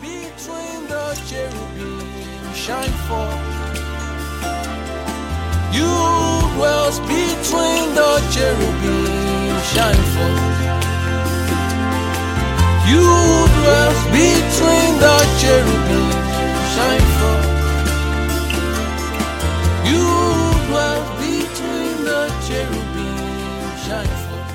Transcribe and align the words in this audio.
between 0.00 0.88
the 0.88 1.06
cherubim 1.28 2.54
shine 2.54 2.96
forth. 3.06 3.60
You 5.72 5.92
dwells 6.56 6.98
between 7.00 7.94
the 7.94 8.12
cherubim 8.32 9.60
shine 9.72 10.04
forth. 10.14 10.60
You 12.88 13.06
dwells 13.60 14.02
between 14.16 14.92
the 15.04 15.16
cherubim 15.40 16.10
shine 16.74 17.06
forth. 17.18 17.48
You 19.84 20.06
dwells 20.68 21.08
between 21.20 22.04
the 22.04 22.22
cherubim 22.46 23.16
shine 23.84 24.14
forth. 24.24 24.52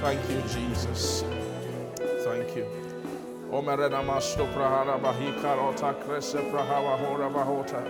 Thank 0.00 0.20
you, 0.30 0.42
Jesus. 0.54 1.24
Thank 2.24 2.54
you. 2.56 2.83
Omerena 3.54 4.02
masto 4.02 4.46
prahara 4.52 4.98
bahika 4.98 5.94
krese 6.04 6.38
hora 6.38 7.30
bahota. 7.30 7.84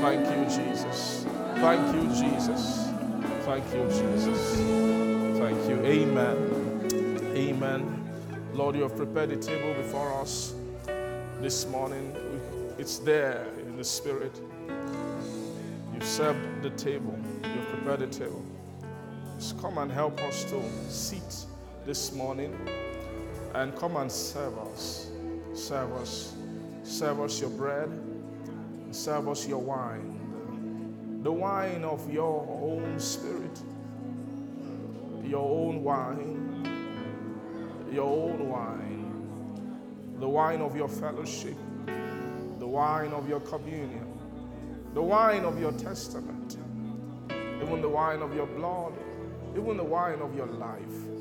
Thank 0.00 0.24
you, 0.30 0.44
Jesus. 0.44 1.26
Thank 1.56 1.96
you, 1.96 2.08
Jesus. 2.14 2.86
Thank 3.44 3.64
you, 3.74 3.88
Jesus. 3.88 4.56
Thank 5.36 5.68
you. 5.68 5.84
Amen. 5.84 6.36
Amen. 7.34 8.08
Lord, 8.54 8.76
you 8.76 8.82
have 8.82 8.96
prepared 8.96 9.32
a 9.32 9.36
table 9.36 9.74
before 9.74 10.12
us 10.20 10.54
this 11.40 11.66
morning. 11.66 12.14
It's 12.78 12.98
there 12.98 13.48
in 13.66 13.76
the 13.76 13.84
Spirit. 13.84 14.40
You've 15.92 16.04
served 16.04 16.62
the 16.62 16.70
table, 16.70 17.18
you've 17.42 17.68
prepared 17.70 17.98
the 17.98 18.06
table. 18.06 18.44
Just 19.40 19.60
come 19.60 19.78
and 19.78 19.90
help 19.90 20.20
us 20.20 20.44
to 20.44 20.62
sit 20.88 21.46
this 21.84 22.12
morning 22.12 22.56
and 23.54 23.74
come 23.76 23.96
and 23.96 24.10
serve 24.10 24.58
us. 24.58 25.10
Serve 25.54 25.92
us. 25.94 26.34
Serve 26.82 27.20
us 27.20 27.40
your 27.40 27.50
bread. 27.50 27.90
Serve 28.90 29.28
us 29.28 29.46
your 29.46 29.60
wine. 29.60 31.20
The 31.22 31.32
wine 31.32 31.84
of 31.84 32.10
your 32.12 32.46
own 32.62 32.98
spirit. 32.98 33.60
Your 35.24 35.44
own 35.44 35.82
wine. 35.82 36.64
Your 37.92 38.06
own 38.06 38.48
wine. 38.48 40.16
The 40.20 40.28
wine 40.28 40.60
of 40.60 40.76
your 40.76 40.88
fellowship. 40.88 41.56
The 42.58 42.66
wine 42.66 43.12
of 43.12 43.28
your 43.28 43.40
communion. 43.40 44.18
The 44.94 45.02
wine 45.02 45.44
of 45.44 45.60
your 45.60 45.72
testament. 45.72 46.56
Even 47.30 47.82
the 47.82 47.88
wine 47.88 48.22
of 48.22 48.34
your 48.34 48.46
blood. 48.46 48.94
Even 49.56 49.76
the 49.76 49.84
wine 49.84 50.20
of 50.20 50.34
your 50.34 50.46
life. 50.46 51.17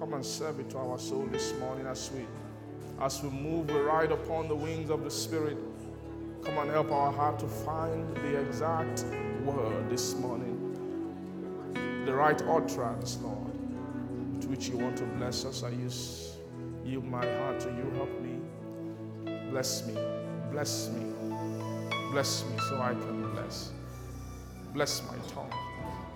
Come 0.00 0.14
and 0.14 0.24
serve 0.24 0.58
it 0.60 0.70
to 0.70 0.78
our 0.78 0.98
soul 0.98 1.28
this 1.30 1.52
morning 1.60 1.86
as 1.86 2.10
we 2.10 2.24
as 3.02 3.22
we 3.22 3.28
move, 3.28 3.70
we 3.70 3.78
ride 3.80 4.12
upon 4.12 4.48
the 4.48 4.54
wings 4.54 4.88
of 4.88 5.04
the 5.04 5.10
Spirit. 5.10 5.58
Come 6.42 6.56
and 6.56 6.70
help 6.70 6.90
our 6.90 7.12
heart 7.12 7.38
to 7.40 7.46
find 7.46 8.16
the 8.16 8.40
exact 8.40 9.04
word 9.44 9.90
this 9.90 10.14
morning, 10.16 10.56
the 12.06 12.14
right 12.14 12.40
utterance, 12.42 13.18
Lord, 13.22 13.52
with 14.36 14.46
which 14.46 14.68
you 14.68 14.78
want 14.78 14.96
to 14.98 15.04
bless 15.04 15.44
us. 15.44 15.62
I 15.62 15.68
use 15.68 16.36
yield 16.82 17.04
my 17.04 17.26
heart 17.38 17.60
to 17.60 17.68
you. 17.68 17.92
Help 17.96 18.22
me. 18.22 18.40
Bless 19.50 19.86
me. 19.86 19.98
Bless 20.50 20.88
me. 20.88 21.12
Bless 22.10 22.44
me 22.46 22.58
so 22.70 22.80
I 22.80 22.94
can 22.94 23.30
bless. 23.32 23.72
Bless 24.72 25.02
my 25.02 25.18
tongue. 25.34 25.52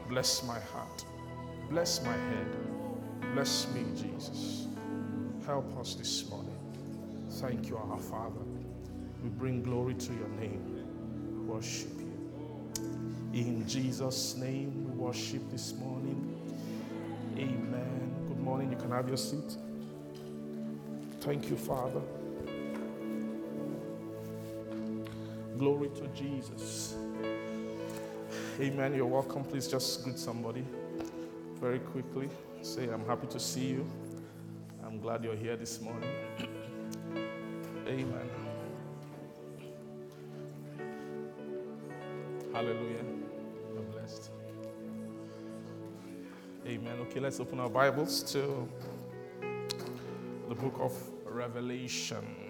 Bless 0.09 0.43
my 0.43 0.59
heart. 0.59 1.05
Bless 1.69 2.03
my 2.03 2.12
head. 2.12 2.73
Bless 3.33 3.72
me, 3.75 3.84
Jesus. 3.97 4.67
Help 5.47 5.77
us 5.78 5.94
this 5.94 6.28
morning. 6.30 6.56
Thank 7.31 7.69
you, 7.69 7.77
our 7.77 7.98
Father. 7.98 8.41
We 9.22 9.31
bring 9.31 9.62
glory 9.62 9.94
to 9.94 10.12
your 10.12 10.28
name. 10.28 11.47
Worship 11.47 11.91
you. 11.99 12.12
In 13.32 13.66
Jesus' 13.66 14.37
name, 14.37 14.84
we 14.87 14.93
worship 14.93 15.43
this 15.50 15.75
morning. 15.75 16.41
Amen. 17.37 18.15
Good 18.28 18.38
morning. 18.38 18.71
You 18.71 18.76
can 18.76 18.91
have 18.91 19.09
your 19.09 19.16
seat. 19.16 19.56
Thank 21.20 21.50
you, 21.50 21.56
Father. 21.56 22.00
Glory 25.59 25.88
to 25.88 26.06
Jesus. 26.09 26.94
Amen. 28.60 28.94
You're 28.94 29.06
welcome. 29.06 29.43
Please 29.44 29.66
just 29.66 30.04
greet 30.04 30.19
somebody 30.19 30.65
very 31.60 31.81
quickly. 31.81 32.28
Say, 32.64 32.88
I'm 32.88 33.04
happy 33.04 33.26
to 33.26 33.38
see 33.38 33.66
you. 33.66 33.86
I'm 34.86 34.98
glad 34.98 35.22
you're 35.22 35.36
here 35.36 35.54
this 35.54 35.82
morning. 35.82 36.08
Amen. 37.86 38.30
Hallelujah. 42.54 43.04
You're 43.75 43.82
blessed. 43.82 44.30
Amen. 46.66 46.97
Okay, 47.02 47.20
let's 47.20 47.38
open 47.38 47.60
our 47.60 47.69
Bibles 47.69 48.22
to 48.32 48.66
the 50.48 50.54
book 50.54 50.78
of 50.81 50.94
Revelation. 51.26 52.44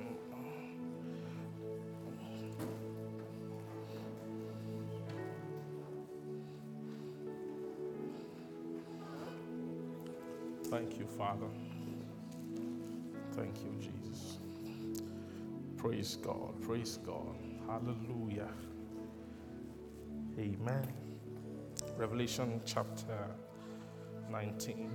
Thank 10.74 10.98
you, 10.98 11.06
Father. 11.06 11.46
Thank 13.36 13.54
you, 13.62 13.72
Jesus. 13.78 14.38
Praise 15.76 16.16
God. 16.20 16.60
Praise 16.62 16.98
God. 17.06 17.36
Hallelujah. 17.68 18.48
Amen. 20.36 20.92
Revelation 21.96 22.60
chapter 22.64 23.16
19. 24.32 24.90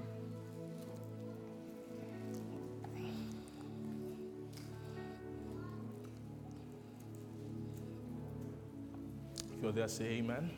If 9.55 9.63
you're 9.63 9.71
there, 9.71 9.87
say 9.87 10.05
amen. 10.17 10.51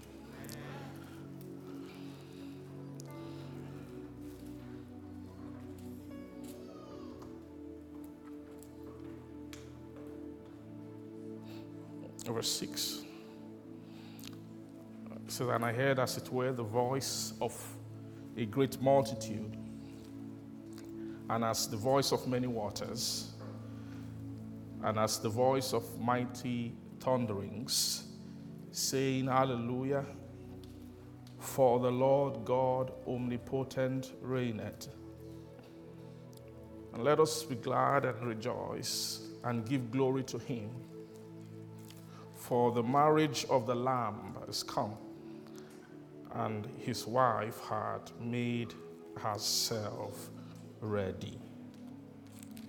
Verse 12.41 12.53
6. 12.53 13.01
It 15.11 15.31
says, 15.31 15.47
And 15.47 15.63
I 15.63 15.71
heard, 15.71 15.99
as 15.99 16.17
it 16.17 16.27
were, 16.33 16.51
the 16.51 16.63
voice 16.63 17.33
of 17.39 17.53
a 18.35 18.47
great 18.47 18.81
multitude, 18.81 19.55
and 21.29 21.43
as 21.43 21.67
the 21.67 21.77
voice 21.77 22.11
of 22.11 22.27
many 22.27 22.47
waters, 22.47 23.33
and 24.83 24.97
as 24.97 25.19
the 25.19 25.29
voice 25.29 25.71
of 25.71 25.83
mighty 25.99 26.73
thunderings, 26.99 28.05
saying, 28.71 29.27
Hallelujah, 29.27 30.03
for 31.37 31.79
the 31.79 31.91
Lord 31.91 32.43
God 32.43 32.91
omnipotent 33.07 34.13
reigneth. 34.19 34.87
And 36.91 37.03
let 37.03 37.19
us 37.19 37.43
be 37.43 37.53
glad 37.53 38.05
and 38.05 38.19
rejoice 38.25 39.27
and 39.43 39.63
give 39.63 39.91
glory 39.91 40.23
to 40.23 40.39
him. 40.39 40.71
For 42.51 42.67
the 42.73 42.83
marriage 42.83 43.45
of 43.49 43.65
the 43.65 43.75
Lamb 43.75 44.35
is 44.49 44.61
come, 44.61 44.97
and 46.33 46.67
his 46.79 47.07
wife 47.07 47.61
had 47.61 48.11
made 48.19 48.73
herself 49.17 50.29
ready. 50.81 51.39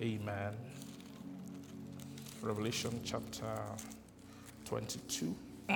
Amen. 0.01 0.53
Revelation 2.41 2.97
chapter 3.03 3.59
22. 4.63 5.35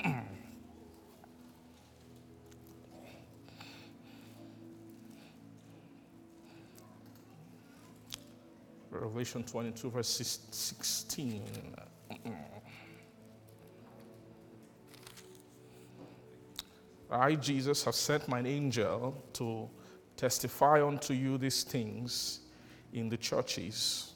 Revelation 8.90 9.44
22, 9.44 9.90
verse 9.90 10.08
16. 10.52 11.44
I, 17.10 17.36
Jesus, 17.36 17.84
have 17.86 17.96
sent 17.96 18.28
mine 18.28 18.46
angel 18.46 19.24
to 19.34 19.70
testify 20.16 20.86
unto 20.86 21.14
you 21.14 21.38
these 21.38 21.64
things 21.64 22.42
in 22.94 23.10
the 23.10 23.18
churches. 23.18 24.14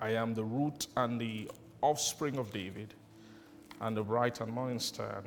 I 0.00 0.10
am 0.10 0.34
the 0.34 0.44
root 0.44 0.86
and 0.96 1.20
the 1.20 1.50
offspring 1.82 2.38
of 2.38 2.52
David, 2.52 2.94
and 3.80 3.96
the 3.96 4.02
bright 4.02 4.40
and 4.40 4.52
morning 4.52 4.78
star, 4.78 5.22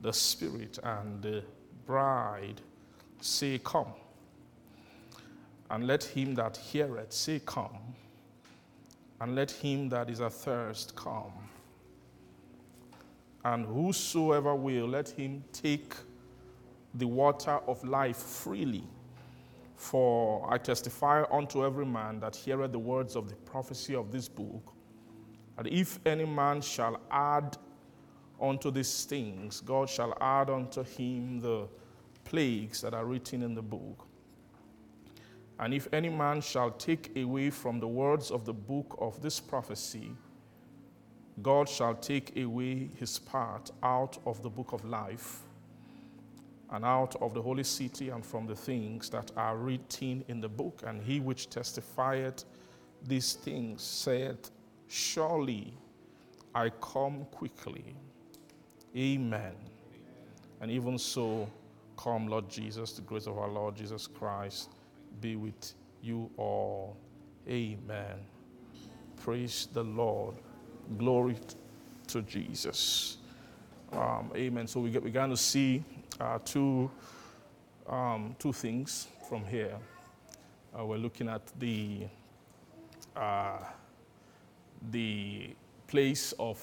the 0.00 0.12
Spirit 0.12 0.78
and 0.82 1.22
the 1.22 1.44
bride 1.86 2.60
say, 3.20 3.60
Come. 3.62 3.92
And 5.70 5.86
let 5.86 6.04
him 6.04 6.34
that 6.34 6.56
heareth 6.56 7.12
say, 7.12 7.40
Come. 7.44 7.78
And 9.20 9.34
let 9.34 9.50
him 9.50 9.88
that 9.90 10.10
is 10.10 10.20
athirst 10.20 10.96
come. 10.96 11.32
And 13.44 13.66
whosoever 13.66 14.54
will, 14.54 14.86
let 14.86 15.08
him 15.08 15.44
take 15.52 15.94
the 16.94 17.06
water 17.06 17.58
of 17.66 17.82
life 17.84 18.16
freely. 18.16 18.84
For 19.76 20.46
I 20.52 20.58
testify 20.58 21.24
unto 21.30 21.64
every 21.64 21.86
man 21.86 22.20
that 22.20 22.36
heareth 22.36 22.70
the 22.70 22.78
words 22.78 23.16
of 23.16 23.28
the 23.28 23.34
prophecy 23.34 23.96
of 23.96 24.12
this 24.12 24.28
book, 24.28 24.72
that 25.56 25.66
if 25.66 25.98
any 26.06 26.24
man 26.24 26.60
shall 26.60 27.00
add 27.10 27.56
unto 28.40 28.70
these 28.70 29.04
things, 29.04 29.60
God 29.60 29.88
shall 29.88 30.16
add 30.20 30.50
unto 30.50 30.84
him 30.84 31.40
the 31.40 31.66
plagues 32.24 32.80
that 32.82 32.94
are 32.94 33.04
written 33.04 33.42
in 33.42 33.54
the 33.54 33.62
book. 33.62 34.06
And 35.58 35.74
if 35.74 35.88
any 35.92 36.08
man 36.08 36.40
shall 36.40 36.70
take 36.70 37.16
away 37.16 37.50
from 37.50 37.80
the 37.80 37.88
words 37.88 38.30
of 38.30 38.44
the 38.44 38.52
book 38.52 38.96
of 39.00 39.20
this 39.20 39.40
prophecy, 39.40 40.12
God 41.40 41.68
shall 41.68 41.94
take 41.94 42.36
away 42.36 42.90
his 42.98 43.18
part 43.18 43.70
out 43.82 44.18
of 44.26 44.42
the 44.42 44.50
book 44.50 44.72
of 44.72 44.84
life 44.84 45.38
and 46.70 46.84
out 46.84 47.16
of 47.22 47.32
the 47.32 47.40
holy 47.40 47.64
city 47.64 48.10
and 48.10 48.24
from 48.24 48.46
the 48.46 48.54
things 48.54 49.08
that 49.10 49.30
are 49.36 49.56
written 49.56 50.24
in 50.28 50.40
the 50.40 50.48
book. 50.48 50.82
And 50.86 51.02
he 51.02 51.20
which 51.20 51.48
testifieth 51.48 52.44
these 53.06 53.34
things 53.34 53.82
saith, 53.82 54.50
Surely 54.88 55.74
I 56.54 56.70
come 56.80 57.26
quickly. 57.30 57.94
Amen. 58.96 59.54
And 60.60 60.70
even 60.70 60.98
so, 60.98 61.48
come, 61.96 62.28
Lord 62.28 62.48
Jesus, 62.48 62.92
the 62.92 63.02
grace 63.02 63.26
of 63.26 63.38
our 63.38 63.48
Lord 63.48 63.74
Jesus 63.74 64.06
Christ 64.06 64.70
be 65.20 65.36
with 65.36 65.74
you 66.02 66.30
all. 66.36 66.96
Amen. 67.48 68.18
Praise 69.16 69.68
the 69.72 69.82
Lord. 69.82 70.36
Glory 70.98 71.36
to 72.08 72.22
Jesus. 72.22 73.18
Um, 73.92 74.30
amen. 74.34 74.66
So 74.66 74.80
we 74.80 74.90
get, 74.90 75.04
began 75.04 75.30
to 75.30 75.36
see 75.36 75.82
uh, 76.20 76.38
two, 76.44 76.90
um, 77.88 78.34
two 78.38 78.52
things 78.52 79.08
from 79.28 79.44
here. 79.44 79.76
Uh, 80.78 80.84
we're 80.84 80.96
looking 80.96 81.28
at 81.28 81.42
the, 81.58 82.06
uh, 83.16 83.58
the 84.90 85.50
place 85.86 86.32
of 86.38 86.58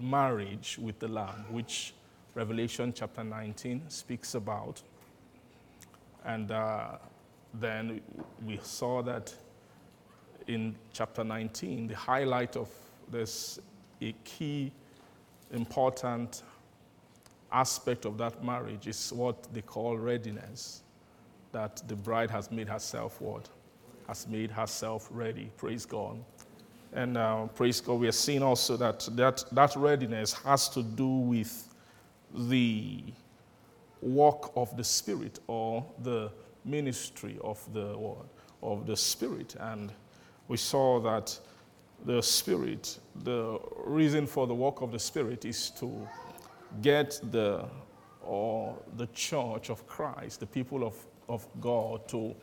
marriage 0.00 0.78
with 0.80 0.98
the 0.98 1.08
Lamb, 1.08 1.46
which 1.50 1.94
Revelation 2.34 2.92
chapter 2.94 3.22
19 3.22 3.88
speaks 3.88 4.34
about. 4.34 4.82
And 6.24 6.50
uh, 6.50 6.98
then 7.52 8.00
we 8.44 8.58
saw 8.62 9.02
that 9.02 9.32
in 10.46 10.74
chapter 10.92 11.22
19, 11.24 11.88
the 11.88 11.96
highlight 11.96 12.56
of 12.56 12.68
this, 13.14 13.60
a 14.02 14.12
key 14.24 14.72
important 15.52 16.42
aspect 17.52 18.04
of 18.04 18.18
that 18.18 18.44
marriage 18.44 18.88
is 18.88 19.12
what 19.12 19.52
they 19.54 19.62
call 19.62 19.96
readiness. 19.96 20.82
That 21.52 21.82
the 21.86 21.94
bride 21.94 22.30
has 22.30 22.50
made 22.50 22.68
herself 22.68 23.20
what? 23.20 23.48
Has 24.08 24.26
made 24.26 24.50
herself 24.50 25.08
ready. 25.10 25.50
Praise 25.56 25.86
God. 25.86 26.18
And 26.92 27.16
uh, 27.16 27.46
praise 27.46 27.80
God, 27.80 28.00
we 28.00 28.08
are 28.08 28.12
seeing 28.12 28.42
also 28.42 28.76
that, 28.76 29.08
that 29.12 29.44
that 29.52 29.76
readiness 29.76 30.32
has 30.32 30.68
to 30.70 30.82
do 30.82 31.08
with 31.08 31.68
the 32.34 33.04
work 34.02 34.50
of 34.56 34.76
the 34.76 34.84
Spirit 34.84 35.38
or 35.46 35.84
the 36.02 36.30
ministry 36.64 37.38
of 37.42 37.60
the 37.72 37.96
word, 37.96 38.26
of 38.62 38.86
the 38.86 38.96
Spirit. 38.96 39.54
And 39.60 39.92
we 40.48 40.56
saw 40.56 41.00
that 41.00 41.38
the 42.04 42.22
Spirit, 42.22 42.98
the 43.22 43.58
reason 43.84 44.26
for 44.26 44.46
the 44.46 44.54
work 44.54 44.82
of 44.82 44.92
the 44.92 44.98
Spirit 44.98 45.44
is 45.44 45.70
to 45.70 46.06
get 46.82 47.20
the 47.30 47.64
or 48.22 48.76
the 48.96 49.06
church 49.08 49.70
of 49.70 49.86
Christ, 49.86 50.40
the 50.40 50.46
people 50.46 50.84
of, 50.84 50.94
of 51.28 51.46
God, 51.60 52.08
to 52.08 52.34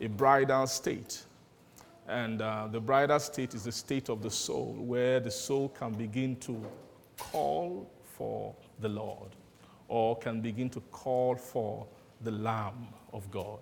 a 0.00 0.06
bridal 0.06 0.66
state. 0.66 1.22
And 2.08 2.42
uh, 2.42 2.68
the 2.70 2.80
bridal 2.80 3.18
state 3.20 3.54
is 3.54 3.64
the 3.64 3.72
state 3.72 4.08
of 4.08 4.22
the 4.22 4.30
soul, 4.30 4.74
where 4.78 5.20
the 5.20 5.30
soul 5.30 5.68
can 5.68 5.92
begin 5.92 6.36
to 6.36 6.62
call 7.16 7.90
for 8.04 8.54
the 8.80 8.88
Lord 8.88 9.30
or 9.88 10.16
can 10.16 10.40
begin 10.40 10.70
to 10.70 10.80
call 10.92 11.34
for 11.34 11.86
the 12.22 12.30
Lamb 12.30 12.88
of 13.12 13.30
God. 13.30 13.58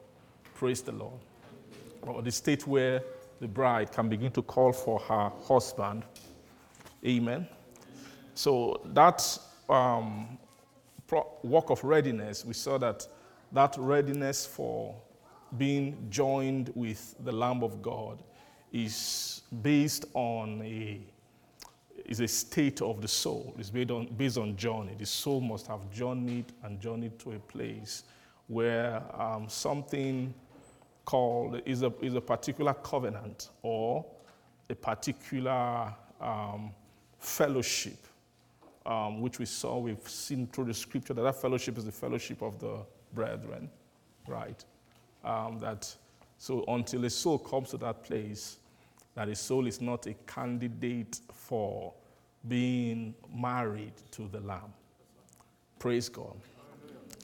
Praise 0.55 0.83
the 0.83 0.93
Lord. 0.93 1.21
Or 2.03 2.23
the 2.23 2.33
state 2.33 2.67
where 2.67 3.03
the 3.41 3.49
bride 3.49 3.93
can 3.93 4.09
begin 4.09 4.33
to 4.33 4.43
call 4.43 4.73
for 4.73 4.99
her 5.01 5.31
husband. 5.47 6.05
Amen. 7.07 7.47
So 8.35 8.81
that 8.87 9.39
um, 9.69 10.39
work 11.43 11.71
of 11.71 11.83
readiness, 11.85 12.45
we 12.45 12.55
saw 12.55 12.79
that 12.79 13.07
that 13.53 13.75
readiness 13.79 14.45
for 14.47 14.95
being 15.57 16.07
joined 16.11 16.71
with 16.75 17.15
the 17.25 17.33
Lamb 17.33 17.63
of 17.63 17.81
God 17.81 18.23
is 18.73 19.43
based 19.63 20.05
on 20.15 20.61
a 20.63 21.01
is 22.05 22.21
a 22.21 22.29
state 22.29 22.81
of 22.81 23.03
the 23.03 23.09
soul. 23.09 23.55
It's 23.59 23.71
based 23.71 23.91
on, 23.91 24.07
based 24.07 24.39
on 24.39 24.57
journey. 24.57 24.95
The 24.99 25.07
soul 25.07 25.41
must 25.41 25.67
have 25.67 25.91
journeyed 25.91 26.47
and 26.63 26.81
journeyed 26.81 27.19
to 27.21 27.33
a 27.33 27.39
place 27.39 28.05
where 28.47 29.03
um, 29.21 29.49
something 29.49 30.33
called 31.09 31.63
is 31.65 31.83
a, 31.83 31.91
is 32.03 32.13
a 32.13 32.21
particular 32.21 32.75
covenant 32.75 33.49
or 33.63 34.05
a 34.69 34.75
particular 34.75 35.91
um, 36.21 36.71
fellowship, 37.19 37.97
um, 38.85 39.23
which 39.23 39.39
we 39.39 39.47
saw, 39.47 39.79
we've 39.79 40.07
seen 40.07 40.47
through 40.49 40.67
the 40.67 40.75
scripture 40.75 41.15
that 41.15 41.23
that 41.23 41.41
fellowship 41.41 41.79
is 41.79 41.87
the 41.87 41.93
fellowship 41.93 42.43
of 42.43 42.59
the 42.59 42.81
brethren, 43.15 43.71
right? 44.27 44.63
Um, 45.25 45.59
that 45.61 45.91
so 46.37 46.63
until 46.69 47.03
a 47.07 47.11
soul 47.11 47.39
comes 47.39 47.71
to 47.71 47.79
that 47.79 48.05
place, 48.05 48.59
that 49.15 49.31
a 49.31 49.35
soul 49.35 49.67
is 49.67 49.81
not 49.81 50.07
a 50.07 50.15
candidate 50.27 51.21
for 51.33 51.95
being 52.47 53.15
married 53.35 53.95
to 54.11 54.29
the 54.29 54.41
Lamb. 54.41 54.75
Praise 55.79 56.11
God. 56.11 56.37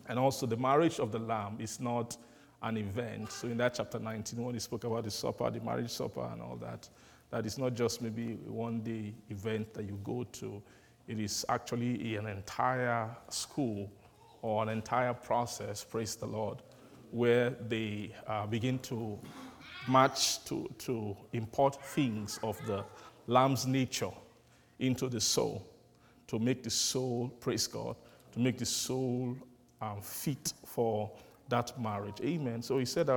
And 0.08 0.18
also, 0.18 0.46
the 0.46 0.56
marriage 0.56 1.00
of 1.00 1.12
the 1.12 1.18
Lamb 1.18 1.56
is 1.58 1.80
not 1.80 2.16
an 2.64 2.76
event. 2.76 3.30
So 3.30 3.46
in 3.46 3.56
that 3.58 3.74
chapter 3.74 3.98
19, 3.98 4.42
when 4.42 4.54
he 4.54 4.60
spoke 4.60 4.84
about 4.84 5.04
the 5.04 5.10
supper, 5.10 5.48
the 5.50 5.60
marriage 5.60 5.90
supper, 5.90 6.28
and 6.32 6.42
all 6.42 6.56
that, 6.56 6.88
that 7.30 7.46
is 7.46 7.58
not 7.58 7.74
just 7.74 8.02
maybe 8.02 8.34
one 8.46 8.80
day 8.80 9.14
event 9.30 9.72
that 9.74 9.84
you 9.84 9.98
go 10.02 10.24
to. 10.24 10.62
It 11.06 11.20
is 11.20 11.44
actually 11.48 12.16
an 12.16 12.26
entire 12.26 13.08
school 13.28 13.90
or 14.42 14.62
an 14.62 14.68
entire 14.68 15.14
process, 15.14 15.84
praise 15.84 16.16
the 16.16 16.26
Lord, 16.26 16.58
where 17.10 17.50
they 17.50 18.14
uh, 18.26 18.46
begin 18.46 18.78
to 18.80 19.18
match 19.88 20.44
to, 20.46 20.68
to 20.78 21.16
import 21.32 21.82
things 21.82 22.40
of 22.42 22.58
the 22.66 22.84
lamb's 23.26 23.66
nature 23.66 24.10
into 24.78 25.08
the 25.08 25.20
soul 25.20 25.64
to 26.26 26.38
make 26.38 26.62
the 26.62 26.70
soul, 26.70 27.28
praise 27.40 27.66
God, 27.66 27.96
to 28.32 28.40
make 28.40 28.58
the 28.58 28.66
soul 28.66 29.36
um, 29.80 30.00
fit 30.00 30.52
for 30.64 31.10
that 31.48 31.78
marriage. 31.80 32.20
Amen. 32.22 32.62
So 32.62 32.78
he 32.78 32.84
said, 32.84 33.10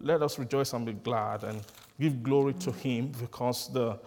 Let 0.00 0.22
us 0.22 0.38
rejoice 0.38 0.72
and 0.72 0.84
be 0.86 0.92
glad 0.92 1.44
and 1.44 1.62
give 1.98 2.22
glory 2.22 2.54
to 2.54 2.72
him 2.72 3.12
because 3.20 3.72
the, 3.72 3.98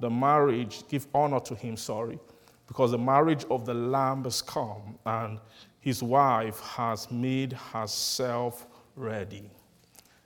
the 0.00 0.10
marriage, 0.10 0.82
give 0.88 1.06
honor 1.14 1.40
to 1.40 1.54
him, 1.54 1.76
sorry, 1.76 2.18
because 2.66 2.90
the 2.90 2.98
marriage 2.98 3.44
of 3.50 3.64
the 3.66 3.74
Lamb 3.74 4.24
has 4.24 4.42
come 4.42 4.98
and 5.06 5.38
his 5.80 6.02
wife 6.02 6.60
has 6.60 7.10
made 7.10 7.52
herself 7.52 8.66
ready. 8.96 9.50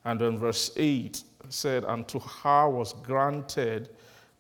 And 0.05 0.21
then 0.21 0.39
verse 0.39 0.73
8 0.77 1.23
said, 1.49 1.85
And 1.85 2.07
to 2.09 2.19
her 2.19 2.69
was 2.69 2.95
granted 2.95 3.91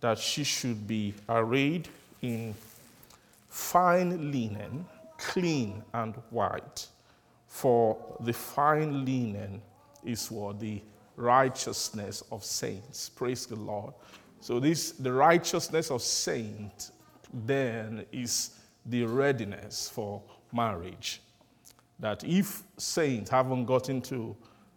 that 0.00 0.18
she 0.18 0.42
should 0.42 0.86
be 0.86 1.14
arrayed 1.28 1.88
in 2.22 2.54
fine 3.48 4.32
linen, 4.32 4.84
clean 5.18 5.82
and 5.94 6.14
white. 6.30 6.88
For 7.52 7.98
the 8.20 8.32
fine 8.32 9.04
linen 9.04 9.60
is 10.02 10.30
what 10.30 10.58
the 10.58 10.80
righteousness 11.16 12.22
of 12.32 12.42
saints. 12.42 13.10
Praise 13.10 13.44
the 13.44 13.56
Lord. 13.56 13.92
So 14.40 14.58
this 14.58 14.92
the 14.92 15.12
righteousness 15.12 15.90
of 15.90 16.00
saint 16.00 16.92
then 17.30 18.06
is 18.10 18.58
the 18.86 19.04
readiness 19.04 19.90
for 19.90 20.22
marriage. 20.50 21.20
That 22.00 22.24
if 22.24 22.62
saints 22.78 23.28
haven't 23.28 23.66
gotten 23.66 24.00
to 24.00 24.34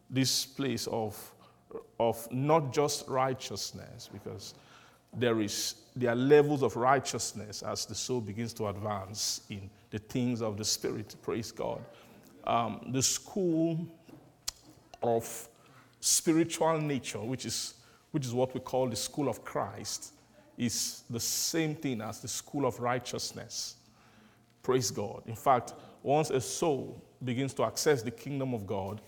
this 0.09 0.45
place 0.45 0.85
of, 0.87 1.17
of 1.97 2.29
not 2.29 2.73
just 2.73 3.07
righteousness, 3.07 4.09
because 4.11 4.53
there 5.13 5.39
is 5.39 5.75
there 5.95 6.11
are 6.11 6.15
levels 6.15 6.61
of 6.61 6.75
righteousness 6.75 7.63
as 7.63 7.85
the 7.85 7.95
soul 7.95 8.19
begins 8.19 8.51
to 8.55 8.67
advance 8.67 9.43
in 9.49 9.69
the 9.91 9.99
things 9.99 10.41
of 10.41 10.57
the 10.57 10.65
spirit. 10.65 11.15
Praise 11.21 11.53
God 11.53 11.81
um, 12.47 12.89
the 12.91 13.01
school 13.01 13.85
of 15.01 15.47
spiritual 15.99 16.79
nature, 16.79 17.19
which 17.19 17.45
is, 17.45 17.75
which 18.11 18.25
is 18.25 18.33
what 18.33 18.53
we 18.53 18.59
call 18.59 18.87
the 18.87 18.95
school 18.95 19.27
of 19.27 19.43
Christ, 19.43 20.13
is 20.57 21.03
the 21.09 21.19
same 21.19 21.75
thing 21.75 22.01
as 22.01 22.21
the 22.21 22.27
school 22.27 22.65
of 22.65 22.79
righteousness. 22.79 23.75
Praise 24.63 24.89
God. 24.89 25.23
In 25.25 25.35
fact, 25.35 25.73
once 26.01 26.29
a 26.29 26.39
soul 26.41 27.03
begins 27.23 27.53
to 27.55 27.63
access 27.63 28.01
the 28.01 28.11
kingdom 28.11 28.53
of 28.53 28.65
God, 28.65 29.01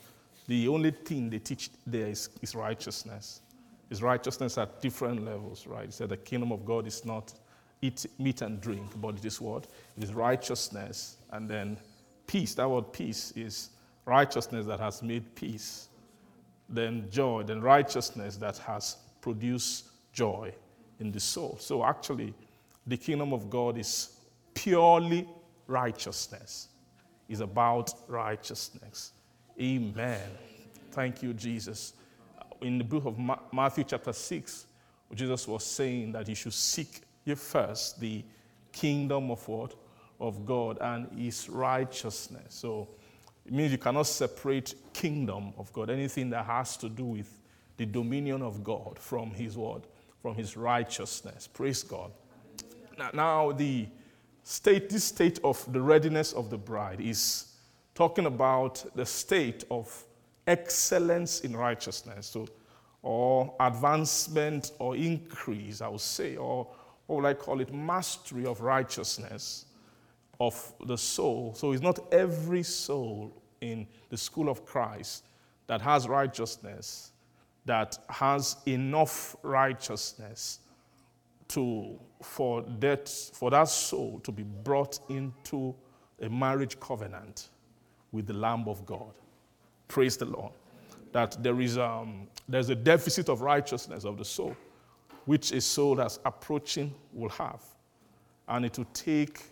the 0.48 0.68
only 0.68 0.92
thing 0.92 1.30
they 1.30 1.40
teach 1.40 1.70
there 1.86 2.08
is, 2.08 2.30
is 2.42 2.56
righteousness. 2.56 3.42
Is 3.90 4.02
righteousness 4.02 4.58
at 4.58 4.82
different 4.82 5.24
levels, 5.24 5.66
right? 5.66 5.94
So 5.94 6.08
the 6.08 6.18
kingdom 6.18 6.52
of 6.52 6.66
God 6.66 6.88
is 6.88 7.06
not 7.06 7.34
eat 7.82 8.06
meat 8.20 8.42
and 8.42 8.60
drink, 8.60 9.00
but 9.00 9.16
it 9.16 9.26
is 9.26 9.40
what? 9.40 9.68
It 9.96 10.04
is 10.04 10.14
righteousness 10.14 11.18
and 11.32 11.50
then 11.50 11.78
peace. 12.28 12.54
That 12.56 12.70
word 12.70 12.92
peace 12.94 13.32
is 13.36 13.70
righteousness 14.06 14.66
that 14.66 14.80
has 14.80 15.02
made 15.02 15.36
peace. 15.36 15.90
Then 16.70 17.08
joy, 17.10 17.44
then 17.44 17.62
righteousness 17.62 18.38
that 18.38 18.58
has 18.60 18.98
produced 19.22 19.86
joy 20.14 20.54
in 21.00 21.12
the 21.12 21.20
soul. 21.20 21.58
So 21.60 21.84
actually, 21.84 22.34
the 22.86 22.98
kingdom 22.98 23.34
of 23.34 23.50
God 23.50 23.78
is 23.78 24.18
purely 24.54 25.28
righteousness. 25.68 26.70
Is 27.30 27.42
about 27.42 27.94
righteousness. 28.08 29.12
Amen. 29.62 30.30
Thank 30.92 31.22
you, 31.22 31.34
Jesus. 31.34 31.94
In 32.62 32.78
the 32.78 32.84
book 32.84 33.06
of 33.06 33.20
Ma- 33.20 33.40
Matthew, 33.52 33.84
chapter 33.84 34.14
6, 34.14 34.66
Jesus 35.14 35.48
was 35.48 35.66
saying 35.66 36.14
that 36.14 36.28
you 36.30 36.36
should 36.36 36.54
seek 36.54 37.02
ye 37.26 37.36
first 37.36 38.00
the 38.00 38.24
kingdom 38.72 39.30
of 39.30 39.46
what? 39.48 39.76
Of 40.20 40.46
God 40.46 40.78
and 40.82 41.12
his 41.18 41.48
righteousness. 41.48 42.56
So 42.56 42.88
it 43.46 43.54
means 43.54 43.72
you 43.72 43.78
cannot 43.78 44.08
separate 44.08 44.74
kingdom 44.94 45.54
of 45.58 45.72
God, 45.72 45.90
anything 45.90 46.30
that 46.32 46.46
has 46.46 46.76
to 46.78 46.90
do 46.90 47.06
with 47.06 47.40
the 47.78 47.86
dominion 47.86 48.42
of 48.42 48.64
God 48.64 48.98
from 49.00 49.32
his 49.32 49.56
word, 49.56 49.84
from 50.22 50.36
his 50.36 50.58
righteousness. 50.58 51.48
Praise 51.48 51.84
God. 51.84 52.12
Now, 52.98 53.10
now 53.14 53.52
the 53.52 53.88
state, 54.44 54.90
this 54.90 55.04
state 55.04 55.40
of 55.44 55.72
the 55.72 55.80
readiness 55.80 56.34
of 56.34 56.50
the 56.50 56.58
bride 56.58 57.00
is 57.00 57.54
talking 57.94 58.26
about 58.26 58.84
the 58.96 59.06
state 59.06 59.64
of 59.70 60.04
excellence 60.48 61.42
in 61.42 61.56
righteousness. 61.56 62.28
So, 62.28 62.48
or 63.02 63.56
advancement 63.60 64.72
or 64.80 64.96
increase, 64.96 65.82
I 65.82 65.88
would 65.88 66.02
say, 66.02 66.36
or 66.36 66.68
what 67.06 67.22
would 67.22 67.26
I 67.26 67.34
call 67.34 67.62
it, 67.62 67.74
mastery 67.74 68.46
of 68.46 68.62
righteousness 68.62 69.67
of 70.40 70.74
the 70.86 70.98
soul. 70.98 71.54
So 71.56 71.72
it's 71.72 71.82
not 71.82 72.14
every 72.14 72.64
soul 72.64 73.34
in 73.62 73.88
the 74.10 74.18
school 74.18 74.50
of 74.50 74.66
Christ 74.66 75.26
that 75.68 75.82
has 75.82 76.08
righteousness, 76.08 77.12
that 77.66 77.98
has 78.10 78.58
enough 78.66 79.36
righteousness 79.44 80.60
to, 81.50 82.00
for, 82.22 82.64
that, 82.80 83.10
for 83.34 83.50
that 83.52 83.70
soul 83.70 84.20
to 84.24 84.32
be 84.32 84.44
brought 84.44 85.00
into 85.10 85.74
a 86.22 86.30
marriage 86.30 86.80
covenant 86.80 87.50
with 88.12 88.28
the 88.28 88.34
Lamb 88.34 88.68
of 88.68 88.86
God. 88.86 89.14
Praise 89.88 90.18
the 90.18 90.26
Lord. 90.26 90.52
That 91.14 91.42
there 91.42 91.60
is 91.62 91.78
um, 91.78 92.28
there's 92.50 92.70
a 92.70 92.76
deficit 92.76 93.30
of 93.30 93.42
righteousness 93.42 94.04
of 94.04 94.18
the 94.18 94.26
soul 94.26 94.56
which 95.26 95.52
a 95.52 95.60
soul 95.60 95.96
that's 95.96 96.20
approaching 96.26 96.94
will 97.14 97.30
have. 97.30 97.62
And 98.48 98.66
it 98.66 98.78
will 98.78 98.88
take 98.94 99.44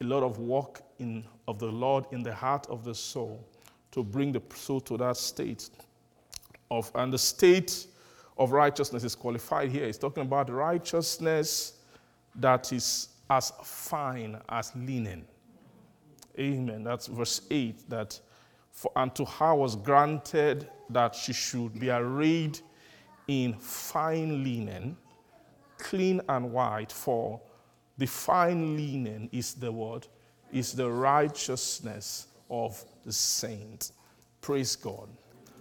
a 0.00 0.04
lot 0.04 0.22
of 0.22 0.38
work 0.38 0.82
in, 0.98 1.24
of 1.46 1.58
the 1.58 1.66
Lord 1.66 2.04
in 2.10 2.22
the 2.22 2.34
heart 2.34 2.66
of 2.68 2.84
the 2.84 2.94
soul 2.94 3.44
to 3.92 4.02
bring 4.02 4.32
the 4.32 4.42
soul 4.54 4.80
to 4.82 4.96
that 4.96 5.16
state 5.16 5.68
of, 6.70 6.90
and 6.94 7.12
the 7.12 7.18
state 7.18 7.86
of 8.38 8.52
righteousness 8.52 9.04
is 9.04 9.14
qualified 9.14 9.70
here. 9.70 9.84
It's 9.84 9.98
talking 9.98 10.22
about 10.22 10.48
righteousness 10.50 11.74
that 12.36 12.72
is 12.72 13.08
as 13.28 13.52
fine 13.62 14.38
as 14.48 14.72
linen. 14.74 15.24
Amen. 16.38 16.84
That's 16.84 17.06
verse 17.06 17.42
8 17.50 17.90
that 17.90 18.18
for 18.70 18.92
unto 18.96 19.26
her 19.26 19.54
was 19.54 19.76
granted 19.76 20.68
that 20.88 21.14
she 21.14 21.32
should 21.32 21.78
be 21.78 21.90
arrayed 21.90 22.58
in 23.28 23.54
fine 23.54 24.42
linen, 24.42 24.96
clean 25.76 26.20
and 26.28 26.52
white, 26.52 26.90
for 26.90 27.40
the 28.00 28.06
fine 28.06 28.76
linen 28.76 29.28
is 29.30 29.52
the 29.52 29.70
word, 29.70 30.06
is 30.50 30.72
the 30.72 30.90
righteousness 30.90 32.28
of 32.48 32.82
the 33.04 33.12
saint. 33.12 33.92
Praise 34.40 34.74
God. 34.74 35.06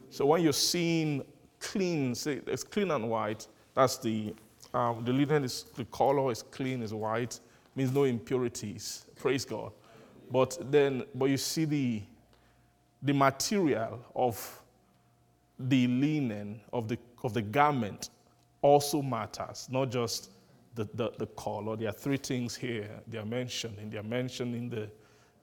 So 0.10 0.26
when 0.26 0.42
you're 0.42 0.54
seeing 0.54 1.26
clean, 1.60 2.16
say 2.16 2.40
it's 2.48 2.64
clean 2.64 2.92
and 2.92 3.10
white, 3.10 3.46
that's 3.76 3.98
the 3.98 4.34
um, 4.74 5.04
the 5.04 5.12
linen 5.12 5.44
is 5.44 5.64
the 5.76 5.84
color 5.86 6.32
is 6.32 6.42
clean, 6.44 6.82
is 6.82 6.94
white, 6.94 7.38
means 7.76 7.92
no 7.92 8.06
impurities. 8.06 9.06
Praise 9.18 9.44
God. 9.44 9.74
But 10.32 10.58
then, 10.72 11.04
but 11.14 11.26
you 11.26 11.38
see 11.38 11.66
the 11.66 12.02
the 13.04 13.14
material 13.14 14.00
of 14.16 14.62
the 15.60 15.88
linen 15.88 16.62
of 16.72 16.88
the 16.88 16.98
of 17.22 17.34
the 17.34 17.42
garment 17.42 18.12
also 18.62 19.02
matters, 19.02 19.68
not 19.70 19.92
just 19.92 20.30
the, 20.76 20.88
the, 20.94 21.12
the 21.18 21.28
color. 21.28 21.76
There 21.76 21.90
are 21.90 21.94
three 21.94 22.18
things 22.18 22.56
here 22.56 22.90
they 23.08 23.18
are 23.18 23.26
mentioning. 23.26 23.90
They 23.90 23.98
are 23.98 24.04
mentioning 24.04 24.70
the, 24.70 24.90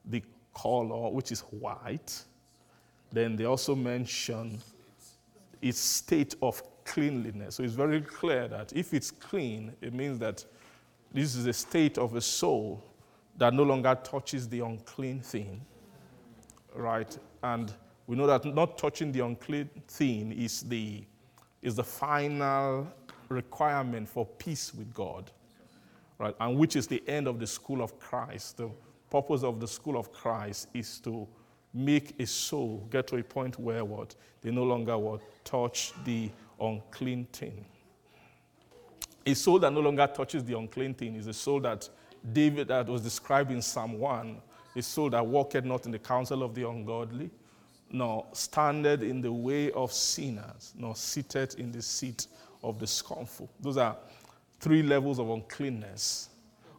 the 0.04 0.22
color, 0.54 1.10
which 1.10 1.32
is 1.32 1.40
white. 1.40 2.22
Then 3.12 3.36
they 3.36 3.44
also 3.44 3.74
mention 3.74 4.60
its 5.62 5.78
state 5.78 6.34
of 6.42 6.62
cleanliness. 6.84 7.56
So 7.56 7.62
it's 7.62 7.74
very 7.74 8.00
clear 8.00 8.48
that 8.48 8.72
if 8.74 8.94
it's 8.94 9.10
clean, 9.10 9.72
it 9.80 9.92
means 9.92 10.18
that 10.20 10.44
this 11.12 11.34
is 11.34 11.46
a 11.46 11.52
state 11.52 11.98
of 11.98 12.14
a 12.14 12.20
soul 12.20 12.82
that 13.36 13.52
no 13.52 13.62
longer 13.62 13.96
touches 14.02 14.48
the 14.48 14.60
unclean 14.60 15.20
thing, 15.20 15.60
right? 16.74 17.16
And 17.42 17.72
we 18.06 18.16
know 18.16 18.26
that 18.26 18.44
not 18.44 18.78
touching 18.78 19.12
the 19.12 19.20
unclean 19.20 19.68
thing 19.88 20.32
is 20.32 20.62
the 20.62 21.04
is 21.62 21.74
the 21.74 21.84
final 21.84 22.86
requirement 23.28 24.08
for 24.08 24.24
peace 24.24 24.74
with 24.74 24.92
God, 24.92 25.30
right? 26.18 26.34
And 26.40 26.58
which 26.58 26.76
is 26.76 26.86
the 26.86 27.02
end 27.06 27.26
of 27.26 27.38
the 27.38 27.46
school 27.46 27.82
of 27.82 27.98
Christ. 27.98 28.58
The 28.58 28.70
purpose 29.10 29.42
of 29.42 29.60
the 29.60 29.68
school 29.68 29.96
of 29.96 30.12
Christ 30.12 30.68
is 30.74 30.98
to 31.00 31.26
make 31.72 32.18
a 32.20 32.26
soul 32.26 32.86
get 32.90 33.06
to 33.08 33.16
a 33.16 33.22
point 33.22 33.58
where 33.58 33.84
what 33.84 34.14
they 34.40 34.50
no 34.50 34.64
longer 34.64 34.96
what 34.96 35.20
touch 35.44 35.92
the 36.04 36.30
unclean 36.60 37.26
thing. 37.32 37.64
A 39.26 39.34
soul 39.34 39.58
that 39.58 39.72
no 39.72 39.80
longer 39.80 40.06
touches 40.06 40.44
the 40.44 40.56
unclean 40.56 40.94
thing 40.94 41.16
is 41.16 41.26
a 41.26 41.34
soul 41.34 41.60
that 41.60 41.88
David 42.32 42.68
that 42.68 42.86
was 42.86 43.02
described 43.02 43.50
in 43.50 43.60
Psalm 43.60 43.98
1, 43.98 44.40
a 44.76 44.82
soul 44.82 45.10
that 45.10 45.24
walketh 45.24 45.64
not 45.64 45.84
in 45.84 45.92
the 45.92 45.98
counsel 45.98 46.42
of 46.42 46.54
the 46.54 46.68
ungodly, 46.68 47.30
nor 47.90 48.26
standeth 48.32 49.02
in 49.02 49.20
the 49.20 49.32
way 49.32 49.70
of 49.72 49.92
sinners, 49.92 50.74
nor 50.76 50.96
seated 50.96 51.54
in 51.54 51.70
the 51.72 51.82
seat 51.82 52.26
of 52.66 52.78
the 52.78 52.86
scornful. 52.86 53.48
Those 53.60 53.76
are 53.76 53.96
three 54.60 54.82
levels 54.82 55.18
of 55.18 55.30
uncleanness 55.30 56.30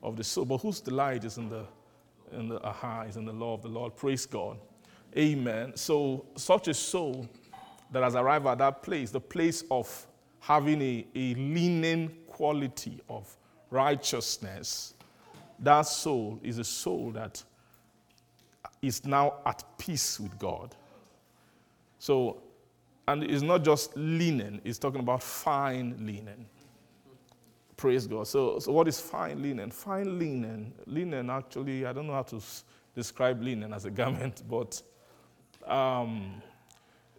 of 0.04 0.18
the 0.18 0.24
soul. 0.24 0.46
But 0.46 0.58
whose 0.58 0.82
delight 0.82 1.24
is 1.24 1.38
in 1.38 1.50
the 1.50 1.66
in 2.34 2.50
the 2.50 2.62
aha, 2.62 3.04
is 3.04 3.16
in 3.16 3.26
the 3.26 3.32
law 3.34 3.54
of 3.54 3.62
the 3.62 3.70
Lord. 3.70 3.96
Praise 3.96 4.26
God. 4.26 4.58
Amen. 5.18 5.72
So 5.76 6.26
such 6.36 6.68
a 6.68 6.74
soul 6.74 7.28
that 7.92 8.04
has 8.04 8.16
arrived 8.16 8.46
at 8.48 8.58
that 8.58 8.84
place, 8.84 9.12
the 9.12 9.22
place 9.22 9.64
of 9.72 10.06
having 10.42 10.82
a, 10.82 11.08
a 11.16 11.34
linen 11.36 12.14
quality 12.28 13.00
of 13.10 13.34
righteousness, 13.72 14.94
that 15.60 15.84
soul 15.84 16.40
is 16.44 16.58
a 16.58 16.64
soul 16.66 17.12
that 17.12 17.42
is 18.82 19.06
now 19.06 19.36
at 19.46 19.64
peace 19.78 20.20
with 20.20 20.38
God. 20.38 20.76
So, 22.00 22.42
and 23.08 23.24
it's 23.24 23.42
not 23.42 23.64
just 23.64 23.96
linen, 23.96 24.62
it's 24.64 24.78
talking 24.78 25.00
about 25.00 25.24
fine 25.24 25.96
linen. 26.06 26.46
Praise 27.78 28.08
God. 28.08 28.28
So, 28.28 28.60
so 28.60 28.72
what 28.72 28.88
is 28.88 29.00
fine 29.00 29.42
linen? 29.42 29.72
Fine 29.72 30.18
linen, 30.20 30.74
linen 30.86 31.30
actually, 31.30 31.86
I 31.86 31.94
don't 31.94 32.08
know 32.08 32.14
how 32.14 32.24
to 32.24 32.38
s- 32.38 32.64
describe 32.96 33.42
linen 33.42 33.72
as 33.72 33.86
a 33.86 33.92
garment, 33.92 34.42
but 34.50 34.82
um, 35.66 36.42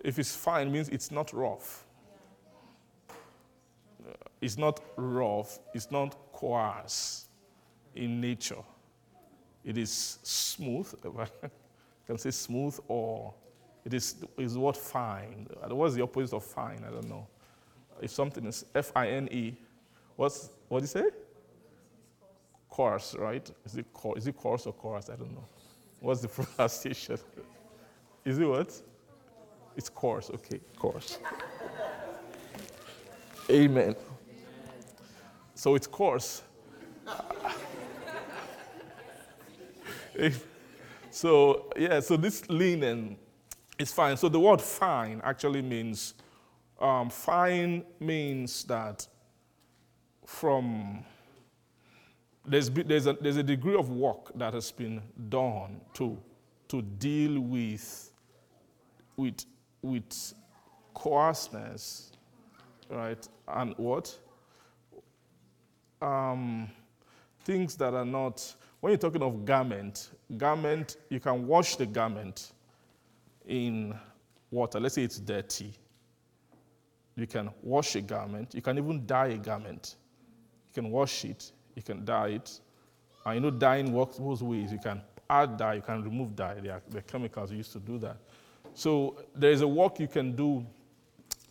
if 0.05 0.19
it's 0.19 0.35
fine, 0.35 0.69
it 0.69 0.71
means 0.71 0.89
it's 0.89 1.11
not 1.11 1.33
rough. 1.33 1.85
It's 4.41 4.59
not 4.59 4.81
rough, 4.97 5.59
it's 5.75 5.91
not 5.91 6.17
coarse 6.33 7.27
in 7.95 8.21
nature. 8.21 8.63
It 9.65 9.77
is 9.79 10.19
smooth, 10.23 10.93
I 11.19 11.27
can 12.07 12.19
say 12.19 12.31
smooth 12.31 12.79
or 12.89 13.35
it 13.89 13.95
is, 13.95 14.17
is 14.37 14.59
what 14.59 14.77
fine? 14.77 15.47
What's 15.69 15.95
the 15.95 16.03
opposite 16.03 16.37
of 16.37 16.45
fine? 16.45 16.85
I 16.87 16.91
don't 16.91 17.09
know. 17.09 17.27
If 18.03 18.11
something 18.11 18.45
is 18.45 18.67
F 18.75 18.93
I 18.95 19.09
N 19.09 19.31
E, 19.33 19.57
what's 20.15 20.51
what 20.69 20.81
do 20.81 20.83
you 20.83 20.89
say? 20.89 21.05
Coarse, 22.69 23.17
right? 23.19 23.51
Is 23.65 23.77
it 23.77 23.91
coarse, 23.95 24.19
is 24.19 24.27
it 24.27 24.37
coarse 24.37 24.67
or 24.67 24.75
coarse? 24.75 25.09
I 25.09 25.17
don't 25.17 25.33
know. 25.33 25.47
What's 26.01 26.21
the 26.21 26.29
pronunciation? 26.45 27.17
Is 28.27 28.39
it 28.39 28.45
what? 28.45 28.79
It's 29.75 29.89
coarse. 29.89 30.29
Okay, 30.35 30.61
coarse. 30.79 31.19
Amen. 33.49 33.97
So 35.55 35.77
it's 35.77 35.87
coarse. 35.87 36.43
so 41.11 41.73
yeah, 41.75 42.01
so 42.01 42.19
this 42.19 42.47
linen 42.51 43.17
is 43.79 43.93
fine. 43.93 44.17
So 44.17 44.29
the 44.29 44.41
word 44.41 44.61
fine 44.61 45.21
actually 45.25 45.63
means 45.63 46.15
um, 46.81 47.11
fine 47.11 47.85
means 47.99 48.65
that 48.65 49.07
from 50.25 51.05
there's, 52.47 52.71
there's, 52.71 53.07
a, 53.07 53.13
there's 53.15 53.37
a 53.37 53.43
degree 53.43 53.75
of 53.75 53.91
work 53.91 54.31
that 54.37 54.55
has 54.55 54.71
been 54.71 55.03
done 55.29 55.81
to, 55.95 56.17
to 56.69 56.81
deal 56.83 57.41
with, 57.41 58.11
with, 59.17 59.45
with 59.83 60.35
coarseness, 60.95 62.13
right? 62.89 63.29
And 63.49 63.75
what? 63.77 64.17
Um, 66.01 66.71
things 67.45 67.77
that 67.77 67.93
are 67.93 68.05
not, 68.05 68.55
when 68.81 68.93
you're 68.93 68.99
talking 68.99 69.23
of 69.23 69.45
garment, 69.45 70.11
garment, 70.37 70.97
you 71.11 71.21
can 71.21 71.47
wash 71.47 71.77
the 71.77 71.87
garment 71.87 72.53
in 73.49 73.99
water. 74.51 74.79
Let's 74.79 74.95
say 74.95 75.03
it's 75.03 75.19
dirty. 75.19 75.75
You 77.17 77.27
can 77.27 77.51
wash 77.63 77.97
a 77.97 78.01
garment. 78.01 78.55
You 78.55 78.63
can 78.63 78.79
even 78.79 79.05
dye 79.05 79.29
a 79.29 79.39
garment. 79.39 79.97
You 80.69 80.83
can 80.83 80.91
wash 80.93 81.25
it 81.25 81.51
you 81.79 81.83
can 81.83 82.05
dye 82.05 82.29
it. 82.29 82.61
And 83.25 83.35
you 83.37 83.41
know, 83.41 83.51
dyeing 83.51 83.93
works 83.93 84.19
both 84.19 84.43
ways. 84.43 84.73
You 84.73 84.79
can 84.79 85.01
add 85.31 85.57
dye, 85.57 85.75
you 85.75 85.83
can 85.83 86.03
remove 86.03 86.35
dye. 86.35 86.55
There 86.61 86.73
are, 86.73 86.99
are 86.99 87.03
chemicals 87.03 87.53
used 87.53 87.73
to 87.73 87.79
do 87.79 87.99
that. 87.99 88.17
So 88.75 89.23
there 89.35 89.53
is 89.53 89.61
a 89.61 89.69
work 89.69 90.01
you 90.01 90.09
can 90.09 90.35
do 90.35 90.67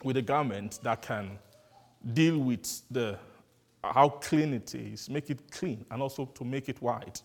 with 0.03 0.17
a 0.17 0.21
garment 0.21 0.79
that 0.83 1.01
can 1.01 1.39
deal 2.13 2.37
with 2.37 2.81
the 2.91 3.17
how 3.83 4.09
clean 4.09 4.53
it 4.53 4.75
is, 4.75 5.09
make 5.09 5.29
it 5.29 5.49
clean, 5.49 5.85
and 5.91 6.01
also 6.01 6.25
to 6.25 6.43
make 6.43 6.67
it 6.67 6.81
white. 6.81 7.21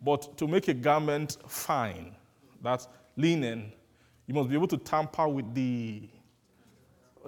But 0.00 0.36
to 0.38 0.46
make 0.46 0.68
a 0.68 0.74
garment 0.74 1.38
fine, 1.48 2.14
that 2.62 2.86
linen, 3.16 3.72
you 4.26 4.34
must 4.34 4.48
be 4.48 4.54
able 4.54 4.68
to 4.68 4.78
tamper 4.78 5.28
with 5.28 5.54
the, 5.54 6.08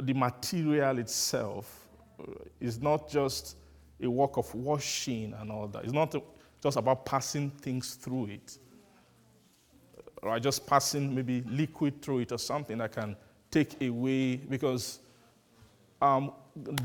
the 0.01 0.13
material 0.15 0.99
itself. 0.99 1.89
It's 2.61 2.79
not 2.81 3.09
just 3.09 3.57
a 4.03 4.09
work 4.09 4.37
of 4.37 4.55
washing 4.55 5.35
and 5.35 5.51
all 5.51 5.69
that. 5.69 5.85
It's 5.85 5.93
not 5.93 6.15
just 6.63 6.77
about 6.77 7.05
passing 7.05 7.51
things 7.51 7.95
through 7.95 8.27
it, 8.27 8.59
or 10.23 10.41
just 10.41 10.67
passing 10.67 11.15
maybe 11.15 11.43
liquid 11.43 12.03
through 12.03 12.21
it 12.21 12.33
or 12.33 12.39
something 12.39 12.79
that 12.79 12.93
can 12.93 13.17
take 13.51 13.81
away, 13.83 14.37
because 14.37 15.01
um, 16.03 16.33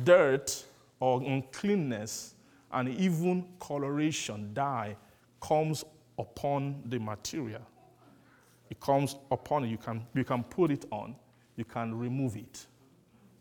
dirt 0.04 0.64
or 1.00 1.22
uncleanness 1.22 2.36
and 2.72 2.90
even 2.90 3.46
coloration, 3.60 4.54
dye, 4.54 4.96
comes 5.42 5.84
upon 6.20 6.82
the 6.86 7.00
material. 7.00 7.62
It 8.72 8.80
comes 8.80 9.18
upon 9.30 9.66
it. 9.66 9.68
You 9.68 9.78
can, 9.78 10.08
you 10.16 10.24
can 10.24 10.44
put 10.44 10.72
it 10.72 10.86
on, 10.92 11.14
you 11.58 11.66
can 11.66 11.94
remove 11.94 12.38
it. 12.38 12.66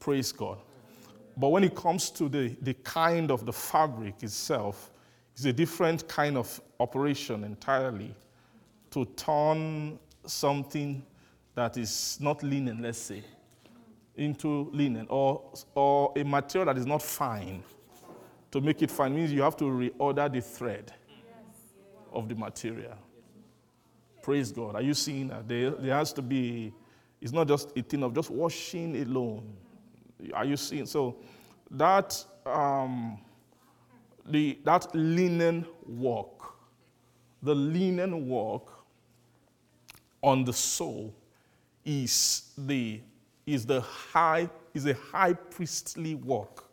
Praise 0.01 0.33
God. 0.33 0.59
But 1.37 1.49
when 1.49 1.63
it 1.63 1.75
comes 1.75 2.11
to 2.11 2.29
the, 2.29 2.57
the 2.61 2.75
kind 2.75 3.31
of 3.31 3.47
the 3.47 3.53
fabric 3.53 4.23
itself, 4.25 4.91
it's 5.33 5.45
a 5.45 5.53
different 5.53 6.07
kind 6.09 6.37
of 6.37 6.61
operation 6.81 7.45
entirely 7.45 8.13
to 8.91 9.05
turn 9.17 9.99
something 10.27 11.03
that 11.55 11.77
is 11.77 12.19
not 12.21 12.43
linen, 12.43 12.83
let's 12.83 12.99
say, 12.99 13.23
into 14.17 14.69
linen, 14.73 15.07
or, 15.09 15.43
or 15.77 16.13
a 16.17 16.25
material 16.25 16.67
that 16.67 16.79
is 16.79 16.87
not 16.87 17.01
fine. 17.01 17.63
To 18.51 18.61
make 18.61 18.83
it 18.83 18.91
fine 18.91 19.15
means 19.15 19.33
you 19.33 19.43
have 19.43 19.57
to 19.59 19.65
reorder 19.65 20.31
the 20.31 20.41
thread 20.41 20.93
of 22.13 22.29
the 22.29 22.35
material. 22.35 22.97
Praise 24.23 24.53
God. 24.53 24.75
Are 24.75 24.83
you 24.83 24.95
seeing 24.95 25.29
that? 25.29 25.49
There, 25.49 25.71
there 25.71 25.95
has 25.95 26.13
to 26.15 26.23
be, 26.23 26.73
it's 27.21 27.33
not 27.33 27.49
just 27.49 27.77
a 27.77 27.83
thing 27.83 28.03
of 28.03 28.15
just 28.15 28.31
washing 28.31 28.97
alone. 29.03 29.53
Are 30.35 30.45
you 30.45 30.57
seeing? 30.57 30.87
So 30.87 31.17
that 31.71 32.23
um, 32.45 33.19
the 34.27 34.59
that 34.65 34.95
linen 34.95 35.67
work, 35.87 36.53
the 37.43 37.55
linen 37.55 38.29
work 38.29 38.69
on 40.23 40.45
the 40.45 40.53
soul 40.53 41.15
is 41.85 42.53
the 42.59 43.01
is 43.47 43.65
the 43.65 43.81
high 43.81 44.49
is 44.75 44.87
a 44.87 44.95
high 44.95 45.33
priestly 45.33 46.15
work. 46.15 46.65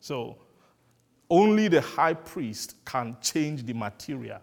So 0.00 0.38
only 1.30 1.68
the 1.68 1.80
high 1.80 2.14
priest 2.14 2.84
can 2.84 3.16
change 3.22 3.64
the 3.64 3.72
material 3.72 4.40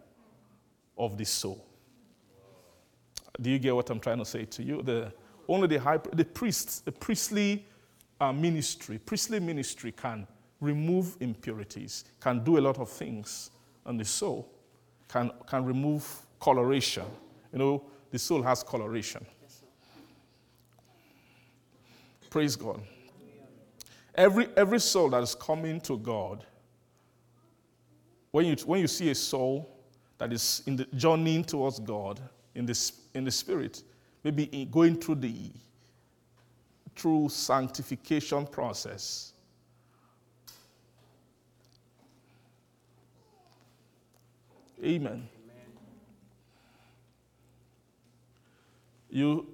of 0.98 1.18
the 1.18 1.26
soul. 1.26 1.69
Do 3.42 3.50
you 3.50 3.60
get 3.60 3.76
what 3.76 3.90
I'm 3.90 4.00
trying 4.00 4.20
to 4.20 4.26
say 4.26 4.46
to 4.46 4.64
you? 4.64 4.82
The, 4.82 5.12
only 5.48 5.68
the 5.68 5.80
high 5.80 6.00
the 6.14 6.26
priests, 6.26 6.80
the 6.82 6.92
priestly 6.92 7.66
uh, 8.20 8.32
ministry, 8.32 9.00
priestly 9.00 9.40
ministry 9.40 9.92
can 9.92 10.28
remove 10.62 11.16
impurities, 11.20 12.06
can 12.20 12.44
do 12.44 12.58
a 12.58 12.62
lot 12.62 12.78
of 12.80 12.90
things 12.90 13.52
on 13.86 13.98
the 13.98 14.06
soul, 14.06 14.48
can, 15.08 15.32
can 15.48 15.64
remove 15.64 16.06
coloration. 16.40 17.06
You 17.52 17.60
know, 17.60 17.84
the 18.12 18.20
soul 18.20 18.44
has 18.44 18.62
coloration. 18.64 19.26
Praise 22.30 22.56
God. 22.56 22.82
Every, 24.14 24.48
every 24.56 24.80
soul 24.80 25.10
that 25.10 25.24
is 25.24 25.34
coming 25.34 25.80
to 25.82 25.98
God, 25.98 26.46
when 28.32 28.46
you, 28.46 28.56
when 28.66 28.82
you 28.82 28.88
see 28.88 29.10
a 29.10 29.16
soul 29.16 29.78
that 30.18 30.32
is 30.32 30.62
in 30.68 30.76
the 30.76 30.86
journeying 30.96 31.44
towards 31.44 31.80
God 31.80 32.20
in 32.54 32.66
the, 32.66 32.92
in 33.14 33.24
the 33.24 33.32
spirit, 33.32 33.84
maybe 34.24 34.68
going 34.72 34.96
through 34.96 35.16
the 35.16 35.52
through 36.96 37.30
sanctification 37.30 38.46
process. 38.46 39.34
Amen. 44.84 45.28
You, 49.10 49.48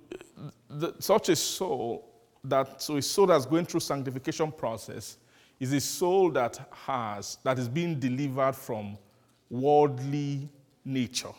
the, 0.70 0.94
such 1.00 1.30
a 1.30 1.36
soul 1.36 2.12
that 2.44 2.82
so 2.82 2.98
a 2.98 3.02
soul 3.02 3.28
that's 3.28 3.46
going 3.46 3.66
through 3.66 3.80
sanctification 3.80 4.52
process 4.52 5.18
is 5.60 5.72
a 5.74 5.80
soul 5.80 6.30
that 6.32 6.60
has 6.72 7.38
that 7.44 7.58
is 7.58 7.70
being 7.70 8.00
delivered 8.00 8.56
from 8.56 8.98
worldly 9.50 10.50
nature 10.84 11.34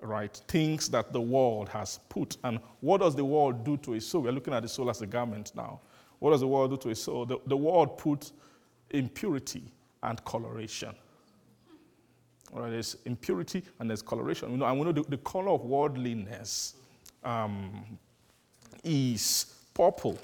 right? 0.00 0.34
Things 0.48 0.88
that 0.90 1.12
the 1.12 1.20
world 1.20 1.68
has 1.68 2.00
put. 2.08 2.36
And 2.44 2.60
what 2.80 3.00
does 3.00 3.14
the 3.14 3.24
world 3.24 3.64
do 3.64 3.76
to 3.78 3.94
a 3.94 4.00
soul? 4.00 4.22
We're 4.22 4.32
looking 4.32 4.54
at 4.54 4.62
the 4.62 4.68
soul 4.68 4.90
as 4.90 5.02
a 5.02 5.06
garment 5.06 5.52
now. 5.54 5.80
What 6.18 6.30
does 6.30 6.40
the 6.40 6.48
world 6.48 6.70
do 6.70 6.76
to 6.78 6.90
a 6.90 6.94
soul? 6.94 7.26
The, 7.26 7.38
the 7.46 7.56
world 7.56 7.98
put 7.98 8.32
impurity 8.90 9.72
and 10.02 10.22
coloration. 10.24 10.94
All 12.54 12.62
right, 12.62 12.70
there's 12.70 12.96
impurity 13.04 13.62
and 13.80 13.90
there's 13.90 14.02
coloration. 14.02 14.50
You 14.50 14.56
know, 14.58 14.66
and 14.66 14.78
we 14.78 14.84
know 14.84 14.92
the, 14.92 15.02
the 15.02 15.18
color 15.18 15.50
of 15.50 15.64
worldliness 15.64 16.74
um, 17.24 17.98
is 18.84 19.54
purple. 19.74 20.18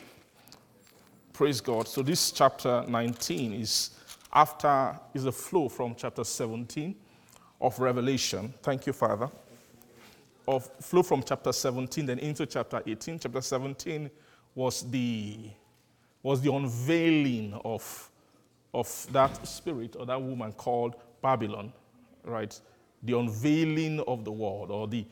Praise 1.32 1.61
God. 1.61 1.88
So 1.88 2.02
this 2.02 2.30
chapter 2.30 2.85
19 2.87 3.54
is 3.54 3.90
after 4.35 4.98
is 5.12 5.26
a 5.26 5.32
flow 5.32 5.68
from 5.68 5.94
chapter 5.94 6.24
17 6.24 6.94
of 7.61 7.78
Revelation. 7.78 8.54
Thank 8.62 8.87
you, 8.87 8.92
Father 8.92 9.28
of 10.48 10.68
flow 10.81 11.02
from 11.02 11.22
chapter 11.22 11.52
17 11.52 12.07
then 12.07 12.18
into 12.18 12.46
chapter 12.46 12.83
18. 12.85 13.18
Chapter 13.20 13.40
17 13.40 14.11
was 14.55 14.83
the, 14.90 15.50
was 16.22 16.40
the 16.40 16.52
unveiling 16.52 17.59
of, 17.64 18.11
of 18.74 19.07
that 19.12 19.46
spirit 19.46 19.96
or 19.98 20.07
that 20.07 20.20
woman 20.20 20.52
called 20.52 20.96
Babylon, 21.22 21.72
right? 22.24 22.59
The 23.02 23.18
unveiling 23.18 24.00
of 24.00 24.24
the 24.24 24.33
world, 24.33 24.70
or 24.70 24.87
the 24.87 25.05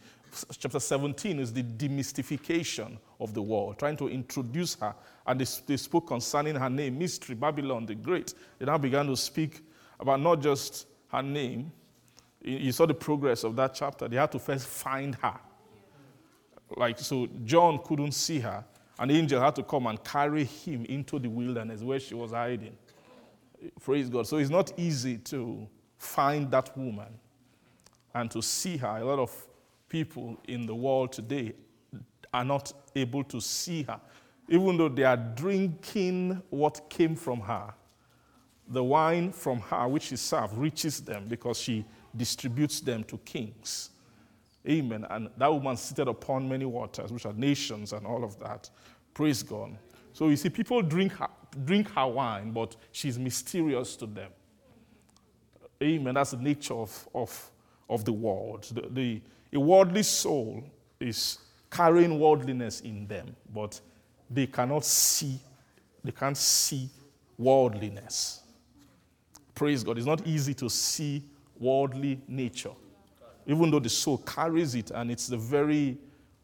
chapter 0.58 0.80
17 0.80 1.38
is 1.40 1.52
the 1.52 1.62
demystification 1.62 2.98
of 3.18 3.34
the 3.34 3.42
world, 3.42 3.78
trying 3.78 3.96
to 3.96 4.08
introduce 4.08 4.74
her. 4.76 4.94
And 5.26 5.40
they, 5.40 5.46
they 5.66 5.76
spoke 5.76 6.08
concerning 6.08 6.56
her 6.56 6.70
name, 6.70 6.98
Mystery, 6.98 7.34
Babylon 7.34 7.86
the 7.86 7.94
Great. 7.94 8.34
They 8.58 8.66
now 8.66 8.78
began 8.78 9.06
to 9.06 9.16
speak 9.16 9.60
about 9.98 10.20
not 10.20 10.40
just 10.40 10.86
her 11.08 11.22
name, 11.22 11.72
you 12.42 12.72
saw 12.72 12.86
the 12.86 12.94
progress 12.94 13.44
of 13.44 13.56
that 13.56 13.74
chapter. 13.74 14.08
They 14.08 14.16
had 14.16 14.32
to 14.32 14.38
first 14.38 14.66
find 14.66 15.14
her. 15.16 15.38
Like, 16.76 16.98
so 16.98 17.28
John 17.44 17.80
couldn't 17.84 18.12
see 18.12 18.38
her. 18.40 18.64
An 18.98 19.10
angel 19.10 19.40
had 19.40 19.56
to 19.56 19.62
come 19.62 19.86
and 19.86 20.02
carry 20.02 20.44
him 20.44 20.84
into 20.86 21.18
the 21.18 21.28
wilderness 21.28 21.82
where 21.82 21.98
she 21.98 22.14
was 22.14 22.32
hiding. 22.32 22.76
Praise 23.82 24.08
God. 24.08 24.26
So 24.26 24.36
it's 24.38 24.50
not 24.50 24.72
easy 24.78 25.18
to 25.18 25.66
find 25.98 26.50
that 26.50 26.76
woman 26.76 27.18
and 28.14 28.30
to 28.30 28.42
see 28.42 28.76
her. 28.76 28.98
A 28.98 29.04
lot 29.04 29.18
of 29.18 29.34
people 29.88 30.38
in 30.48 30.66
the 30.66 30.74
world 30.74 31.12
today 31.12 31.52
are 32.32 32.44
not 32.44 32.72
able 32.94 33.24
to 33.24 33.40
see 33.40 33.82
her. 33.82 34.00
Even 34.48 34.76
though 34.76 34.88
they 34.88 35.04
are 35.04 35.16
drinking 35.16 36.42
what 36.50 36.88
came 36.88 37.14
from 37.14 37.40
her, 37.40 37.72
the 38.68 38.82
wine 38.82 39.32
from 39.32 39.60
her, 39.60 39.88
which 39.88 40.04
she 40.04 40.16
served, 40.16 40.56
reaches 40.56 41.00
them 41.00 41.26
because 41.28 41.58
she 41.58 41.84
distributes 42.16 42.80
them 42.80 43.04
to 43.04 43.18
kings. 43.18 43.90
Amen. 44.68 45.06
And 45.10 45.30
that 45.38 45.52
woman 45.52 45.76
seated 45.76 46.08
upon 46.08 46.48
many 46.48 46.64
waters, 46.64 47.12
which 47.12 47.24
are 47.26 47.32
nations 47.32 47.92
and 47.92 48.06
all 48.06 48.24
of 48.24 48.38
that. 48.40 48.68
Praise 49.14 49.42
God. 49.42 49.76
So 50.12 50.28
you 50.28 50.36
see, 50.36 50.50
people 50.50 50.82
drink 50.82 51.12
her, 51.12 51.28
drink 51.64 51.90
her 51.94 52.06
wine, 52.06 52.52
but 52.52 52.76
she's 52.92 53.18
mysterious 53.18 53.96
to 53.96 54.06
them. 54.06 54.30
Amen. 55.82 56.14
That's 56.14 56.32
the 56.32 56.36
nature 56.36 56.74
of, 56.74 57.08
of, 57.14 57.50
of 57.88 58.04
the 58.04 58.12
world. 58.12 58.64
The, 58.64 58.88
the, 58.90 59.22
a 59.52 59.60
worldly 59.60 60.02
soul 60.02 60.62
is 60.98 61.38
carrying 61.70 62.18
worldliness 62.18 62.80
in 62.80 63.06
them, 63.06 63.34
but 63.54 63.80
they 64.28 64.46
cannot 64.46 64.84
see, 64.84 65.40
they 66.04 66.12
can't 66.12 66.36
see 66.36 66.90
worldliness. 67.38 68.42
Praise 69.54 69.82
God. 69.82 69.96
It's 69.96 70.06
not 70.06 70.26
easy 70.26 70.52
to 70.54 70.68
see 70.68 71.22
worldly 71.60 72.20
nature, 72.26 72.72
even 73.46 73.70
though 73.70 73.78
the 73.78 73.88
soul 73.88 74.18
carries 74.18 74.74
it 74.74 74.90
and 74.90 75.10
it's 75.10 75.28
the 75.28 75.36
very, 75.36 75.98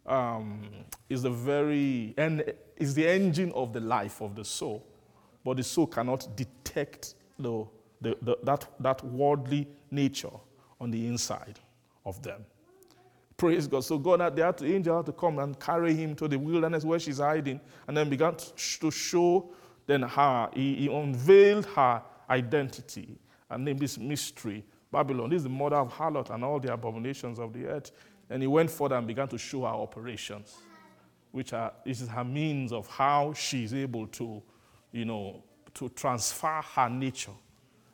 um, 0.06 0.62
is 1.08 1.22
the 1.22 1.30
very, 1.30 2.14
and 2.16 2.44
is 2.76 2.94
the 2.94 3.08
engine 3.08 3.50
of 3.52 3.72
the 3.72 3.80
life 3.80 4.20
of 4.20 4.36
the 4.36 4.44
soul. 4.44 4.86
But 5.42 5.56
the 5.56 5.64
soul 5.64 5.86
cannot 5.86 6.36
detect 6.36 7.14
the, 7.38 7.66
the, 8.00 8.16
the, 8.22 8.36
that, 8.44 8.68
that 8.78 9.02
worldly 9.04 9.66
nature 9.90 10.30
on 10.80 10.90
the 10.90 11.06
inside 11.06 11.58
of 12.04 12.22
them. 12.22 12.44
Praise 13.36 13.66
God. 13.66 13.84
So 13.84 13.98
God 13.98 14.20
had, 14.20 14.36
they 14.36 14.42
had 14.42 14.58
the 14.58 14.74
angel 14.74 14.96
had 14.96 15.06
to 15.06 15.12
come 15.12 15.38
and 15.38 15.58
carry 15.58 15.94
him 15.94 16.14
to 16.16 16.28
the 16.28 16.38
wilderness 16.38 16.84
where 16.84 16.98
she's 16.98 17.18
hiding, 17.18 17.60
and 17.86 17.96
then 17.96 18.08
began 18.08 18.34
to 18.36 18.90
show 18.90 19.50
then 19.86 20.02
her. 20.02 20.50
He, 20.54 20.74
he 20.74 20.86
unveiled 20.88 21.66
her 21.66 22.02
identity 22.28 23.18
and 23.50 23.64
named 23.64 23.78
this 23.78 23.98
mystery 23.98 24.64
Babylon. 24.90 25.30
This 25.30 25.38
is 25.38 25.42
the 25.44 25.48
mother 25.48 25.76
of 25.76 25.92
harlot 25.92 26.30
and 26.30 26.44
all 26.44 26.60
the 26.60 26.72
abominations 26.72 27.38
of 27.38 27.52
the 27.52 27.66
earth. 27.66 27.92
And 28.30 28.42
he 28.42 28.46
went 28.46 28.70
further 28.70 28.96
and 28.96 29.06
began 29.06 29.28
to 29.28 29.38
show 29.38 29.62
her 29.62 29.68
operations, 29.68 30.56
which 31.30 31.52
are 31.52 31.72
this 31.84 32.00
is 32.00 32.08
her 32.08 32.24
means 32.24 32.72
of 32.72 32.86
how 32.88 33.32
she's 33.34 33.72
able 33.72 34.06
to, 34.08 34.42
you 34.92 35.04
know, 35.04 35.42
to 35.74 35.88
transfer 35.90 36.62
her 36.74 36.88
nature. 36.88 37.32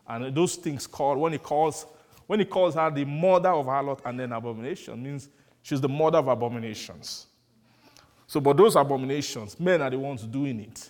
And 0.09 0.35
those 0.35 0.57
things 0.57 0.87
called 0.87 1.19
when 1.19 1.33
he 1.33 1.39
calls 1.39 1.87
when 2.27 2.39
he 2.39 2.45
calls 2.47 2.75
her 2.75 2.91
the 2.91 3.05
mother 3.05 3.51
of 3.51 3.67
harlot 3.67 4.01
and 4.05 4.19
then 4.19 4.33
abomination, 4.33 5.03
means 5.03 5.29
she's 5.61 5.81
the 5.81 5.89
mother 5.89 6.19
of 6.19 6.29
abominations. 6.29 7.27
So, 8.27 8.41
but 8.41 8.57
those 8.57 8.77
abominations, 8.77 9.61
men 9.61 9.83
are 9.83 9.91
the 9.91 9.99
ones 9.99 10.23
doing 10.23 10.61
it. 10.61 10.89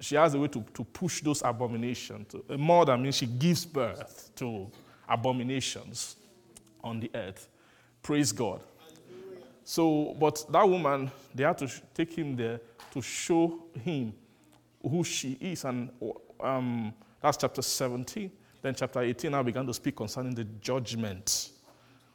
She 0.00 0.16
has 0.16 0.34
a 0.34 0.38
way 0.38 0.48
to, 0.48 0.62
to 0.74 0.84
push 0.84 1.22
those 1.22 1.40
abominations. 1.42 2.34
A 2.48 2.58
mother 2.58 2.96
means 2.98 3.16
she 3.16 3.26
gives 3.26 3.64
birth 3.64 4.30
to 4.36 4.70
abominations 5.10 6.16
on 6.82 7.00
the 7.00 7.10
earth. 7.14 7.48
Praise 8.02 8.32
God. 8.32 8.62
So, 9.64 10.16
but 10.18 10.44
that 10.50 10.68
woman, 10.68 11.10
they 11.34 11.44
had 11.44 11.58
to 11.58 11.70
take 11.94 12.16
him 12.16 12.36
there 12.36 12.60
to 12.92 13.02
show 13.02 13.64
him 13.84 14.14
who 14.82 15.04
she 15.04 15.36
is. 15.40 15.64
And 15.64 15.90
um, 16.40 16.94
that's 17.20 17.36
chapter 17.36 17.62
17. 17.62 18.30
Then 18.62 18.74
chapter 18.74 19.00
18 19.00 19.30
now 19.30 19.42
began 19.42 19.66
to 19.66 19.74
speak 19.74 19.96
concerning 19.96 20.34
the 20.34 20.44
judgment 20.60 21.50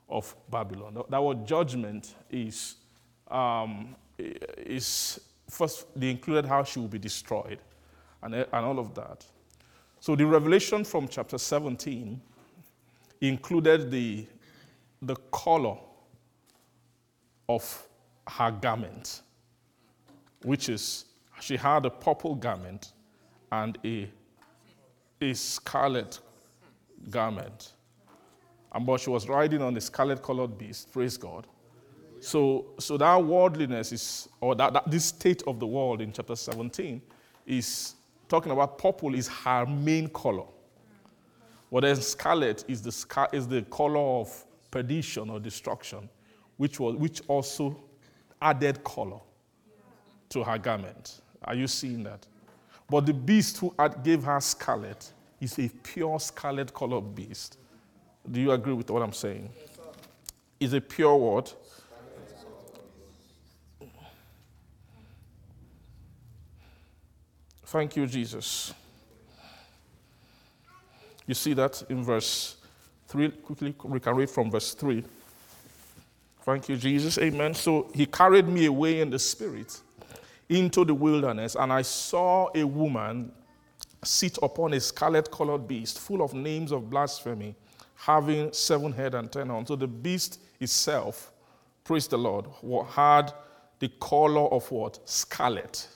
of 0.10 0.36
Babylon. 0.50 1.04
That 1.10 1.24
word 1.24 1.46
judgment 1.48 2.14
is, 2.30 2.76
um, 3.30 3.96
is 4.18 5.20
first, 5.50 5.88
they 5.96 6.10
included 6.10 6.46
how 6.46 6.64
she 6.64 6.80
will 6.80 6.88
be 6.88 7.00
destroyed 7.00 7.60
and, 8.22 8.36
and 8.36 8.66
all 8.66 8.80
of 8.80 8.94
that. 8.96 9.26
So 10.00 10.16
the 10.16 10.26
revelation 10.26 10.84
from 10.84 11.08
chapter 11.08 11.38
17 11.38 12.22
included 13.22 13.92
the, 13.92 14.26
the 15.02 15.16
color 15.32 15.78
of 17.48 17.88
her 18.28 18.52
garment, 18.52 19.22
which 20.44 20.70
is 20.70 21.06
she 21.42 21.58
had 21.58 21.86
a 21.86 21.90
purple 21.90 22.36
garment 22.36 22.94
and 23.52 23.78
a, 23.86 24.10
a 25.22 25.34
scarlet 25.34 26.20
garment. 27.10 27.74
And 28.74 28.86
but 28.86 29.00
she 29.00 29.10
was 29.10 29.30
riding 29.30 29.62
on 29.62 29.76
a 29.78 29.82
scarlet 29.82 30.22
colored 30.22 30.58
beast, 30.58 30.92
praise 30.92 31.18
God. 31.18 31.48
So, 32.20 32.66
so 32.80 32.98
that 32.98 33.24
worldliness 33.24 33.92
is, 33.92 34.30
or 34.42 34.56
that, 34.56 34.74
that 34.74 34.90
this 34.90 35.06
state 35.06 35.44
of 35.46 35.60
the 35.60 35.68
world 35.68 36.02
in 36.02 36.12
chapter 36.12 36.36
17 36.36 37.02
is 37.46 37.96
talking 38.28 38.52
about 38.52 38.78
purple 38.78 39.14
is 39.14 39.28
her 39.28 39.66
main 39.66 40.10
color. 40.10 40.46
But 41.76 41.82
then 41.82 41.98
scarlet 41.98 42.64
is 42.70 42.82
the, 42.82 43.28
is 43.34 43.50
the 43.50 43.62
color 43.64 44.00
of 44.00 44.46
perdition 44.72 45.30
or 45.30 45.42
destruction, 45.42 46.08
which, 46.56 46.80
was, 46.80 46.96
which 46.96 47.22
also 47.28 47.84
added 48.42 48.82
color 48.82 49.20
to 50.30 50.42
her 50.42 50.58
garment. 50.58 51.20
Are 51.44 51.54
you 51.54 51.68
seeing 51.68 52.02
that? 52.04 52.26
But 52.90 53.06
the 53.06 53.14
beast 53.14 53.58
who 53.58 53.76
gave 54.04 54.24
her 54.24 54.40
scarlet 54.40 55.12
is 55.42 55.60
a 55.60 55.68
pure 55.68 56.18
scarlet 56.18 56.74
colored 56.74 57.14
beast. 57.14 57.58
Do 58.32 58.40
you 58.40 58.52
agree 58.52 58.72
with 58.72 58.90
what 58.90 59.02
I'm 59.02 59.12
saying? 59.12 59.50
Is 60.62 60.72
a 60.72 60.80
pure 60.80 61.18
what? 61.18 61.54
Thank 67.66 67.98
you, 67.98 68.08
Jesus. 68.08 68.74
You 71.28 71.34
see 71.34 71.54
that 71.54 71.84
in 71.90 72.04
verse 72.04 72.58
3. 73.08 73.30
Quickly, 73.32 73.76
we 73.84 74.00
can 74.00 74.16
read 74.16 74.30
from 74.30 74.52
verse 74.52 74.74
3. 74.74 75.04
Thank 76.44 76.70
you, 76.70 76.78
Jesus. 76.78 77.18
Amen. 77.18 77.54
So 77.54 77.90
he 77.94 78.06
carried 78.06 78.48
me 78.48 78.66
away 78.66 79.00
in 79.02 79.10
the 79.10 79.18
spirit 79.18 79.80
into 80.48 80.86
the 80.86 80.94
wilderness, 80.94 81.56
and 81.56 81.74
I 81.74 81.82
saw 81.82 82.50
a 82.54 82.64
woman 82.64 83.32
sit 84.04 84.38
upon 84.44 84.74
a 84.74 84.80
scarlet 84.80 85.32
colored 85.32 85.68
beast, 85.68 86.00
full 86.00 86.22
of 86.22 86.36
names 86.36 86.72
of 86.72 86.90
blasphemy, 86.90 87.56
having 87.96 88.54
seven 88.54 88.92
head 88.92 89.16
and 89.16 89.32
ten 89.32 89.50
horns. 89.50 89.70
So 89.70 89.76
the 89.76 89.88
beast 89.88 90.40
itself, 90.60 91.32
praise 91.84 92.08
the 92.08 92.18
Lord, 92.18 92.46
had 92.90 93.34
the 93.80 93.90
color 94.00 94.48
of 94.54 94.70
what? 94.72 95.00
Scarlet. 95.10 95.88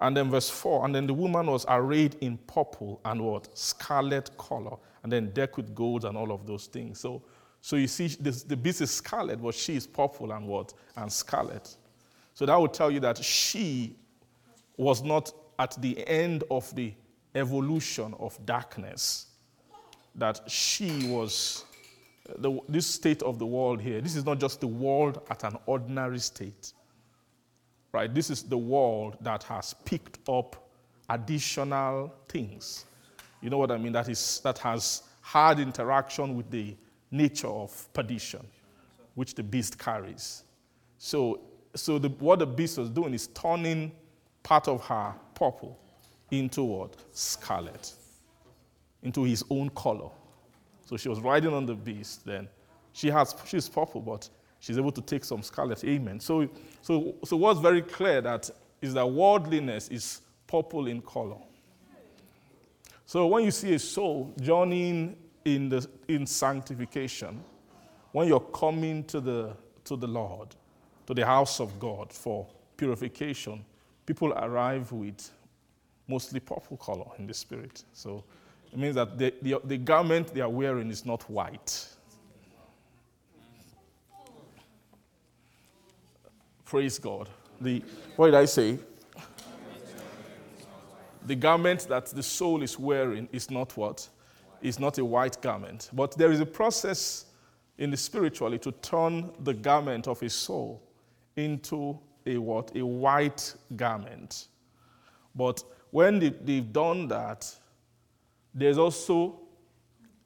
And 0.00 0.16
then 0.16 0.30
verse 0.30 0.48
4, 0.48 0.84
and 0.84 0.94
then 0.94 1.06
the 1.08 1.14
woman 1.14 1.46
was 1.46 1.66
arrayed 1.68 2.16
in 2.20 2.38
purple 2.46 3.00
and 3.04 3.20
what? 3.20 3.56
Scarlet 3.58 4.30
color, 4.36 4.76
and 5.02 5.12
then 5.12 5.30
decked 5.30 5.56
with 5.56 5.74
gold 5.74 6.04
and 6.04 6.16
all 6.16 6.30
of 6.30 6.46
those 6.46 6.66
things. 6.66 7.00
So, 7.00 7.22
so 7.60 7.74
you 7.74 7.88
see, 7.88 8.06
this, 8.20 8.44
the 8.44 8.56
beast 8.56 8.80
is 8.80 8.92
scarlet, 8.92 9.42
but 9.42 9.54
she 9.54 9.74
is 9.74 9.86
purple 9.88 10.30
and 10.30 10.46
what? 10.46 10.72
And 10.96 11.12
scarlet. 11.12 11.76
So 12.34 12.46
that 12.46 12.60
would 12.60 12.72
tell 12.72 12.92
you 12.92 13.00
that 13.00 13.18
she 13.18 13.96
was 14.76 15.02
not 15.02 15.32
at 15.58 15.76
the 15.82 16.06
end 16.06 16.44
of 16.48 16.72
the 16.76 16.94
evolution 17.34 18.14
of 18.20 18.38
darkness, 18.46 19.26
that 20.14 20.48
she 20.48 21.08
was 21.08 21.64
the, 22.38 22.60
this 22.68 22.86
state 22.86 23.22
of 23.24 23.40
the 23.40 23.46
world 23.46 23.80
here. 23.80 24.00
This 24.00 24.14
is 24.14 24.24
not 24.24 24.38
just 24.38 24.60
the 24.60 24.68
world 24.68 25.22
at 25.28 25.42
an 25.42 25.56
ordinary 25.66 26.20
state 26.20 26.72
right? 27.92 28.12
This 28.12 28.30
is 28.30 28.42
the 28.42 28.58
world 28.58 29.16
that 29.20 29.42
has 29.44 29.74
picked 29.84 30.18
up 30.28 30.68
additional 31.08 32.14
things. 32.28 32.84
You 33.40 33.50
know 33.50 33.58
what 33.58 33.70
I 33.70 33.78
mean? 33.78 33.92
That, 33.92 34.08
is, 34.08 34.40
that 34.44 34.58
has 34.58 35.02
had 35.22 35.60
interaction 35.60 36.36
with 36.36 36.50
the 36.50 36.76
nature 37.10 37.48
of 37.48 37.92
perdition, 37.92 38.46
which 39.14 39.34
the 39.34 39.42
beast 39.42 39.78
carries. 39.78 40.44
So, 40.98 41.40
so 41.74 41.98
the, 41.98 42.08
what 42.08 42.40
the 42.40 42.46
beast 42.46 42.78
was 42.78 42.90
doing 42.90 43.14
is 43.14 43.28
turning 43.28 43.92
part 44.42 44.68
of 44.68 44.84
her 44.86 45.14
purple 45.34 45.78
into 46.30 46.62
what? 46.62 46.96
Scarlet, 47.12 47.92
into 49.02 49.24
his 49.24 49.44
own 49.50 49.70
color. 49.70 50.10
So 50.84 50.96
she 50.96 51.08
was 51.08 51.20
riding 51.20 51.54
on 51.54 51.66
the 51.66 51.74
beast 51.74 52.24
then. 52.24 52.48
She 52.92 53.08
has, 53.10 53.34
she's 53.46 53.68
purple, 53.68 54.00
but 54.00 54.28
she's 54.60 54.78
able 54.78 54.92
to 54.92 55.00
take 55.00 55.24
some 55.24 55.42
scarlet. 55.42 55.82
Amen. 55.84 56.20
So, 56.20 56.48
so, 56.82 57.14
so 57.24 57.36
what's 57.36 57.60
very 57.60 57.82
clear 57.82 58.20
that 58.20 58.50
is 58.80 58.94
that 58.94 59.06
worldliness 59.06 59.88
is 59.88 60.20
purple 60.46 60.86
in 60.86 61.02
color. 61.02 61.38
So 63.06 63.26
when 63.26 63.44
you 63.44 63.50
see 63.50 63.74
a 63.74 63.78
soul 63.78 64.34
joining 64.40 65.16
in, 65.44 65.68
the, 65.68 65.86
in 66.08 66.26
sanctification, 66.26 67.42
when 68.12 68.28
you're 68.28 68.40
coming 68.40 69.04
to 69.04 69.20
the, 69.20 69.56
to 69.84 69.96
the 69.96 70.06
Lord, 70.06 70.54
to 71.06 71.14
the 71.14 71.24
house 71.24 71.60
of 71.60 71.78
God 71.80 72.12
for 72.12 72.46
purification, 72.76 73.64
people 74.04 74.32
arrive 74.34 74.92
with 74.92 75.30
mostly 76.06 76.40
purple 76.40 76.76
color 76.76 77.06
in 77.18 77.26
the 77.26 77.34
spirit. 77.34 77.84
So 77.92 78.24
it 78.72 78.78
means 78.78 78.94
that 78.96 79.18
the, 79.18 79.32
the, 79.42 79.60
the 79.64 79.78
garment 79.78 80.34
they 80.34 80.40
are 80.40 80.50
wearing 80.50 80.90
is 80.90 81.06
not 81.06 81.28
white 81.30 81.88
Praise 86.68 86.98
God. 86.98 87.30
The 87.62 87.82
what 88.16 88.26
did 88.26 88.34
I 88.34 88.44
say? 88.44 88.78
The 91.24 91.34
garment 91.34 91.88
that 91.88 92.06
the 92.08 92.22
soul 92.22 92.62
is 92.62 92.78
wearing 92.78 93.26
is 93.32 93.50
not 93.50 93.74
what? 93.74 94.06
Is 94.60 94.78
not 94.78 94.98
a 94.98 95.04
white 95.04 95.40
garment. 95.40 95.88
But 95.94 96.18
there 96.18 96.30
is 96.30 96.40
a 96.40 96.46
process 96.46 97.24
in 97.78 97.90
the 97.90 97.96
spiritually 97.96 98.58
to 98.58 98.72
turn 98.72 99.30
the 99.44 99.54
garment 99.54 100.08
of 100.08 100.22
a 100.22 100.28
soul 100.28 100.82
into 101.36 101.98
a 102.26 102.36
what? 102.36 102.76
A 102.76 102.84
white 102.84 103.54
garment. 103.74 104.48
But 105.34 105.64
when 105.90 106.18
they, 106.18 106.28
they've 106.28 106.70
done 106.70 107.08
that, 107.08 107.50
there's 108.52 108.76
also 108.76 109.40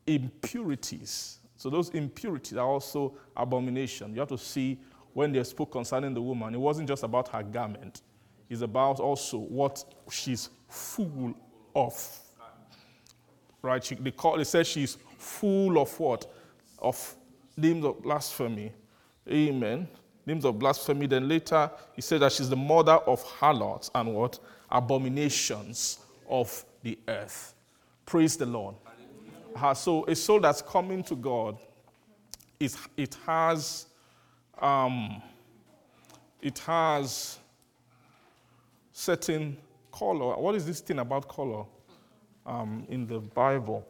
impurities. 0.08 1.38
So 1.56 1.70
those 1.70 1.90
impurities 1.90 2.58
are 2.58 2.66
also 2.66 3.16
abomination. 3.36 4.12
You 4.12 4.18
have 4.18 4.30
to 4.30 4.38
see 4.38 4.80
when 5.12 5.32
they 5.32 5.42
spoke 5.44 5.72
concerning 5.72 6.14
the 6.14 6.22
woman, 6.22 6.54
it 6.54 6.58
wasn't 6.58 6.88
just 6.88 7.02
about 7.02 7.28
her 7.28 7.42
garment. 7.42 8.02
It's 8.48 8.62
about 8.62 9.00
also 9.00 9.38
what 9.38 9.84
she's 10.10 10.50
full 10.68 11.34
of. 11.74 12.18
Right? 13.62 13.82
She, 13.82 13.94
they, 13.94 14.10
call, 14.10 14.36
they 14.36 14.44
said 14.44 14.66
she's 14.66 14.98
full 15.18 15.78
of 15.78 15.98
what? 16.00 16.26
Of 16.78 17.16
names 17.56 17.84
of 17.84 18.02
blasphemy. 18.02 18.72
Amen. 19.30 19.86
Names 20.26 20.44
of 20.44 20.58
blasphemy. 20.58 21.06
Then 21.06 21.28
later, 21.28 21.70
he 21.94 22.02
said 22.02 22.20
that 22.20 22.32
she's 22.32 22.48
the 22.48 22.56
mother 22.56 22.92
of 22.92 23.22
harlots 23.22 23.90
and 23.94 24.14
what? 24.14 24.38
Abominations 24.70 25.98
of 26.28 26.64
the 26.82 26.98
earth. 27.08 27.54
Praise 28.04 28.36
the 28.36 28.46
Lord. 28.46 28.74
So 29.74 30.04
a 30.06 30.16
soul 30.16 30.40
that's 30.40 30.62
coming 30.62 31.02
to 31.04 31.14
God, 31.14 31.58
is, 32.58 32.76
it 32.96 33.16
has, 33.26 33.86
um, 34.62 35.20
it 36.40 36.58
has 36.60 37.38
certain 38.92 39.56
color. 39.90 40.36
What 40.36 40.54
is 40.54 40.64
this 40.64 40.80
thing 40.80 41.00
about 41.00 41.28
color 41.28 41.64
um, 42.46 42.86
in 42.88 43.06
the 43.06 43.18
Bible? 43.18 43.86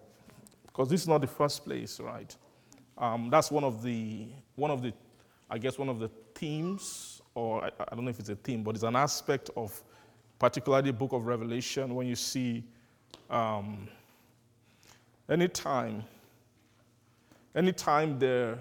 Because 0.66 0.88
this 0.88 1.02
is 1.02 1.08
not 1.08 1.20
the 1.20 1.26
first 1.26 1.64
place, 1.64 2.00
right? 2.00 2.34
Um, 2.96 3.28
that's 3.30 3.50
one 3.50 3.64
of 3.64 3.82
the 3.82 4.26
one 4.56 4.70
of 4.70 4.82
the, 4.82 4.92
I 5.50 5.58
guess 5.58 5.78
one 5.78 5.88
of 5.88 5.98
the 5.98 6.08
themes, 6.34 7.20
or 7.34 7.64
I, 7.64 7.70
I 7.90 7.94
don't 7.94 8.04
know 8.04 8.10
if 8.10 8.20
it's 8.20 8.28
a 8.28 8.36
theme, 8.36 8.62
but 8.62 8.74
it's 8.74 8.84
an 8.84 8.96
aspect 8.96 9.50
of, 9.56 9.82
particularly 10.38 10.90
the 10.90 10.92
Book 10.92 11.12
of 11.12 11.26
Revelation, 11.26 11.94
when 11.94 12.06
you 12.06 12.16
see. 12.16 12.64
Um, 13.30 13.88
anytime, 15.28 16.04
anytime 17.54 18.18
there, 18.18 18.58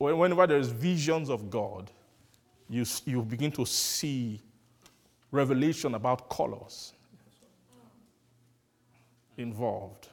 whenever 0.00 0.46
there's 0.46 0.68
visions 0.68 1.28
of 1.28 1.50
God, 1.50 1.90
you, 2.68 2.84
you 3.04 3.22
begin 3.22 3.52
to 3.52 3.66
see 3.66 4.40
revelation 5.30 5.94
about 5.94 6.28
colors 6.28 6.92
involved. 9.36 10.08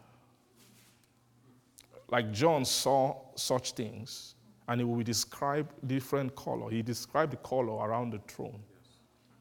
Like 2.10 2.32
John 2.32 2.65
saw 2.65 3.17
such 3.36 3.73
things, 3.73 4.36
and 4.67 4.82
he 4.82 4.86
will 4.86 5.04
describe 5.04 5.71
different 5.86 6.36
color. 6.36 6.69
He 6.69 6.82
described 6.82 7.34
the 7.34 7.38
color 7.38 7.86
around 7.88 8.12
the 8.12 8.19
throne 8.28 8.60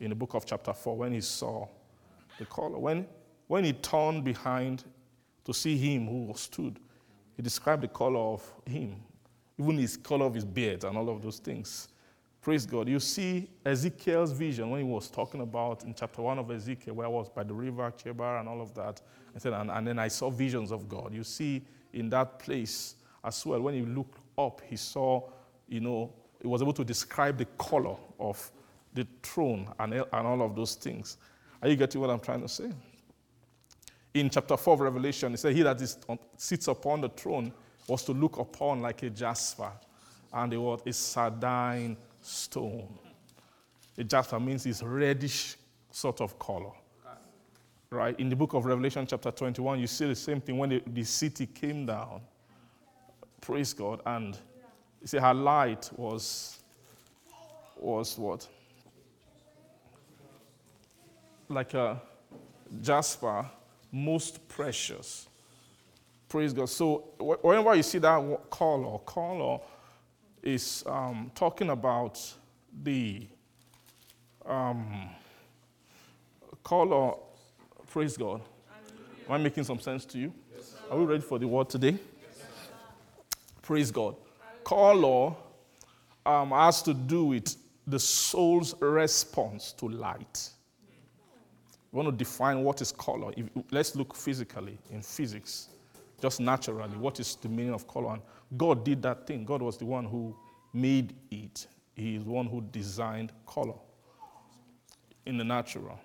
in 0.01 0.11
the 0.11 0.17
book 0.17 0.35
of 0.35 0.45
chapter 0.45 0.73
4 0.73 0.97
when 0.97 1.13
he 1.13 1.21
saw 1.21 1.67
the 2.39 2.45
color. 2.47 2.79
When, 2.79 3.07
when 3.47 3.65
he 3.65 3.73
turned 3.73 4.25
behind 4.25 4.85
to 5.47 5.55
see 5.55 5.77
him 5.77 6.07
who 6.07 6.33
stood. 6.37 6.79
He 7.37 7.43
described 7.43 7.83
the 7.83 7.89
color 7.89 8.19
of 8.19 8.43
him, 8.67 8.97
even 9.59 9.79
his 9.79 9.97
color 9.97 10.27
of 10.27 10.35
his 10.35 10.45
beard 10.45 10.85
and 10.85 10.97
all 10.97 11.09
of 11.09 11.23
those 11.23 11.38
things. 11.38 11.88
Praise 12.40 12.64
God. 12.64 12.88
You 12.88 13.01
see 13.01 13.49
Ezekiel's 13.64 14.33
vision 14.33 14.71
when 14.71 14.81
he 14.81 14.87
was 14.87 15.11
talking 15.11 15.40
about 15.40 15.85
in 15.85 15.95
chapter 15.95 16.23
1 16.23 16.38
of 16.38 16.51
Ezekiel, 16.51 16.95
where 16.95 17.07
I 17.07 17.11
was 17.11 17.29
by 17.29 17.42
the 17.42 17.55
river, 17.55 17.92
Chebar, 17.97 18.38
and 18.40 18.49
all 18.49 18.61
of 18.61 18.73
that. 18.75 19.01
I 19.35 19.38
said, 19.38 19.53
and, 19.53 19.71
and 19.71 19.87
then 19.87 19.99
I 19.99 20.09
saw 20.09 20.31
visions 20.31 20.71
of 20.71 20.88
God. 20.88 21.12
You 21.12 21.25
see 21.25 21.62
in 21.92 22.09
that 22.11 22.38
place 22.38 22.97
as 23.25 23.45
well, 23.45 23.61
when 23.61 23.75
he 23.75 23.83
looked 23.83 24.21
up, 24.38 24.61
he 24.64 24.77
saw, 24.77 25.29
you 25.66 25.81
know, 25.81 26.12
he 26.40 26.47
was 26.47 26.62
able 26.62 26.75
to 26.75 26.85
describe 26.85 27.38
the 27.38 27.47
color 27.59 27.97
of 28.21 28.51
the 28.95 29.07
throne 29.23 29.69
and, 29.81 29.95
and 29.95 30.07
all 30.12 30.42
of 30.42 30.55
those 30.55 30.77
things. 30.77 31.16
Are 31.61 31.69
you 31.69 31.77
getting 31.77 32.01
what 32.01 32.11
I'm 32.11 32.21
trying 32.21 32.42
to 32.42 32.49
say? 32.49 32.71
in 34.21 34.31
chapter 34.31 34.57
4 34.57 34.75
of 34.75 34.81
Revelation, 34.81 35.35
it 35.35 35.38
said, 35.38 35.55
He 35.55 35.62
that 35.62 35.81
is, 35.81 35.99
sits 36.37 36.69
upon 36.69 37.01
the 37.01 37.09
throne 37.11 37.53
was 37.88 38.05
to 38.05 38.12
look 38.12 38.38
upon 38.38 38.81
like 38.81 39.03
a 39.03 39.11
jasper, 39.11 39.70
and 40.33 40.53
the 40.53 40.61
word 40.61 40.81
is 40.85 40.96
sardine 40.96 41.96
stone. 42.20 42.99
A 43.99 44.05
jasper 44.05 44.40
means 44.40 44.66
it's 44.66 44.83
reddish 44.83 45.57
sort 45.90 46.20
of 46.20 46.38
color. 46.38 46.72
Right? 47.88 48.18
In 48.18 48.29
the 48.29 48.37
book 48.37 48.53
of 48.55 48.64
Revelation, 48.66 49.07
chapter 49.07 49.31
21, 49.31 49.79
you 49.81 49.87
see 49.87 50.07
the 50.09 50.14
same 50.14 50.40
thing 50.40 50.59
when 50.59 50.70
the, 50.70 50.83
the 50.87 51.05
city 51.05 51.46
came 51.46 51.87
down. 51.87 52.20
Praise 53.40 53.72
God. 53.72 54.01
And 54.05 54.37
you 55.01 55.07
see, 55.07 55.18
her 55.18 55.33
light 55.33 55.88
was, 55.96 56.62
was 57.77 58.18
what? 58.18 58.46
Like 61.49 61.75
a 61.75 62.03
jasper 62.83 63.46
most 63.92 64.46
precious. 64.49 65.29
Praise 66.29 66.53
God. 66.53 66.69
So, 66.69 67.05
whenever 67.19 67.75
you 67.75 67.83
see 67.83 67.99
that 67.99 68.51
color, 68.51 68.99
color 69.01 69.61
is 70.43 70.83
um, 70.87 71.31
talking 71.35 71.71
about 71.71 72.21
the 72.83 73.27
um, 74.45 75.11
color. 76.65 77.15
Praise 77.91 78.17
God. 78.17 78.41
Am 79.29 79.33
I 79.33 79.39
making 79.39 79.65
some 79.65 79.81
sense 79.81 80.05
to 80.07 80.19
you? 80.19 80.33
Yes, 80.55 80.75
Are 80.91 80.99
we 80.99 81.05
ready 81.05 81.23
for 81.23 81.39
the 81.39 81.49
word 81.49 81.69
today? 81.69 81.93
Yes, 82.23 82.45
Praise 83.62 83.91
God. 83.91 84.17
Color 84.65 85.35
um, 86.25 86.51
has 86.51 86.83
to 86.83 86.95
do 86.95 87.27
with 87.27 87.57
the 87.87 87.99
soul's 87.99 88.75
response 88.81 89.73
to 89.73 89.89
light. 89.89 90.51
We 91.93 92.03
want 92.03 92.17
to 92.19 92.25
define 92.25 92.62
what 92.62 92.81
is 92.83 92.93
color. 92.93 93.33
If, 93.37 93.47
let's 93.71 93.95
look 93.95 94.15
physically, 94.15 94.77
in 94.91 95.03
physics, 95.03 95.69
just 96.21 96.41
naturally, 96.41 96.97
what 96.97 97.21
is 97.21 97.37
the 97.37 97.49
meaning 97.49 97.75
of 97.75 97.87
color? 97.87 98.15
And 98.15 98.23
God 98.57 98.85
did 98.85 99.03
that 99.03 99.27
thing. 99.27 99.45
God 99.45 99.63
was 99.63 99.77
the 99.77 99.85
one 99.85 100.05
who 100.05 100.35
made 100.73 101.15
it, 101.31 101.67
He 101.95 102.17
is 102.17 102.25
the 102.25 102.31
one 102.31 102.47
who 102.47 102.61
designed 102.61 103.33
color 103.47 103.75
in 105.25 105.37
the 105.37 105.45
natural. 105.45 105.99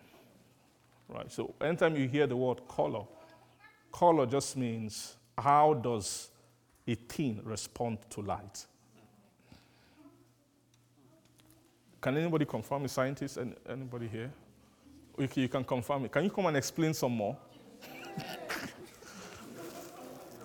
Right? 1.07 1.31
So, 1.31 1.53
anytime 1.61 1.95
you 1.95 2.07
hear 2.07 2.27
the 2.27 2.35
word 2.35 2.67
color, 2.67 3.03
color 3.91 4.25
just 4.25 4.55
means 4.57 5.15
how 5.37 5.73
does 5.73 6.29
a 6.87 6.95
thing 6.95 7.41
respond 7.43 7.99
to 8.09 8.21
light? 8.21 8.65
Can 11.99 12.17
anybody 12.17 12.45
confirm 12.45 12.85
a 12.85 12.89
scientist? 12.89 13.37
Anybody 13.69 14.07
here? 14.07 14.31
You 15.35 15.47
can 15.47 15.63
confirm 15.63 16.05
it. 16.05 16.11
Can 16.11 16.23
you 16.23 16.31
come 16.31 16.47
and 16.47 16.57
explain 16.57 16.93
some 16.93 17.11
more? 17.11 17.37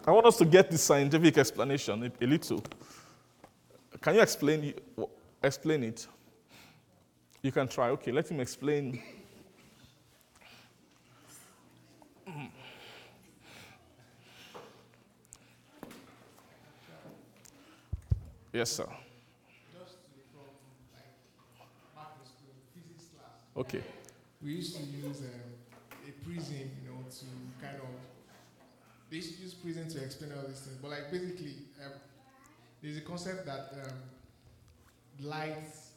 I 0.07 0.11
want 0.13 0.27
us 0.27 0.37
to 0.39 0.45
get 0.45 0.71
the 0.71 0.79
scientific 0.79 1.37
explanation 1.37 2.13
a, 2.21 2.27
little. 2.27 2.63
Can 4.01 4.15
you 4.15 4.21
explain, 4.21 4.75
explain 5.43 5.83
it? 5.83 6.07
You 7.43 7.51
can 7.51 7.67
try. 7.67 7.91
Okay, 7.91 8.13
let 8.13 8.29
him 8.31 8.41
explain. 8.41 9.03
Yes, 18.53 18.71
sir. 18.71 18.87
Okay 23.57 23.83
we 24.47 24.53
used 24.53 24.77
to 24.77 24.83
use 24.83 25.23
um, 25.23 25.27
a 26.07 26.13
prism, 26.25 26.55
you 26.55 26.89
know, 26.89 27.03
to 27.11 27.27
kind 27.61 27.77
of 27.83 28.16
they 29.11 29.21
to 29.21 29.43
use 29.43 29.55
prism 29.55 29.89
to 29.89 30.03
explain 30.03 30.33
all 30.33 30.47
these 30.47 30.61
things. 30.61 30.79
But 30.81 30.91
like 30.91 31.11
basically, 31.11 31.55
um, 31.85 31.93
there's 32.83 32.97
a 32.97 33.03
concept 33.03 33.47
that 33.47 33.73
um, 33.85 33.99
lights. 35.21 35.91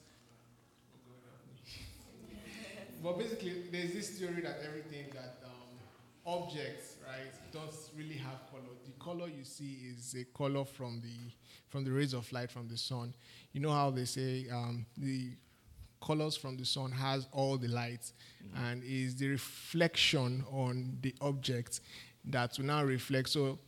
but 3.04 3.18
basically, 3.18 3.64
there's 3.72 3.94
this 3.94 4.10
theory 4.12 4.42
that 4.42 4.60
everything 4.66 5.06
that 5.14 5.38
um, 5.46 5.52
objects, 6.26 6.96
right, 7.08 7.34
does 7.52 7.90
really 7.98 8.16
have 8.16 8.50
color. 8.52 8.64
The 8.86 9.04
color 9.04 9.28
you 9.28 9.44
see 9.44 9.80
is 9.90 10.16
a 10.16 10.26
color 10.38 10.66
from 10.66 11.02
the 11.02 11.32
from 11.70 11.84
the 11.84 11.92
rays 11.92 12.14
of 12.14 12.32
light 12.32 12.52
from 12.52 12.68
the 12.68 12.78
sun. 12.78 13.14
You 13.54 13.62
know 13.62 13.72
how 13.72 13.90
they 13.90 14.06
say 14.06 14.48
um, 14.52 14.86
the 14.98 15.32
colors 16.02 16.38
from 16.38 16.58
the 16.58 16.66
sun 16.66 16.92
has 16.92 17.28
all 17.32 17.58
the 17.58 17.68
light 17.68 18.12
mm-hmm. 18.44 18.66
and 18.66 18.84
is 18.84 19.16
the 19.16 19.28
reflection 19.28 20.44
on 20.52 20.98
the 21.02 21.14
object 21.22 21.82
that 22.26 22.58
will 22.58 22.66
now 22.66 22.84
reflect. 22.84 23.30
So 23.30 23.60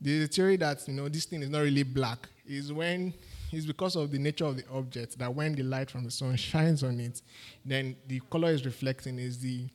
there's 0.00 0.24
a 0.24 0.28
theory 0.28 0.56
that 0.56 0.86
you 0.86 0.94
know 0.94 1.08
this 1.08 1.24
thing 1.24 1.42
is 1.42 1.50
not 1.50 1.60
really 1.60 1.82
black. 1.82 2.28
Is 2.46 2.72
when 2.72 3.14
it's 3.52 3.66
because 3.66 3.96
of 3.96 4.10
the 4.10 4.18
nature 4.18 4.44
of 4.44 4.56
the 4.56 4.64
object 4.72 5.18
that 5.18 5.34
when 5.34 5.54
the 5.54 5.62
light 5.62 5.90
from 5.90 6.04
the 6.04 6.10
sun 6.10 6.36
shines 6.36 6.82
on 6.82 7.00
it, 7.00 7.22
then 7.64 7.96
the 8.06 8.20
color 8.30 8.50
is 8.50 8.64
reflecting 8.64 9.18
is 9.18 9.38
the 9.38 9.66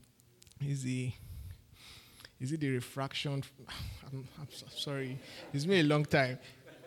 is 0.65 0.83
the 0.83 1.11
is 2.39 2.51
it 2.51 2.59
the 2.59 2.69
refraction? 2.69 3.43
I'm, 4.11 4.27
I'm 4.39 4.47
so- 4.51 4.65
sorry, 4.75 5.19
it's 5.53 5.65
been 5.65 5.85
a 5.85 5.89
long 5.89 6.05
time. 6.05 6.39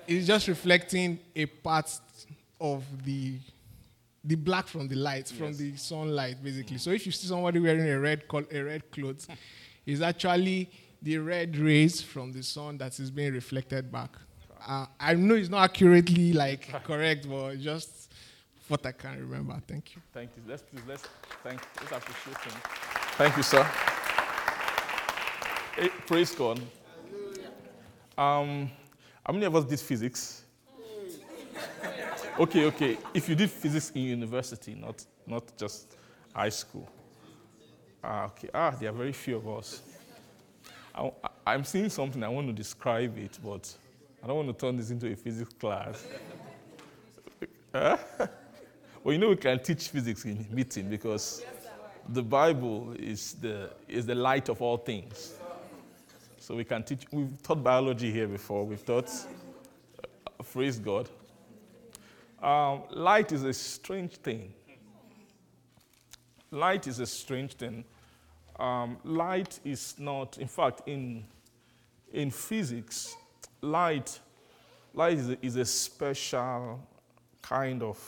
It's 0.07 0.27
just 0.27 0.49
reflecting 0.49 1.19
a 1.35 1.47
part 1.47 1.91
of 2.61 2.85
the 3.05 3.39
the 4.25 4.35
black 4.37 4.69
from 4.69 4.87
the 4.87 4.95
light, 4.95 5.29
from 5.29 5.53
the 5.57 5.77
sunlight, 5.77 6.43
basically. 6.43 6.77
Mm. 6.77 6.81
So 6.81 6.91
if 6.91 7.05
you 7.07 7.13
see 7.13 7.27
somebody 7.27 7.59
wearing 7.59 7.89
a 7.89 7.99
red 7.99 8.29
col- 8.29 8.47
a 8.53 8.61
red 8.61 8.91
clothes, 8.91 9.27
it's 9.87 10.01
actually 10.01 10.71
the 11.03 11.19
red 11.19 11.57
rays 11.57 12.01
from 12.01 12.33
the 12.33 12.43
sun 12.43 12.79
that 12.79 12.99
is 13.01 13.11
being 13.11 13.33
reflected 13.33 13.91
back. 13.91 14.11
Uh, 14.67 14.87
I 15.01 15.15
know 15.15 15.35
it's 15.35 15.49
not 15.49 15.65
accurately 15.65 16.33
like 16.33 16.69
correct, 16.85 17.29
but 17.29 17.59
just 17.59 18.13
what 18.69 18.87
I 18.87 18.93
can 18.93 19.19
remember. 19.19 19.61
Thank 19.67 19.97
you. 19.97 20.03
Thank 20.13 20.31
you. 20.37 20.43
Let's 20.47 20.63
please 20.63 20.83
let's 20.87 21.03
thank 21.43 21.61
let's 21.81 21.93
appreciate 21.93 22.39
him. 22.39 22.61
Thank 23.19 23.37
you, 23.37 23.43
sir. 23.43 23.63
Hey, 25.77 25.89
praise 26.07 26.35
God. 26.35 26.61
Um, 28.17 28.71
how 29.27 29.33
many 29.33 29.47
of 29.47 29.57
us 29.57 29.65
did 29.65 29.81
physics? 29.81 30.45
Okay, 32.39 32.65
okay. 32.65 32.97
If 33.13 33.29
you 33.29 33.35
did 33.35 33.51
physics 33.51 33.91
in 33.95 34.03
university, 34.03 34.75
not 34.75 35.05
not 35.27 35.55
just 35.59 35.97
high 36.35 36.49
school. 36.49 36.89
Ah, 38.03 38.25
okay. 38.25 38.49
Ah, 38.55 38.71
there 38.71 38.89
are 38.89 38.93
very 38.95 39.13
few 39.13 39.37
of 39.37 39.47
us. 39.49 39.83
I, 40.95 41.11
I'm 41.47 41.65
seeing 41.65 41.89
something. 41.89 42.23
I 42.23 42.29
want 42.29 42.47
to 42.49 42.53
describe 42.53 43.17
it, 43.19 43.39
but 43.45 43.75
I 44.23 44.27
don't 44.27 44.37
want 44.37 44.49
to 44.49 44.67
turn 44.67 44.77
this 44.77 44.91
into 44.91 45.11
a 45.11 45.17
physics 45.17 45.53
class. 45.55 46.05
Huh? 47.75 47.97
Well, 49.05 49.13
you 49.13 49.19
know 49.19 49.31
we 49.31 49.37
can 49.37 49.59
teach 49.59 49.89
physics 49.89 50.25
in 50.25 50.47
meeting 50.49 50.89
because 50.89 51.45
the 52.11 52.23
Bible 52.23 52.95
is 52.97 53.33
the, 53.33 53.71
is 53.89 54.07
the 54.07 54.15
light 54.15 54.49
of 54.49 54.63
all 54.63 54.77
things. 54.77 55.35
So 56.39 56.55
we 56.55 56.65
can 56.65 56.85
teach. 56.85 57.07
We've 57.11 57.43
taught 57.43 57.65
biology 57.65 58.13
here 58.13 58.29
before. 58.29 58.65
We've 58.65 58.85
taught, 58.85 59.09
uh, 59.09 60.43
praise 60.45 60.79
God. 60.79 61.09
Um, 62.43 62.83
light 62.91 63.33
is 63.33 63.43
a 63.43 63.53
strange 63.53 64.17
thing. 64.17 64.53
Light 66.53 66.87
is 66.87 67.01
a 67.01 67.07
strange 67.07 67.55
thing. 67.55 67.85
Um, 68.63 68.97
light 69.03 69.59
is 69.65 69.97
not, 69.99 70.39
in 70.39 70.47
fact, 70.47 70.83
in, 70.87 71.25
in 72.13 72.31
physics, 72.31 73.17
light, 73.61 74.21
light 74.95 75.19
is 75.19 75.31
a, 75.31 75.45
is 75.45 75.57
a 75.57 75.65
special 75.65 76.81
kind 77.43 77.83
of 77.83 77.99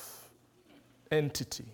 entity. 1.10 1.64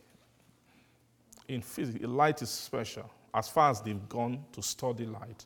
In 1.48 1.60
physics, 1.60 2.02
light 2.06 2.40
is 2.40 2.48
special 2.48 3.10
as 3.34 3.50
far 3.50 3.70
as 3.70 3.82
they've 3.82 4.08
gone 4.08 4.42
to 4.52 4.62
study 4.62 5.04
light. 5.04 5.44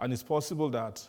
And 0.00 0.10
it's 0.10 0.22
possible 0.22 0.70
that 0.70 1.06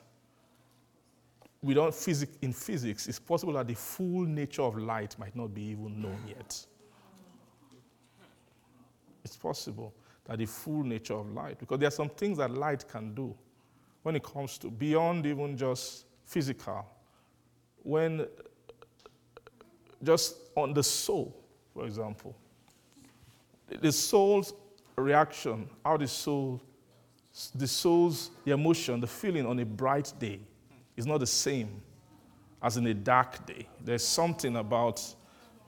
we 1.61 1.73
don't 1.73 1.95
physic, 1.95 2.29
in 2.41 2.51
physics, 2.51 3.07
it's 3.07 3.19
possible 3.19 3.53
that 3.53 3.67
the 3.69 3.75
full 3.75 4.25
nature 4.25 4.63
of 4.63 4.77
light 4.77 5.17
might 5.17 5.33
not 5.33 5.53
be 5.53 5.61
even 5.61 6.01
known 6.01 6.19
yet. 6.27 6.65
It's 9.23 9.37
possible 9.37 9.93
that 10.25 10.37
the 10.37 10.45
full 10.45 10.83
nature 10.83 11.15
of 11.15 11.31
light, 11.31 11.59
because 11.59 11.79
there 11.79 11.87
are 11.87 11.91
some 11.91 12.09
things 12.09 12.37
that 12.37 12.51
light 12.51 12.87
can 12.87 13.13
do 13.13 13.35
when 14.03 14.15
it 14.15 14.23
comes 14.23 14.57
to 14.57 14.69
beyond 14.69 15.25
even 15.25 15.57
just 15.57 16.05
physical. 16.25 16.85
When 17.81 18.27
just 20.01 20.35
on 20.55 20.73
the 20.73 20.83
soul, 20.83 21.35
for 21.73 21.85
example, 21.85 22.35
the 23.81 23.91
soul's 23.91 24.53
reaction, 24.95 25.69
how 25.83 25.97
the 25.97 26.07
soul, 26.07 26.61
the 27.55 27.67
soul's 27.67 28.31
the 28.45 28.51
emotion, 28.51 28.99
the 28.99 29.07
feeling 29.07 29.45
on 29.45 29.59
a 29.59 29.65
bright 29.65 30.13
day 30.19 30.39
is 30.95 31.05
not 31.05 31.19
the 31.19 31.27
same 31.27 31.81
as 32.61 32.77
in 32.77 32.87
a 32.87 32.93
dark 32.93 33.45
day. 33.45 33.67
There's 33.83 34.05
something 34.05 34.55
about, 34.55 35.03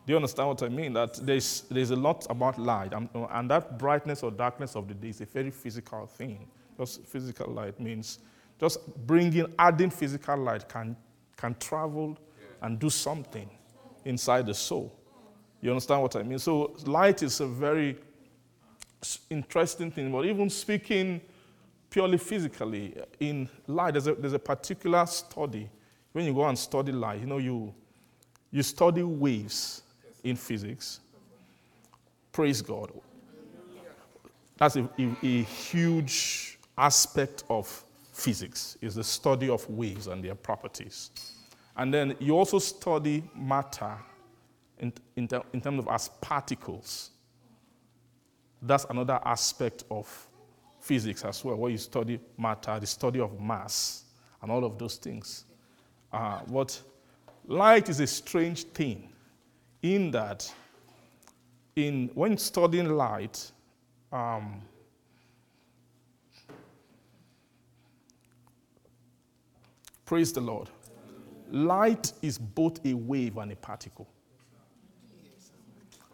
do 0.06 0.14
you 0.14 0.18
understand 0.18 0.50
what 0.50 0.62
I 0.62 0.70
mean? 0.70 0.94
That 0.94 1.16
there's, 1.16 1.62
there's 1.72 1.90
a 1.90 1.96
lot 1.96 2.28
about 2.30 2.60
light, 2.60 2.94
and, 2.94 3.50
that 3.50 3.80
brightness 3.80 4.22
or 4.22 4.30
darkness 4.30 4.76
of 4.76 4.88
the 4.88 4.94
day 4.94 5.10
is 5.10 5.22
a 5.22 5.26
very 5.26 5.50
physical 5.50 6.06
thing. 6.06 6.48
Just 6.78 7.06
physical 7.08 7.52
light 7.52 7.80
means 7.80 8.20
just 8.60 8.86
bringing, 9.08 9.52
adding 9.58 9.90
physical 9.90 10.38
light 10.38 10.70
can, 10.70 10.96
can 11.36 11.56
travel 11.56 12.18
and 12.62 12.78
do 12.78 12.90
something 12.90 13.50
inside 14.06 14.46
the 14.46 14.54
soul. 14.54 14.96
You 15.62 15.72
understand 15.72 16.04
what 16.04 16.16
I 16.16 16.22
mean? 16.22 16.38
So 16.38 16.76
light 16.86 17.24
is 17.24 17.40
a 17.40 17.48
very 17.48 17.98
interesting 19.32 19.90
thing, 19.90 20.12
but 20.12 20.26
even 20.26 20.52
speaking 20.52 21.20
purely 21.90 22.18
physically, 22.20 22.94
in 23.20 23.50
light, 23.68 23.94
there's 23.94 24.08
a, 24.08 24.14
there's 24.14 24.34
a 24.34 24.40
particular 24.40 25.06
study. 25.08 25.68
When 26.12 26.26
you 26.26 26.34
go 26.34 26.46
and 26.46 26.58
study 26.58 26.92
light, 26.92 27.22
you 27.22 27.26
know, 27.26 27.38
you, 27.40 27.74
you 28.52 28.62
study 28.62 29.02
waves 29.02 29.82
in 30.26 30.36
physics. 30.36 31.00
Praise 32.34 32.62
God. 32.62 32.92
That's 34.58 34.76
a, 34.76 34.90
a, 35.00 35.44
huge 35.44 36.58
aspect 36.78 37.44
of 37.50 37.84
physics, 38.12 38.78
is 38.82 38.96
the 38.96 39.04
study 39.04 39.50
of 39.50 39.70
waves 39.70 40.08
and 40.08 40.24
their 40.24 40.36
properties. 40.36 41.12
And 41.78 41.94
then 41.94 42.16
you 42.20 42.38
also 42.38 42.60
study 42.60 43.24
matter 43.36 43.98
in, 44.80 44.94
in, 45.16 45.28
ter- 45.28 45.44
in 45.54 45.62
terms 45.62 45.80
of 45.80 45.88
as 45.90 46.10
particles. 46.22 47.12
That's 48.62 48.86
another 48.90 49.20
aspect 49.24 49.84
of 49.92 50.28
physics 50.80 51.24
as 51.24 51.44
well, 51.44 51.58
where 51.58 51.72
you 51.72 51.78
study 51.78 52.20
matter, 52.38 52.80
the 52.80 52.88
study 52.88 53.20
of 53.20 53.40
mass, 53.40 54.06
and 54.42 54.52
all 54.52 54.64
of 54.64 54.80
those 54.80 54.96
things. 54.96 55.46
Uh, 56.12 56.40
but 56.48 56.82
light 57.46 57.90
is 57.90 58.00
a 58.00 58.08
strange 58.08 58.64
thing 58.64 59.10
in 59.94 60.10
that 60.12 60.52
in, 61.76 62.10
when 62.14 62.38
studying 62.38 62.90
light, 62.90 63.52
um, 64.12 64.62
praise 70.06 70.34
the 70.34 70.42
Lord. 70.42 70.70
Light 71.52 72.14
is 72.22 72.38
both 72.38 72.84
a 72.86 72.94
wave 72.94 73.38
and 73.38 73.52
a 73.52 73.56
particle. 73.56 74.08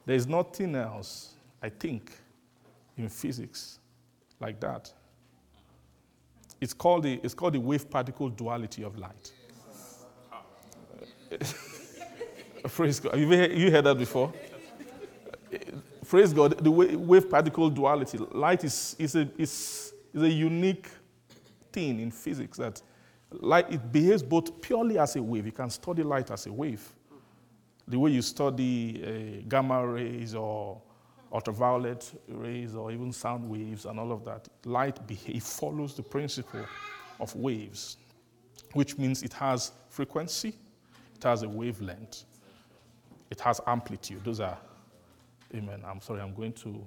There 0.05 0.15
is 0.15 0.27
nothing 0.27 0.75
else, 0.75 1.35
I 1.61 1.69
think, 1.69 2.11
in 2.97 3.07
physics 3.07 3.79
like 4.39 4.59
that. 4.59 4.91
It's 6.59 6.73
called 6.73 7.03
the, 7.03 7.19
it's 7.23 7.33
called 7.33 7.53
the 7.53 7.59
wave 7.59 7.89
particle 7.89 8.29
duality 8.29 8.83
of 8.83 8.97
light. 8.97 9.31
Praise 12.69 12.99
God. 12.99 13.13
Have 13.13 13.21
you 13.21 13.27
heard, 13.27 13.51
you 13.51 13.71
heard 13.71 13.85
that 13.85 13.97
before? 13.97 14.33
Praise 16.07 16.33
God. 16.33 16.57
The 16.63 16.71
wa- 16.71 16.97
wave 16.97 17.29
particle 17.29 17.69
duality. 17.69 18.17
Light 18.17 18.63
is, 18.63 18.95
is, 18.99 19.15
a, 19.15 19.27
is, 19.37 19.93
is 20.13 20.21
a 20.21 20.29
unique 20.29 20.87
thing 21.71 21.99
in 21.99 22.11
physics 22.11 22.57
that 22.57 22.81
light 23.31 23.71
it 23.71 23.91
behaves 23.91 24.21
both 24.21 24.61
purely 24.61 24.99
as 24.99 25.15
a 25.15 25.23
wave. 25.23 25.45
You 25.45 25.51
can 25.51 25.69
study 25.69 26.03
light 26.03 26.31
as 26.31 26.45
a 26.45 26.51
wave. 26.51 26.87
The 27.87 27.97
way 27.97 28.11
you 28.11 28.21
study 28.21 29.03
uh, 29.03 29.45
gamma 29.47 29.85
rays 29.85 30.35
or 30.35 30.81
ultraviolet 31.31 32.11
rays 32.27 32.75
or 32.75 32.91
even 32.91 33.11
sound 33.11 33.49
waves 33.49 33.85
and 33.85 33.99
all 33.99 34.11
of 34.11 34.25
that, 34.25 34.47
light 34.65 35.05
behave, 35.07 35.43
follows 35.43 35.95
the 35.95 36.03
principle 36.03 36.65
of 37.19 37.33
waves, 37.35 37.97
which 38.73 38.97
means 38.97 39.23
it 39.23 39.33
has 39.33 39.71
frequency, 39.89 40.53
it 41.15 41.23
has 41.23 41.43
a 41.43 41.49
wavelength, 41.49 42.25
it 43.31 43.39
has 43.39 43.59
amplitude. 43.65 44.23
Those 44.23 44.39
are, 44.41 44.57
amen. 45.55 45.81
I'm 45.85 46.01
sorry, 46.01 46.21
I'm 46.21 46.33
going 46.35 46.53
to 46.53 46.85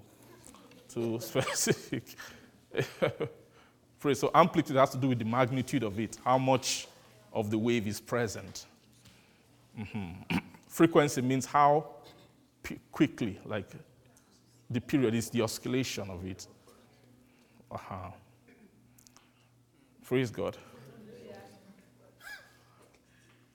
too 0.88 1.18
specific. 1.20 2.04
Praise. 3.98 4.20
So 4.20 4.30
amplitude 4.34 4.76
has 4.76 4.90
to 4.90 4.98
do 4.98 5.08
with 5.08 5.18
the 5.18 5.24
magnitude 5.24 5.82
of 5.82 5.98
it, 5.98 6.18
how 6.24 6.38
much 6.38 6.86
of 7.32 7.50
the 7.50 7.58
wave 7.58 7.88
is 7.88 8.00
present. 8.00 8.66
Mhm. 9.78 10.42
Frequency 10.68 11.22
means 11.22 11.46
how 11.46 11.86
p- 12.62 12.78
quickly, 12.92 13.40
like 13.44 13.68
the 14.70 14.80
period 14.80 15.14
is 15.14 15.30
the 15.30 15.40
oscillation 15.40 16.10
of 16.10 16.24
it. 16.26 16.46
Uh-huh. 17.70 18.10
Praise 20.04 20.30
God. 20.30 20.56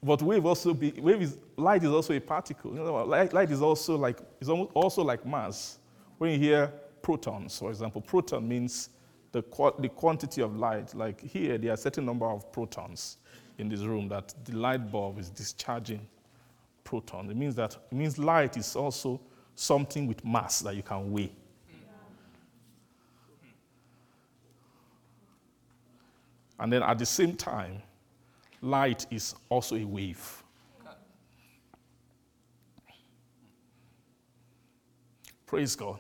But 0.01 0.21
wave 0.21 0.45
also 0.45 0.73
be 0.73 0.91
wave 0.91 1.21
is 1.21 1.37
light 1.57 1.83
is 1.83 1.89
also 1.91 2.13
a 2.13 2.19
particle. 2.19 2.71
You 2.71 2.79
know, 2.79 3.03
light, 3.05 3.33
light 3.33 3.51
is 3.51 3.61
also 3.61 3.97
like 3.97 4.19
is 4.39 4.49
almost 4.49 4.71
also 4.73 5.03
like 5.03 5.25
mass. 5.25 5.79
When 6.17 6.31
you 6.31 6.39
hear 6.39 6.73
protons, 7.01 7.59
for 7.59 7.69
example, 7.69 8.01
proton 8.01 8.47
means 8.47 8.89
the, 9.31 9.41
the 9.79 9.89
quantity 9.89 10.41
of 10.41 10.55
light. 10.55 10.93
Like 10.93 11.21
here, 11.21 11.57
there 11.57 11.71
are 11.71 11.73
a 11.73 11.77
certain 11.77 12.05
number 12.05 12.25
of 12.25 12.51
protons 12.51 13.17
in 13.57 13.67
this 13.69 13.81
room 13.81 14.07
that 14.09 14.33
the 14.45 14.55
light 14.55 14.91
bulb 14.91 15.19
is 15.19 15.29
discharging 15.29 16.05
proton. 16.83 17.29
It 17.29 17.37
means 17.37 17.55
that 17.55 17.75
it 17.91 17.95
means 17.95 18.17
light 18.17 18.57
is 18.57 18.75
also 18.75 19.19
something 19.55 20.07
with 20.07 20.23
mass 20.23 20.61
that 20.61 20.75
you 20.75 20.83
can 20.83 21.11
weigh. 21.11 21.31
And 26.59 26.73
then 26.73 26.83
at 26.83 26.99
the 26.99 27.05
same 27.05 27.35
time, 27.35 27.81
light 28.61 29.05
is 29.11 29.35
also 29.49 29.75
a 29.75 29.85
wave. 29.85 30.43
Praise 35.45 35.75
God. 35.75 35.99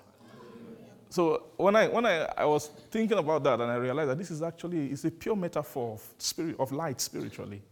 So 1.09 1.47
when 1.57 1.75
I 1.75 1.87
when 1.87 2.05
I, 2.05 2.27
I 2.37 2.45
was 2.45 2.67
thinking 2.91 3.17
about 3.17 3.43
that 3.43 3.59
and 3.59 3.71
I 3.71 3.75
realized 3.75 4.11
that 4.11 4.17
this 4.19 4.29
is 4.29 4.43
actually 4.43 4.91
it's 4.91 5.05
a 5.05 5.11
pure 5.11 5.35
metaphor 5.35 5.93
of 5.93 6.07
spirit 6.19 6.55
of 6.59 6.71
light 6.71 7.01
spiritually. 7.01 7.63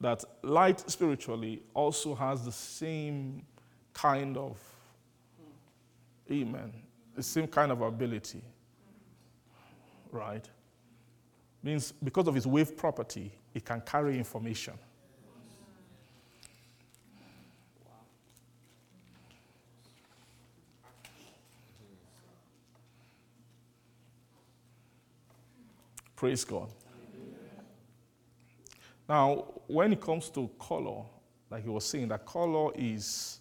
That 0.00 0.24
light 0.42 0.80
spiritually 0.90 1.62
also 1.74 2.14
has 2.16 2.44
the 2.44 2.50
same 2.50 3.46
kind 3.92 4.36
of 4.36 4.58
amen, 6.30 6.72
the 7.14 7.22
same 7.22 7.46
kind 7.46 7.70
of 7.70 7.82
ability. 7.82 8.42
Right? 10.10 10.48
Means 11.62 11.92
because 11.92 12.26
of 12.26 12.36
its 12.36 12.46
wave 12.46 12.76
property, 12.76 13.32
it 13.54 13.64
can 13.64 13.82
carry 13.82 14.16
information. 14.16 14.74
Praise 26.16 26.44
God. 26.44 26.68
Now, 29.08 29.46
when 29.66 29.92
it 29.92 30.00
comes 30.00 30.28
to 30.30 30.50
color, 30.58 31.02
like 31.50 31.64
he 31.64 31.68
was 31.68 31.84
saying, 31.84 32.08
that 32.08 32.26
color 32.26 32.70
is 32.74 33.40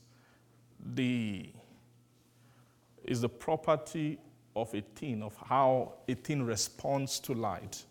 the 0.96 1.50
is 3.04 3.22
the 3.22 3.30
property 3.30 4.18
of 4.56 4.74
a 4.74 4.82
thing, 4.82 5.24
of 5.24 5.36
how 5.38 5.94
a 6.08 6.14
thing 6.14 6.44
responds 6.44 7.20
to 7.20 7.34
light. 7.34 7.84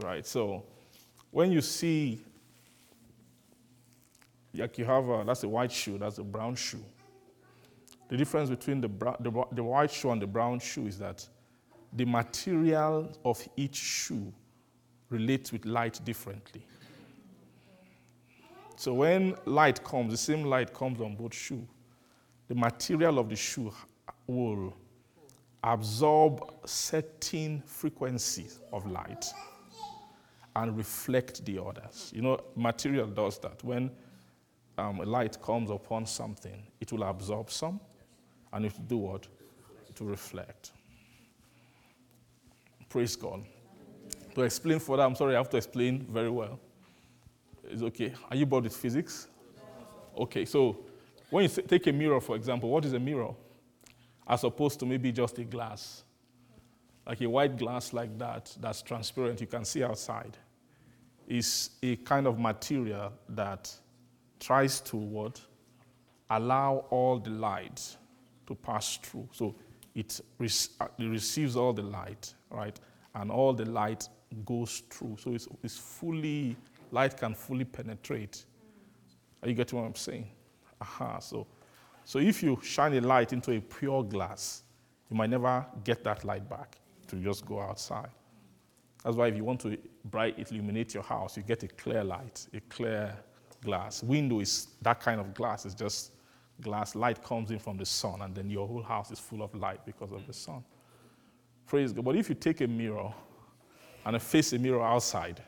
Right? 0.00 0.26
So 0.26 0.64
when 1.30 1.52
you 1.52 1.60
see 1.60 2.22
like 4.54 4.78
you 4.78 4.84
have 4.84 5.08
a, 5.08 5.24
that's 5.24 5.42
a 5.42 5.48
white 5.48 5.72
shoe, 5.72 5.98
that's 5.98 6.18
a 6.18 6.24
brown 6.24 6.54
shoe. 6.54 6.84
The 8.08 8.16
difference 8.16 8.50
between 8.50 8.80
the, 8.80 8.88
the, 9.20 9.44
the 9.52 9.62
white 9.62 9.90
shoe 9.90 10.10
and 10.10 10.20
the 10.20 10.26
brown 10.26 10.60
shoe 10.60 10.86
is 10.86 10.98
that 10.98 11.26
the 11.92 12.04
material 12.04 13.12
of 13.24 13.46
each 13.56 13.76
shoe 13.76 14.32
relates 15.10 15.52
with 15.52 15.64
light 15.64 16.00
differently. 16.04 16.62
So 18.76 18.94
when 18.94 19.34
light 19.44 19.82
comes, 19.84 20.12
the 20.12 20.16
same 20.16 20.44
light 20.44 20.72
comes 20.72 21.00
on 21.00 21.16
both 21.16 21.34
shoes, 21.34 21.66
the 22.46 22.54
material 22.54 23.18
of 23.18 23.28
the 23.28 23.36
shoe 23.36 23.72
will 24.26 24.74
absorb 25.62 26.52
certain 26.64 27.62
frequencies 27.66 28.60
of 28.72 28.86
light 28.90 29.26
and 30.62 30.76
reflect 30.76 31.44
the 31.44 31.62
others. 31.62 32.12
You 32.14 32.22
know, 32.22 32.40
material 32.54 33.06
does 33.06 33.38
that. 33.40 33.62
When 33.64 33.90
um, 34.76 34.98
light 34.98 35.40
comes 35.42 35.70
upon 35.70 36.06
something, 36.06 36.62
it 36.80 36.92
will 36.92 37.02
absorb 37.04 37.50
some, 37.50 37.80
and 38.52 38.64
it 38.66 38.72
will 38.76 38.84
do 38.84 38.98
what? 38.98 39.26
Will 40.00 40.06
reflect. 40.06 40.70
Praise 42.88 43.16
God. 43.16 43.44
To 44.36 44.42
explain 44.42 44.78
further, 44.78 45.02
I'm 45.02 45.16
sorry, 45.16 45.34
I 45.34 45.38
have 45.38 45.48
to 45.50 45.56
explain 45.56 46.06
very 46.08 46.30
well. 46.30 46.60
It's 47.64 47.82
okay. 47.82 48.14
Are 48.30 48.36
you 48.36 48.46
bored 48.46 48.62
with 48.62 48.76
physics? 48.76 49.26
Okay, 50.16 50.44
so 50.44 50.78
when 51.30 51.42
you 51.42 51.48
take 51.48 51.88
a 51.88 51.92
mirror, 51.92 52.20
for 52.20 52.36
example, 52.36 52.70
what 52.70 52.84
is 52.84 52.92
a 52.92 52.98
mirror? 53.00 53.34
As 54.26 54.44
opposed 54.44 54.78
to 54.78 54.86
maybe 54.86 55.10
just 55.10 55.36
a 55.38 55.44
glass. 55.44 56.04
Like 57.04 57.20
a 57.22 57.28
white 57.28 57.56
glass 57.56 57.92
like 57.92 58.16
that, 58.18 58.56
that's 58.60 58.82
transparent, 58.82 59.40
you 59.40 59.48
can 59.48 59.64
see 59.64 59.82
outside, 59.82 60.36
is 61.28 61.70
a 61.82 61.96
kind 61.96 62.26
of 62.26 62.38
material 62.38 63.12
that 63.28 63.72
tries 64.40 64.80
to 64.80 64.96
what? 64.96 65.40
Allow 66.30 66.86
all 66.90 67.18
the 67.18 67.30
light 67.30 67.96
to 68.46 68.54
pass 68.54 68.96
through. 68.96 69.28
So 69.32 69.54
it, 69.94 70.20
uh, 70.40 70.86
it 70.98 71.04
receives 71.04 71.54
all 71.54 71.72
the 71.72 71.82
light, 71.82 72.34
right? 72.50 72.78
And 73.14 73.30
all 73.30 73.52
the 73.52 73.66
light 73.66 74.08
goes 74.44 74.82
through. 74.90 75.18
So 75.20 75.32
it's, 75.34 75.48
it's 75.62 75.76
fully, 75.76 76.56
light 76.90 77.16
can 77.16 77.34
fully 77.34 77.64
penetrate. 77.64 78.44
Are 79.42 79.48
you 79.48 79.54
getting 79.54 79.78
what 79.78 79.86
I'm 79.86 79.94
saying? 79.94 80.28
Aha. 80.80 81.18
So, 81.18 81.46
so 82.04 82.18
if 82.18 82.42
you 82.42 82.58
shine 82.62 82.94
a 82.94 83.00
light 83.00 83.32
into 83.32 83.52
a 83.52 83.60
pure 83.60 84.02
glass, 84.02 84.62
you 85.10 85.16
might 85.16 85.30
never 85.30 85.64
get 85.84 86.04
that 86.04 86.24
light 86.24 86.48
back 86.48 86.78
to 87.08 87.16
just 87.16 87.44
go 87.44 87.60
outside. 87.60 88.10
That's 89.04 89.16
why 89.16 89.28
if 89.28 89.36
you 89.36 89.44
want 89.44 89.60
to 89.60 89.78
bright 90.04 90.38
illuminate 90.38 90.94
your 90.94 91.02
house, 91.02 91.36
you 91.36 91.42
get 91.42 91.62
a 91.62 91.68
clear 91.68 92.02
light, 92.02 92.46
a 92.52 92.60
clear 92.62 93.16
glass. 93.62 94.02
Window 94.02 94.40
is 94.40 94.68
that 94.82 95.00
kind 95.00 95.20
of 95.20 95.34
glass. 95.34 95.64
It's 95.64 95.74
just 95.74 96.12
glass, 96.60 96.94
light 96.94 97.22
comes 97.22 97.50
in 97.50 97.58
from 97.58 97.76
the 97.76 97.86
sun, 97.86 98.22
and 98.22 98.34
then 98.34 98.50
your 98.50 98.66
whole 98.66 98.82
house 98.82 99.10
is 99.10 99.18
full 99.18 99.42
of 99.42 99.54
light 99.54 99.84
because 99.86 100.12
of 100.12 100.26
the 100.26 100.32
sun. 100.32 100.64
Praise 101.66 101.92
God. 101.92 102.04
But 102.04 102.16
if 102.16 102.28
you 102.28 102.34
take 102.34 102.60
a 102.60 102.66
mirror 102.66 103.12
and 104.04 104.20
face 104.20 104.52
a 104.52 104.58
mirror 104.58 104.82
outside, 104.82 105.42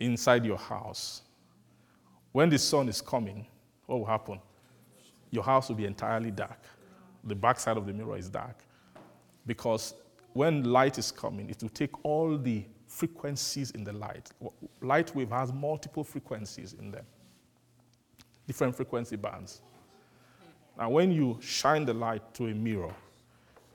inside 0.00 0.44
your 0.44 0.58
house, 0.58 1.22
when 2.32 2.48
the 2.48 2.58
sun 2.58 2.88
is 2.88 3.00
coming, 3.00 3.46
what 3.86 3.98
will 3.98 4.06
happen? 4.06 4.40
Your 5.30 5.44
house 5.44 5.68
will 5.68 5.76
be 5.76 5.84
entirely 5.84 6.30
dark. 6.30 6.60
The 7.24 7.34
back 7.34 7.58
side 7.58 7.76
of 7.76 7.86
the 7.86 7.92
mirror 7.92 8.16
is 8.16 8.28
dark. 8.28 8.64
Because 9.46 9.94
when 10.34 10.64
light 10.64 10.98
is 10.98 11.10
coming, 11.10 11.48
it 11.48 11.62
will 11.62 11.70
take 11.70 12.04
all 12.04 12.36
the 12.36 12.64
frequencies 12.86 13.70
in 13.70 13.84
the 13.84 13.92
light. 13.92 14.30
Light 14.82 15.14
wave 15.14 15.30
has 15.30 15.52
multiple 15.52 16.04
frequencies 16.04 16.74
in 16.74 16.90
them, 16.90 17.04
different 18.46 18.76
frequency 18.76 19.16
bands. 19.16 19.62
Now, 20.76 20.90
when 20.90 21.12
you 21.12 21.38
shine 21.40 21.84
the 21.84 21.94
light 21.94 22.34
to 22.34 22.46
a 22.48 22.54
mirror, 22.54 22.92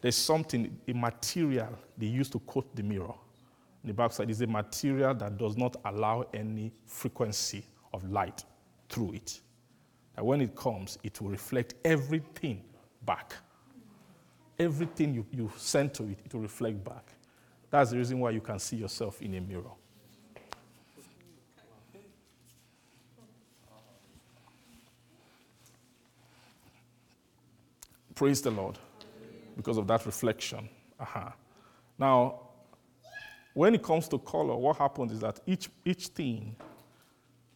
there's 0.01 0.17
something, 0.17 0.77
a 0.87 0.93
material 0.93 1.69
they 1.97 2.07
use 2.07 2.29
to 2.29 2.39
coat 2.39 2.73
the 2.75 2.83
mirror. 2.83 3.13
The 3.83 3.93
backside 3.93 4.29
is 4.29 4.41
a 4.41 4.47
material 4.47 5.13
that 5.13 5.37
does 5.37 5.57
not 5.57 5.77
allow 5.85 6.25
any 6.33 6.73
frequency 6.85 7.65
of 7.93 8.09
light 8.11 8.43
through 8.89 9.13
it. 9.13 9.39
And 10.17 10.25
when 10.25 10.41
it 10.41 10.55
comes, 10.55 10.97
it 11.03 11.21
will 11.21 11.29
reflect 11.29 11.75
everything 11.85 12.61
back. 13.05 13.33
Everything 14.59 15.13
you, 15.13 15.25
you 15.31 15.51
send 15.55 15.93
to 15.93 16.03
it, 16.03 16.19
it 16.25 16.33
will 16.33 16.41
reflect 16.41 16.83
back. 16.83 17.05
That's 17.69 17.91
the 17.91 17.97
reason 17.97 18.19
why 18.19 18.31
you 18.31 18.41
can 18.41 18.59
see 18.59 18.77
yourself 18.77 19.21
in 19.21 19.35
a 19.35 19.41
mirror. 19.41 19.71
Praise 28.15 28.41
the 28.41 28.51
Lord 28.51 28.77
because 29.55 29.77
of 29.77 29.87
that 29.87 30.05
reflection. 30.05 30.67
Uh-huh. 30.99 31.29
Now, 31.97 32.41
when 33.53 33.75
it 33.75 33.83
comes 33.83 34.09
to 34.09 34.19
color, 34.19 34.57
what 34.57 34.75
happens 34.75 35.13
is 35.13 35.21
that 35.21 35.39
each, 35.45 35.69
each 35.85 36.07
thing, 36.07 36.55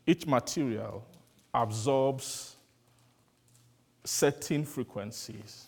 each 0.07 0.25
material 0.25 1.05
absorbs 1.53 2.55
certain 4.05 4.63
frequencies. 4.63 5.65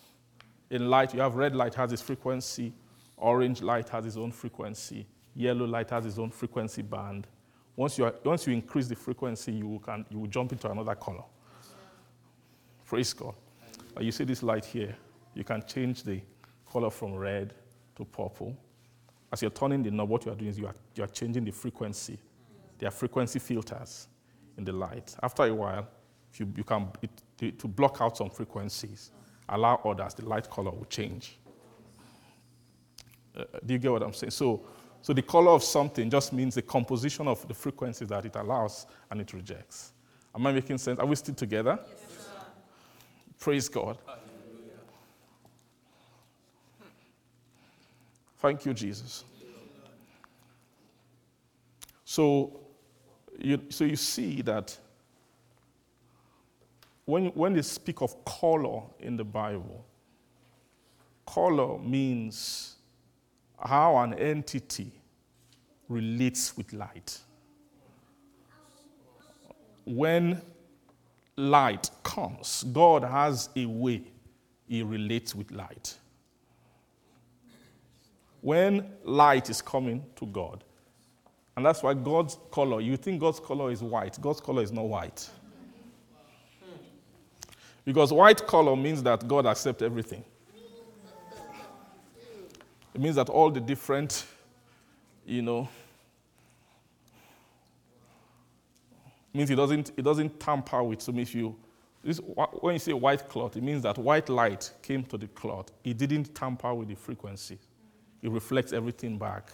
In 0.70 0.90
light, 0.90 1.14
you 1.14 1.20
have 1.20 1.36
red 1.36 1.54
light 1.54 1.74
has 1.74 1.92
its 1.92 2.02
frequency, 2.02 2.72
orange 3.16 3.62
light 3.62 3.88
has 3.90 4.04
its 4.04 4.16
own 4.16 4.32
frequency, 4.32 5.06
yellow 5.34 5.64
light 5.66 5.90
has 5.90 6.06
its 6.06 6.18
own 6.18 6.30
frequency 6.30 6.82
band. 6.82 7.26
Once 7.76 7.98
you, 7.98 8.04
are, 8.04 8.14
once 8.24 8.46
you 8.46 8.52
increase 8.52 8.88
the 8.88 8.96
frequency, 8.96 9.52
you, 9.52 9.80
can, 9.84 10.04
you 10.10 10.18
will 10.18 10.26
jump 10.26 10.50
into 10.52 10.70
another 10.70 10.94
color. 10.94 11.22
Praise 12.84 13.12
God. 13.12 13.34
You 14.00 14.12
see 14.12 14.24
this 14.24 14.42
light 14.42 14.64
here, 14.64 14.94
you 15.34 15.44
can 15.44 15.62
change 15.66 16.02
the 16.02 16.20
color 16.70 16.90
from 16.90 17.14
red 17.14 17.54
to 17.96 18.04
purple. 18.04 18.56
As 19.32 19.42
you're 19.42 19.50
turning 19.50 19.82
the 19.82 19.90
knob, 19.90 20.08
what 20.08 20.24
you 20.24 20.32
are 20.32 20.34
doing 20.34 20.50
is 20.50 20.58
you 20.58 20.66
are, 20.66 20.74
you 20.94 21.04
are 21.04 21.08
changing 21.08 21.44
the 21.44 21.52
frequency. 21.52 22.18
There 22.78 22.88
are 22.88 22.92
frequency 22.92 23.38
filters 23.38 24.08
in 24.56 24.64
the 24.64 24.72
light. 24.72 25.14
After 25.22 25.44
a 25.44 25.54
while, 25.54 25.88
you, 26.34 26.52
you 26.56 26.64
can, 26.64 26.88
it, 27.02 27.58
to 27.58 27.68
block 27.68 27.98
out 28.00 28.16
some 28.16 28.30
frequencies, 28.30 29.10
allow 29.48 29.76
others, 29.84 30.14
the 30.14 30.24
light 30.24 30.48
color 30.50 30.70
will 30.70 30.86
change. 30.86 31.38
Uh, 33.36 33.44
do 33.64 33.74
you 33.74 33.78
get 33.78 33.92
what 33.92 34.02
I'm 34.02 34.12
saying? 34.12 34.30
So, 34.30 34.66
so 35.02 35.12
the 35.12 35.22
color 35.22 35.50
of 35.50 35.62
something 35.62 36.10
just 36.10 36.32
means 36.32 36.54
the 36.54 36.62
composition 36.62 37.28
of 37.28 37.46
the 37.46 37.54
frequencies 37.54 38.08
that 38.08 38.24
it 38.24 38.34
allows 38.36 38.86
and 39.10 39.20
it 39.20 39.32
rejects. 39.32 39.92
Am 40.34 40.46
I 40.46 40.52
making 40.52 40.78
sense? 40.78 40.98
Are 40.98 41.06
we 41.06 41.16
still 41.16 41.34
together? 41.34 41.78
Yes, 41.86 42.28
Praise 43.38 43.68
God. 43.68 43.98
Thank 48.38 48.64
you, 48.64 48.74
Jesus. 48.74 49.24
So 52.04 52.60
you, 53.38 53.60
so 53.68 53.84
you 53.84 53.96
see 53.96 54.42
that 54.42 54.76
when, 57.06 57.26
when 57.28 57.54
they 57.54 57.62
speak 57.62 58.02
of 58.02 58.24
color 58.24 58.82
in 58.98 59.16
the 59.16 59.24
Bible, 59.24 59.86
color 61.24 61.78
means 61.78 62.76
how 63.58 63.96
an 63.98 64.14
entity 64.14 64.92
relates 65.88 66.56
with 66.56 66.72
light. 66.72 67.18
When 69.84 70.42
light 71.36 71.90
comes, 72.02 72.64
God 72.72 73.04
has 73.04 73.50
a 73.54 73.66
way 73.66 74.02
he 74.68 74.82
relates 74.82 75.32
with 75.32 75.52
light. 75.52 75.96
When 78.40 78.84
light 79.04 79.48
is 79.48 79.62
coming 79.62 80.04
to 80.16 80.26
God, 80.26 80.64
and 81.56 81.64
that's 81.64 81.82
why 81.82 81.94
God's 81.94 82.36
color, 82.50 82.80
you 82.80 82.96
think 82.96 83.20
God's 83.20 83.40
color 83.40 83.70
is 83.70 83.82
white. 83.82 84.20
God's 84.20 84.40
color 84.40 84.62
is 84.62 84.72
not 84.72 84.84
white. 84.84 85.28
Because 87.86 88.12
white 88.12 88.44
color 88.46 88.74
means 88.74 89.02
that 89.04 89.26
God 89.26 89.46
accepts 89.46 89.80
everything. 89.80 90.24
It 92.92 93.00
means 93.00 93.14
that 93.14 93.28
all 93.28 93.50
the 93.50 93.60
different, 93.60 94.26
you 95.24 95.40
know, 95.40 95.68
means 99.32 99.50
it 99.50 99.54
doesn't, 99.54 99.92
it 99.96 100.02
doesn't 100.02 100.40
tamper 100.40 100.82
with. 100.82 101.00
So 101.00 101.16
if 101.16 101.32
you, 101.34 101.54
this, 102.02 102.18
when 102.18 102.74
you 102.74 102.78
say 102.80 102.92
white 102.92 103.28
cloth, 103.28 103.56
it 103.56 103.62
means 103.62 103.82
that 103.82 103.98
white 103.98 104.28
light 104.28 104.72
came 104.82 105.04
to 105.04 105.16
the 105.16 105.28
cloth. 105.28 105.70
It 105.84 105.96
didn't 105.96 106.34
tamper 106.34 106.74
with 106.74 106.88
the 106.88 106.96
frequency. 106.96 107.58
It 108.20 108.30
reflects 108.30 108.72
everything 108.72 109.16
back. 109.16 109.52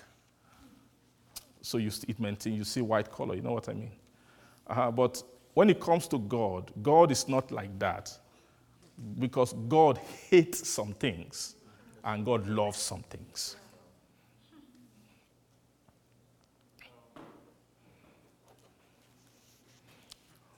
So 1.61 1.77
you, 1.79 1.91
it 2.09 2.19
maintains, 2.19 2.57
you 2.57 2.65
see 2.65 2.81
white 2.81 3.13
color. 3.13 3.35
You 3.35 3.43
know 3.43 3.53
what 3.53 3.69
I 3.69 3.75
mean? 3.75 3.93
Uh, 4.67 4.91
but 4.91 5.23
when 5.53 5.69
it 5.69 5.81
comes 5.81 6.07
to 6.09 6.19
God, 6.19 6.71
God 6.81 7.11
is 7.11 7.29
not 7.29 7.51
like 7.51 7.77
that. 7.79 8.17
Because 9.19 9.53
God 9.53 9.99
hates 10.31 10.69
some 10.69 10.93
things 10.95 11.57
and 12.05 12.25
God 12.25 12.47
loves 12.47 12.79
some 12.79 13.03
things. 13.03 13.57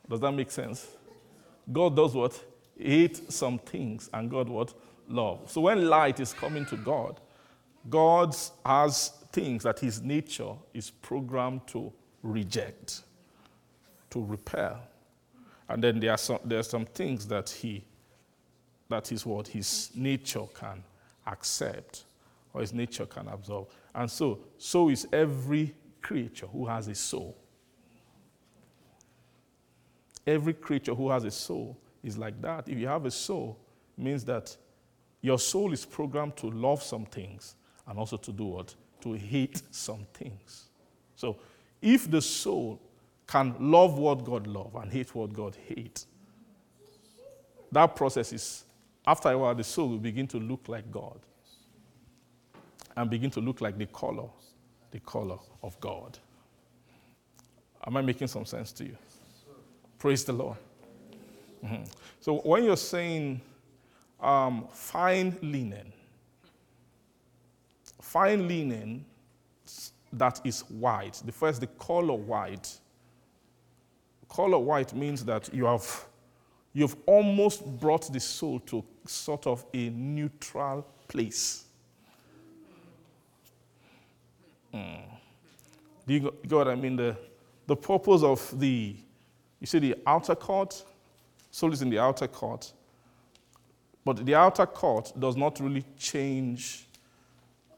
Does 0.08 0.20
that 0.20 0.32
make 0.32 0.50
sense? 0.50 0.86
God 1.72 1.96
does 1.96 2.14
what? 2.14 2.38
Hate 2.78 3.32
some 3.32 3.58
things, 3.58 4.10
and 4.12 4.30
God 4.30 4.48
what? 4.48 4.74
Love. 5.08 5.50
So 5.50 5.62
when 5.62 5.88
light 5.88 6.20
is 6.20 6.32
coming 6.32 6.66
to 6.66 6.76
God, 6.76 7.20
God 7.88 8.34
has 8.64 9.08
things 9.32 9.62
that 9.62 9.78
his 9.78 10.02
nature 10.02 10.52
is 10.72 10.90
programmed 10.90 11.66
to 11.68 11.92
reject, 12.22 13.02
to 14.10 14.22
repel. 14.24 14.80
And 15.68 15.82
then 15.82 16.00
there 16.00 16.12
are 16.12 16.18
some, 16.18 16.38
there 16.44 16.58
are 16.58 16.64
some 16.64 16.84
things 16.84 17.26
that 17.28 17.48
he 17.48 17.84
that 18.94 19.10
is 19.10 19.26
what 19.26 19.48
his 19.48 19.90
nature 19.96 20.46
can 20.54 20.80
accept 21.26 22.04
or 22.52 22.60
his 22.60 22.72
nature 22.72 23.04
can 23.06 23.26
absorb. 23.26 23.66
And 23.92 24.08
so, 24.08 24.38
so 24.56 24.88
is 24.88 25.08
every 25.12 25.74
creature 26.00 26.46
who 26.46 26.64
has 26.66 26.86
a 26.86 26.94
soul. 26.94 27.36
Every 30.24 30.54
creature 30.54 30.94
who 30.94 31.10
has 31.10 31.24
a 31.24 31.30
soul 31.32 31.76
is 32.04 32.16
like 32.16 32.40
that. 32.40 32.68
If 32.68 32.78
you 32.78 32.86
have 32.86 33.04
a 33.04 33.10
soul, 33.10 33.58
means 33.96 34.24
that 34.26 34.56
your 35.20 35.40
soul 35.40 35.72
is 35.72 35.84
programmed 35.84 36.36
to 36.36 36.50
love 36.50 36.80
some 36.80 37.04
things 37.04 37.56
and 37.88 37.98
also 37.98 38.16
to 38.16 38.32
do 38.32 38.44
what? 38.44 38.74
To 39.02 39.14
hate 39.14 39.60
some 39.72 40.06
things. 40.14 40.66
So 41.16 41.36
if 41.82 42.08
the 42.08 42.22
soul 42.22 42.80
can 43.26 43.56
love 43.58 43.98
what 43.98 44.24
God 44.24 44.46
loves 44.46 44.76
and 44.76 44.92
hate 44.92 45.14
what 45.16 45.32
God 45.32 45.56
hates, 45.66 46.06
that 47.72 47.96
process 47.96 48.32
is, 48.32 48.63
after 49.06 49.30
a 49.30 49.38
while, 49.38 49.54
the 49.54 49.64
soul 49.64 49.88
will 49.88 49.98
begin 49.98 50.26
to 50.28 50.38
look 50.38 50.68
like 50.68 50.90
God 50.90 51.20
and 52.96 53.10
begin 53.10 53.30
to 53.30 53.40
look 53.40 53.60
like 53.60 53.76
the 53.76 53.86
color, 53.86 54.28
the 54.90 55.00
color 55.00 55.38
of 55.62 55.78
God. 55.80 56.18
Am 57.86 57.96
I 57.96 58.02
making 58.02 58.28
some 58.28 58.46
sense 58.46 58.72
to 58.72 58.84
you? 58.84 58.96
Praise 59.98 60.24
the 60.24 60.32
Lord. 60.32 60.56
Mm-hmm. 61.64 61.84
So 62.20 62.38
when 62.38 62.64
you're 62.64 62.76
saying 62.76 63.40
um, 64.20 64.66
fine 64.72 65.36
linen, 65.42 65.92
fine 68.00 68.48
linen 68.48 69.04
that 70.12 70.40
is 70.44 70.60
white, 70.68 71.20
the 71.24 71.32
first, 71.32 71.60
the 71.60 71.66
color 71.66 72.14
white. 72.14 72.78
Color 74.28 74.58
white 74.58 74.94
means 74.94 75.24
that 75.24 75.52
you 75.52 75.64
have 75.64 76.06
you've 76.72 76.96
almost 77.06 77.64
brought 77.78 78.12
the 78.12 78.20
soul 78.20 78.58
to 78.60 78.84
sort 79.06 79.46
of 79.46 79.64
a 79.72 79.90
neutral 79.90 80.86
place. 81.08 81.64
Mm. 84.72 85.02
Do 86.06 86.14
you 86.14 86.20
get 86.20 86.52
what 86.52 86.68
I 86.68 86.74
mean? 86.74 86.96
The, 86.96 87.16
the 87.66 87.76
purpose 87.76 88.22
of 88.22 88.58
the 88.58 88.96
you 89.64 89.66
see 89.66 89.78
the 89.78 89.96
outer 90.06 90.34
court, 90.34 90.84
soul 91.50 91.72
is 91.72 91.80
in 91.80 91.88
the 91.88 91.98
outer 91.98 92.28
court. 92.28 92.70
But 94.04 94.26
the 94.26 94.34
outer 94.34 94.66
court 94.66 95.10
does 95.18 95.38
not 95.38 95.58
really 95.58 95.86
change. 95.96 96.86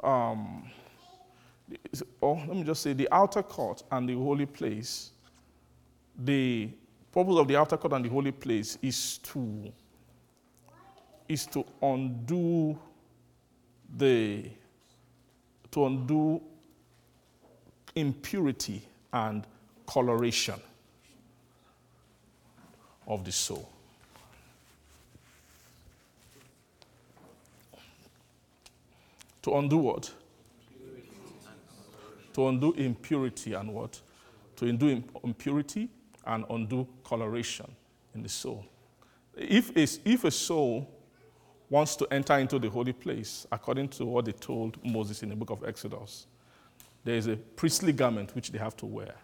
Um, 0.03 0.68
let 2.20 2.49
me 2.49 2.64
just 2.64 2.83
say 2.83 2.93
the 2.93 3.09
outer 3.12 3.41
court 3.41 3.85
and 3.93 4.09
the 4.09 4.14
holy 4.14 4.47
place, 4.47 5.12
the 6.18 6.70
purpose 7.12 7.37
of 7.37 7.47
the 7.47 7.57
outer 7.57 7.77
court 7.77 7.93
and 7.93 8.05
the 8.05 8.09
holy 8.09 8.33
place 8.33 8.79
is 8.83 9.18
to 9.18 9.72
is 11.29 11.47
to 11.47 11.64
undo 11.83 12.79
the 13.97 14.51
to 15.70 15.87
undo 15.87 16.41
impurity 17.95 18.83
and 19.12 19.47
coloration 19.87 20.61
of 23.07 23.24
the 23.24 23.33
soul. 23.33 23.68
To 29.43 29.55
undo 29.57 29.77
what? 29.77 30.12
To 32.35 32.49
undo 32.49 32.72
impurity 32.72 33.53
and 33.53 33.72
what? 33.72 34.01
To 34.57 34.66
undo 34.66 35.03
impurity 35.22 35.89
and 36.27 36.45
undo 36.51 36.87
coloration 37.05 37.70
in 38.14 38.22
the 38.22 38.29
soul. 38.29 38.66
If 39.37 39.77
a, 39.77 40.09
if 40.09 40.24
a 40.24 40.31
soul 40.31 40.91
wants 41.69 41.97
to 41.97 42.07
enter 42.12 42.35
into 42.39 42.59
the 42.59 42.71
holy 42.71 42.93
place, 42.93 43.47
according 43.51 43.89
to 43.89 44.05
what 44.05 44.25
they 44.25 44.33
told 44.33 44.83
Moses 44.85 45.23
in 45.23 45.31
the 45.31 45.37
book 45.37 45.51
of 45.51 45.64
Exodus, 45.64 46.27
there 47.05 47.17
is 47.17 47.27
a 47.27 47.37
priestly 47.37 47.93
garment 47.93 48.35
which 48.35 48.51
they 48.51 48.59
have 48.59 48.77
to 48.77 48.87
wear 48.87 49.14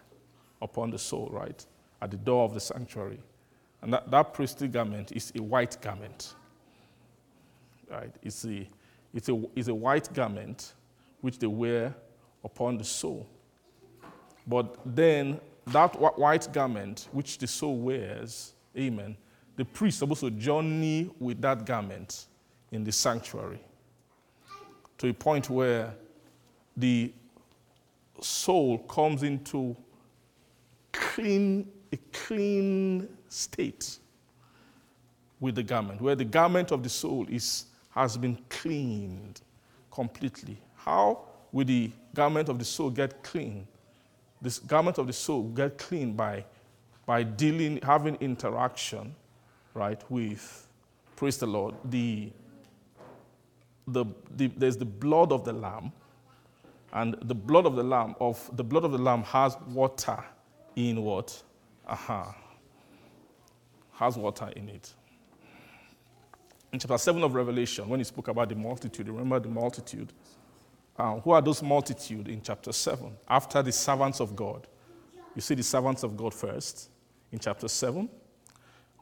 upon 0.61 0.89
the 0.89 0.97
soul, 0.97 1.29
right? 1.31 1.65
At 2.01 2.11
the 2.11 2.17
door 2.17 2.45
of 2.45 2.53
the 2.53 2.59
sanctuary. 2.59 3.19
And 3.81 3.93
that, 3.93 4.09
that 4.11 4.33
priestly 4.33 4.67
garment 4.67 5.11
is 5.11 5.31
a 5.35 5.41
white 5.41 5.81
garment. 5.81 6.35
Right? 7.89 8.13
It's 8.21 8.45
a, 8.45 8.67
it's, 9.13 9.29
a, 9.29 9.43
it's 9.55 9.67
a 9.67 9.75
white 9.75 10.11
garment 10.13 10.73
which 11.21 11.39
they 11.39 11.47
wear 11.47 11.93
upon 12.43 12.77
the 12.77 12.83
soul. 12.83 13.27
But 14.47 14.77
then 14.85 15.39
that 15.67 15.99
white 16.17 16.51
garment 16.51 17.07
which 17.11 17.37
the 17.37 17.47
soul 17.47 17.77
wears, 17.77 18.53
amen, 18.77 19.15
the 19.55 19.65
priest 19.65 19.95
is 19.95 19.99
supposed 19.99 20.21
to 20.21 20.31
journey 20.31 21.09
with 21.19 21.41
that 21.41 21.65
garment 21.65 22.27
in 22.73 22.83
the 22.83 22.91
sanctuary 22.91 23.59
to 24.97 25.07
a 25.07 25.13
point 25.13 25.49
where 25.49 25.93
the 26.75 27.11
soul 28.19 28.79
comes 28.79 29.23
into 29.23 29.75
clean, 30.91 31.67
a 31.91 31.97
clean 32.11 33.07
state 33.29 33.99
with 35.39 35.55
the 35.55 35.63
garment, 35.63 36.01
where 36.01 36.15
the 36.15 36.25
garment 36.25 36.71
of 36.71 36.83
the 36.83 36.89
soul 36.89 37.27
is, 37.29 37.65
has 37.91 38.17
been 38.17 38.37
cleaned 38.49 39.41
completely. 39.91 40.57
How 40.75 41.19
will 41.51 41.65
the 41.65 41.91
garment 42.15 42.49
of 42.49 42.57
the 42.57 42.65
soul 42.65 42.89
get 42.89 43.21
clean? 43.23 43.67
This 44.41 44.59
garment 44.59 44.97
of 44.97 45.07
the 45.07 45.13
soul 45.13 45.43
get 45.43 45.77
clean 45.77 46.13
by, 46.13 46.45
by 47.05 47.23
dealing, 47.23 47.79
having 47.83 48.15
interaction, 48.15 49.13
right, 49.73 50.01
with, 50.09 50.67
praise 51.15 51.37
the 51.37 51.47
Lord, 51.47 51.75
the, 51.85 52.31
the, 53.87 54.05
the, 54.35 54.47
there's 54.47 54.77
the 54.77 54.85
blood 54.85 55.31
of 55.31 55.43
the 55.45 55.53
lamb, 55.53 55.91
and 56.93 57.15
the 57.23 57.35
blood 57.35 57.65
of 57.65 57.75
the 57.75 57.83
lamb 57.83 58.15
of 58.19 58.49
the 58.55 58.63
blood 58.63 58.83
of 58.85 58.91
the 58.91 58.97
lamb 58.97 59.23
has 59.23 59.57
water 59.67 60.23
in 60.75 61.01
what? 61.01 61.41
Aha. 61.87 62.35
Has 63.93 64.17
water 64.17 64.51
in 64.55 64.69
it. 64.69 64.93
In 66.71 66.79
chapter 66.79 66.97
7 66.97 67.23
of 67.23 67.35
Revelation, 67.35 67.87
when 67.87 67.99
he 67.99 68.03
spoke 68.03 68.27
about 68.27 68.49
the 68.49 68.55
multitude, 68.55 69.07
remember 69.07 69.39
the 69.39 69.49
multitude? 69.49 70.11
Uh, 70.97 71.19
who 71.19 71.31
are 71.31 71.41
those 71.41 71.61
multitude 71.61 72.27
in 72.27 72.41
chapter 72.41 72.71
7? 72.71 73.11
After 73.27 73.61
the 73.61 73.71
servants 73.71 74.19
of 74.19 74.35
God. 74.35 74.67
You 75.35 75.41
see 75.41 75.55
the 75.55 75.63
servants 75.63 76.03
of 76.03 76.15
God 76.15 76.33
first 76.33 76.89
in 77.31 77.39
chapter 77.39 77.67
7. 77.67 78.07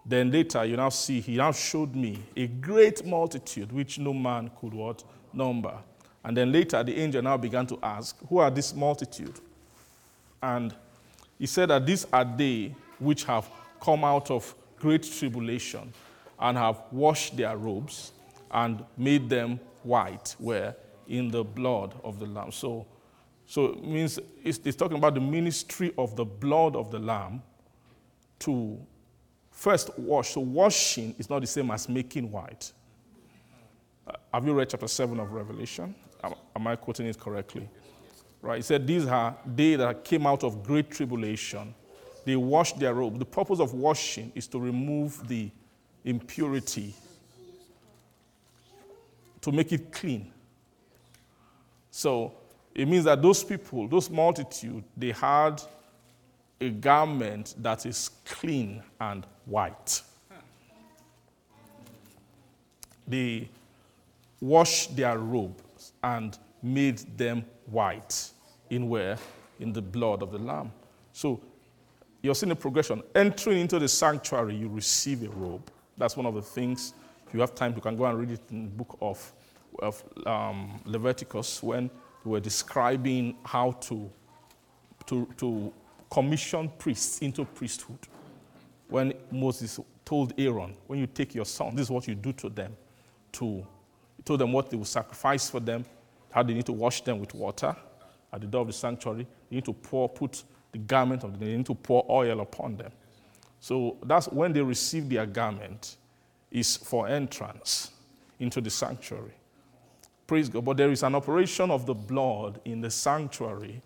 Then 0.06 0.32
later 0.32 0.66
you 0.66 0.78
now 0.78 0.90
see 0.90 1.22
he 1.22 1.38
now 1.38 1.52
showed 1.52 1.96
me 1.96 2.20
a 2.36 2.48
great 2.48 3.06
multitude 3.06 3.72
which 3.72 4.00
no 4.00 4.14
man 4.14 4.50
could 4.60 4.74
what 4.74 5.04
number. 5.34 5.78
And 6.24 6.36
then 6.36 6.52
later 6.52 6.84
the 6.84 6.98
angel 6.98 7.22
now 7.22 7.38
began 7.38 7.68
to 7.68 7.80
ask, 7.82 8.18
Who 8.28 8.40
are 8.40 8.52
this 8.52 8.74
multitude? 8.74 9.40
And 10.42 10.74
he 11.38 11.46
said 11.46 11.70
that 11.70 11.86
these 11.86 12.06
are 12.12 12.26
they 12.26 12.76
which 13.00 13.24
have 13.26 13.50
come 13.80 14.04
out 14.04 14.30
of 14.32 14.54
great 14.78 15.04
tribulation 15.04 15.94
and 16.40 16.58
have 16.58 16.82
washed 16.92 17.38
their 17.38 17.56
robes 17.56 18.12
and 18.52 18.84
made 18.98 19.30
them 19.30 19.60
white, 19.84 20.36
where 20.40 20.76
in 21.08 21.30
the 21.30 21.44
blood 21.44 21.94
of 22.04 22.20
the 22.20 22.26
Lamb. 22.26 22.52
So, 22.52 22.86
so 23.46 23.66
it 23.66 23.84
means 23.84 24.20
it's, 24.44 24.60
it's 24.64 24.78
talking 24.78 24.98
about 24.98 25.14
the 25.14 25.22
ministry 25.22 25.94
of 25.98 26.16
the 26.16 26.26
blood 26.26 26.76
of 26.76 26.92
the 26.92 27.00
Lamb 27.00 27.42
to 28.40 28.80
first 29.52 29.98
wash. 30.00 30.32
So, 30.32 30.42
washing 30.42 31.16
is 31.20 31.30
not 31.30 31.42
the 31.42 31.48
same 31.48 31.70
as 31.72 31.88
making 31.88 32.32
white. 32.32 32.72
Uh, 34.08 34.14
have 34.34 34.46
you 34.46 34.54
read 34.54 34.70
chapter 34.70 34.88
7 34.88 35.20
of 35.20 35.32
Revelation? 35.32 35.94
Am, 36.24 36.34
am 36.56 36.68
I 36.68 36.76
quoting 36.76 37.06
it 37.06 37.20
correctly? 37.20 37.70
Right? 38.42 38.58
He 38.58 38.64
said, 38.64 38.88
These 38.88 39.06
are 39.08 39.36
they 39.46 39.76
that 39.76 40.04
came 40.04 40.26
out 40.26 40.44
of 40.44 40.64
great 40.64 40.90
tribulation. 40.90 41.76
They 42.26 42.36
washed 42.36 42.80
their 42.80 42.94
robe. 42.94 43.20
The 43.20 43.26
purpose 43.26 43.60
of 43.60 43.74
washing 43.74 44.32
is 44.36 44.48
to 44.48 44.60
remove 44.60 45.28
the 45.28 45.50
impurity, 46.04 46.94
to 49.42 49.52
make 49.52 49.72
it 49.72 49.92
clean. 49.92 50.32
So 51.90 52.34
it 52.74 52.88
means 52.88 53.06
that 53.06 53.22
those 53.22 53.44
people, 53.44 53.88
those 53.88 54.10
multitude, 54.10 54.84
they 54.96 55.12
had 55.12 55.62
a 56.60 56.70
garment 56.70 57.56
that 57.58 57.86
is 57.86 58.10
clean 58.26 58.84
and 59.00 59.26
white. 59.46 60.02
They 63.08 63.50
washed 64.40 64.96
their 64.96 65.18
robes 65.18 65.94
and 66.04 66.38
made 66.64 67.00
them 67.18 67.46
white 67.66 68.32
in 68.70 68.90
where? 68.90 69.18
In 69.60 69.74
the 69.74 69.82
blood 69.82 70.24
of 70.24 70.32
the 70.32 70.38
Lamb. 70.38 70.72
So 71.14 71.42
you're 72.22 72.36
seeing 72.36 72.52
a 72.52 72.56
progression. 72.56 73.02
Entering 73.16 73.60
into 73.60 73.80
the 73.80 73.88
sanctuary, 73.88 74.56
you 74.56 74.70
receive 74.70 75.24
a 75.24 75.30
robe. 75.30 75.70
That's 75.98 76.16
one 76.16 76.26
of 76.26 76.36
the 76.36 76.42
things. 76.42 76.94
If 77.28 77.34
you 77.34 77.42
have 77.42 77.56
time, 77.56 77.74
you 77.76 77.82
can 77.82 77.96
go 77.96 78.06
and 78.06 78.18
read 78.18 78.32
it 78.32 78.42
in 78.50 78.64
the 78.64 78.70
book 78.70 78.98
of, 79.02 79.34
of 79.80 80.04
um, 80.26 80.82
Leviticus 80.86 81.62
when 81.62 81.90
they 82.24 82.30
were 82.30 82.40
describing 82.40 83.36
how 83.44 83.72
to, 83.74 84.10
to, 85.08 85.28
to 85.38 85.74
commission 86.10 86.72
priests 86.78 87.20
into 87.20 87.46
priesthood. 87.46 88.00
When 88.92 89.14
Moses 89.32 89.80
told 90.04 90.34
Aaron, 90.38 90.76
when 90.86 91.00
you 91.00 91.08
take 91.08 91.34
your 91.34 91.46
son, 91.46 91.76
this 91.76 91.86
is 91.86 91.90
what 91.90 92.10
you 92.10 92.14
do 92.14 92.34
to 92.34 92.50
them. 92.50 92.76
To, 93.32 93.66
he 94.18 94.24
told 94.24 94.42
them 94.42 94.52
what 94.52 94.70
they 94.70 94.76
will 94.76 94.84
sacrifice 94.84 95.50
for 95.50 95.62
them, 95.62 95.86
how 96.30 96.44
they 96.44 96.54
need 96.54 96.66
to 96.66 96.74
wash 96.74 97.02
them 97.02 97.18
with 97.18 97.34
water 97.34 97.74
at 98.34 98.42
the 98.42 98.48
door 98.48 98.62
of 98.62 98.68
the 98.68 98.74
sanctuary. 98.74 99.26
They 99.50 99.56
need 99.56 99.66
to 99.66 99.72
pour, 99.72 100.10
put 100.10 100.44
the 100.74 100.78
garment 100.78 101.24
of 101.24 101.32
them, 101.32 101.40
they 101.40 101.56
need 101.56 101.66
to 101.68 101.74
pour 101.74 102.06
oil 102.10 102.42
upon 102.42 102.76
them. 102.76 102.92
So 103.62 103.96
that's 104.04 104.28
when 104.28 104.52
they 104.52 104.62
receive 104.62 105.08
their 105.08 105.26
garment, 105.26 105.96
is 106.52 106.76
for 106.76 107.08
entrance 107.08 107.92
into 108.42 108.60
the 108.60 108.70
sanctuary. 108.70 109.32
Praise 110.28 110.50
God. 110.50 110.66
But 110.66 110.76
there 110.76 110.92
is 110.92 111.04
an 111.04 111.16
operation 111.16 111.72
of 111.72 111.86
the 111.86 111.94
blood 111.94 112.60
in 112.66 112.82
the 112.82 112.92
sanctuary 112.92 113.82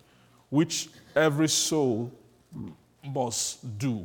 which 0.50 0.88
every 1.14 1.48
soul 1.48 2.10
must 3.04 3.78
do. 3.78 4.04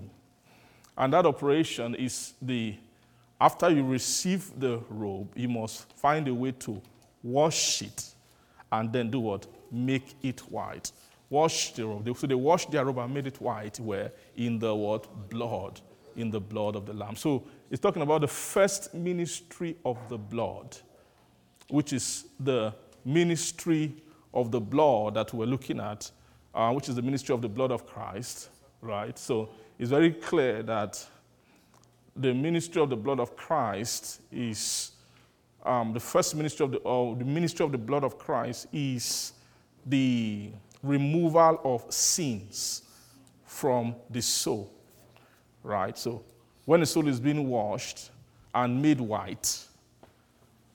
And 0.97 1.13
that 1.13 1.25
operation 1.25 1.95
is 1.95 2.33
the, 2.41 2.75
after 3.39 3.69
you 3.69 3.83
receive 3.85 4.59
the 4.59 4.81
robe, 4.89 5.31
you 5.35 5.49
must 5.49 5.91
find 5.93 6.27
a 6.27 6.33
way 6.33 6.51
to 6.51 6.81
wash 7.23 7.81
it 7.81 8.13
and 8.71 8.91
then 8.91 9.09
do 9.09 9.19
what? 9.19 9.47
Make 9.71 10.15
it 10.21 10.39
white. 10.51 10.91
Wash 11.29 11.73
the 11.73 11.85
robe. 11.85 12.17
So 12.17 12.27
they 12.27 12.35
washed 12.35 12.71
their 12.71 12.85
robe 12.85 12.99
and 12.99 13.13
made 13.13 13.27
it 13.27 13.39
white 13.41 13.79
where? 13.79 14.11
In 14.35 14.59
the 14.59 14.73
what? 14.75 15.29
Blood. 15.29 15.79
In 16.15 16.29
the 16.29 16.41
blood 16.41 16.75
of 16.75 16.85
the 16.85 16.93
Lamb. 16.93 17.15
So 17.15 17.43
it's 17.69 17.79
talking 17.79 18.01
about 18.01 18.21
the 18.21 18.27
first 18.27 18.93
ministry 18.93 19.77
of 19.85 19.97
the 20.09 20.17
blood, 20.17 20.77
which 21.69 21.93
is 21.93 22.25
the 22.39 22.73
ministry 23.05 23.93
of 24.33 24.51
the 24.51 24.59
blood 24.59 25.13
that 25.13 25.33
we're 25.33 25.45
looking 25.45 25.79
at 25.79 26.11
uh, 26.53 26.71
which 26.71 26.89
is 26.89 26.95
the 26.95 27.01
ministry 27.01 27.33
of 27.33 27.41
the 27.41 27.49
blood 27.49 27.71
of 27.71 27.85
Christ, 27.85 28.49
right? 28.81 29.17
So 29.17 29.49
it's 29.82 29.89
very 29.89 30.11
clear 30.11 30.61
that 30.61 31.03
the 32.15 32.32
ministry 32.36 32.79
of 32.79 32.91
the 32.91 32.95
blood 32.95 33.19
of 33.19 33.36
Christ 33.36 34.21
is 34.32 34.91
um, 35.65 35.91
the 35.91 35.99
first 35.99 36.36
ministry 36.36 36.65
of 36.65 36.71
the, 36.71 36.79
the 37.17 37.25
ministry 37.25 37.65
of 37.65 37.71
the 37.71 37.79
blood 37.79 38.03
of 38.03 38.19
Christ 38.19 38.67
is 38.71 39.34
the 39.84 40.51
removal 40.84 41.59
of 41.63 41.91
sins 41.91 42.84
from 43.43 43.95
the 44.11 44.21
soul, 44.21 44.71
right? 45.63 45.97
So 45.97 46.23
when 46.65 46.82
the 46.82 46.86
soul 46.86 47.07
is 47.07 47.19
being 47.19 47.49
washed 47.49 48.11
and 48.53 48.79
made 48.79 49.01
white, 49.01 49.65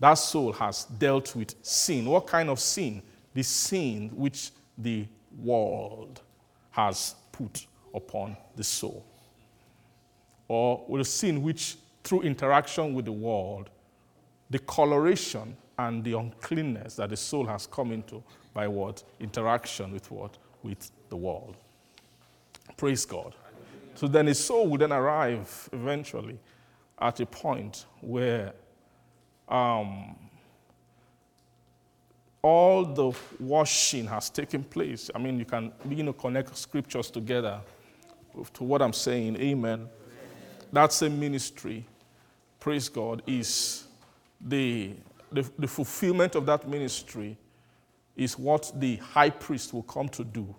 that 0.00 0.14
soul 0.14 0.52
has 0.54 0.82
dealt 0.84 1.36
with 1.36 1.54
sin. 1.62 2.06
What 2.06 2.26
kind 2.26 2.50
of 2.50 2.58
sin? 2.58 3.02
The 3.34 3.44
sin 3.44 4.10
which 4.16 4.50
the 4.76 5.06
world 5.38 6.22
has 6.72 7.14
put 7.30 7.66
upon 7.96 8.36
the 8.54 8.62
soul. 8.62 9.04
Or 10.48 10.84
with 10.86 11.06
sin 11.08 11.42
which, 11.42 11.76
through 12.04 12.22
interaction 12.22 12.94
with 12.94 13.06
the 13.06 13.12
world, 13.12 13.70
the 14.50 14.60
coloration 14.60 15.56
and 15.78 16.04
the 16.04 16.12
uncleanness 16.12 16.96
that 16.96 17.10
the 17.10 17.16
soul 17.16 17.46
has 17.46 17.66
come 17.66 17.90
into 17.90 18.22
by 18.54 18.68
what? 18.68 19.02
Interaction 19.18 19.92
with 19.92 20.10
what? 20.10 20.38
With 20.62 20.90
the 21.08 21.16
world. 21.16 21.56
Praise 22.76 23.04
God. 23.04 23.34
So 23.94 24.06
then 24.06 24.26
his 24.26 24.38
soul 24.38 24.68
will 24.68 24.78
then 24.78 24.92
arrive 24.92 25.68
eventually 25.72 26.38
at 26.98 27.18
a 27.20 27.26
point 27.26 27.86
where 28.00 28.52
um, 29.48 30.16
all 32.42 32.84
the 32.84 33.12
washing 33.40 34.06
has 34.06 34.30
taken 34.30 34.62
place. 34.62 35.10
I 35.14 35.18
mean, 35.18 35.38
you 35.38 35.44
can 35.44 35.72
begin 35.88 36.06
to 36.06 36.12
connect 36.12 36.56
scriptures 36.56 37.10
together 37.10 37.60
to 38.54 38.64
what 38.64 38.82
I'm 38.82 38.92
saying. 38.92 39.36
Amen. 39.36 39.88
That's 40.72 41.02
a 41.02 41.10
ministry. 41.10 41.86
Praise 42.60 42.88
God. 42.88 43.22
Is 43.26 43.84
the, 44.40 44.94
the, 45.32 45.48
the 45.58 45.68
fulfillment 45.68 46.34
of 46.34 46.46
that 46.46 46.68
ministry 46.68 47.36
is 48.16 48.38
what 48.38 48.72
the 48.74 48.96
high 48.96 49.30
priest 49.30 49.72
will 49.72 49.82
come 49.82 50.08
to 50.08 50.24
do 50.24 50.54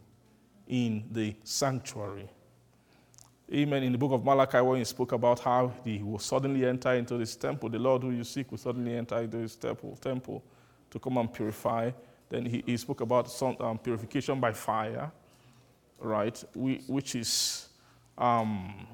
in 0.67 1.03
the 1.11 1.35
sanctuary. 1.43 2.29
Amen. 3.53 3.83
In 3.83 3.93
the 3.93 3.97
book 3.97 4.11
of 4.11 4.25
Malachi, 4.25 4.59
when 4.59 4.79
he 4.79 4.83
spoke 4.83 5.13
about 5.13 5.39
how 5.39 5.71
he 5.85 5.99
will 6.03 6.19
suddenly 6.19 6.65
enter 6.65 6.93
into 6.93 7.17
this 7.17 7.35
temple, 7.35 7.69
the 7.69 7.79
Lord 7.79 8.01
who 8.01 8.11
you 8.11 8.25
seek 8.25 8.51
will 8.51 8.57
suddenly 8.57 8.95
enter 8.95 9.17
into 9.19 9.37
his 9.37 9.55
temple. 9.55 9.97
temple 10.01 10.43
to 10.89 10.99
come 10.99 11.17
and 11.17 11.31
purify. 11.31 11.91
Then 12.29 12.45
he, 12.45 12.63
he 12.65 12.75
spoke 12.75 13.01
about 13.01 13.31
some, 13.31 13.55
um, 13.61 13.77
purification 13.77 14.39
by 14.39 14.51
fire, 14.51 15.09
right? 15.99 16.43
We, 16.55 16.83
which 16.87 17.15
is 17.15 17.66
um, 18.17 18.87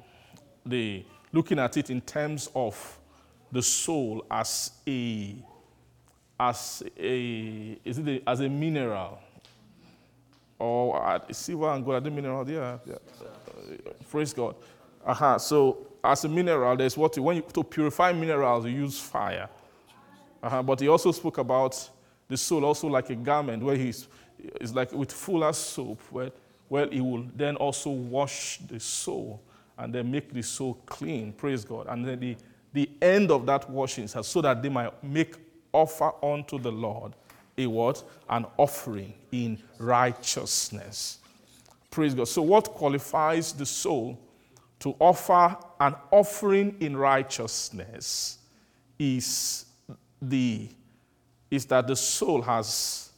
the 0.66 1.06
looking 1.32 1.60
at 1.60 1.78
it 1.78 1.90
in 1.90 2.02
terms 2.02 2.50
of 2.56 3.00
the 3.52 3.62
soul 3.62 4.26
as 4.30 4.72
a 4.88 5.36
as 6.40 6.84
a 6.98 7.80
is 7.86 8.00
it 8.00 8.08
a, 8.08 8.30
as 8.30 8.40
a 8.40 8.50
mineral 8.50 9.20
or 10.60 11.06
uh, 11.06 11.20
silver 11.32 11.70
and 11.70 11.84
gold 11.84 11.98
are 11.98 12.00
the 12.02 12.12
mineral? 12.12 12.50
Yeah, 12.50 12.78
yeah. 12.86 12.96
Praise 14.10 14.34
God. 14.34 14.56
Uh-huh. 15.06 15.38
So 15.38 15.88
as 16.04 16.24
a 16.26 16.30
mineral, 16.30 16.76
there's 16.78 16.98
what 16.98 17.16
you, 17.18 17.24
when 17.24 17.38
you 17.38 17.42
to 17.54 17.64
purify 17.64 18.14
minerals, 18.14 18.66
you 18.66 18.72
use 18.72 19.00
fire. 19.00 19.50
Uh-huh. 20.42 20.64
But 20.64 20.80
he 20.80 20.88
also 20.88 21.12
spoke 21.12 21.38
about 21.38 21.90
the 22.28 22.38
soul 22.38 22.66
also 22.66 22.88
like 22.88 23.10
a 23.10 23.16
garment 23.16 23.64
where 23.64 23.76
he's 23.76 24.08
is 24.60 24.74
like 24.74 24.92
with 24.92 25.12
fuller 25.12 25.54
soap, 25.54 26.00
where, 26.12 26.32
where 26.74 26.90
he 26.90 27.02
will 27.02 27.24
then 27.36 27.56
also 27.58 27.92
wash 27.92 28.58
the 28.68 28.80
soul 28.80 29.40
and 29.78 29.94
then 29.94 30.10
make 30.10 30.34
the 30.34 30.42
soul 30.42 30.74
clean. 30.88 31.32
Praise 31.32 31.64
God. 31.64 31.86
And 31.88 32.04
then 32.04 32.20
the, 32.20 32.36
the 32.74 32.90
end 33.00 33.30
of 33.30 33.46
that 33.46 33.70
washing 33.70 34.06
is 34.06 34.18
so 34.24 34.42
that 34.42 34.64
they 34.64 34.70
might 34.70 34.92
make 35.04 35.36
offer 35.72 36.12
unto 36.26 36.58
the 36.58 36.72
Lord 36.72 37.14
a 37.60 37.68
what? 37.68 38.04
An 38.28 38.48
offering 38.58 39.14
in 39.32 39.62
righteousness. 39.78 41.20
Praise 41.92 42.16
God. 42.16 42.28
So, 42.28 42.42
what 42.42 42.70
qualifies 42.70 43.54
the 43.54 43.68
soul 43.68 44.20
to 44.80 44.96
offer 44.98 45.56
an 45.80 45.94
offering 46.10 46.76
in 46.80 46.98
righteousness 46.98 48.40
is 48.98 49.66
the 50.20 50.70
is 51.52 51.66
that 51.66 51.86
the 51.86 51.96
soul 51.96 52.42
has, 52.42 53.12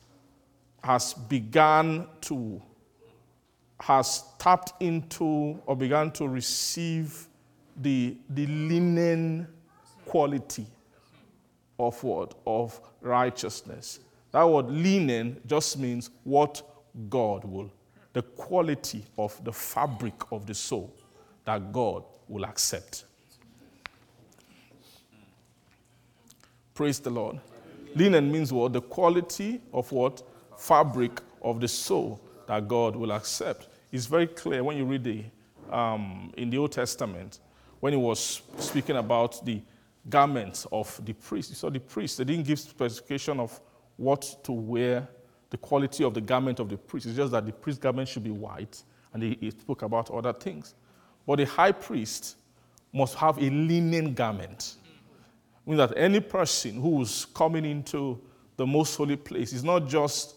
has 0.83 1.13
begun 1.13 2.05
to, 2.19 2.61
has 3.79 4.23
tapped 4.39 4.73
into 4.81 5.59
or 5.65 5.75
began 5.75 6.11
to 6.11 6.27
receive 6.27 7.27
the, 7.81 8.15
the 8.29 8.47
linen 8.47 9.47
quality 10.05 10.65
of 11.77 12.01
what? 12.03 12.35
Of 12.45 12.79
righteousness. 13.01 13.99
That 14.31 14.43
word 14.43 14.69
linen 14.69 15.41
just 15.45 15.77
means 15.77 16.09
what 16.23 16.61
God 17.09 17.43
will, 17.43 17.71
the 18.13 18.21
quality 18.21 19.03
of 19.17 19.41
the 19.43 19.51
fabric 19.51 20.13
of 20.31 20.45
the 20.45 20.53
soul 20.53 20.93
that 21.43 21.71
God 21.71 22.03
will 22.27 22.45
accept. 22.45 23.05
Praise 26.73 26.99
the 26.99 27.09
Lord. 27.09 27.39
Linen 27.93 28.31
means 28.31 28.51
what? 28.51 28.73
The 28.73 28.81
quality 28.81 29.61
of 29.73 29.91
what? 29.91 30.21
Fabric 30.57 31.21
of 31.41 31.61
the 31.61 31.67
soul 31.67 32.21
that 32.47 32.67
God 32.67 32.95
will 32.95 33.11
accept. 33.11 33.67
It's 33.91 34.05
very 34.05 34.27
clear 34.27 34.63
when 34.63 34.77
you 34.77 34.85
read 34.85 35.03
the, 35.03 35.23
um, 35.71 36.33
in 36.37 36.49
the 36.49 36.57
Old 36.57 36.71
Testament, 36.71 37.39
when 37.79 37.93
he 37.93 37.97
was 37.97 38.41
speaking 38.57 38.97
about 38.97 39.45
the 39.45 39.61
garments 40.09 40.67
of 40.71 40.99
the 41.05 41.13
priest. 41.13 41.49
You 41.49 41.55
saw 41.55 41.69
the 41.69 41.79
priest, 41.79 42.17
they 42.17 42.23
didn't 42.23 42.45
give 42.45 42.59
specification 42.59 43.39
of 43.39 43.59
what 43.97 44.43
to 44.43 44.51
wear, 44.51 45.07
the 45.49 45.57
quality 45.57 46.03
of 46.03 46.13
the 46.13 46.21
garment 46.21 46.59
of 46.59 46.69
the 46.69 46.77
priest. 46.77 47.05
It's 47.05 47.15
just 47.15 47.31
that 47.31 47.45
the 47.45 47.53
priest 47.53 47.79
garment 47.81 48.09
should 48.09 48.23
be 48.23 48.31
white, 48.31 48.81
and 49.13 49.23
he, 49.23 49.37
he 49.39 49.51
spoke 49.51 49.81
about 49.83 50.11
other 50.11 50.33
things. 50.33 50.75
But 51.25 51.37
the 51.37 51.45
high 51.45 51.71
priest 51.71 52.37
must 52.93 53.15
have 53.15 53.37
a 53.37 53.49
linen 53.49 54.13
garment. 54.13 54.75
Means 55.65 55.77
that 55.79 55.93
any 55.97 56.19
person 56.19 56.79
who's 56.79 57.25
coming 57.25 57.65
into 57.65 58.21
the 58.55 58.65
most 58.65 58.95
holy 58.95 59.15
place 59.15 59.51
is 59.51 59.63
not 59.63 59.87
just 59.87 60.35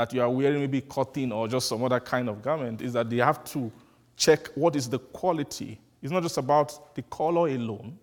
that 0.00 0.14
you 0.14 0.22
are 0.22 0.30
wearing 0.30 0.60
maybe 0.60 0.80
cotton 0.80 1.30
or 1.30 1.46
just 1.46 1.68
some 1.68 1.84
other 1.84 2.00
kind 2.00 2.30
of 2.30 2.40
garment, 2.40 2.80
is 2.80 2.94
that 2.94 3.10
they 3.10 3.18
have 3.18 3.44
to 3.44 3.70
check 4.16 4.46
what 4.54 4.74
is 4.74 4.88
the 4.88 4.98
quality. 4.98 5.78
It's 6.00 6.10
not 6.10 6.22
just 6.22 6.38
about 6.38 6.94
the 6.94 7.02
color 7.02 7.48
alone 7.48 7.98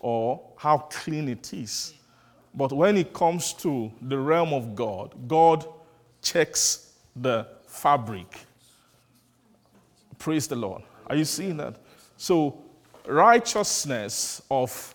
or 0.00 0.40
how 0.56 0.78
clean 0.78 1.28
it 1.28 1.52
is. 1.52 1.92
But 2.54 2.72
when 2.72 2.96
it 2.96 3.12
comes 3.12 3.52
to 3.54 3.92
the 4.00 4.18
realm 4.18 4.54
of 4.54 4.74
God, 4.74 5.14
God 5.28 5.66
checks 6.22 6.94
the 7.14 7.46
fabric. 7.66 8.46
Praise 10.18 10.48
the 10.48 10.56
Lord. 10.56 10.80
Are 11.06 11.16
you 11.16 11.26
seeing 11.26 11.58
that? 11.58 11.76
So, 12.16 12.62
righteousness 13.06 14.40
of 14.50 14.94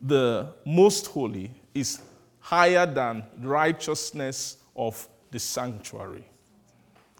the 0.00 0.52
most 0.64 1.08
holy 1.08 1.50
is 1.74 2.00
higher 2.38 2.86
than 2.86 3.24
righteousness 3.40 4.58
of 4.76 5.08
the 5.30 5.38
sanctuary. 5.38 6.24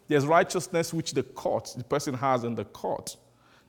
There's 0.08 0.26
righteousness 0.26 0.92
which 0.92 1.12
the 1.12 1.22
court, 1.22 1.72
the 1.76 1.84
person 1.84 2.14
has 2.14 2.44
in 2.44 2.54
the 2.54 2.64
court. 2.64 3.16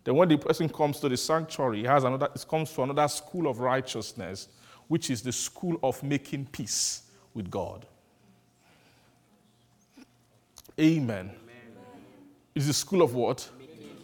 Then 0.04 0.16
when 0.16 0.28
the 0.28 0.38
person 0.38 0.68
comes 0.68 1.00
to 1.02 1.10
the 1.10 1.18
sanctuary, 1.18 1.80
he 1.80 1.84
has 1.86 2.04
another, 2.04 2.30
it 2.34 2.46
comes 2.50 2.72
to 2.74 2.84
another 2.84 3.08
school 3.08 3.48
of 3.48 3.60
righteousness, 3.60 4.48
which 4.88 5.10
is 5.12 5.22
the 5.22 5.32
school 5.32 5.80
of 5.84 6.02
making 6.02 6.48
peace 6.48 7.04
with 7.34 7.50
God. 7.50 7.86
Amen. 10.80 11.06
Amen. 11.10 11.32
It's 12.56 12.68
the 12.68 12.74
school 12.74 13.04
of 13.04 13.14
what? 13.14 13.48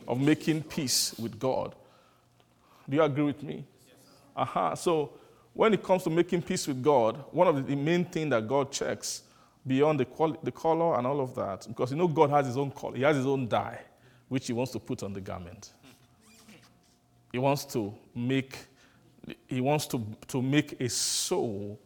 Of 0.08 0.22
making 0.22 0.64
peace 0.64 1.16
with 1.18 1.40
God. 1.40 1.74
Do 2.88 2.96
you 2.96 3.04
agree 3.04 3.24
with 3.24 3.42
me? 3.42 3.66
Aha. 4.36 4.68
Uh-huh. 4.68 4.76
So 4.76 5.14
when 5.54 5.74
it 5.74 5.82
comes 5.82 6.04
to 6.04 6.12
making 6.12 6.44
peace 6.44 6.68
with 6.68 6.84
God, 6.84 7.24
one 7.32 7.48
of 7.48 7.68
the 7.68 7.76
main 7.76 8.06
things 8.06 8.30
that 8.30 8.48
God 8.48 8.72
checks 8.72 9.24
beyond 9.68 10.00
the, 10.00 10.06
quali- 10.06 10.40
the 10.44 10.52
color 10.52 10.98
and 10.98 11.06
all 11.06 11.20
of 11.20 11.36
that, 11.36 11.68
because 11.68 11.92
you 11.92 11.98
know 11.98 12.08
God 12.08 12.30
has 12.30 12.48
his 12.48 12.58
own 12.58 12.72
color, 12.72 12.96
he 12.96 13.04
has 13.04 13.18
his 13.18 13.26
own 13.26 13.48
dye, 13.48 13.82
which 14.30 14.48
he 14.48 14.54
wants 14.54 14.72
to 14.72 14.80
put 14.80 15.04
on 15.04 15.14
the 15.14 15.22
garment. 15.22 15.74
He 17.32 17.40
wants 17.40 17.66
to 17.66 17.94
make, 18.16 18.58
he 19.48 19.62
wants 19.62 19.86
to, 19.88 20.06
to 20.28 20.42
make 20.42 20.80
a 20.80 20.90
soul. 20.90 21.80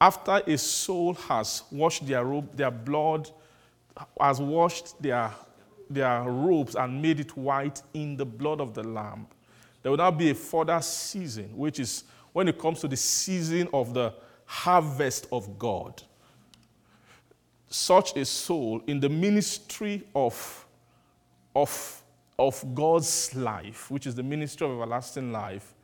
After 0.00 0.42
a 0.46 0.58
soul 0.58 1.14
has 1.14 1.62
washed 1.70 2.06
their 2.06 2.24
robe, 2.24 2.54
their 2.54 2.70
blood 2.70 3.30
has 4.20 4.40
washed 4.40 5.00
their, 5.02 5.32
their 5.88 6.22
robes 6.24 6.76
and 6.76 7.00
made 7.00 7.20
it 7.20 7.36
white 7.36 7.82
in 7.94 8.16
the 8.16 8.26
blood 8.26 8.60
of 8.60 8.74
the 8.74 8.82
Lamb, 8.82 9.26
there 9.82 9.90
will 9.90 9.96
now 9.96 10.10
be 10.10 10.30
a 10.30 10.34
further 10.34 10.80
season, 10.82 11.56
which 11.56 11.80
is 11.80 12.04
when 12.32 12.48
it 12.48 12.58
comes 12.58 12.80
to 12.80 12.88
the 12.88 12.96
season 12.96 13.68
of 13.72 13.94
the 13.94 14.12
harvest 14.44 15.26
of 15.32 15.58
God. 15.58 16.02
Such 17.68 18.16
a 18.16 18.24
soul 18.24 18.82
in 18.86 19.00
the 19.00 19.08
ministry 19.08 20.04
of, 20.14 20.66
of, 21.54 22.02
of 22.38 22.64
God's 22.74 23.34
life, 23.34 23.90
which 23.90 24.06
is 24.06 24.14
the 24.14 24.22
ministry 24.22 24.66
of 24.66 24.72
everlasting 24.72 25.32
life, 25.32 25.74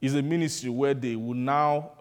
is 0.00 0.14
a 0.14 0.22
ministry 0.22 0.70
where 0.70 0.94
they 0.94 1.16
will 1.16 1.34
now 1.34 1.92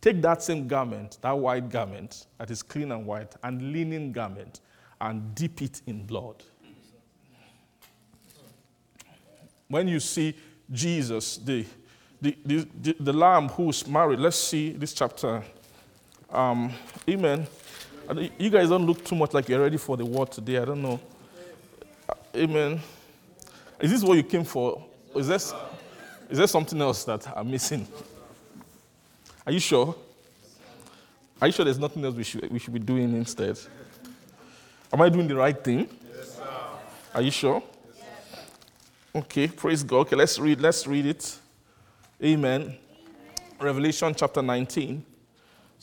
take 0.00 0.20
that 0.22 0.42
same 0.42 0.66
garment, 0.68 1.18
that 1.20 1.32
white 1.32 1.68
garment 1.70 2.26
that 2.38 2.50
is 2.50 2.62
clean 2.62 2.92
and 2.92 3.06
white, 3.06 3.34
and 3.42 3.72
linen 3.72 4.12
garment, 4.12 4.60
and 5.00 5.34
dip 5.34 5.62
it 5.62 5.82
in 5.86 6.04
blood. 6.04 6.42
When 9.68 9.88
you 9.88 10.00
see 10.00 10.34
Jesus, 10.70 11.36
the, 11.38 11.64
the, 12.20 12.36
the, 12.44 12.68
the, 12.80 12.96
the 13.00 13.12
lamb 13.12 13.48
who's 13.48 13.86
married. 13.86 14.18
Let's 14.18 14.36
see 14.36 14.70
this 14.72 14.92
chapter. 14.92 15.42
Um, 16.30 16.72
amen. 17.08 17.46
You 18.38 18.50
guys 18.50 18.68
don't 18.68 18.84
look 18.84 19.02
too 19.04 19.14
much 19.14 19.32
like 19.32 19.48
you're 19.48 19.60
ready 19.60 19.78
for 19.78 19.96
the 19.96 20.04
word 20.04 20.30
today. 20.30 20.58
I 20.58 20.64
don't 20.66 20.82
know. 20.82 21.00
Uh, 22.08 22.14
amen. 22.36 22.80
Is 23.80 23.90
this 23.90 24.02
what 24.02 24.16
you 24.16 24.22
came 24.22 24.44
for? 24.44 24.84
Is 25.14 25.28
there, 25.28 25.38
is 26.28 26.38
there 26.38 26.46
something 26.46 26.80
else 26.80 27.04
that 27.04 27.26
I'm 27.34 27.50
missing? 27.50 27.86
Are 29.46 29.52
you 29.52 29.60
sure? 29.60 29.94
Are 31.40 31.48
you 31.48 31.52
sure 31.52 31.64
there's 31.64 31.78
nothing 31.78 32.04
else 32.04 32.14
we 32.14 32.24
should, 32.24 32.50
we 32.50 32.58
should 32.58 32.74
be 32.74 32.78
doing 32.78 33.14
instead? 33.14 33.58
Am 34.92 35.00
I 35.00 35.08
doing 35.08 35.26
the 35.26 35.34
right 35.34 35.64
thing? 35.64 35.88
Yes, 36.14 36.40
Are 37.14 37.22
you 37.22 37.30
sure? 37.30 37.62
Okay, 39.14 39.48
praise 39.48 39.82
God. 39.82 40.00
Okay, 40.00 40.16
let's 40.16 40.38
read. 40.38 40.60
Let's 40.60 40.86
read 40.86 41.06
it. 41.06 41.38
Amen. 42.22 42.62
Amen. 42.62 42.78
Revelation 43.60 44.14
chapter 44.14 44.42
19. 44.42 45.04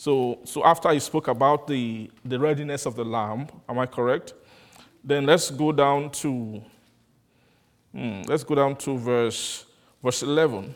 So, 0.02 0.40
so 0.46 0.66
after 0.66 0.90
he 0.90 1.00
spoke 1.00 1.28
about 1.28 1.68
the, 1.68 2.10
the 2.26 2.40
readiness 2.40 2.88
of 2.88 2.96
the 2.96 3.06
lamb, 3.06 3.46
am 3.70 3.78
I 3.78 3.86
correct? 3.86 4.34
Then 5.04 5.28
let's 5.28 5.52
go 5.52 5.72
down 5.72 6.10
to 6.14 6.60
hmm, 7.92 8.24
let's 8.24 8.44
go 8.44 8.56
down 8.56 8.78
to 8.78 8.98
verse 8.98 9.64
verse 10.02 10.24
11. 10.24 10.74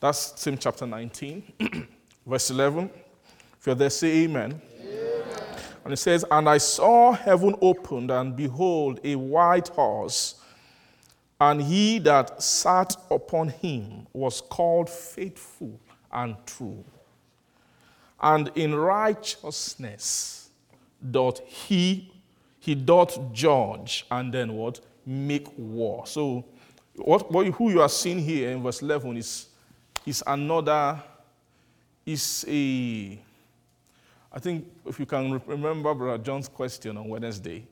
That's 0.00 0.40
same 0.40 0.56
chapter 0.56 0.86
19, 0.86 1.88
verse 2.26 2.48
11. 2.48 2.88
If 3.60 3.66
you're 3.66 3.74
there, 3.74 3.90
say 3.90 4.24
amen. 4.24 4.62
amen. 4.80 5.22
And 5.84 5.92
it 5.92 5.98
says, 5.98 6.24
And 6.30 6.48
I 6.48 6.56
saw 6.56 7.12
heaven 7.12 7.54
opened, 7.60 8.10
and 8.10 8.34
behold, 8.34 8.98
a 9.04 9.14
white 9.14 9.68
horse 9.68 10.36
and 11.38 11.60
he 11.60 11.98
that 11.98 12.42
sat 12.42 12.96
upon 13.10 13.50
him 13.50 14.06
was 14.14 14.40
called 14.40 14.88
faithful 14.88 15.78
and 16.10 16.34
true. 16.46 16.82
And 18.20 18.50
in 18.54 18.74
righteousness 18.74 20.50
doth 21.10 21.40
he 21.46 22.12
he 22.58 22.74
doth 22.74 23.32
judge 23.32 24.06
and 24.10 24.32
then 24.32 24.54
what 24.54 24.80
make 25.04 25.46
war. 25.56 26.06
So 26.06 26.44
what, 26.96 27.30
what 27.30 27.46
who 27.46 27.70
you 27.70 27.80
are 27.80 27.88
seeing 27.88 28.18
here 28.18 28.50
in 28.50 28.62
verse 28.62 28.82
11 28.82 29.16
is 29.18 29.46
is 30.04 30.22
another 30.26 31.00
is 32.04 32.44
a 32.48 33.18
I 34.32 34.38
think 34.38 34.66
if 34.84 34.98
you 34.98 35.06
can 35.06 35.40
remember 35.46 35.94
Brother 35.94 36.22
John's 36.22 36.48
question 36.48 36.96
on 36.96 37.08
Wednesday, 37.08 37.66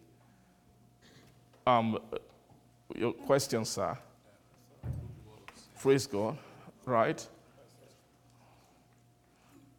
um, 1.66 1.98
your 2.96 3.12
question, 3.12 3.64
sir. 3.64 3.98
Praise 5.80 6.06
God. 6.06 6.38
Right? 6.86 7.26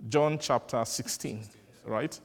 John 0.07 0.37
chapter 0.37 0.83
16, 0.85 1.43
right? 1.85 2.19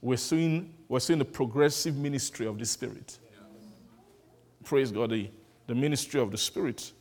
We're 0.00 0.16
seeing, 0.16 0.74
we're 0.88 1.00
seeing 1.00 1.18
the 1.18 1.24
progressive 1.24 1.96
ministry 1.96 2.46
of 2.46 2.58
the 2.58 2.66
Spirit. 2.66 3.18
Praise 4.64 4.92
God, 4.92 5.10
the, 5.10 5.30
the 5.66 5.74
ministry 5.74 6.20
of 6.20 6.30
the 6.30 6.38
Spirit. 6.38 6.92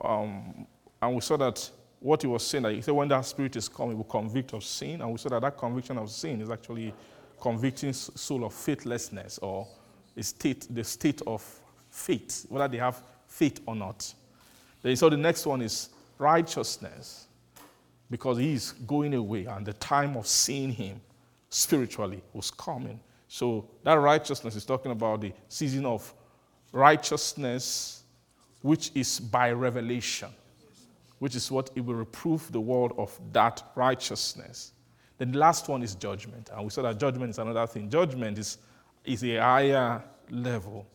Um, 0.00 0.66
and 1.02 1.14
we 1.14 1.20
saw 1.20 1.36
that 1.36 1.68
what 2.00 2.22
he 2.22 2.28
was 2.28 2.46
saying, 2.46 2.62
that 2.62 2.72
he 2.72 2.80
said 2.80 2.94
when 2.94 3.08
that 3.08 3.22
Spirit 3.22 3.56
is 3.56 3.68
coming, 3.68 3.92
he 3.92 3.96
will 3.96 4.04
convict 4.04 4.52
of 4.52 4.62
sin. 4.62 5.00
And 5.00 5.10
we 5.10 5.18
saw 5.18 5.30
that 5.30 5.42
that 5.42 5.58
conviction 5.58 5.98
of 5.98 6.10
sin 6.10 6.40
is 6.40 6.50
actually 6.50 6.94
convicting 7.40 7.92
soul 7.92 8.44
of 8.44 8.54
faithlessness 8.54 9.38
or 9.38 9.66
a 10.16 10.22
state, 10.22 10.66
the 10.70 10.84
state 10.84 11.20
of 11.26 11.42
faith, 11.90 12.46
whether 12.48 12.68
they 12.68 12.78
have 12.78 13.02
faith 13.26 13.60
or 13.66 13.74
not. 13.74 14.14
Then 14.82 14.96
so 14.96 15.10
the 15.10 15.16
next 15.16 15.44
one 15.46 15.62
is 15.62 15.88
righteousness, 16.18 17.23
because 18.14 18.38
he 18.38 18.52
is 18.52 18.70
going 18.86 19.12
away 19.12 19.44
and 19.46 19.66
the 19.66 19.72
time 19.72 20.16
of 20.16 20.24
seeing 20.24 20.70
him 20.70 21.00
spiritually 21.48 22.22
was 22.32 22.48
coming. 22.48 23.00
So 23.26 23.68
that 23.82 23.94
righteousness 23.94 24.54
is 24.54 24.64
talking 24.64 24.92
about 24.92 25.20
the 25.20 25.32
season 25.48 25.84
of 25.84 26.14
righteousness, 26.70 28.04
which 28.62 28.92
is 28.94 29.18
by 29.18 29.50
revelation. 29.50 30.28
which 31.18 31.34
is 31.34 31.50
what 31.50 31.70
it 31.74 31.80
will 31.80 31.94
reprove 31.96 32.52
the 32.52 32.60
world 32.60 32.92
of 32.98 33.18
that 33.32 33.64
righteousness. 33.74 34.74
Then 35.18 35.32
the 35.32 35.38
last 35.38 35.68
one 35.68 35.82
is 35.82 35.96
judgment. 35.96 36.50
And 36.54 36.62
we 36.62 36.70
said 36.70 36.84
that 36.84 37.00
judgment 37.00 37.30
is 37.30 37.38
another 37.40 37.66
thing. 37.66 37.90
Judgment 37.90 38.38
is, 38.38 38.58
is 39.04 39.24
a 39.24 39.38
higher 39.38 40.04
level. 40.30 40.86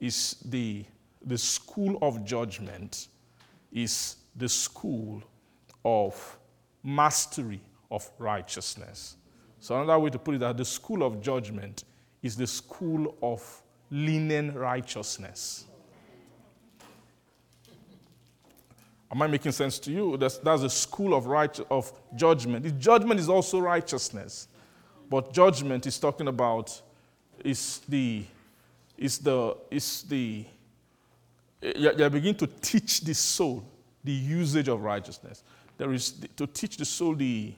Is 0.00 0.36
the, 0.46 0.84
the 1.26 1.36
school 1.36 1.98
of 2.00 2.24
judgment 2.24 3.08
is 3.70 4.16
the 4.34 4.48
school 4.48 5.22
of 5.84 6.38
mastery 6.84 7.60
of 7.90 8.08
righteousness. 8.18 9.16
So 9.58 9.74
another 9.80 9.98
way 9.98 10.10
to 10.10 10.18
put 10.18 10.34
it 10.34 10.38
that 10.38 10.56
the 10.56 10.64
school 10.64 11.02
of 11.02 11.22
judgment 11.22 11.84
is 12.22 12.36
the 12.36 12.46
school 12.46 13.16
of 13.22 13.62
lenient 13.90 14.54
righteousness. 14.54 15.64
Am 19.10 19.22
I 19.22 19.26
making 19.26 19.52
sense 19.52 19.78
to 19.80 19.92
you? 19.92 20.16
That's, 20.16 20.38
that's 20.38 20.62
the 20.62 20.70
school 20.70 21.14
of, 21.14 21.26
right, 21.26 21.58
of 21.70 21.92
judgment. 22.16 22.64
The 22.64 22.72
judgment 22.72 23.20
is 23.20 23.28
also 23.28 23.60
righteousness. 23.60 24.48
But 25.08 25.32
judgment 25.32 25.86
is 25.86 25.98
talking 25.98 26.28
about 26.28 26.80
is 27.44 27.80
the 27.88 28.24
is 28.96 29.18
the 29.18 29.56
is 29.70 30.02
the 30.02 30.44
you 31.62 32.10
begin 32.10 32.34
to 32.36 32.46
teach 32.46 33.00
the 33.00 33.14
soul 33.14 33.64
the 34.02 34.12
usage 34.12 34.68
of 34.68 34.82
righteousness. 34.82 35.42
There 35.76 35.92
is 35.92 36.12
to 36.36 36.46
teach 36.46 36.76
the 36.76 36.84
soul 36.84 37.14
the 37.14 37.54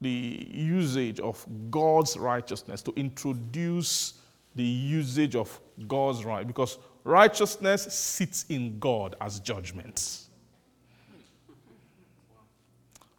the 0.00 0.46
usage 0.52 1.18
of 1.20 1.44
God's 1.70 2.16
righteousness, 2.16 2.82
to 2.82 2.92
introduce 2.94 4.14
the 4.54 4.64
usage 4.64 5.34
of 5.34 5.60
God's 5.86 6.24
right, 6.24 6.46
because 6.46 6.78
righteousness 7.04 7.92
sits 7.92 8.44
in 8.48 8.78
God 8.78 9.16
as 9.20 9.40
judgment. 9.40 10.20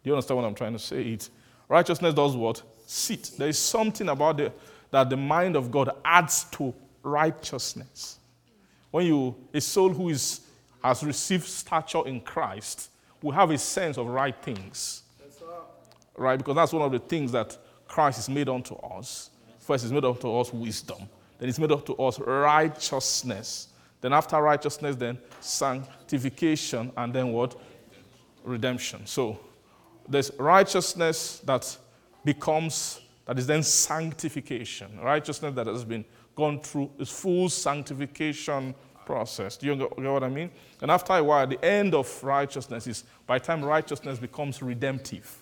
Do 0.02 0.08
you 0.08 0.14
understand 0.14 0.38
what 0.38 0.46
I'm 0.46 0.54
trying 0.54 0.72
to 0.72 0.78
say? 0.78 1.02
It 1.02 1.28
righteousness 1.68 2.14
does 2.14 2.34
what? 2.34 2.62
Sit. 2.86 3.32
There 3.36 3.48
is 3.48 3.58
something 3.58 4.08
about 4.08 4.38
the 4.38 4.52
that 4.90 5.08
the 5.08 5.16
mind 5.16 5.54
of 5.56 5.70
God 5.70 5.90
adds 6.04 6.44
to 6.52 6.74
righteousness. 7.02 8.18
When 8.90 9.06
you 9.06 9.36
a 9.54 9.60
soul 9.60 9.90
who 9.90 10.08
is 10.08 10.40
has 10.82 11.04
received 11.04 11.44
stature 11.44 12.06
in 12.06 12.20
Christ 12.20 12.89
will 13.22 13.32
have 13.32 13.50
a 13.50 13.58
sense 13.58 13.98
of 13.98 14.06
right 14.06 14.34
things. 14.42 15.02
right? 16.16 16.36
Because 16.36 16.54
that's 16.56 16.72
one 16.72 16.82
of 16.82 16.92
the 16.92 16.98
things 16.98 17.32
that 17.32 17.56
Christ 17.86 18.18
is 18.18 18.28
made 18.28 18.48
unto 18.48 18.74
us. 18.76 19.30
First, 19.58 19.84
is 19.84 19.92
made 19.92 20.04
unto 20.04 20.34
us 20.36 20.52
wisdom. 20.52 21.08
Then 21.38 21.48
it's 21.48 21.58
made 21.58 21.72
unto 21.72 21.94
us 21.94 22.18
righteousness. 22.18 23.68
Then 24.00 24.12
after 24.12 24.40
righteousness, 24.40 24.96
then 24.96 25.18
sanctification, 25.40 26.92
and 26.96 27.12
then 27.12 27.32
what? 27.32 27.56
Redemption. 28.44 29.06
So 29.06 29.38
there's 30.08 30.30
righteousness 30.38 31.40
that 31.44 31.76
becomes, 32.24 33.00
that 33.26 33.38
is 33.38 33.46
then 33.46 33.62
sanctification. 33.62 34.98
Righteousness 35.00 35.54
that 35.54 35.66
has 35.66 35.84
been 35.84 36.04
gone 36.34 36.60
through 36.60 36.90
is 36.98 37.10
full 37.10 37.48
sanctification 37.48 38.74
process. 39.10 39.56
Do 39.56 39.66
you 39.66 39.74
get 39.74 39.98
what 39.98 40.22
I 40.22 40.28
mean? 40.28 40.50
And 40.80 40.88
after 40.88 41.14
a 41.14 41.24
while, 41.24 41.44
the 41.44 41.62
end 41.64 41.94
of 41.94 42.06
righteousness 42.22 42.86
is 42.86 43.02
by 43.26 43.40
time 43.40 43.64
righteousness 43.64 44.20
becomes 44.20 44.62
redemptive. 44.62 45.36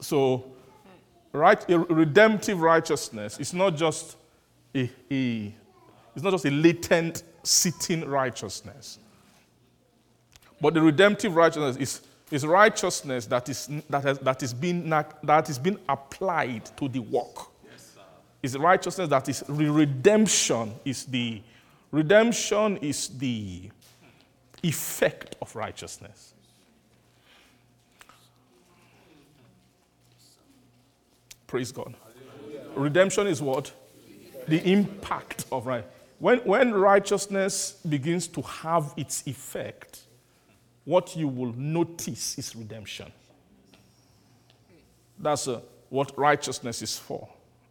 So, 0.00 0.44
right, 1.32 1.62
redemptive 1.68 2.60
righteousness 2.60 3.38
is 3.38 3.52
not 3.52 3.76
just 3.76 4.16
a, 4.74 4.90
a, 5.10 5.54
it's 6.14 6.24
not 6.24 6.30
just 6.30 6.46
a 6.46 6.50
latent 6.50 7.22
sitting 7.42 8.08
righteousness. 8.08 8.98
But 10.58 10.72
the 10.72 10.80
redemptive 10.80 11.36
righteousness 11.36 11.76
is 11.76 12.00
is 12.30 12.44
righteousness 12.44 13.26
that 13.26 13.48
is, 13.48 13.68
that 13.88 14.02
has, 14.02 14.18
that 14.18 14.42
is, 14.42 14.52
being, 14.52 14.88
that 14.90 15.48
is 15.48 15.60
being 15.60 15.78
applied 15.88 16.64
to 16.76 16.88
the 16.88 16.98
work. 16.98 17.36
Yes, 17.70 17.94
is 18.42 18.58
righteousness 18.58 19.08
that 19.10 19.28
is 19.28 19.44
redemption 19.46 20.74
is 20.84 21.04
the 21.04 21.40
redemption 21.96 22.76
is 22.78 23.08
the 23.16 23.70
effect 24.62 25.34
of 25.40 25.56
righteousness. 25.56 26.34
Praise 31.46 31.72
God. 31.72 31.94
Redemption 32.74 33.26
is 33.26 33.40
what? 33.40 33.72
The 34.46 34.60
impact 34.70 35.46
of 35.50 35.66
right. 35.66 35.86
When, 36.18 36.38
when 36.40 36.74
righteousness 36.74 37.78
begins 37.88 38.26
to 38.28 38.42
have 38.42 38.92
its 38.98 39.26
effect, 39.26 40.00
what 40.84 41.16
you 41.16 41.28
will 41.28 41.54
notice 41.54 42.38
is 42.38 42.54
redemption. 42.54 43.10
That's 45.18 45.48
uh, 45.48 45.60
what 45.88 46.16
righteousness 46.18 46.82
is 46.82 46.98
for. 46.98 47.26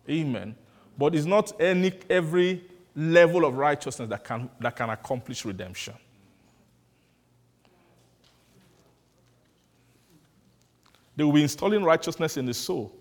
Amen. 0.09 0.55
But 0.97 1.13
it's 1.13 1.25
not 1.25 1.59
any, 1.61 1.93
every 2.09 2.63
level 2.95 3.45
of 3.45 3.55
righteousness 3.57 4.09
that 4.09 4.23
can, 4.23 4.49
that 4.59 4.75
can 4.75 4.89
accomplish 4.89 5.43
redemption. 5.45 5.93
They 11.15 11.23
will 11.23 11.33
be 11.33 11.43
installing 11.43 11.83
righteousness 11.83 12.37
in 12.37 12.45
the 12.45 12.53
soul, 12.53 12.95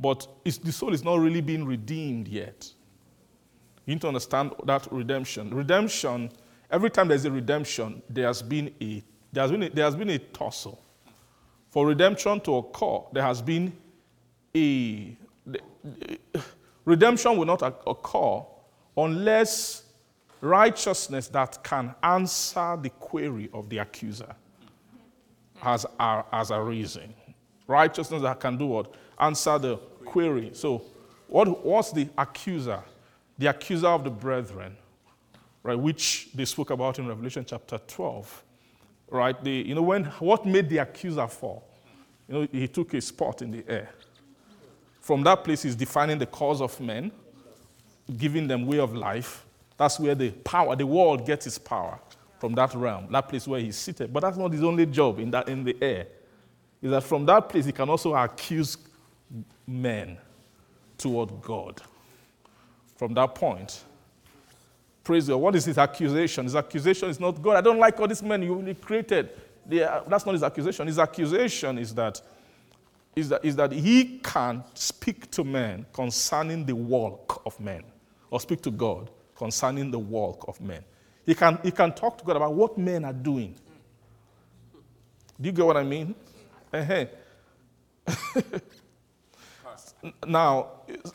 but 0.00 0.26
the 0.44 0.72
soul 0.72 0.94
is 0.94 1.04
not 1.04 1.16
really 1.20 1.40
being 1.40 1.66
redeemed 1.66 2.28
yet. 2.28 2.70
You 3.86 3.94
need 3.94 4.00
to 4.00 4.08
understand 4.08 4.52
that 4.64 4.88
redemption. 4.90 5.52
Redemption, 5.52 6.30
every 6.70 6.90
time 6.90 7.08
there's 7.08 7.26
a 7.26 7.30
redemption, 7.30 8.02
there 8.08 8.26
has 8.26 8.42
been 8.42 8.74
a 8.80 9.02
there 9.32 9.42
has 9.42 9.50
been 9.50 9.64
a, 9.64 9.68
there 9.68 9.84
has 9.84 9.96
been 9.96 10.10
a 10.10 10.18
tussle. 10.18 10.80
For 11.70 11.86
redemption 11.86 12.40
to 12.42 12.56
occur, 12.56 13.00
there 13.12 13.24
has 13.24 13.42
been 13.42 13.76
a. 14.56 15.16
Redemption 16.84 17.36
will 17.36 17.46
not 17.46 17.62
occur 17.62 18.42
unless 18.96 19.84
righteousness 20.40 21.28
that 21.28 21.62
can 21.62 21.94
answer 22.02 22.78
the 22.80 22.90
query 22.90 23.48
of 23.52 23.68
the 23.68 23.78
accuser 23.78 24.34
has, 25.56 25.86
has 25.98 26.50
arisen. 26.50 27.14
Righteousness 27.66 28.22
that 28.22 28.40
can 28.40 28.58
do 28.58 28.66
what? 28.66 28.94
Answer 29.18 29.58
the 29.58 29.76
query. 30.04 30.50
So, 30.52 30.82
what, 31.28 31.64
what's 31.64 31.92
the 31.92 32.08
accuser? 32.18 32.82
The 33.38 33.46
accuser 33.46 33.88
of 33.88 34.04
the 34.04 34.10
brethren, 34.10 34.76
right, 35.62 35.78
which 35.78 36.28
they 36.34 36.44
spoke 36.44 36.70
about 36.70 36.98
in 36.98 37.08
Revelation 37.08 37.44
chapter 37.46 37.78
12 37.78 38.44
right? 39.14 39.42
The, 39.42 39.50
you 39.50 39.74
know, 39.74 39.82
when, 39.82 40.04
what 40.18 40.44
made 40.44 40.68
the 40.68 40.78
accuser 40.78 41.26
fall? 41.28 41.64
You 42.28 42.34
know, 42.34 42.48
he 42.50 42.68
took 42.68 42.94
a 42.94 43.00
spot 43.00 43.42
in 43.42 43.50
the 43.50 43.64
air. 43.68 43.90
From 45.00 45.22
that 45.24 45.44
place, 45.44 45.62
he's 45.62 45.76
defining 45.76 46.18
the 46.18 46.26
cause 46.26 46.60
of 46.60 46.78
men, 46.80 47.12
giving 48.16 48.46
them 48.46 48.66
way 48.66 48.78
of 48.78 48.94
life. 48.94 49.44
That's 49.76 49.98
where 49.98 50.14
the 50.14 50.30
power, 50.30 50.76
the 50.76 50.86
world 50.86 51.26
gets 51.26 51.46
its 51.46 51.58
power 51.58 51.98
from 52.38 52.54
that 52.54 52.74
realm, 52.74 53.08
that 53.10 53.28
place 53.28 53.46
where 53.46 53.60
he's 53.60 53.76
seated. 53.76 54.12
But 54.12 54.20
that's 54.20 54.36
not 54.36 54.52
his 54.52 54.62
only 54.62 54.86
job 54.86 55.18
in, 55.18 55.30
that, 55.30 55.48
in 55.48 55.64
the 55.64 55.76
air. 55.80 56.06
Is 56.82 56.90
that 56.90 57.02
from 57.02 57.24
that 57.26 57.48
place, 57.48 57.64
he 57.64 57.72
can 57.72 57.88
also 57.88 58.14
accuse 58.14 58.76
men 59.66 60.18
toward 60.98 61.40
God. 61.42 61.80
From 62.96 63.14
that 63.14 63.34
point, 63.34 63.82
Praise 65.04 65.28
God. 65.28 65.36
What 65.36 65.54
is 65.54 65.66
his 65.66 65.76
accusation? 65.76 66.44
His 66.44 66.56
accusation 66.56 67.10
is 67.10 67.20
not 67.20 67.40
God. 67.40 67.56
I 67.56 67.60
don't 67.60 67.78
like 67.78 68.00
all 68.00 68.08
these 68.08 68.22
men 68.22 68.42
you 68.42 68.74
created. 68.80 69.28
Are, 69.70 70.02
that's 70.08 70.24
not 70.24 70.32
his 70.32 70.42
accusation. 70.42 70.86
His 70.86 70.98
accusation 70.98 71.78
is 71.78 71.94
that, 71.94 72.22
is, 73.14 73.28
that, 73.28 73.44
is 73.44 73.54
that 73.56 73.70
he 73.70 74.18
can 74.20 74.64
speak 74.72 75.30
to 75.32 75.44
men 75.44 75.84
concerning 75.92 76.64
the 76.64 76.74
walk 76.74 77.42
of 77.44 77.58
men, 77.60 77.84
or 78.34 78.40
speak 78.40 78.60
to 78.60 78.72
God 78.72 79.10
concerning 79.36 79.92
the 79.92 79.98
walk 79.98 80.46
of 80.48 80.60
men. 80.60 80.82
He 81.24 81.36
can, 81.36 81.56
he 81.62 81.70
can 81.70 81.92
talk 81.92 82.18
to 82.18 82.24
God 82.24 82.34
about 82.34 82.52
what 82.52 82.76
men 82.76 83.04
are 83.04 83.12
doing. 83.12 83.54
Do 85.40 85.46
you 85.46 85.52
get 85.52 85.64
what 85.64 85.76
I 85.76 85.84
mean? 85.84 86.16
Uh-huh. 86.72 87.04
now, 90.26 90.66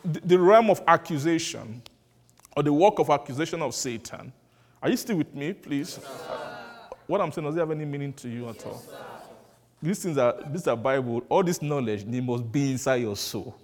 the 0.06 0.40
realm 0.40 0.70
of 0.70 0.82
accusation 0.88 1.82
or 2.56 2.64
the 2.64 2.72
work 2.72 3.00
of 3.00 3.10
accusation 3.10 3.62
of 3.62 3.76
Satan. 3.76 4.32
Are 4.82 4.90
you 4.90 4.96
still 4.96 5.18
with 5.18 5.36
me, 5.36 5.52
please? 5.52 5.98
what 7.06 7.20
I'm 7.20 7.34
saying, 7.34 7.48
does 7.48 7.58
it 7.58 7.60
have 7.60 7.72
any 7.72 7.84
meaning 7.84 8.14
to 8.14 8.30
you 8.30 8.48
at 8.48 8.66
all? 8.66 8.82
These 9.84 10.04
things 10.04 10.18
are, 10.18 10.36
these 10.48 10.66
are 10.68 10.78
Bible. 10.78 11.22
All 11.28 11.44
this 11.44 11.62
knowledge, 11.62 12.06
they 12.06 12.22
must 12.22 12.50
be 12.50 12.72
inside 12.72 13.02
your 13.02 13.18
soul. 13.18 13.58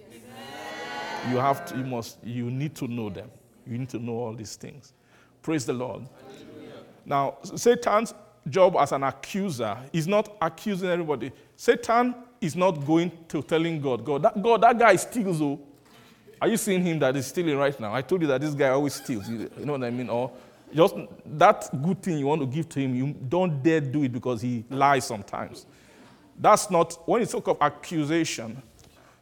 You 1.29 1.37
have 1.37 1.65
to, 1.67 1.77
you 1.77 1.85
must, 1.85 2.21
you 2.21 2.51
need 2.51 2.75
to 2.75 2.87
know 2.89 3.09
them. 3.09 3.31
You 3.67 3.77
need 3.77 3.89
to 3.89 3.99
know 3.99 4.13
all 4.13 4.33
these 4.33 4.55
things. 4.55 4.93
Praise 5.41 5.65
the 5.65 5.73
Lord. 5.73 6.03
Now, 7.05 7.37
Satan's 7.43 8.13
job 8.49 8.75
as 8.79 8.91
an 8.91 9.03
accuser 9.03 9.77
is 9.91 10.07
not 10.07 10.37
accusing 10.41 10.89
everybody. 10.89 11.31
Satan 11.55 12.15
is 12.41 12.55
not 12.55 12.85
going 12.85 13.11
to 13.27 13.41
telling 13.41 13.81
God, 13.81 14.05
God, 14.05 14.21
that, 14.23 14.41
God, 14.41 14.61
that 14.61 14.77
guy 14.77 14.95
steals, 14.95 15.41
oh. 15.41 15.59
Are 16.41 16.47
you 16.49 16.57
seeing 16.57 16.83
him 16.83 16.99
that 16.99 17.15
is 17.15 17.27
stealing 17.27 17.57
right 17.57 17.79
now? 17.79 17.93
I 17.93 18.01
told 18.01 18.21
you 18.21 18.27
that 18.27 18.41
this 18.41 18.53
guy 18.53 18.69
always 18.69 18.93
steals. 18.95 19.27
You 19.29 19.49
know 19.59 19.71
what 19.73 19.83
I 19.83 19.89
mean? 19.89 20.09
Or 20.09 20.31
Just 20.73 20.95
that 21.25 21.69
good 21.81 22.01
thing 22.01 22.17
you 22.17 22.27
want 22.27 22.41
to 22.41 22.47
give 22.47 22.67
to 22.69 22.79
him, 22.81 22.95
you 22.95 23.15
don't 23.29 23.63
dare 23.63 23.79
do 23.79 24.03
it 24.03 24.11
because 24.11 24.41
he 24.41 24.65
lies 24.69 25.05
sometimes. 25.05 25.65
That's 26.37 26.69
not, 26.69 27.07
when 27.07 27.21
you 27.21 27.27
talk 27.27 27.47
of 27.47 27.57
accusation, 27.61 28.61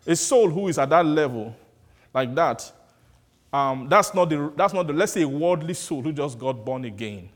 a 0.06 0.16
soul 0.16 0.50
who 0.50 0.68
is 0.68 0.80
at 0.80 0.90
that 0.90 1.06
level, 1.06 1.56
like 2.12 2.34
that, 2.34 2.72
um, 3.54 3.88
that's, 3.88 4.14
not 4.14 4.30
the, 4.30 4.52
that's 4.56 4.74
not 4.74 4.88
the, 4.88 4.94
let's 4.94 5.14
say, 5.14 5.22
a 5.22 5.28
worldly 5.28 5.76
soul 5.76 6.02
who 6.02 6.12
just 6.12 6.40
got 6.40 6.66
born 6.66 6.86
again. 6.86 7.30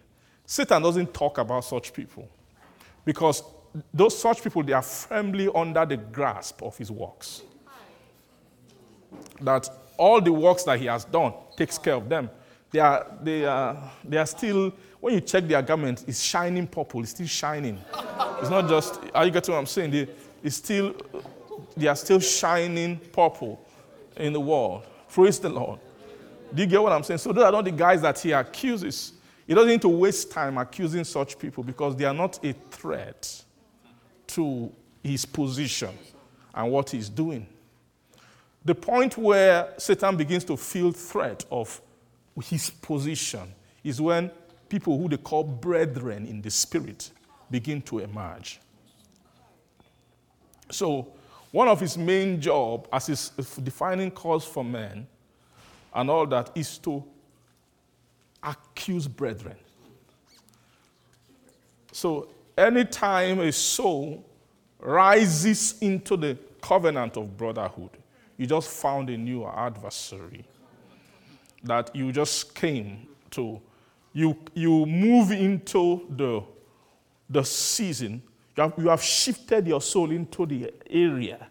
Satan 0.45 0.81
doesn't 0.81 1.13
talk 1.13 1.37
about 1.37 1.63
such 1.63 1.93
people 1.93 2.27
because 3.05 3.43
those 3.93 4.19
such 4.19 4.41
people, 4.41 4.63
they 4.63 4.73
are 4.73 4.81
firmly 4.81 5.49
under 5.53 5.85
the 5.85 5.97
grasp 5.97 6.63
of 6.63 6.75
his 6.77 6.89
works. 6.89 7.43
That 9.41 9.69
all 9.97 10.19
the 10.19 10.33
works 10.33 10.63
that 10.63 10.79
he 10.79 10.87
has 10.87 11.05
done 11.05 11.33
takes 11.55 11.77
care 11.77 11.93
of 11.93 12.09
them. 12.09 12.29
They 12.71 12.79
are, 12.79 13.05
they 13.21 13.45
are, 13.45 13.91
they 14.03 14.17
are 14.17 14.25
still, 14.25 14.73
when 14.99 15.13
you 15.13 15.21
check 15.21 15.47
their 15.47 15.61
garment, 15.61 16.03
it's 16.07 16.21
shining 16.21 16.67
purple, 16.67 17.01
it's 17.01 17.11
still 17.11 17.27
shining. 17.27 17.79
It's 18.41 18.49
not 18.49 18.67
just, 18.67 18.99
are 19.13 19.25
you 19.25 19.31
getting 19.31 19.53
what 19.53 19.59
I'm 19.59 19.65
saying? 19.65 19.91
They, 19.91 20.07
it's 20.43 20.55
still, 20.55 20.95
they 21.75 21.87
are 21.87 21.95
still 21.95 22.19
shining 22.19 22.97
purple 23.11 23.63
in 24.15 24.33
the 24.33 24.39
world. 24.39 24.83
Praise 25.09 25.39
the 25.39 25.49
Lord. 25.49 25.79
Do 26.53 26.61
you 26.61 26.67
get 26.67 26.81
what 26.81 26.91
I'm 26.91 27.03
saying? 27.03 27.19
So 27.19 27.31
those 27.31 27.43
are 27.43 27.51
not 27.51 27.65
the 27.65 27.71
guys 27.71 28.01
that 28.01 28.19
he 28.19 28.31
accuses. 28.31 29.13
He 29.45 29.53
doesn't 29.53 29.69
need 29.69 29.81
to 29.81 29.89
waste 29.89 30.31
time 30.31 30.57
accusing 30.57 31.03
such 31.03 31.37
people 31.37 31.63
because 31.63 31.95
they 31.95 32.05
are 32.05 32.13
not 32.13 32.43
a 32.43 32.53
threat 32.71 33.43
to 34.27 34.71
his 35.03 35.25
position 35.25 35.97
and 36.53 36.71
what 36.71 36.89
he's 36.89 37.09
doing. 37.09 37.47
The 38.65 38.75
point 38.75 39.17
where 39.17 39.73
Satan 39.77 40.17
begins 40.17 40.43
to 40.45 40.57
feel 40.57 40.91
threat 40.91 41.45
of 41.49 41.81
his 42.43 42.69
position 42.69 43.53
is 43.83 44.01
when 44.01 44.29
people 44.67 44.97
who 44.97 45.07
they 45.07 45.17
call 45.17 45.43
brethren 45.43 46.25
in 46.25 46.41
the 46.41 46.49
spirit 46.49 47.11
begin 47.49 47.81
to 47.83 47.99
emerge. 47.99 48.59
So, 50.69 51.07
one 51.51 51.69
of 51.69 51.79
his 51.79 51.97
main 51.97 52.41
job 52.41 52.89
as 52.91 53.07
his 53.07 53.29
defining 53.63 54.11
cause 54.11 54.43
for 54.43 54.65
men 54.65 55.07
and 55.97 56.11
all 56.11 56.27
that 56.27 56.51
is 56.53 56.77
to 56.77 57.03
accuse 58.43 59.07
brethren. 59.07 59.57
So, 61.91 62.29
anytime 62.55 63.39
a 63.39 63.51
soul 63.51 64.23
rises 64.79 65.75
into 65.81 66.15
the 66.15 66.37
covenant 66.61 67.17
of 67.17 67.35
brotherhood, 67.35 67.89
you 68.37 68.45
just 68.45 68.69
found 68.69 69.09
a 69.09 69.17
new 69.17 69.47
adversary 69.47 70.45
that 71.63 71.93
you 71.95 72.11
just 72.11 72.53
came 72.53 73.07
to. 73.31 73.59
You, 74.13 74.37
you 74.53 74.85
move 74.85 75.31
into 75.31 76.05
the, 76.15 76.43
the 77.27 77.43
season. 77.43 78.21
You 78.55 78.63
have, 78.63 78.73
you 78.77 78.89
have 78.89 79.01
shifted 79.01 79.67
your 79.67 79.81
soul 79.81 80.11
into 80.11 80.45
the 80.45 80.71
area 80.89 81.47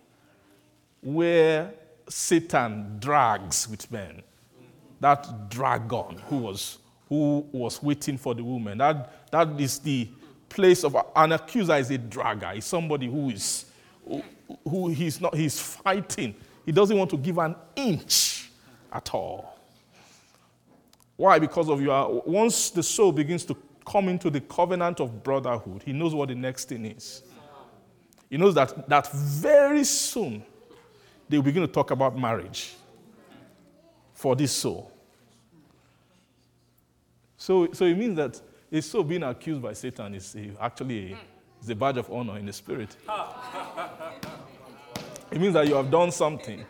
where 1.01 1.75
Satan 2.09 2.99
drags 3.01 3.69
with 3.69 3.91
men. 3.91 4.23
That 5.01 5.51
dragon 5.51 6.19
who 6.29 6.39
was, 6.39 6.79
who 7.09 7.47
was 7.53 7.83
waiting 7.83 8.19
for 8.19 8.35
the 8.35 8.43
woman. 8.43 8.79
That, 8.79 9.31
that 9.31 9.61
is 9.61 9.79
the 9.79 10.09
place 10.49 10.85
of 10.85 10.97
an 11.15 11.33
accuser 11.33 11.77
is 11.77 11.91
a 11.91 11.99
dragger. 11.99 12.57
Is 12.57 12.65
somebody 12.65 13.07
who 13.07 13.31
is 13.31 13.67
who, 14.07 14.23
who 14.65 14.89
he's 14.89 15.21
not 15.21 15.35
he's 15.35 15.61
fighting. 15.61 16.35
He 16.65 16.73
doesn't 16.73 16.97
want 16.97 17.11
to 17.11 17.17
give 17.17 17.39
an 17.39 17.55
inch 17.75 18.51
at 18.93 19.15
all. 19.15 19.59
Why? 21.17 21.39
Because 21.39 21.69
of 21.69 21.81
your 21.81 22.23
once 22.27 22.71
the 22.71 22.83
soul 22.83 23.13
begins 23.13 23.45
to 23.45 23.57
come 23.87 24.09
into 24.09 24.31
the 24.31 24.41
covenant 24.41 25.01
of 25.01 25.23
brotherhood, 25.23 25.83
he 25.85 25.93
knows 25.93 26.15
what 26.15 26.29
the 26.29 26.35
next 26.35 26.69
thing 26.69 26.87
is. 26.87 27.23
He 28.29 28.37
knows 28.37 28.55
that, 28.55 28.89
that 28.89 29.13
very 29.13 29.85
soon 29.85 30.45
they 31.29 31.39
will 31.39 31.45
begin 31.45 31.63
to 31.63 31.69
talk 31.69 31.93
about 31.93 32.19
marriage 32.19 32.75
for 34.17 34.35
this 34.35 34.51
soul. 34.51 34.91
So, 37.37 37.69
so 37.73 37.85
it 37.85 37.97
means 37.97 38.17
that 38.17 38.41
a 38.73 38.83
soul 38.83 39.05
being 39.05 39.23
accused 39.23 39.63
by 39.63 39.75
Satan 39.75 40.15
is 40.15 40.35
a, 40.35 40.51
actually 40.61 41.13
a, 41.13 41.19
is 41.63 41.69
a 41.69 41.75
badge 41.75 41.99
of 41.99 42.11
honor 42.11 42.39
in 42.39 42.47
the 42.47 42.53
spirit. 42.53 42.97
it 45.31 45.41
means 45.41 45.53
that 45.53 45.69
you 45.69 45.75
have 45.75 45.91
done 45.91 46.11
something, 46.11 46.65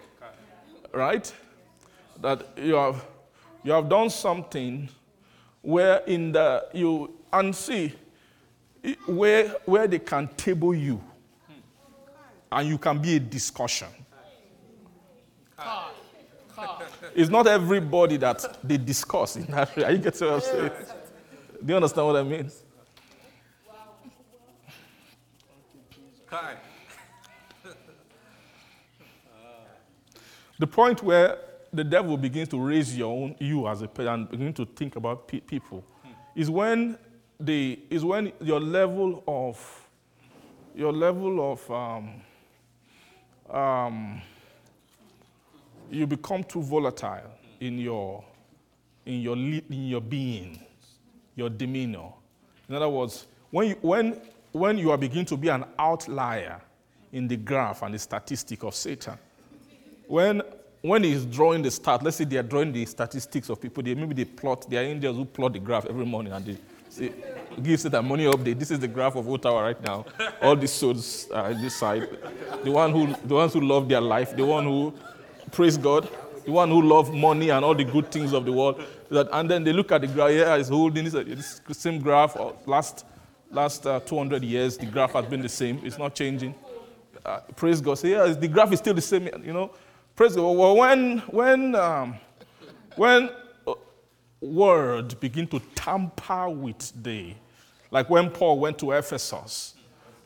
right? 0.93 1.33
That 2.21 2.47
you 2.59 2.75
have, 2.75 3.07
you 3.63 3.73
have 3.73 3.89
done 3.89 4.11
something 4.11 4.89
where 5.63 5.99
in 5.99 6.33
the, 6.33 6.67
you, 6.75 7.15
and 7.33 7.55
see, 7.55 7.95
where, 9.07 9.49
where 9.65 9.87
they 9.87 10.01
can 10.01 10.29
table 10.37 10.75
you 10.75 11.01
and 12.51 12.69
you 12.69 12.77
can 12.77 12.99
be 12.99 13.17
a 13.17 13.21
discussion. 13.21 13.89
It's 17.15 17.31
not 17.31 17.47
everybody 17.47 18.17
that 18.19 18.59
they 18.63 18.77
discuss 18.77 19.37
in 19.37 19.47
that 19.47 19.77
area. 19.77 19.93
You 19.93 19.99
get 19.99 20.21
what 20.21 20.31
I'm 20.31 20.41
saying? 20.41 20.71
Do 21.65 21.73
you 21.73 21.77
understand 21.77 22.07
what 22.07 22.17
I 22.17 22.23
mean? 22.23 22.51
the 30.59 30.67
point 30.67 31.03
where 31.03 31.39
the 31.73 31.85
devil 31.85 32.17
begins 32.17 32.49
to 32.49 32.59
raise 32.59 32.97
your 32.97 33.13
own 33.13 33.37
you 33.39 33.69
as 33.69 33.83
a 33.83 33.89
person 33.89 34.13
and 34.13 34.31
begin 34.31 34.53
to 34.55 34.65
think 34.65 34.97
about 34.97 35.29
pe- 35.29 35.41
people 35.41 35.85
is 36.35 36.49
when 36.51 36.97
the 37.39 37.79
is 37.91 38.05
when 38.05 38.33
your 38.41 38.61
level 38.61 39.23
of 39.29 39.83
your 40.75 40.93
level 40.93 41.53
of 41.53 41.71
um, 41.71 42.23
um, 43.55 44.23
you 45.91 46.07
become 46.07 46.45
too 46.45 46.63
volatile 46.63 47.31
in 47.61 47.79
your 47.79 48.25
in 49.05 49.21
your 49.21 49.37
in 49.37 49.87
your 49.89 50.01
being, 50.01 50.59
your 51.35 51.49
demeanor. 51.51 52.13
In 52.69 52.75
other 52.75 52.89
words, 52.89 53.27
when 53.51 53.69
you, 53.69 53.77
when 53.81 54.21
when 54.53 54.79
you 54.79 54.91
are 54.91 54.99
beginning 54.99 55.27
to 55.27 55.37
be 55.37 55.49
an 55.49 55.65
outlier 55.79 56.61
in 57.13 57.29
the 57.29 57.37
graph 57.37 57.83
and 57.83 57.95
the 57.95 57.99
statistic 57.99 58.65
of 58.65 58.75
Satan, 58.75 59.19
when 60.07 60.43
when 60.83 61.03
he's 61.03 61.25
drawing 61.25 61.63
the 61.63 61.71
stat, 61.71 62.03
let's 62.03 62.17
say 62.17 62.25
they 62.25 62.37
are 62.37 62.43
drawing 62.43 62.73
the 62.73 62.85
statistics 62.87 63.49
of 63.49 63.61
people, 63.61 63.83
they 63.83 63.95
maybe 63.95 64.15
they 64.15 64.25
plot, 64.25 64.69
they 64.69 64.77
are 64.77 64.83
angels 64.83 65.17
who 65.17 65.25
plot 65.25 65.53
the 65.53 65.59
graph 65.59 65.87
every 65.87 66.07
morning 66.07 66.33
and 66.33 66.45
they 66.45 66.59
say, 66.89 67.13
give 67.63 67.81
Satan 67.81 68.07
money 68.07 68.25
update. 68.25 68.59
This 68.59 68.71
is 68.71 68.79
the 68.79 68.89
graph 68.89 69.17
of 69.17 69.29
Ottawa 69.29 69.61
right 69.61 69.83
now. 69.83 70.05
All 70.43 70.57
these 70.57 70.73
souls 70.73 71.29
are 71.33 71.55
this 71.55 71.77
side. 71.77 72.09
The 72.63 72.71
one 72.71 72.93
who 72.93 73.15
the 73.25 73.35
ones 73.35 73.53
who 73.53 73.61
love 73.61 73.89
their 73.89 74.01
life, 74.01 74.37
the 74.37 74.45
one 74.45 74.65
who 74.65 74.95
praise 75.53 75.77
God, 75.77 76.09
the 76.45 76.53
one 76.53 76.69
who 76.71 76.83
love 76.83 77.13
money 77.13 77.51
and 77.51 77.65
all 77.65 77.75
the 77.75 77.85
good 77.85 78.11
things 78.11 78.33
of 78.33 78.45
the 78.45 78.53
world. 78.53 78.83
That, 79.11 79.29
and 79.33 79.51
then 79.51 79.65
they 79.65 79.73
look 79.73 79.93
at 79.93 80.01
the 80.01 80.07
graph, 80.07 80.31
yeah, 80.31 80.57
it's 80.57 80.69
holding 80.69 81.05
this, 81.05 81.61
same 81.73 82.01
graph. 82.01 82.37
Last, 82.67 83.05
last 83.51 83.87
uh, 83.87 84.01
200 84.01 84.43
years, 84.43 84.77
the 84.77 84.87
graph 84.87 85.13
has 85.13 85.27
been 85.27 85.43
the 85.43 85.49
same. 85.49 85.81
It's 85.85 85.99
not 85.99 86.15
changing. 86.15 86.55
Uh, 87.25 87.41
praise 87.57 87.81
God. 87.81 87.99
Say, 87.99 88.11
yeah, 88.11 88.27
the 88.27 88.49
graph 88.49 88.73
is 88.73 88.79
still 88.79 88.95
the 88.95 89.01
same. 89.01 89.29
You 89.45 89.53
know, 89.53 89.71
praise 90.15 90.37
God. 90.37 90.51
Well, 90.51 90.77
when, 90.77 91.19
when, 91.19 91.75
um, 91.75 92.17
when 92.97 93.31
uh, 93.67 93.75
word 94.41 95.19
begin 95.21 95.47
to 95.49 95.61
tamper 95.75 96.49
with 96.49 96.93
the, 97.03 97.35
like 97.91 98.11
when 98.11 98.31
Paul 98.31 98.61
went 98.61 98.79
to 98.81 98.93
Ephesus, 98.93 99.76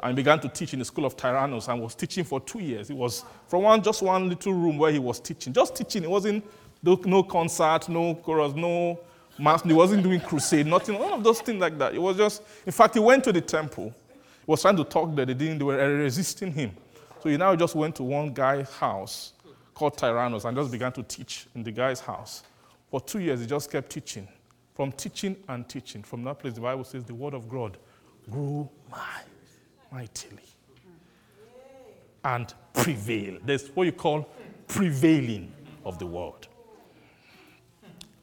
and 0.02 0.16
began 0.16 0.40
to 0.40 0.48
teach 0.48 0.72
in 0.72 0.78
the 0.78 0.84
school 0.84 1.04
of 1.04 1.16
Tyrannus 1.16 1.68
and 1.68 1.80
was 1.80 1.94
teaching 1.94 2.24
for 2.24 2.40
two 2.40 2.60
years. 2.60 2.90
It 2.90 2.96
was 2.96 3.24
from 3.46 3.62
one, 3.62 3.82
just 3.82 4.02
one 4.02 4.28
little 4.28 4.52
room 4.52 4.78
where 4.78 4.90
he 4.90 4.98
was 4.98 5.20
teaching, 5.20 5.52
just 5.52 5.76
teaching. 5.76 6.04
It 6.04 6.10
wasn't 6.10 6.44
no 6.82 7.22
concert, 7.22 7.88
no 7.88 8.14
chorus, 8.14 8.54
no 8.54 8.98
mass. 9.38 9.62
He 9.62 9.72
wasn't 9.72 10.02
doing 10.02 10.20
crusade, 10.20 10.66
nothing, 10.66 10.98
none 10.98 11.12
of 11.12 11.22
those 11.22 11.40
things 11.40 11.60
like 11.60 11.76
that. 11.78 11.94
It 11.94 12.00
was 12.00 12.16
just, 12.16 12.42
in 12.64 12.72
fact, 12.72 12.94
he 12.94 13.00
went 13.00 13.24
to 13.24 13.32
the 13.32 13.40
temple. 13.40 13.94
He 14.14 14.50
was 14.50 14.62
trying 14.62 14.76
to 14.76 14.84
talk 14.84 15.14
there. 15.14 15.26
They 15.26 15.34
didn't, 15.34 15.58
they 15.58 15.64
were 15.64 15.96
resisting 15.98 16.52
him. 16.52 16.72
So 17.22 17.28
he 17.28 17.36
now 17.36 17.54
just 17.54 17.74
went 17.74 17.94
to 17.96 18.02
one 18.02 18.32
guy's 18.32 18.70
house 18.70 19.34
called 19.74 19.98
Tyrannus 19.98 20.44
and 20.44 20.56
just 20.56 20.70
began 20.70 20.92
to 20.92 21.02
teach 21.02 21.46
in 21.54 21.62
the 21.62 21.72
guy's 21.72 22.00
house. 22.00 22.42
For 22.90 23.00
two 23.00 23.18
years, 23.20 23.40
he 23.40 23.46
just 23.46 23.70
kept 23.70 23.90
teaching. 23.90 24.26
From 24.74 24.92
teaching 24.92 25.36
and 25.48 25.68
teaching. 25.68 26.02
From 26.02 26.24
that 26.24 26.38
place, 26.38 26.54
the 26.54 26.62
Bible 26.62 26.84
says 26.84 27.04
the 27.04 27.14
word 27.14 27.34
of 27.34 27.48
God 27.48 27.76
grew 28.30 28.68
mighty 28.90 29.29
mightily 29.92 30.42
and 32.24 32.52
prevail. 32.72 33.38
There's 33.44 33.68
what 33.68 33.84
you 33.84 33.92
call 33.92 34.28
prevailing 34.66 35.52
of 35.84 35.98
the 35.98 36.06
word. 36.06 36.46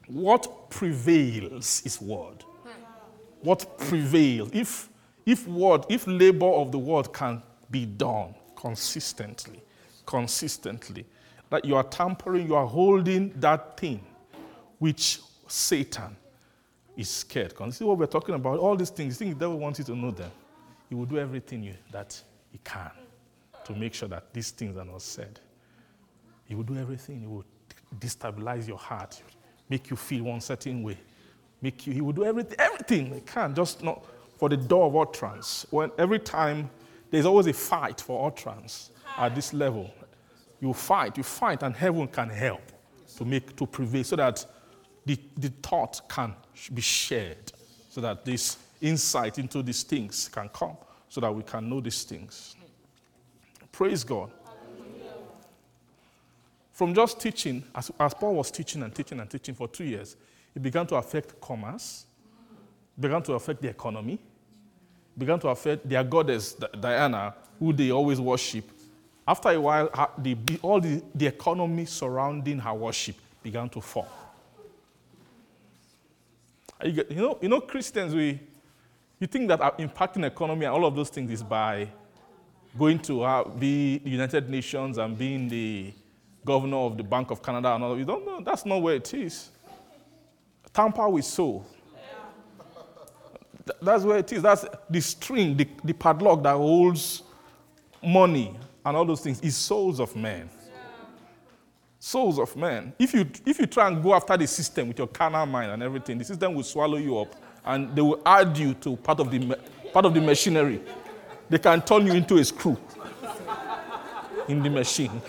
What 0.06 0.70
prevails 0.70 1.82
is 1.84 2.00
word. 2.00 2.44
What 3.42 3.78
prevails? 3.78 4.50
If, 4.52 4.88
if 5.26 5.46
word, 5.46 5.84
if 5.88 6.06
labor 6.06 6.46
of 6.46 6.72
the 6.72 6.78
word 6.78 7.12
can 7.12 7.42
be 7.70 7.84
done 7.84 8.34
consistently, 8.56 9.62
consistently, 10.06 11.04
that 11.50 11.64
you 11.64 11.76
are 11.76 11.84
tampering, 11.84 12.46
you 12.46 12.54
are 12.54 12.66
holding 12.66 13.32
that 13.40 13.78
thing 13.78 14.04
which 14.78 15.20
Satan 15.46 16.16
is 16.96 17.08
scared. 17.08 17.50
Because 17.50 17.76
see 17.76 17.84
what 17.84 17.98
we're 17.98 18.06
talking 18.06 18.34
about, 18.34 18.58
all 18.58 18.76
these 18.76 18.90
things, 18.90 19.20
you 19.20 19.26
think 19.26 19.38
the 19.38 19.44
devil 19.44 19.58
wants 19.58 19.78
you 19.78 19.84
to 19.86 19.94
know 19.94 20.10
them. 20.10 20.30
He 20.88 20.94
will 20.94 21.06
do 21.06 21.18
everything 21.18 21.62
you, 21.62 21.74
that 21.92 22.20
he 22.50 22.58
can 22.64 22.90
to 23.64 23.74
make 23.74 23.94
sure 23.94 24.08
that 24.08 24.32
these 24.32 24.50
things 24.50 24.76
are 24.76 24.84
not 24.84 25.02
said. 25.02 25.38
He 26.46 26.54
will 26.54 26.64
do 26.64 26.76
everything. 26.76 27.20
He 27.20 27.26
will 27.26 27.44
destabilize 27.98 28.66
your 28.66 28.78
heart, 28.78 29.22
make 29.68 29.90
you 29.90 29.96
feel 29.96 30.24
one 30.24 30.40
certain 30.40 30.82
way. 30.82 30.98
Make 31.60 31.86
you, 31.86 31.92
he 31.92 32.00
will 32.00 32.12
do 32.12 32.24
everything, 32.24 32.56
everything 32.58 33.14
he 33.14 33.20
can, 33.20 33.54
just 33.54 33.82
not 33.82 34.04
for 34.38 34.48
the 34.48 34.56
door 34.56 34.86
of 34.86 34.96
utterance. 34.96 35.66
When 35.70 35.90
every 35.98 36.20
time 36.20 36.70
there's 37.10 37.26
always 37.26 37.46
a 37.46 37.52
fight 37.52 38.00
for 38.00 38.26
utterance 38.26 38.90
at 39.16 39.34
this 39.34 39.52
level. 39.52 39.90
You 40.60 40.72
fight, 40.72 41.16
you 41.16 41.22
fight, 41.22 41.62
and 41.62 41.74
heaven 41.74 42.06
can 42.08 42.28
help 42.28 42.62
to 43.16 43.24
make 43.24 43.56
to 43.56 43.66
prevail 43.66 44.04
so 44.04 44.16
that 44.16 44.44
the, 45.04 45.18
the 45.36 45.48
thought 45.62 46.00
can 46.08 46.34
be 46.72 46.82
shared, 46.82 47.52
so 47.88 48.00
that 48.00 48.24
this 48.24 48.58
insight 48.80 49.38
into 49.38 49.62
these 49.62 49.82
things 49.82 50.28
can 50.28 50.48
come, 50.48 50.76
so 51.08 51.20
that 51.20 51.34
we 51.34 51.42
can 51.42 51.68
know 51.68 51.80
these 51.80 52.04
things. 52.04 52.56
Praise 53.72 54.04
God. 54.04 54.30
From 56.72 56.94
just 56.94 57.20
teaching, 57.20 57.64
as, 57.74 57.90
as 57.98 58.14
Paul 58.14 58.36
was 58.36 58.50
teaching 58.50 58.82
and 58.82 58.94
teaching 58.94 59.18
and 59.18 59.28
teaching 59.28 59.54
for 59.54 59.66
two 59.66 59.84
years, 59.84 60.16
it 60.54 60.62
began 60.62 60.86
to 60.86 60.96
affect 60.96 61.40
commerce, 61.40 62.06
began 62.98 63.22
to 63.24 63.32
affect 63.32 63.62
the 63.62 63.68
economy, 63.68 64.18
began 65.16 65.40
to 65.40 65.48
affect 65.48 65.88
their 65.88 66.04
goddess, 66.04 66.54
Diana, 66.80 67.34
who 67.58 67.72
they 67.72 67.90
always 67.90 68.20
worship. 68.20 68.70
After 69.26 69.50
a 69.50 69.60
while, 69.60 70.12
the, 70.18 70.36
all 70.62 70.80
the, 70.80 71.02
the 71.14 71.26
economy 71.26 71.84
surrounding 71.84 72.60
her 72.60 72.74
worship 72.74 73.16
began 73.42 73.68
to 73.70 73.80
fall. 73.80 74.08
You, 76.84 77.04
know, 77.10 77.38
you 77.42 77.48
know, 77.48 77.60
Christians, 77.60 78.14
we, 78.14 78.38
you 79.20 79.26
think 79.26 79.48
that 79.48 79.60
impacting 79.78 80.24
economy 80.24 80.64
and 80.64 80.74
all 80.74 80.84
of 80.84 80.94
those 80.94 81.08
things 81.10 81.30
is 81.30 81.42
by 81.42 81.88
going 82.78 82.98
to 83.00 83.22
uh, 83.22 83.48
be 83.48 83.98
the 83.98 84.10
United 84.10 84.48
Nations 84.48 84.98
and 84.98 85.18
being 85.18 85.48
the 85.48 85.92
governor 86.44 86.76
of 86.78 86.96
the 86.96 87.02
Bank 87.02 87.30
of 87.30 87.42
Canada 87.42 87.74
and 87.74 87.84
all. 87.84 87.98
You 87.98 88.04
don't 88.04 88.24
know. 88.24 88.40
That's 88.40 88.64
not 88.64 88.80
where 88.80 88.94
it 88.94 89.12
is. 89.14 89.50
Tamper 90.72 91.08
with 91.08 91.24
soul. 91.24 91.66
That's 93.82 94.04
where 94.04 94.18
it 94.18 94.32
is. 94.32 94.42
That's 94.42 94.64
the 94.88 95.00
string, 95.00 95.56
the, 95.56 95.68
the 95.84 95.92
padlock 95.92 96.42
that 96.42 96.54
holds 96.54 97.22
money 98.02 98.56
and 98.84 98.96
all 98.96 99.04
those 99.04 99.20
things 99.20 99.40
is 99.40 99.56
souls 99.56 100.00
of 100.00 100.14
men. 100.16 100.48
Souls 101.98 102.38
of 102.38 102.54
men. 102.56 102.92
If 102.98 103.12
you, 103.12 103.28
if 103.44 103.58
you 103.58 103.66
try 103.66 103.88
and 103.88 104.02
go 104.02 104.14
after 104.14 104.36
the 104.36 104.46
system 104.46 104.88
with 104.88 104.98
your 104.98 105.08
carnal 105.08 105.44
mind 105.44 105.72
and 105.72 105.82
everything, 105.82 106.16
the 106.16 106.24
system 106.24 106.54
will 106.54 106.62
swallow 106.62 106.96
you 106.96 107.18
up 107.18 107.34
and 107.68 107.94
they 107.94 108.02
will 108.02 108.20
add 108.24 108.58
you 108.58 108.74
to 108.74 108.96
part 108.96 109.20
of 109.20 109.30
the, 109.30 109.56
part 109.92 110.06
of 110.06 110.14
the 110.14 110.20
machinery. 110.20 110.80
They 111.50 111.58
can 111.58 111.82
turn 111.82 112.06
you 112.06 112.14
into 112.14 112.38
a 112.38 112.44
screw 112.44 112.78
in 114.48 114.62
the 114.62 114.70
machine. 114.70 115.10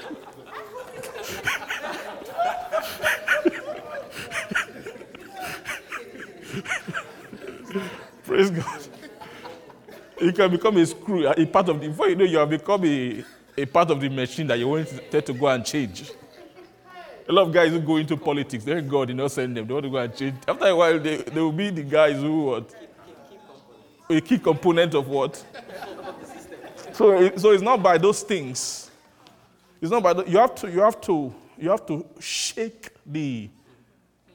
Praise 8.25 8.49
God. 8.51 8.87
You 10.21 10.31
can 10.31 10.49
become 10.51 10.77
a 10.77 10.85
screw, 10.85 11.27
a 11.27 11.45
part 11.45 11.67
of 11.69 11.81
the, 11.81 11.89
before 11.89 12.07
you 12.09 12.15
know, 12.15 12.23
you 12.23 12.37
have 12.37 12.49
become 12.49 12.85
a, 12.85 13.23
a 13.57 13.65
part 13.65 13.91
of 13.91 13.99
the 13.99 14.07
machine 14.09 14.47
that 14.47 14.57
you 14.57 14.67
want 14.69 14.87
to, 15.11 15.21
to 15.21 15.33
go 15.33 15.47
and 15.47 15.65
change. 15.65 16.11
A 17.29 17.31
lot 17.31 17.43
of 17.43 17.53
guys 17.53 17.71
who 17.71 17.79
go 17.79 17.97
into 17.97 18.17
politics, 18.17 18.63
thank 18.63 18.89
God 18.89 19.09
you 19.09 19.13
know 19.13 19.27
send 19.27 19.55
them. 19.55 19.67
They 19.67 19.73
want 19.73 19.83
to 19.83 19.89
go 19.91 19.97
and 19.97 20.15
change. 20.15 20.33
After 20.47 20.65
a 20.65 20.75
while, 20.75 20.99
they, 20.99 21.17
they 21.17 21.39
will 21.39 21.51
be 21.51 21.69
the 21.69 21.83
guys 21.83 22.15
who 22.15 22.45
what? 22.45 22.73
A 24.09 24.19
key 24.19 24.39
component 24.39 24.95
of 24.95 25.07
what? 25.07 25.45
So, 26.93 27.37
so 27.37 27.51
it's 27.51 27.61
not 27.61 27.83
by 27.83 27.99
those 27.99 28.23
things. 28.23 28.89
It's 29.79 29.91
not 29.91 30.01
by 30.01 30.13
the, 30.13 30.23
you 30.27 30.39
have 30.39 30.55
to 30.55 30.71
you 30.71 30.79
have 30.79 30.99
to 31.01 31.33
you 31.59 31.69
have 31.69 31.85
to 31.85 32.03
shake 32.19 32.89
the 33.05 33.47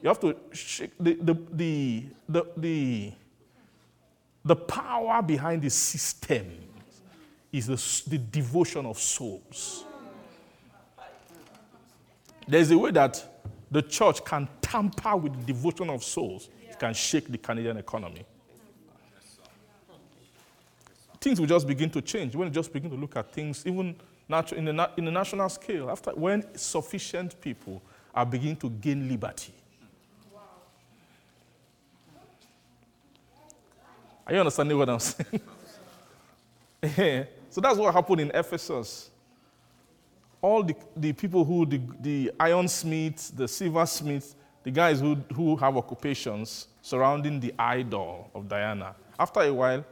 you 0.01 0.07
have 0.07 0.19
to 0.21 0.33
shake 0.53 0.91
the 0.97 1.15
the 1.15 1.33
the 1.51 2.03
the, 2.55 3.11
the 4.45 4.55
power 4.55 5.21
behind 5.21 5.61
the 5.61 5.69
system 5.69 6.49
is 7.51 7.67
the, 7.67 8.09
the 8.09 8.17
devotion 8.17 8.85
of 8.85 8.97
souls. 8.97 9.83
There's 12.47 12.71
a 12.71 12.77
way 12.77 12.91
that 12.91 13.23
the 13.71 13.81
church 13.81 14.23
can 14.23 14.47
tamper 14.61 15.15
with 15.15 15.33
the 15.33 15.53
devotion 15.53 15.89
of 15.89 16.03
souls, 16.03 16.49
it 16.69 16.79
can 16.79 16.93
shake 16.93 17.27
the 17.29 17.37
Canadian 17.37 17.77
economy. 17.77 18.25
Things 21.19 21.39
will 21.39 21.47
just 21.47 21.65
begin 21.65 21.89
to 21.89 22.01
change 22.01 22.35
when 22.35 22.47
you 22.47 22.53
just 22.53 22.71
begin 22.71 22.91
to 22.91 22.95
look 22.95 23.15
at 23.15 23.31
things, 23.31 23.65
even 23.65 23.95
in 24.55 24.65
the, 24.65 24.89
in 24.97 25.05
the 25.05 25.11
national 25.11 25.49
scale, 25.49 25.89
after 25.89 26.11
when 26.11 26.45
sufficient 26.55 27.39
people 27.41 27.81
are 28.13 28.25
beginning 28.25 28.57
to 28.57 28.69
gain 28.69 29.09
liberty. 29.09 29.53
Are 34.27 34.33
you 34.33 34.39
understanding 34.39 34.77
what 34.77 34.89
I'm 34.89 34.99
saying? 34.99 35.41
so 37.49 37.61
that's 37.61 37.77
what 37.77 37.93
happened 37.93 38.21
in 38.21 38.31
Ephesus. 38.33 39.09
All 40.45 40.61
the, 40.61 40.75
the 40.95 41.11
people 41.11 41.43
who, 41.43 41.65
the, 41.65 41.81
the 42.01 42.31
ironsmiths, 42.39 43.31
the 43.31 43.47
silversmiths, 43.47 44.35
the 44.61 44.69
guys 44.69 45.01
who, 45.01 45.15
who 45.33 45.55
have 45.55 45.75
occupations 45.75 46.67
surrounding 46.83 47.39
the 47.39 47.51
idol 47.57 48.29
of 48.35 48.47
Diana, 48.47 48.95
after 49.19 49.39
a 49.39 49.51
while, 49.51 49.83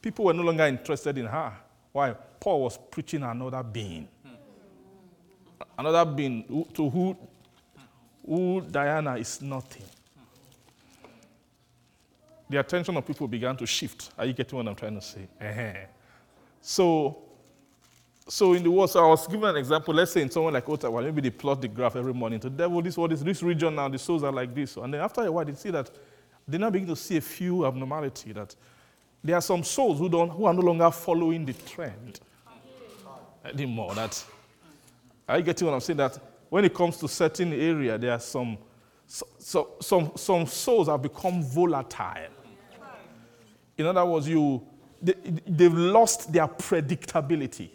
people 0.00 0.24
were 0.24 0.34
no 0.34 0.42
longer 0.42 0.64
interested 0.64 1.16
in 1.18 1.26
her. 1.26 1.52
Why? 1.92 2.14
Paul 2.40 2.62
was 2.62 2.78
preaching 2.90 3.22
another 3.22 3.62
being. 3.62 4.08
Another 5.78 6.10
being 6.10 6.66
to 6.74 6.90
who, 6.90 7.16
who 8.26 8.60
Diana 8.62 9.14
is 9.18 9.40
nothing 9.40 9.84
the 12.52 12.58
attention 12.58 12.94
of 12.98 13.06
people 13.06 13.26
began 13.26 13.56
to 13.56 13.66
shift. 13.66 14.10
Are 14.18 14.26
you 14.26 14.34
getting 14.34 14.58
what 14.58 14.68
I'm 14.68 14.74
trying 14.74 14.94
to 14.94 15.00
say? 15.00 15.86
So, 16.60 17.22
so 18.28 18.52
in 18.52 18.62
the 18.62 18.70
world, 18.70 18.90
so 18.90 19.04
I 19.04 19.08
was 19.08 19.26
given 19.26 19.48
an 19.48 19.56
example. 19.56 19.92
Let's 19.92 20.12
say 20.12 20.22
in 20.22 20.30
someone 20.30 20.52
like 20.52 20.68
Ottawa, 20.68 21.00
maybe 21.00 21.20
they 21.20 21.30
plot 21.30 21.60
the 21.60 21.68
graph 21.68 21.96
every 21.96 22.14
morning. 22.14 22.38
To 22.40 22.50
devil, 22.50 22.80
this 22.80 22.96
what 22.96 23.12
is 23.12 23.22
this 23.22 23.42
region 23.42 23.74
now, 23.74 23.88
the 23.88 23.98
souls 23.98 24.22
are 24.22 24.32
like 24.32 24.54
this. 24.54 24.76
And 24.76 24.94
then 24.94 25.00
after 25.00 25.22
a 25.22 25.32
while, 25.32 25.44
they 25.44 25.54
see 25.54 25.70
that 25.70 25.90
they 26.46 26.58
now 26.58 26.70
begin 26.70 26.88
to 26.88 26.96
see 26.96 27.16
a 27.16 27.20
few 27.20 27.66
abnormality 27.66 28.32
that 28.32 28.54
there 29.22 29.36
are 29.36 29.42
some 29.42 29.62
souls 29.62 29.98
who 29.98 30.08
don't 30.08 30.30
who 30.30 30.44
are 30.46 30.54
no 30.54 30.62
longer 30.62 30.90
following 30.90 31.44
the 31.44 31.52
trend 31.52 32.20
anymore. 33.44 33.94
That 33.94 34.24
are 35.28 35.38
you 35.38 35.44
getting 35.44 35.66
what 35.66 35.74
I'm 35.74 35.80
saying? 35.80 35.98
That 35.98 36.18
when 36.48 36.64
it 36.64 36.74
comes 36.74 36.96
to 36.98 37.08
certain 37.08 37.52
area, 37.52 37.98
there 37.98 38.12
are 38.12 38.20
some 38.20 38.58
so, 39.06 39.26
so, 39.38 39.74
some, 39.80 40.12
some 40.16 40.46
souls 40.46 40.88
have 40.88 41.02
become 41.02 41.42
volatile. 41.42 42.30
In 43.76 43.86
other 43.86 44.06
words, 44.06 44.26
you, 44.26 44.66
they, 45.02 45.12
they've 45.46 45.74
lost 45.74 46.32
their 46.32 46.48
predictability. 46.48 47.68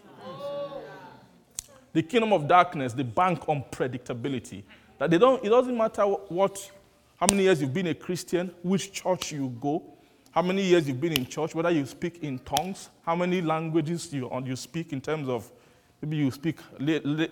The 1.97 2.03
kingdom 2.03 2.31
of 2.31 2.47
darkness, 2.47 2.93
they 2.93 3.01
bank 3.01 3.49
on 3.49 3.63
predictability. 3.71 4.61
That 4.99 5.09
they 5.09 5.17
don't, 5.17 5.43
it 5.43 5.49
doesn't 5.49 5.75
matter 5.75 6.03
what, 6.03 6.71
how 7.19 7.25
many 7.25 7.41
years 7.41 7.59
you've 7.59 7.73
been 7.73 7.87
a 7.87 7.95
Christian, 7.95 8.53
which 8.61 8.91
church 8.91 9.31
you 9.31 9.49
go, 9.59 9.81
how 10.29 10.43
many 10.43 10.61
years 10.61 10.87
you've 10.87 11.01
been 11.01 11.13
in 11.13 11.25
church, 11.25 11.55
whether 11.55 11.71
you 11.71 11.87
speak 11.87 12.19
in 12.21 12.37
tongues, 12.37 12.91
how 13.03 13.15
many 13.15 13.41
languages 13.41 14.13
you, 14.13 14.29
you 14.45 14.55
speak 14.55 14.93
in 14.93 15.01
terms 15.01 15.27
of, 15.27 15.51
maybe 15.99 16.17
you 16.17 16.29
speak 16.29 16.59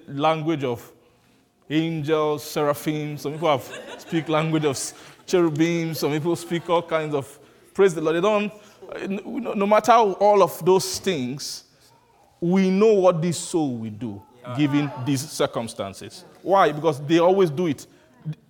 language 0.07 0.63
of 0.63 0.91
angels, 1.69 2.43
seraphim, 2.43 3.19
some 3.19 3.33
people 3.33 3.49
have 3.49 3.81
speak 3.99 4.29
language 4.29 4.65
of 4.65 4.79
cherubim, 5.27 5.93
some 5.93 6.11
people 6.11 6.35
speak 6.35 6.67
all 6.71 6.81
kinds 6.81 7.13
of 7.13 7.39
Praise 7.75 7.93
the 7.93 8.01
Lord. 8.01 8.15
They 8.15 8.21
don't, 8.21 8.51
no 9.55 9.67
matter 9.67 9.91
all 9.91 10.41
of 10.41 10.65
those 10.65 10.97
things, 10.97 11.65
we 12.41 12.71
know 12.71 12.93
what 12.93 13.21
this 13.21 13.37
soul 13.37 13.77
will 13.77 13.91
do 13.91 14.23
given 14.57 14.91
these 15.05 15.30
circumstances. 15.30 16.26
Why? 16.41 16.72
Because 16.72 17.01
they 17.05 17.19
always 17.19 17.49
do 17.49 17.67
it. 17.67 17.88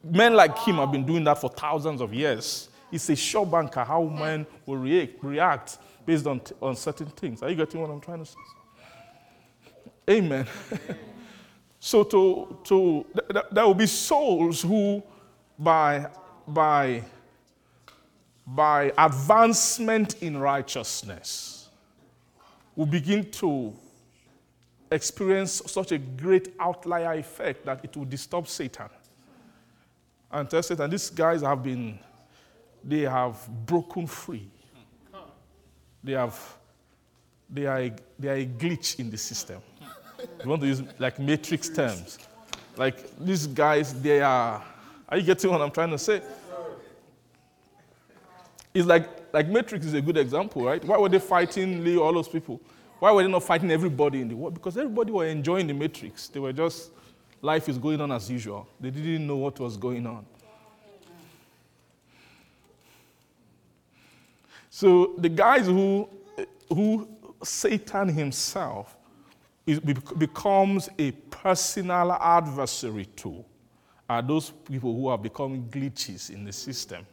Men 0.03 0.34
like 0.34 0.57
him 0.59 0.76
have 0.76 0.91
been 0.91 1.05
doing 1.05 1.23
that 1.26 1.39
for 1.39 1.49
thousands 1.49 2.01
of 2.01 2.13
years. 2.13 2.69
It's 2.91 3.09
a 3.09 3.15
sure 3.15 3.45
banker 3.45 3.84
how 3.84 4.03
men 4.03 4.45
will 4.65 4.77
react, 4.77 5.23
react 5.23 5.77
based 6.05 6.27
on, 6.27 6.41
on 6.61 6.76
certain 6.76 7.07
things. 7.07 7.41
Are 7.41 7.49
you 7.49 7.55
getting 7.55 7.81
what 7.81 7.89
I'm 7.89 7.99
trying 7.99 8.19
to 8.19 8.26
say? 8.26 8.38
Amen. 10.09 10.45
so 11.80 12.03
to, 12.03 12.57
to 12.63 13.05
there 13.51 13.65
will 13.65 13.73
be 13.73 13.88
souls 13.88 14.61
who 14.61 15.03
by 15.57 16.07
by 16.47 17.03
by 18.45 18.93
advancement 18.97 20.22
in 20.22 20.38
righteousness, 20.38 21.69
we 22.76 22.85
begin 22.85 23.30
to 23.31 23.73
experience 24.95 25.61
such 25.67 25.91
a 25.91 25.97
great 25.97 26.55
outlier 26.59 27.13
effect 27.19 27.65
that 27.65 27.84
it 27.84 27.95
will 27.95 28.05
disturb 28.05 28.47
Satan. 28.47 28.89
And 30.31 30.49
tell 30.49 30.63
Satan, 30.63 30.89
these 30.89 31.09
guys 31.09 31.41
have 31.41 31.61
been, 31.61 31.99
they 32.84 33.01
have 33.01 33.47
broken 33.65 34.07
free. 34.07 34.49
They 36.03 36.13
have 36.13 36.38
they 37.47 37.67
are 37.67 37.80
a, 37.80 37.93
they 38.17 38.27
are 38.27 38.35
a 38.35 38.45
glitch 38.45 38.99
in 38.99 39.09
the 39.09 39.17
system. 39.17 39.61
You 40.43 40.49
want 40.49 40.61
to 40.61 40.67
use 40.67 40.81
like 40.97 41.19
matrix 41.19 41.69
terms. 41.69 42.17
Like 42.76 43.17
these 43.19 43.47
guys, 43.47 43.93
they 44.01 44.22
are 44.22 44.63
are 45.07 45.17
you 45.17 45.23
getting 45.23 45.51
what 45.51 45.61
I'm 45.61 45.72
trying 45.72 45.91
to 45.91 45.97
say? 45.97 46.22
It's 48.73 48.88
like 48.88 49.07
like 49.34 49.47
Matrix 49.47 49.85
is 49.85 49.93
a 49.93 50.01
good 50.01 50.17
example, 50.17 50.63
right? 50.63 50.84
Why 50.84 50.97
were 50.97 51.09
they 51.09 51.19
fighting 51.19 51.84
Neo, 51.84 52.03
all 52.03 52.13
those 52.13 52.27
people? 52.27 52.59
Why 53.06 53.11
were 53.11 53.22
they 53.22 53.30
not 53.30 53.44
fighting 53.44 53.69
everybody 53.69 54.19
in 54.19 54.27
the 54.27 54.36
world? 54.36 54.56
Because 54.56 54.76
everybody 54.76 55.11
were 55.11 55.27
enjoying 55.27 55.68
the 55.68 55.76
Matrix. 55.76 56.27
They 56.27 56.40
were 56.40 56.52
just 56.52 56.90
life 57.40 57.69
is 57.69 57.77
going 57.77 58.02
on 58.02 58.11
as 58.11 58.32
usual. 58.32 58.68
They 58.80 58.90
didn't 58.90 59.27
know 59.27 59.36
what 59.36 59.60
was 59.60 59.77
going 59.77 60.07
on. 60.07 60.26
So 64.72 65.14
the 65.19 65.30
guys 65.30 65.68
who, 65.68 66.10
who 66.68 67.07
Satan 67.44 68.07
himself 68.07 68.98
is, 69.68 69.80
becomes 69.80 70.90
a 70.98 71.11
personal 71.11 72.11
adversary 72.14 73.06
to 73.18 73.45
are 74.10 74.23
those 74.23 74.49
people 74.49 74.95
who 74.95 75.10
are 75.10 75.18
becoming 75.19 75.69
glitches 75.69 76.32
in 76.32 76.44
the 76.44 76.52
system, 76.52 77.06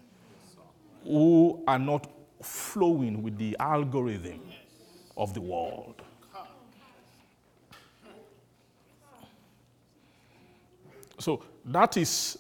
who 1.04 1.62
are 1.68 1.78
not 1.78 2.10
flowing 2.40 3.22
with 3.22 3.36
the 3.36 3.54
algorithm 3.60 4.40
of 5.16 5.34
the 5.34 5.40
world. 5.40 6.02
So 11.18 11.42
that 11.66 11.96
is 11.96 12.38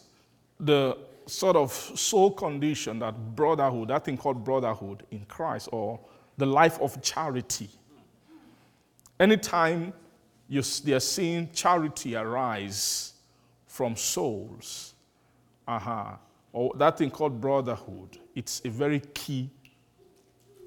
the 0.58 0.98
sort 1.26 1.56
of 1.56 1.72
soul 1.72 2.32
condition 2.32 2.98
that 2.98 3.36
brotherhood, 3.36 3.88
that 3.88 4.04
thing 4.04 4.16
called 4.16 4.42
brotherhood 4.42 5.04
in 5.10 5.24
Christ, 5.26 5.68
or 5.70 6.00
the 6.36 6.46
life 6.46 6.80
of 6.80 7.00
charity. 7.00 7.68
Anytime 9.20 9.92
you, 10.48 10.62
they 10.84 10.94
are 10.94 11.00
seeing 11.00 11.50
charity 11.52 12.16
arise 12.16 13.12
from 13.66 13.94
souls, 13.94 14.94
uh-huh, 15.68 16.16
or 16.52 16.72
that 16.76 16.98
thing 16.98 17.10
called 17.10 17.40
brotherhood, 17.40 18.18
it's 18.34 18.60
a 18.64 18.68
very 18.68 19.00
key, 19.14 19.48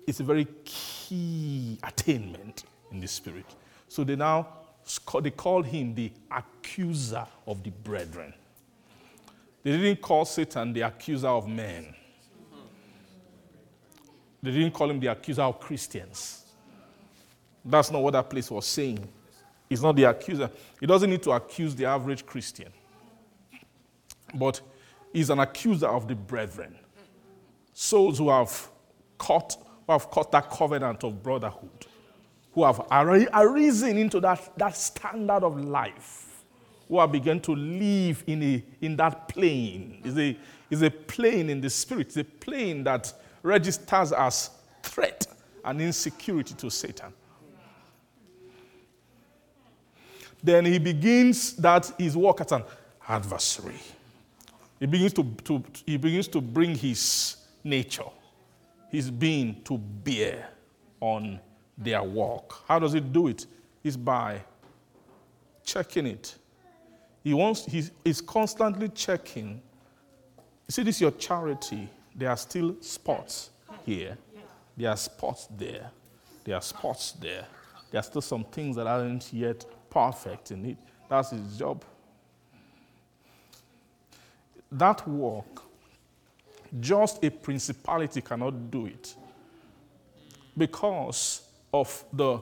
it's 0.08 0.20
a 0.20 0.24
very 0.24 0.48
key 0.64 1.78
attainment 1.84 2.64
in 2.92 3.00
the 3.00 3.08
spirit. 3.08 3.46
So 3.88 4.04
they 4.04 4.16
now 4.16 4.48
they 5.22 5.32
call 5.32 5.64
him 5.64 5.96
the 5.96 6.12
accuser 6.32 7.26
of 7.48 7.64
the 7.64 7.72
brethren. 7.72 8.34
They 9.64 9.72
didn't 9.72 10.02
call 10.02 10.26
Satan 10.26 10.74
the 10.74 10.82
accuser 10.82 11.28
of 11.28 11.48
men. 11.48 11.96
They 14.44 14.52
didn't 14.52 14.74
call 14.74 14.92
him 14.92 15.00
the 15.00 15.08
accuser 15.08 15.42
of 15.42 15.60
Christians. 15.60 16.46
That's 17.64 17.90
not 17.90 18.04
what 18.04 18.12
that 18.12 18.30
place 18.30 18.52
was 18.52 18.68
saying. 18.68 19.08
He's 19.68 19.82
not 19.82 19.96
the 19.96 20.04
accuser. 20.04 20.52
He 20.80 20.86
doesn't 20.86 21.10
need 21.10 21.24
to 21.24 21.32
accuse 21.32 21.76
the 21.76 21.86
average 21.86 22.24
Christian. 22.28 22.72
But 24.36 24.62
he's 25.12 25.32
an 25.32 25.40
accuser 25.40 25.88
of 25.88 26.08
the 26.08 26.14
brethren. 26.14 26.76
Souls 27.74 28.20
who 28.20 28.30
have 28.30 28.70
caught, 29.18 29.58
who 29.86 29.94
have 29.94 30.10
caught 30.10 30.32
that 30.32 30.50
covenant 30.50 31.04
of 31.04 31.22
brotherhood, 31.22 31.86
who 32.54 32.64
have 32.64 32.82
arisen 32.92 33.98
into 33.98 34.20
that, 34.20 34.58
that 34.58 34.76
standard 34.76 35.44
of 35.44 35.60
life 35.60 36.26
who 36.88 37.00
have 37.00 37.12
begun 37.12 37.40
to 37.42 37.56
live 37.56 38.24
in, 38.28 38.44
a, 38.44 38.64
in 38.82 38.96
that 38.96 39.28
plane. 39.28 40.02
Is 40.04 40.18
a, 40.18 40.38
is 40.70 40.82
a 40.82 40.92
plane 40.92 41.50
in 41.50 41.62
the 41.62 41.70
spirit, 41.70 42.08
it's 42.08 42.18
a 42.18 42.24
plane 42.24 42.84
that 42.84 43.12
registers 43.42 44.12
as 44.12 44.50
threat 44.84 45.26
and 45.64 45.82
insecurity 45.82 46.54
to 46.56 46.70
Satan. 46.70 47.12
Then 50.44 50.66
he 50.66 50.78
begins 50.78 51.54
that 51.54 51.92
his 51.98 52.16
work 52.16 52.42
as 52.42 52.52
an 52.52 52.64
adversary. 53.08 53.80
He 54.80 54.86
begins 54.86 55.14
to, 55.14 55.24
to, 55.46 55.64
he 55.86 55.98
begins 55.98 56.28
to 56.30 56.42
bring 56.42 56.76
his 56.76 57.38
nature, 57.64 58.04
his 58.90 59.12
being 59.12 59.62
to 59.64 59.78
bear 59.78 60.50
on 61.02 61.40
their 61.78 62.04
work. 62.04 62.54
How 62.68 62.80
does 62.80 62.94
he 62.94 63.00
do 63.00 63.28
it? 63.28 63.46
It's 63.84 63.98
by 63.98 64.42
checking 65.64 66.08
it 66.08 66.36
he 67.26 67.34
wants, 67.34 67.66
he's, 67.66 67.92
he's 68.04 68.22
constantly 68.22 68.88
checking. 68.90 69.60
You 70.68 70.70
see, 70.70 70.84
this 70.84 70.98
is 70.98 71.02
your 71.02 71.12
charity. 71.12 71.90
There 72.16 72.30
are 72.30 72.38
still 72.38 72.76
spots 72.82 73.50
here. 73.84 74.16
There 74.78 74.92
are 74.92 74.96
spots 74.96 75.48
there. 75.58 75.90
There 76.44 76.56
are 76.56 76.62
spots 76.62 77.14
there. 77.14 77.48
There 77.90 78.00
are 78.00 78.04
still 78.04 78.22
some 78.22 78.44
things 78.44 78.76
that 78.76 78.86
aren't 78.86 79.34
yet 79.34 79.66
perfect 79.90 80.52
in 80.52 80.66
it. 80.66 80.78
That's 81.10 81.32
his 81.32 81.58
job. 81.58 81.84
That 84.72 85.08
work, 85.08 85.64
just 86.80 87.24
a 87.24 87.30
principality 87.30 88.22
cannot 88.22 88.72
do 88.72 88.86
it 88.86 89.16
because 90.58 91.42
of 91.74 92.06
the, 92.12 92.40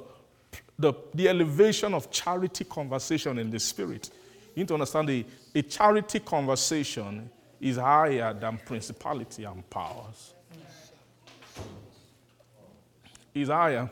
the, 0.77 0.93
the 1.13 1.27
elevation 1.27 1.93
of 1.93 2.11
charity 2.11 2.63
conversation 2.63 3.39
in 3.39 3.49
the 3.49 3.59
spirit. 3.59 4.09
You 4.55 4.61
need 4.61 4.67
to 4.67 4.75
understand 4.75 5.09
the, 5.09 5.25
a 5.55 5.61
charity 5.63 6.19
conversation 6.19 7.29
is 7.59 7.77
higher 7.77 8.33
than 8.33 8.59
principality 8.65 9.45
and 9.45 9.67
powers. 9.69 10.33
Is 13.33 13.49
higher. 13.49 13.89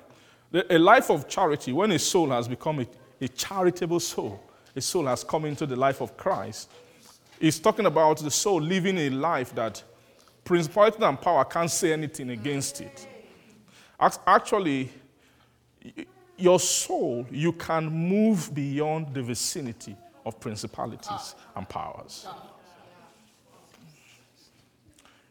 A 0.69 0.77
life 0.77 1.09
of 1.09 1.27
charity, 1.27 1.71
when 1.71 1.91
a 1.91 1.99
soul 1.99 2.29
has 2.29 2.47
become 2.47 2.81
a, 2.81 2.87
a 3.21 3.27
charitable 3.29 3.99
soul, 3.99 4.43
a 4.75 4.81
soul 4.81 5.05
has 5.05 5.23
come 5.23 5.45
into 5.45 5.65
the 5.65 5.75
life 5.75 6.01
of 6.01 6.15
Christ, 6.15 6.69
is 7.39 7.59
talking 7.59 7.87
about 7.87 8.19
the 8.19 8.29
soul 8.29 8.61
living 8.61 8.97
a 8.99 9.09
life 9.09 9.55
that 9.55 9.81
principality 10.43 11.03
and 11.03 11.19
power 11.19 11.45
can't 11.45 11.69
say 11.69 11.93
anything 11.93 12.29
against 12.31 12.81
it. 12.81 13.07
Actually, 14.25 14.89
your 16.37 16.59
soul, 16.59 17.25
you 17.29 17.53
can 17.53 17.85
move 17.87 18.53
beyond 18.53 19.13
the 19.13 19.21
vicinity 19.21 19.95
of 20.25 20.39
principalities 20.39 21.35
and 21.55 21.67
powers. 21.69 22.27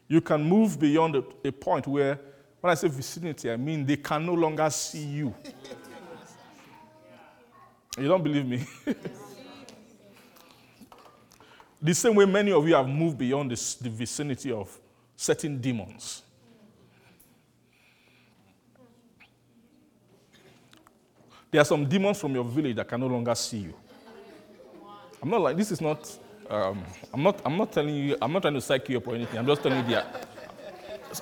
You 0.07 0.21
can 0.21 0.43
move 0.43 0.79
beyond 0.79 1.15
a, 1.15 1.23
a 1.45 1.51
point 1.51 1.87
where, 1.87 2.19
when 2.59 2.71
I 2.71 2.73
say 2.75 2.87
vicinity, 2.87 3.49
I 3.51 3.57
mean 3.57 3.85
they 3.85 3.97
can 3.97 4.25
no 4.25 4.33
longer 4.33 4.69
see 4.69 5.05
you. 5.05 5.35
You 7.97 8.07
don't 8.07 8.23
believe 8.23 8.45
me? 8.45 8.65
the 11.81 11.93
same 11.93 12.15
way 12.15 12.25
many 12.25 12.51
of 12.51 12.65
you 12.67 12.75
have 12.75 12.87
moved 12.87 13.17
beyond 13.17 13.51
this, 13.51 13.75
the 13.75 13.89
vicinity 13.89 14.51
of 14.51 14.77
certain 15.21 15.61
demons. 15.61 16.23
There 21.51 21.61
are 21.61 21.65
some 21.65 21.87
demons 21.87 22.19
from 22.19 22.33
your 22.33 22.43
village 22.43 22.75
that 22.77 22.87
can 22.87 22.99
no 22.99 23.05
longer 23.05 23.35
see 23.35 23.59
you. 23.59 23.73
I'm 25.21 25.29
not 25.29 25.41
like, 25.41 25.57
this 25.57 25.71
is 25.71 25.79
not, 25.79 26.09
um, 26.49 26.83
I'm 27.13 27.21
not, 27.21 27.39
I'm 27.45 27.55
not 27.55 27.71
telling 27.71 27.93
you, 27.93 28.17
I'm 28.19 28.33
not 28.33 28.41
trying 28.41 28.55
to 28.55 28.61
psych 28.61 28.89
you 28.89 28.97
up 28.97 29.07
or 29.07 29.13
anything. 29.13 29.37
I'm 29.37 29.45
just 29.45 29.61
telling 29.61 29.87
you 29.87 29.95
the, 29.95 30.05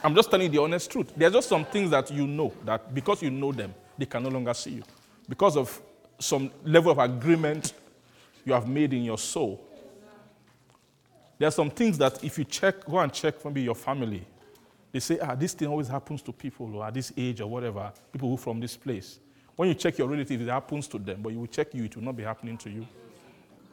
I'm 0.02 0.16
just 0.16 0.32
telling 0.32 0.46
you 0.46 0.58
the 0.58 0.64
honest 0.64 0.90
truth. 0.90 1.12
There 1.18 1.28
are 1.28 1.32
just 1.32 1.50
some 1.50 1.66
things 1.66 1.90
that 1.90 2.10
you 2.10 2.26
know 2.26 2.54
that 2.64 2.96
because 2.96 3.22
you 3.22 3.32
know 3.32 3.52
them, 3.52 3.74
they 3.98 4.06
can 4.06 4.24
no 4.24 4.30
longer 4.30 4.54
see 4.54 4.76
you. 4.76 4.84
Because 5.28 5.58
of 5.58 5.82
some 6.20 6.52
level 6.64 6.94
of 6.94 7.00
agreement 7.00 7.74
you 8.46 8.54
have 8.54 8.66
made 8.66 8.94
in 8.94 9.04
your 9.04 9.18
soul. 9.18 9.69
There 11.40 11.48
are 11.48 11.52
some 11.52 11.70
things 11.70 11.98
that 11.98 12.22
if 12.22 12.38
you 12.38 12.44
check, 12.44 12.86
go 12.86 13.00
and 13.00 13.12
check 13.14 13.44
maybe 13.46 13.62
your 13.62 13.74
family, 13.76 14.26
they 14.92 15.00
say, 15.00 15.20
ah, 15.22 15.36
this 15.36 15.54
thing 15.54 15.70
always 15.70 15.88
happens 15.88 16.22
to 16.24 16.34
people 16.34 16.76
or 16.76 16.86
at 16.86 16.94
this 16.94 17.14
age 17.16 17.40
or 17.40 17.48
whatever, 17.48 17.94
people 18.12 18.30
who 18.30 18.36
from 18.36 18.60
this 18.60 18.76
place. 18.76 19.20
When 19.56 19.70
you 19.70 19.76
check 19.76 19.98
your 19.98 20.10
relatives, 20.10 20.42
it 20.44 20.50
happens 20.50 20.88
to 20.90 21.00
them, 21.00 21.22
but 21.22 21.32
you 21.32 21.40
will 21.40 21.48
check 21.48 21.74
you, 21.74 21.86
it 21.86 21.96
will 21.96 22.04
not 22.04 22.18
be 22.18 22.24
happening 22.24 22.58
to 22.58 22.70
you. 22.70 22.86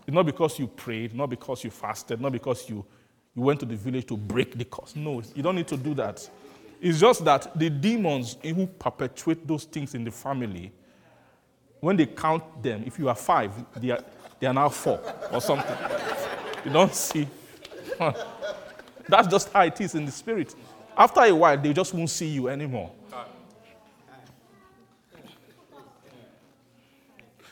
It's 0.06 0.14
not 0.14 0.24
because 0.26 0.59
you 0.60 0.68
prayed, 0.68 1.14
not 1.14 1.28
because 1.28 1.64
you 1.64 1.70
fasted, 1.70 2.20
not 2.20 2.30
because 2.30 2.68
you, 2.68 2.84
you 3.34 3.43
went 3.43 3.59
to 3.60 3.66
the 3.66 3.74
village 3.74 4.06
to 4.06 4.16
break 4.16 4.56
the 4.56 4.64
curse. 4.64 4.94
No, 4.94 5.20
you 5.34 5.43
don't 5.43 5.56
need 5.56 5.66
to 5.68 5.76
do 5.76 5.94
that. 5.94 6.28
It's 6.80 7.01
just 7.01 7.24
that 7.24 7.59
the 7.59 7.68
demons 7.68 8.36
who 8.43 8.66
perpetuate 8.66 9.44
those 9.47 9.64
things 9.64 9.94
in 9.97 10.05
the 10.05 10.12
family, 10.12 10.70
when 11.80 11.97
they 11.97 12.06
count 12.06 12.62
them, 12.62 12.84
if 12.86 12.98
you 12.98 13.09
are 13.09 13.16
five, 13.16 13.52
they 13.76 13.90
are, 13.90 14.05
they 14.38 14.47
are 14.47 14.55
now 14.55 14.68
four 14.68 15.01
or 15.32 15.40
something. 15.40 15.76
you 16.64 16.70
don't 16.70 16.94
see. 16.94 17.26
That's 19.08 19.28
just 19.28 19.52
how 19.52 19.62
it 19.62 19.80
is 19.80 19.94
in 19.94 20.04
the 20.04 20.12
spirit. 20.12 20.54
After 20.96 21.20
a 21.20 21.34
while, 21.34 21.58
they 21.58 21.72
just 21.72 21.92
won't 21.94 22.10
see 22.10 22.26
you 22.26 22.48
anymore. 22.48 22.90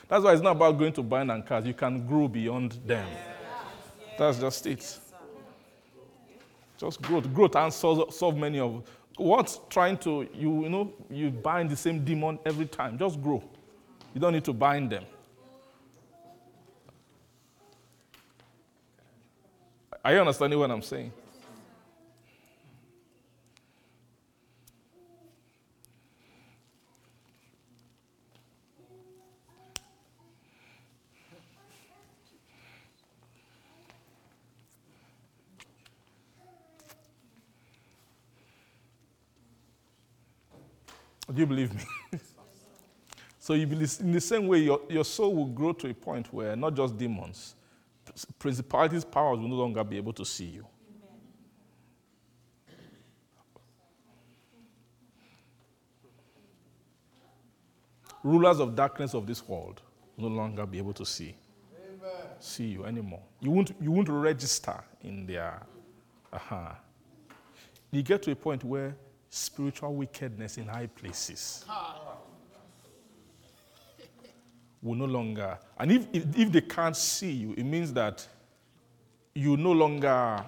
That's 0.07 0.23
why 0.23 0.33
it's 0.33 0.41
not 0.41 0.55
about 0.55 0.77
going 0.77 0.93
to 0.93 1.03
bind 1.03 1.31
and 1.31 1.45
cast. 1.45 1.65
You 1.65 1.73
can 1.73 2.05
grow 2.05 2.27
beyond 2.27 2.73
them. 2.85 3.07
That's 4.17 4.39
just 4.39 4.67
it. 4.67 4.99
Just 6.77 7.01
growth. 7.01 7.33
Growth 7.33 7.55
and 7.55 7.73
solve, 7.73 8.13
solve 8.13 8.37
many 8.37 8.59
of 8.59 8.83
what's 9.17 9.59
trying 9.69 9.97
to 9.97 10.27
you, 10.33 10.63
you 10.63 10.69
know 10.69 10.93
you 11.09 11.31
bind 11.31 11.69
the 11.69 11.75
same 11.75 12.03
demon 12.03 12.37
every 12.45 12.65
time. 12.65 12.97
Just 12.97 13.21
grow. 13.21 13.43
You 14.13 14.21
don't 14.21 14.33
need 14.33 14.45
to 14.45 14.53
bind 14.53 14.91
them. 14.91 15.05
Are 20.05 20.13
you 20.13 20.19
understanding 20.19 20.59
what 20.59 20.69
I'm 20.69 20.83
saying? 20.83 21.11
Do 41.33 41.39
you 41.39 41.47
believe 41.47 41.73
me? 41.73 41.81
so 43.39 43.55
you 43.55 43.65
believe, 43.65 43.97
in 44.01 44.11
the 44.11 44.21
same 44.21 44.45
way, 44.45 44.59
your, 44.59 44.81
your 44.87 45.03
soul 45.03 45.33
will 45.33 45.45
grow 45.47 45.73
to 45.73 45.89
a 45.89 45.93
point 45.95 46.31
where 46.31 46.55
not 46.55 46.75
just 46.75 46.95
demons, 46.95 47.55
principalities, 48.39 49.03
powers 49.03 49.39
will 49.39 49.47
no 49.47 49.55
longer 49.55 49.83
be 49.83 49.97
able 49.97 50.13
to 50.13 50.25
see 50.25 50.45
you. 50.45 50.67
Rulers 58.23 58.59
of 58.59 58.75
darkness 58.75 59.13
of 59.13 59.27
this 59.27 59.47
world 59.47 59.81
will 60.17 60.29
no 60.29 60.35
longer 60.35 60.65
be 60.65 60.77
able 60.79 60.93
to 60.93 61.05
see 61.05 61.35
see 62.39 62.65
you 62.65 62.85
anymore. 62.85 63.23
You 63.39 63.51
won't, 63.51 63.75
you 63.81 63.91
won't 63.91 64.09
register 64.09 64.83
in 65.01 65.25
their. 65.25 65.61
Uh-huh. 66.31 66.71
You 67.91 68.03
get 68.03 68.21
to 68.23 68.31
a 68.31 68.35
point 68.35 68.63
where 68.63 68.95
spiritual 69.29 69.95
wickedness 69.95 70.57
in 70.57 70.67
high 70.67 70.87
places 70.87 71.65
will 74.85 74.95
no 74.95 75.05
longer. 75.05 75.57
And 75.79 75.91
if, 75.91 76.07
if, 76.13 76.51
they 76.51 76.61
can't 76.61 76.95
see 76.95 77.31
you, 77.31 77.55
it 77.57 77.63
means 77.63 77.91
that 77.93 78.25
you 79.33 79.57
no 79.57 79.71
longer, 79.71 80.45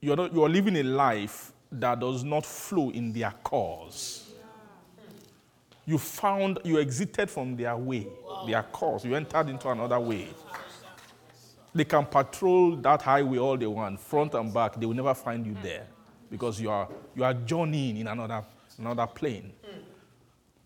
you're, 0.00 0.16
not, 0.16 0.32
you're 0.32 0.48
living 0.48 0.76
a 0.76 0.84
life 0.84 1.52
that 1.72 1.98
does 1.98 2.22
not 2.22 2.46
flow 2.46 2.90
in 2.90 3.12
their 3.12 3.34
cause. 3.42 4.30
You 5.84 5.98
found, 5.98 6.60
you 6.64 6.80
exited 6.80 7.28
from 7.28 7.56
their 7.56 7.76
way, 7.76 8.06
their 8.46 8.62
cause. 8.62 9.04
You 9.04 9.16
entered 9.16 9.48
into 9.48 9.68
another 9.68 9.98
way. 9.98 10.28
They 11.74 11.84
can 11.84 12.06
patrol 12.06 12.76
that 12.76 13.02
highway 13.02 13.38
all 13.38 13.56
they 13.56 13.66
want, 13.66 14.00
front 14.00 14.34
and 14.34 14.54
back. 14.54 14.76
They 14.76 14.86
will 14.86 14.94
never 14.94 15.12
find 15.12 15.44
you 15.44 15.56
there 15.62 15.86
because 16.30 16.60
you 16.60 16.70
are, 16.70 16.88
you 17.14 17.24
are 17.24 17.34
journeying 17.34 17.98
in 17.98 18.06
another, 18.06 18.44
another 18.78 19.06
plane. 19.06 19.52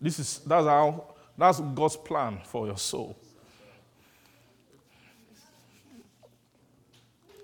This 0.00 0.18
is, 0.18 0.38
that's, 0.46 0.66
how, 0.66 1.04
that's 1.36 1.60
God's 1.60 1.96
plan 1.96 2.40
for 2.44 2.66
your 2.66 2.78
soul. 2.78 3.16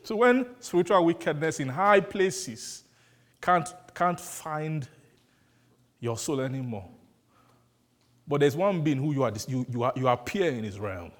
So 0.02 0.16
when 0.16 0.46
spiritual 0.60 1.04
wickedness 1.04 1.58
in 1.58 1.68
high 1.68 2.00
places 2.00 2.84
can't, 3.40 3.68
can't 3.94 4.20
find 4.20 4.88
your 5.98 6.16
soul 6.16 6.40
anymore, 6.40 6.88
but 8.28 8.40
there's 8.40 8.56
one 8.56 8.82
being 8.82 8.98
who 8.98 9.12
you 9.12 9.24
are, 9.24 9.32
you, 9.48 9.66
you, 9.68 9.82
are, 9.82 9.92
you 9.96 10.06
appear 10.06 10.50
in 10.50 10.62
his 10.64 10.78
realm. 10.78 11.10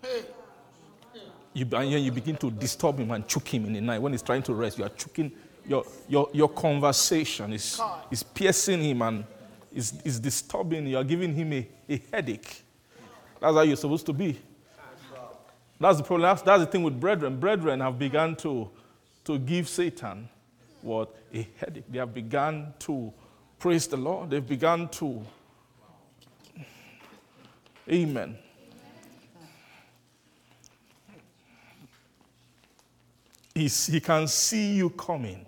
You, 1.53 1.67
and 1.73 1.91
you 1.91 2.13
begin 2.13 2.37
to 2.37 2.51
disturb 2.51 2.99
him 2.99 3.11
and 3.11 3.27
choke 3.27 3.49
him 3.49 3.65
in 3.65 3.73
the 3.73 3.81
night. 3.81 4.01
When 4.01 4.13
he's 4.13 4.23
trying 4.23 4.43
to 4.43 4.55
rest, 4.55 4.79
you 4.79 4.85
are 4.85 4.91
choking 4.91 5.33
your, 5.69 5.85
your, 6.09 6.29
your 6.33 6.49
conversation 6.49 7.53
is, 7.53 7.81
is 8.11 8.23
piercing 8.23 8.83
him 8.83 9.03
and 9.03 9.25
is, 9.77 9.95
is 10.05 10.19
disturbing. 10.19 10.87
You 10.87 10.97
are 10.97 11.05
giving 11.05 11.35
him 11.35 11.53
a, 11.53 11.69
a 11.89 12.03
headache. 12.13 12.63
That's 13.41 13.55
how 13.55 13.61
you're 13.61 13.77
supposed 13.77 14.07
to 14.07 14.13
be. 14.13 14.39
That's 15.79 15.99
the 15.99 16.05
problem. 16.05 16.23
That's, 16.23 16.43
that's 16.43 16.65
the 16.65 16.67
thing 16.67 16.83
with 16.83 16.99
brethren. 16.99 17.39
Brethren 17.39 17.81
have 17.81 17.99
begun 17.99 18.35
to, 18.37 18.71
to 19.25 19.39
give 19.39 19.69
Satan 19.69 20.29
what? 20.87 21.17
A 21.35 21.49
headache. 21.57 21.85
They 21.91 21.99
have 21.99 22.15
begun 22.15 22.73
to 22.81 23.13
praise 23.59 23.89
the 23.89 23.97
Lord. 23.97 24.31
They've 24.31 24.47
begun 24.47 24.89
to. 24.91 25.21
Amen. 27.91 28.39
He's, 33.53 33.87
he 33.87 34.01
can 34.01 34.29
see 34.29 34.77
you 34.77 34.91
coming. 34.91 35.45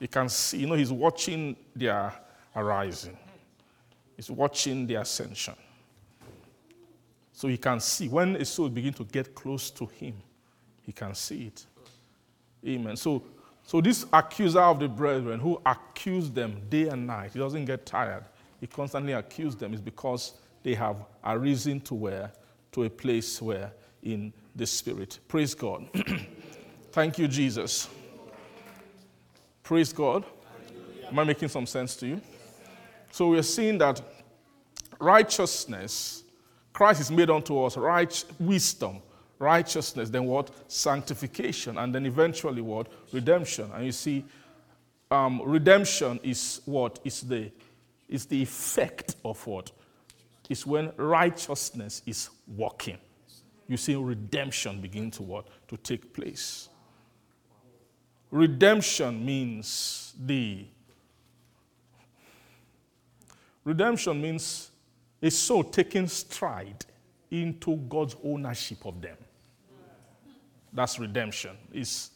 He 0.00 0.08
can 0.08 0.28
see, 0.28 0.58
you 0.58 0.66
know, 0.66 0.74
he's 0.74 0.92
watching 0.92 1.54
their 1.74 2.12
arising, 2.56 3.16
he's 4.16 4.30
watching 4.30 4.86
the 4.86 4.96
ascension. 4.96 5.54
So 7.32 7.48
he 7.48 7.58
can 7.58 7.80
see. 7.80 8.08
When 8.08 8.34
a 8.36 8.44
soul 8.46 8.70
begins 8.70 8.96
to 8.96 9.04
get 9.04 9.34
close 9.34 9.70
to 9.72 9.84
him, 9.86 10.14
he 10.82 10.90
can 10.90 11.14
see 11.14 11.48
it. 11.48 11.66
Amen. 12.66 12.96
So, 12.96 13.22
so 13.62 13.82
this 13.82 14.06
accuser 14.10 14.60
of 14.60 14.80
the 14.80 14.88
brethren 14.88 15.38
who 15.38 15.60
accused 15.66 16.34
them 16.34 16.62
day 16.70 16.88
and 16.88 17.06
night, 17.06 17.32
he 17.34 17.38
doesn't 17.38 17.66
get 17.66 17.84
tired. 17.84 18.24
He 18.58 18.66
constantly 18.66 19.12
accuses 19.12 19.56
them 19.56 19.74
is 19.74 19.82
because 19.82 20.32
they 20.62 20.74
have 20.74 20.96
arisen 21.22 21.80
to 21.82 21.94
where? 21.94 22.32
To 22.72 22.84
a 22.84 22.90
place 22.90 23.40
where 23.42 23.70
in 24.02 24.32
the 24.54 24.66
spirit. 24.66 25.18
Praise 25.28 25.54
God. 25.54 25.88
Thank 26.92 27.18
you, 27.18 27.28
Jesus. 27.28 27.88
Praise 29.62 29.92
God. 29.92 30.24
Am 31.06 31.18
I 31.18 31.24
making 31.24 31.48
some 31.48 31.66
sense 31.66 31.94
to 31.96 32.06
you? 32.06 32.20
So 33.16 33.30
we're 33.30 33.42
seeing 33.42 33.78
that 33.78 34.02
righteousness, 35.00 36.22
Christ 36.74 37.00
is 37.00 37.10
made 37.10 37.30
unto 37.30 37.62
us 37.62 37.78
right 37.78 38.24
wisdom, 38.38 39.00
righteousness, 39.38 40.10
then 40.10 40.26
what? 40.26 40.50
Sanctification, 40.70 41.78
and 41.78 41.94
then 41.94 42.04
eventually 42.04 42.60
what? 42.60 42.88
Redemption. 43.12 43.70
And 43.72 43.86
you 43.86 43.92
see, 43.92 44.22
um, 45.10 45.40
redemption 45.46 46.20
is 46.22 46.60
what? 46.66 46.98
Is 47.04 47.22
the 47.22 47.50
is 48.06 48.26
the 48.26 48.42
effect 48.42 49.16
of 49.24 49.46
what? 49.46 49.72
Is 50.50 50.66
when 50.66 50.92
righteousness 50.98 52.02
is 52.04 52.28
working. 52.46 52.98
You 53.66 53.78
see 53.78 53.94
redemption 53.94 54.82
begin 54.82 55.10
to 55.12 55.22
what? 55.22 55.46
To 55.68 55.78
take 55.78 56.12
place. 56.12 56.68
Redemption 58.30 59.24
means 59.24 60.12
the 60.22 60.66
redemption 63.66 64.22
means 64.22 64.70
a 65.20 65.30
soul 65.30 65.64
taking 65.64 66.06
stride 66.06 66.86
into 67.30 67.76
God's 67.76 68.16
ownership 68.24 68.86
of 68.86 69.02
them. 69.02 69.16
That's 70.72 70.98
redemption. 70.98 71.56
Is 71.72 72.10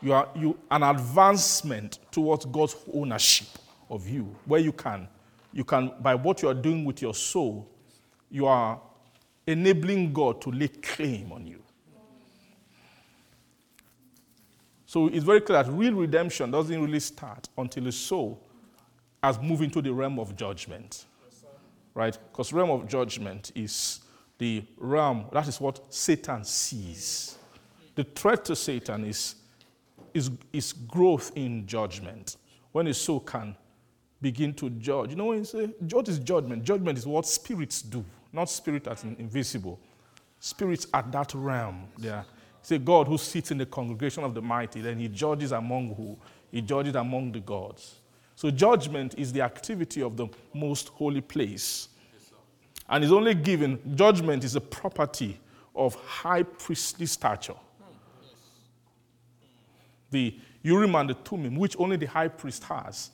you 0.00 0.12
are 0.12 0.28
you 0.34 0.58
an 0.70 0.82
advancement 0.82 1.98
towards 2.10 2.46
God's 2.46 2.76
ownership 2.92 3.48
of 3.90 4.08
you, 4.08 4.34
where 4.46 4.60
you 4.60 4.72
can 4.72 5.06
you 5.52 5.64
can 5.64 5.92
by 6.00 6.14
what 6.14 6.42
you 6.42 6.48
are 6.48 6.54
doing 6.54 6.84
with 6.84 7.02
your 7.02 7.14
soul, 7.14 7.68
you 8.30 8.46
are 8.46 8.80
enabling 9.46 10.12
God 10.12 10.40
to 10.42 10.50
lay 10.50 10.68
claim 10.68 11.30
on 11.30 11.46
you. 11.46 11.62
So 14.86 15.08
it's 15.08 15.24
very 15.24 15.40
clear 15.40 15.62
that 15.62 15.70
real 15.70 15.94
redemption 15.94 16.50
doesn't 16.50 16.80
really 16.80 17.00
start 17.00 17.48
until 17.58 17.84
the 17.84 17.92
soul 17.92 18.45
has 19.22 19.40
moved 19.40 19.62
into 19.62 19.82
the 19.82 19.92
realm 19.92 20.18
of 20.18 20.36
judgment. 20.36 21.06
right? 21.94 22.18
Because 22.30 22.52
realm 22.52 22.70
of 22.70 22.88
judgment 22.88 23.52
is 23.54 24.00
the 24.38 24.64
realm, 24.76 25.26
that 25.32 25.48
is 25.48 25.60
what 25.60 25.92
Satan 25.92 26.44
sees. 26.44 27.38
The 27.94 28.04
threat 28.04 28.44
to 28.46 28.56
Satan 28.56 29.04
is, 29.04 29.36
is, 30.12 30.30
is 30.52 30.72
growth 30.72 31.32
in 31.34 31.66
judgment. 31.66 32.36
When 32.72 32.86
a 32.88 32.94
soul 32.94 33.20
can 33.20 33.56
begin 34.20 34.52
to 34.54 34.70
judge. 34.70 35.10
You 35.10 35.16
know 35.16 35.26
when 35.26 35.38
you 35.38 35.44
say, 35.44 35.70
judge 35.86 36.08
is 36.08 36.18
judgment? 36.18 36.62
Judgment 36.64 36.98
is 36.98 37.06
what 37.06 37.26
spirits 37.26 37.82
do, 37.82 38.04
not 38.32 38.50
spirit 38.50 38.86
as 38.86 39.04
invisible. 39.04 39.80
Spirits 40.38 40.86
at 40.92 41.10
that 41.12 41.32
realm, 41.34 41.88
are 41.98 42.02
Say 42.66 42.78
God 42.78 43.06
who 43.06 43.16
sits 43.16 43.52
in 43.52 43.58
the 43.58 43.66
congregation 43.66 44.24
of 44.24 44.34
the 44.34 44.42
mighty, 44.42 44.80
then 44.80 44.98
he 44.98 45.06
judges 45.06 45.52
among 45.52 45.94
who? 45.94 46.18
He 46.50 46.60
judges 46.60 46.96
among 46.96 47.30
the 47.30 47.38
gods. 47.38 48.00
So 48.36 48.50
judgment 48.50 49.14
is 49.18 49.32
the 49.32 49.40
activity 49.40 50.02
of 50.02 50.16
the 50.16 50.28
most 50.54 50.88
holy 50.88 51.20
place. 51.20 51.88
And 52.88 53.02
is 53.02 53.10
only 53.10 53.34
given, 53.34 53.80
judgment 53.96 54.44
is 54.44 54.54
a 54.54 54.60
property 54.60 55.40
of 55.74 55.94
high 55.96 56.44
priestly 56.44 57.06
stature. 57.06 57.56
The 60.10 60.38
Urim 60.62 60.94
and 60.94 61.10
the 61.10 61.14
Thummim, 61.14 61.56
which 61.56 61.76
only 61.78 61.96
the 61.96 62.06
high 62.06 62.28
priest 62.28 62.62
has, 62.64 63.10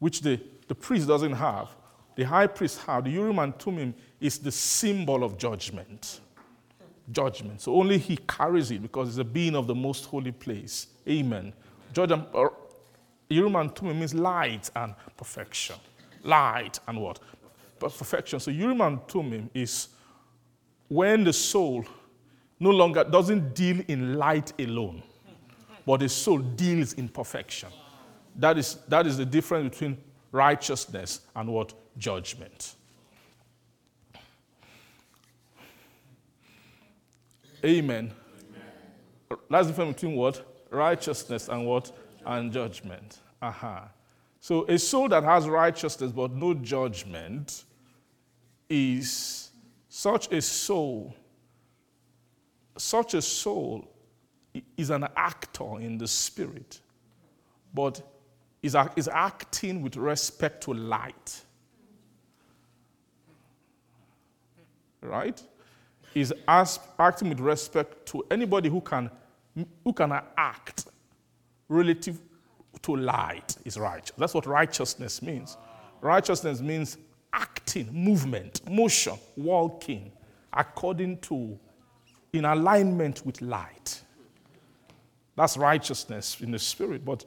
which 0.00 0.22
the, 0.22 0.40
the 0.66 0.74
priest 0.74 1.06
doesn't 1.06 1.34
have. 1.34 1.68
The 2.16 2.24
high 2.24 2.48
priest 2.48 2.80
have. 2.86 3.04
The 3.04 3.10
Urim 3.10 3.38
and 3.38 3.56
Thummim 3.58 3.94
is 4.20 4.38
the 4.38 4.50
symbol 4.50 5.22
of 5.22 5.38
judgment 5.38 6.20
judgment. 7.12 7.60
So 7.60 7.74
only 7.74 7.98
he 7.98 8.16
carries 8.16 8.70
it 8.70 8.82
because 8.82 9.08
he's 9.08 9.18
a 9.18 9.24
being 9.24 9.54
of 9.54 9.66
the 9.66 9.74
most 9.74 10.06
holy 10.06 10.32
place. 10.32 10.88
Amen. 11.08 11.52
Urim 13.28 13.70
Thummim 13.70 13.98
means 13.98 14.14
light 14.14 14.70
and 14.76 14.94
perfection. 15.16 15.76
Light 16.22 16.78
and 16.86 17.00
what? 17.00 17.18
Perfection. 17.78 18.40
So 18.40 18.50
Urim 18.50 19.00
Thummim 19.08 19.50
is 19.52 19.88
when 20.88 21.24
the 21.24 21.32
soul 21.32 21.84
no 22.58 22.70
longer 22.70 23.04
doesn't 23.04 23.54
deal 23.54 23.82
in 23.88 24.14
light 24.14 24.52
alone, 24.58 25.02
but 25.84 26.00
the 26.00 26.08
soul 26.08 26.38
deals 26.38 26.94
in 26.94 27.08
perfection. 27.08 27.68
That 28.36 28.58
is, 28.58 28.76
that 28.88 29.06
is 29.06 29.16
the 29.16 29.26
difference 29.26 29.70
between 29.70 29.98
righteousness 30.32 31.20
and 31.34 31.48
what? 31.48 31.72
Judgment. 31.98 32.74
Amen. 37.64 38.12
Amen. 38.12 38.12
That's 39.50 39.66
the 39.66 39.72
difference 39.72 39.94
between 39.94 40.14
what? 40.14 40.66
Righteousness 40.70 41.48
and 41.48 41.66
what? 41.66 41.90
And 42.26 42.52
judgment. 42.52 43.18
Aha. 43.40 43.76
Uh-huh. 43.76 43.88
So 44.40 44.64
a 44.66 44.78
soul 44.78 45.08
that 45.08 45.24
has 45.24 45.48
righteousness 45.48 46.12
but 46.12 46.32
no 46.32 46.54
judgment 46.54 47.64
is 48.68 49.50
such 49.88 50.30
a 50.32 50.42
soul. 50.42 51.14
Such 52.76 53.14
a 53.14 53.22
soul 53.22 53.88
is 54.76 54.90
an 54.90 55.06
actor 55.16 55.80
in 55.80 55.98
the 55.98 56.06
spirit, 56.06 56.80
but 57.72 58.02
is, 58.62 58.76
is 58.96 59.08
acting 59.08 59.82
with 59.82 59.96
respect 59.96 60.62
to 60.64 60.74
light. 60.74 61.42
Right? 65.00 65.42
Is 66.14 66.34
acting 66.48 67.28
with 67.28 67.40
respect 67.40 68.06
to 68.06 68.24
anybody 68.30 68.68
who 68.68 68.80
can, 68.80 69.10
who 69.84 69.92
can 69.92 70.12
act 70.36 70.86
relative 71.68 72.20
to 72.82 72.96
light 72.96 73.56
is 73.64 73.78
righteous. 73.78 74.12
That's 74.16 74.34
what 74.34 74.46
righteousness 74.46 75.22
means. 75.22 75.56
Righteousness 76.00 76.60
means 76.60 76.98
acting, 77.32 77.92
movement, 77.92 78.68
motion, 78.70 79.14
walking 79.36 80.12
according 80.52 81.18
to, 81.18 81.58
in 82.32 82.44
alignment 82.44 83.24
with 83.26 83.42
light. 83.42 84.02
That's 85.36 85.56
righteousness 85.56 86.40
in 86.40 86.50
the 86.50 86.58
spirit. 86.58 87.04
But 87.04 87.24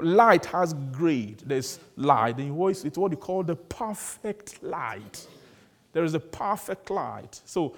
light 0.00 0.46
has 0.46 0.74
grade. 0.92 1.42
There's 1.44 1.80
light. 1.96 2.38
And 2.38 2.56
it's 2.84 2.98
what 2.98 3.10
you 3.10 3.16
call 3.16 3.42
the 3.42 3.56
perfect 3.56 4.62
light. 4.62 5.26
There 5.92 6.04
is 6.04 6.14
a 6.14 6.20
perfect 6.20 6.90
light. 6.90 7.40
So 7.44 7.76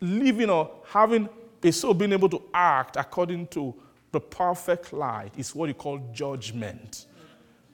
living 0.00 0.50
or 0.50 0.70
having 0.88 1.28
a 1.62 1.72
soul 1.72 1.94
being 1.94 2.12
able 2.12 2.28
to 2.28 2.42
act 2.54 2.96
according 2.96 3.48
to 3.48 3.74
the 4.12 4.20
perfect 4.20 4.92
light 4.92 5.32
is 5.36 5.54
what 5.54 5.68
you 5.68 5.74
call 5.74 5.98
judgment. 6.12 7.06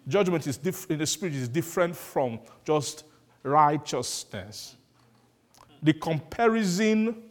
Judgment 0.06 0.47
is 0.47 0.56
diff- 0.56 0.90
in 0.90 0.98
the 0.98 1.06
spirit 1.06 1.35
is 1.35 1.48
different 1.48 1.97
from 1.97 2.40
just 2.65 3.05
righteousness. 3.43 4.77
The 5.82 5.93
comparison 5.93 7.23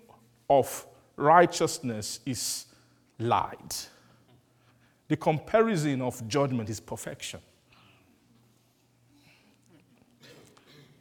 of 0.49 0.85
righteousness 1.15 2.19
is 2.25 2.65
light. 3.19 3.89
The 5.07 5.17
comparison 5.17 6.01
of 6.01 6.27
judgment 6.27 6.69
is 6.69 6.79
perfection. 6.79 7.39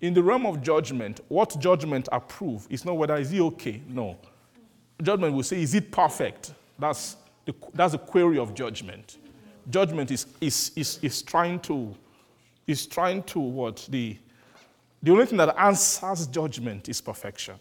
In 0.00 0.12
the 0.12 0.22
realm 0.22 0.46
of 0.46 0.60
judgment, 0.62 1.20
what 1.28 1.56
judgment 1.60 2.08
approve 2.10 2.66
is 2.68 2.84
not 2.84 2.96
whether 2.96 3.16
is 3.16 3.30
he 3.30 3.40
okay. 3.40 3.80
No. 3.86 4.18
Judgment 5.00 5.34
will 5.34 5.44
say, 5.44 5.62
is 5.62 5.74
it 5.74 5.92
perfect? 5.92 6.52
That's 6.76 7.16
the, 7.44 7.54
that's 7.74 7.94
a 7.94 7.98
query 7.98 8.38
of 8.38 8.54
judgment. 8.54 9.18
Judgment 9.70 10.10
is, 10.10 10.26
is, 10.40 10.72
is, 10.76 10.98
is 11.02 11.22
trying 11.22 11.60
to, 11.60 11.94
is 12.66 12.86
trying 12.86 13.22
to 13.24 13.40
what? 13.40 13.86
The, 13.90 14.16
the 15.02 15.12
only 15.12 15.26
thing 15.26 15.38
that 15.38 15.54
answers 15.58 16.26
judgment 16.26 16.88
is 16.88 17.00
perfection. 17.00 17.56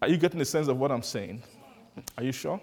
Are 0.00 0.08
you 0.08 0.16
getting 0.16 0.38
the 0.38 0.44
sense 0.44 0.68
of 0.68 0.78
what 0.78 0.92
I'm 0.92 1.02
saying? 1.02 1.42
Are 2.18 2.24
you 2.24 2.32
sure? 2.32 2.60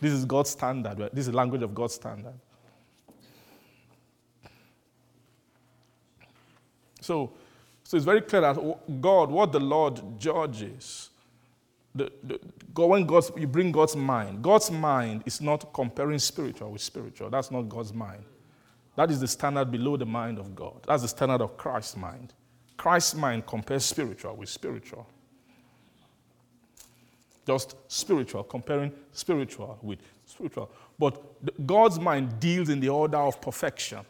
This 0.00 0.12
is 0.12 0.24
God's 0.24 0.50
standard. 0.50 0.98
This 1.12 1.20
is 1.20 1.26
the 1.26 1.36
language 1.36 1.62
of 1.62 1.74
God's 1.74 1.94
standard. 1.94 2.34
So, 7.00 7.32
so 7.84 7.96
it's 7.98 8.06
very 8.06 8.22
clear 8.22 8.40
that 8.40 9.00
God, 9.00 9.30
what 9.30 9.52
the 9.52 9.60
Lord 9.60 10.00
judges, 10.18 11.10
the, 11.94 12.10
the, 12.22 12.40
God, 12.72 12.86
when 12.86 13.06
God's, 13.06 13.30
you 13.36 13.46
bring 13.46 13.70
God's 13.70 13.94
mind, 13.94 14.42
God's 14.42 14.70
mind 14.70 15.22
is 15.26 15.40
not 15.40 15.72
comparing 15.72 16.18
spiritual 16.18 16.72
with 16.72 16.80
spiritual. 16.80 17.30
That's 17.30 17.50
not 17.50 17.68
God's 17.68 17.92
mind. 17.92 18.24
That 18.96 19.10
is 19.10 19.20
the 19.20 19.28
standard 19.28 19.70
below 19.70 19.96
the 19.96 20.06
mind 20.06 20.38
of 20.38 20.54
God. 20.54 20.84
That's 20.86 21.02
the 21.02 21.08
standard 21.08 21.42
of 21.42 21.56
Christ's 21.56 21.96
mind. 21.96 22.32
Christ's 22.76 23.14
mind 23.14 23.46
compares 23.46 23.84
spiritual 23.84 24.34
with 24.34 24.48
spiritual. 24.48 25.06
Just 27.46 27.76
spiritual, 27.88 28.44
comparing 28.44 28.92
spiritual 29.12 29.78
with 29.82 29.98
spiritual. 30.24 30.70
But 30.98 31.66
God's 31.66 32.00
mind 32.00 32.40
deals 32.40 32.70
in 32.70 32.80
the 32.80 32.88
order 32.88 33.18
of 33.18 33.40
perfection. 33.40 34.00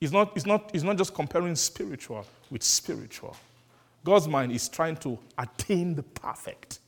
It's 0.00 0.12
not, 0.12 0.32
it's, 0.36 0.46
not, 0.46 0.70
it's 0.74 0.84
not 0.84 0.98
just 0.98 1.14
comparing 1.14 1.54
spiritual 1.56 2.26
with 2.50 2.62
spiritual. 2.62 3.36
God's 4.04 4.28
mind 4.28 4.52
is 4.52 4.68
trying 4.68 4.96
to 4.98 5.18
attain 5.38 5.94
the 5.94 6.02
perfect. 6.02 6.80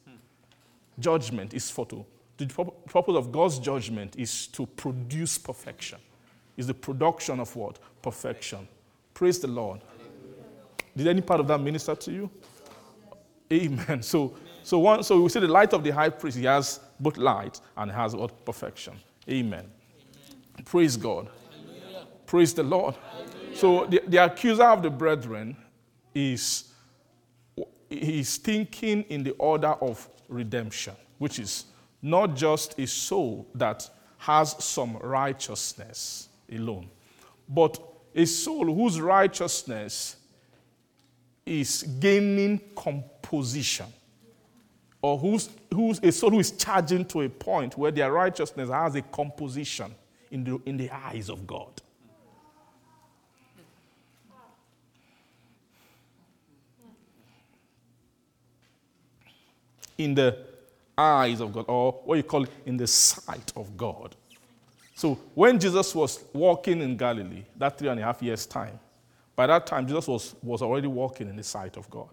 Judgment 0.99 1.55
is 1.55 1.70
for 1.70 1.87
to. 1.87 2.05
The 2.39 2.47
purpose 2.47 3.16
of 3.16 3.33
God's 3.33 3.59
judgment 3.59 4.16
is 4.16 4.47
to 4.49 4.66
produce 4.66 5.39
perfection. 5.39 5.99
Is 6.57 6.66
the 6.66 6.74
production 6.74 7.41
of 7.41 7.55
what? 7.57 7.78
Perfection. 8.03 8.69
Praise 9.15 9.39
the 9.39 9.49
Lord. 9.49 9.81
Did 10.97 11.07
any 11.07 11.20
part 11.20 11.41
of 11.41 11.49
that 11.49 11.61
minister 11.61 11.95
to 11.95 12.12
you? 12.12 12.31
Amen. 13.53 14.03
So, 14.03 14.35
so, 14.62 14.78
one, 14.78 15.03
so 15.03 15.20
we 15.20 15.28
see 15.28 15.41
the 15.41 15.49
light 15.49 15.73
of 15.73 15.85
the 15.85 15.91
high 15.91 16.09
priest. 16.09 16.37
He 16.37 16.45
has 16.45 16.81
both 16.99 17.16
light 17.16 17.61
and 17.77 17.91
has 17.91 18.16
what? 18.16 18.45
Perfection. 18.45 18.95
Amen. 19.28 19.61
Amen. 19.61 20.65
Praise 20.65 20.97
God. 20.97 21.28
Praise 22.27 22.53
the 22.53 22.62
Lord. 22.62 22.94
So 23.55 23.86
the, 23.86 24.03
the 24.07 24.24
accuser 24.24 24.65
of 24.65 24.82
the 24.82 24.90
brethren 24.90 25.57
is 26.15 26.73
he's 27.89 28.36
thinking 28.36 29.03
in 29.05 29.23
the 29.23 29.32
order 29.32 29.69
of 29.81 30.09
redemption, 30.28 30.94
which 31.19 31.39
is 31.39 31.66
not 32.03 32.35
just 32.35 32.78
a 32.78 32.86
soul 32.86 33.47
that 33.55 33.89
has 34.19 34.62
some 34.62 34.97
righteousness 34.98 36.28
alone, 36.53 36.90
but 37.48 37.78
a 38.15 38.24
soul 38.24 38.74
whose 38.74 39.01
righteousness 39.01 40.16
is 41.44 41.85
gaining 42.01 42.61
composition, 42.74 43.86
or 45.01 45.16
who's, 45.16 45.48
who's 45.73 46.01
a 46.03 46.11
soul 46.11 46.31
who 46.31 46.40
is 46.40 46.51
charging 46.51 47.05
to 47.05 47.23
a 47.23 47.28
point 47.28 47.78
where 47.78 47.93
their 47.93 48.11
righteousness 48.11 48.69
has 48.69 48.97
a 48.97 49.03
composition 49.03 49.94
in 50.31 50.43
the, 50.43 50.61
in 50.66 50.77
the 50.77 50.90
eyes 50.90 51.28
of 51.31 51.47
God. 51.47 51.81
In 59.98 60.14
the 60.14 60.39
eyes 60.97 61.40
of 61.40 61.52
God, 61.52 61.66
or 61.68 61.93
what 62.05 62.16
you 62.16 62.23
call 62.23 62.44
it, 62.44 62.51
in 62.64 62.77
the 62.77 62.86
sight 62.86 63.52
of 63.56 63.77
God. 63.77 64.16
So 64.94 65.18
when 65.35 65.59
Jesus 65.59 65.94
was 65.94 66.24
walking 66.32 66.81
in 66.81 66.97
Galilee, 66.97 67.44
that 67.56 67.78
three 67.78 67.89
and 67.89 68.01
a 68.01 68.02
half 68.02 68.23
years' 68.23 68.47
time, 68.47 68.78
by 69.35 69.47
that 69.47 69.66
time, 69.66 69.86
Jesus 69.86 70.09
was, 70.09 70.35
was 70.43 70.62
already 70.62 70.86
walking 70.86 71.28
in 71.28 71.36
the 71.36 71.43
sight 71.43 71.77
of 71.77 71.89
God. 71.90 72.09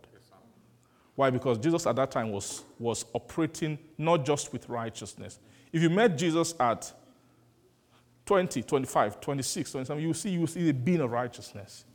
Why? 1.16 1.30
Because 1.30 1.58
Jesus 1.58 1.88
at 1.88 1.96
that 1.96 2.12
time 2.12 2.32
was, 2.32 2.64
was 2.80 3.06
operating 3.14 3.78
not 3.98 4.26
just 4.26 4.52
with 4.52 4.68
righteousness. 4.68 5.40
If 5.72 5.82
you 5.82 5.90
met 5.90 6.18
Jesus 6.18 6.56
at 6.60 6.92
20, 8.26 8.64
25, 8.64 9.22
26, 9.22 9.72
27, 9.72 10.04
you 10.04 10.14
see, 10.14 10.30
you 10.32 10.48
see 10.48 10.64
the 10.64 10.74
being 10.74 11.02
of 11.02 11.12
righteousness. 11.12 11.86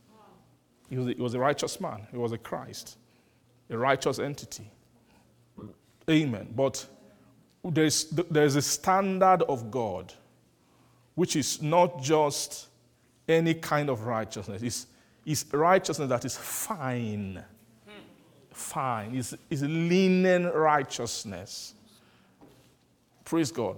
He 0.89 0.97
was, 0.97 1.07
a, 1.07 1.13
he 1.13 1.21
was 1.21 1.33
a 1.33 1.39
righteous 1.39 1.79
man. 1.79 2.07
He 2.11 2.17
was 2.17 2.31
a 2.31 2.37
Christ, 2.37 2.97
a 3.69 3.77
righteous 3.77 4.19
entity. 4.19 4.71
Amen. 6.09 6.47
But 6.55 6.85
there's, 7.63 8.05
there's 8.05 8.55
a 8.55 8.61
standard 8.61 9.43
of 9.43 9.69
God 9.69 10.13
which 11.15 11.35
is 11.35 11.61
not 11.61 12.01
just 12.01 12.67
any 13.27 13.53
kind 13.53 13.89
of 13.89 14.05
righteousness. 14.05 14.61
It's, 14.61 14.87
it's 15.25 15.45
righteousness 15.53 16.09
that 16.09 16.25
is 16.25 16.37
fine. 16.37 17.43
Fine. 18.51 19.15
It's, 19.15 19.35
it's 19.49 19.61
linen 19.61 20.45
righteousness. 20.47 21.73
Praise 23.25 23.51
God. 23.51 23.77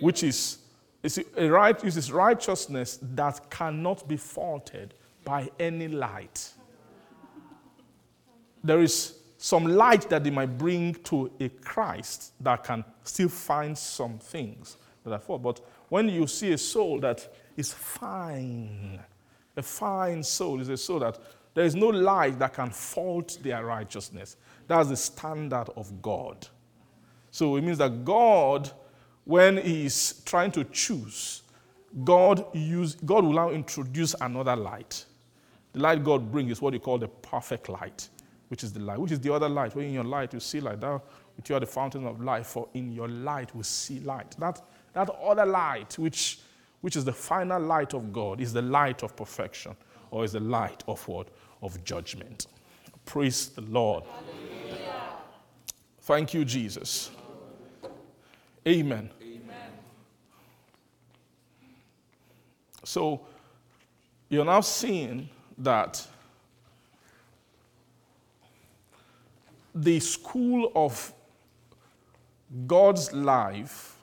Which 0.00 0.22
is 0.22 0.58
it's 1.02 1.18
a 1.36 1.48
right, 1.48 1.82
it's 1.82 2.10
righteousness 2.10 2.98
that 3.02 3.48
cannot 3.50 4.06
be 4.06 4.16
faulted 4.16 4.94
by 5.24 5.50
any 5.58 5.88
light. 5.88 6.50
There 8.62 8.80
is 8.80 9.19
some 9.42 9.64
light 9.64 10.06
that 10.10 10.22
they 10.22 10.28
might 10.28 10.58
bring 10.58 10.92
to 10.94 11.30
a 11.40 11.48
Christ 11.48 12.34
that 12.40 12.62
can 12.62 12.84
still 13.04 13.30
find 13.30 13.76
some 13.76 14.18
things 14.18 14.76
that 15.02 15.14
are 15.14 15.18
fault. 15.18 15.42
But 15.42 15.60
when 15.88 16.10
you 16.10 16.26
see 16.26 16.52
a 16.52 16.58
soul 16.58 17.00
that 17.00 17.26
is 17.56 17.72
fine, 17.72 19.00
a 19.56 19.62
fine 19.62 20.22
soul 20.22 20.60
is 20.60 20.68
a 20.68 20.76
soul 20.76 20.98
that 20.98 21.18
there 21.54 21.64
is 21.64 21.74
no 21.74 21.86
light 21.86 22.38
that 22.38 22.52
can 22.52 22.68
fault 22.68 23.38
their 23.42 23.64
righteousness. 23.64 24.36
That's 24.68 24.90
the 24.90 24.96
standard 24.96 25.70
of 25.74 26.02
God. 26.02 26.46
So 27.30 27.56
it 27.56 27.62
means 27.62 27.78
that 27.78 28.04
God, 28.04 28.70
when 29.24 29.56
He 29.56 29.86
is 29.86 30.20
trying 30.26 30.52
to 30.52 30.64
choose, 30.64 31.44
God, 32.04 32.44
use, 32.54 32.94
God 32.94 33.24
will 33.24 33.32
now 33.32 33.48
introduce 33.48 34.14
another 34.20 34.54
light. 34.54 35.06
The 35.72 35.80
light 35.80 36.04
God 36.04 36.30
brings 36.30 36.52
is 36.52 36.60
what 36.60 36.74
you 36.74 36.80
call 36.80 36.98
the 36.98 37.08
perfect 37.08 37.70
light, 37.70 38.10
which 38.50 38.64
is 38.64 38.72
the 38.72 38.80
light, 38.80 38.98
which 38.98 39.12
is 39.12 39.20
the 39.20 39.32
other 39.32 39.48
light. 39.48 39.76
When 39.76 39.86
in 39.86 39.94
your 39.94 40.04
light 40.04 40.34
you 40.34 40.40
see 40.40 40.60
light, 40.60 40.80
that 40.80 41.00
which 41.36 41.48
you 41.48 41.54
are 41.54 41.60
the 41.60 41.66
fountain 41.66 42.04
of 42.04 42.20
life, 42.20 42.48
for 42.48 42.68
in 42.74 42.90
your 42.90 43.06
light 43.06 43.54
we 43.54 43.62
see 43.62 44.00
light. 44.00 44.36
That, 44.40 44.60
that 44.92 45.08
other 45.08 45.46
light, 45.46 45.96
which, 46.00 46.40
which 46.80 46.96
is 46.96 47.04
the 47.04 47.12
final 47.12 47.62
light 47.62 47.94
of 47.94 48.12
God, 48.12 48.40
is 48.40 48.52
the 48.52 48.60
light 48.60 49.04
of 49.04 49.14
perfection, 49.14 49.76
or 50.10 50.24
is 50.24 50.32
the 50.32 50.40
light 50.40 50.82
of 50.88 51.06
what? 51.06 51.28
Of 51.62 51.82
judgment. 51.84 52.48
Praise 53.04 53.50
the 53.50 53.60
Lord. 53.60 54.02
Hallelujah. 54.02 54.94
Thank 56.00 56.34
you, 56.34 56.44
Jesus. 56.44 57.12
Amen. 58.66 59.10
Amen. 59.22 59.70
So 62.82 63.20
you're 64.28 64.44
now 64.44 64.60
seeing 64.60 65.28
that 65.58 66.04
the 69.74 70.00
school 70.00 70.72
of 70.74 71.12
God's 72.66 73.12
life 73.12 73.96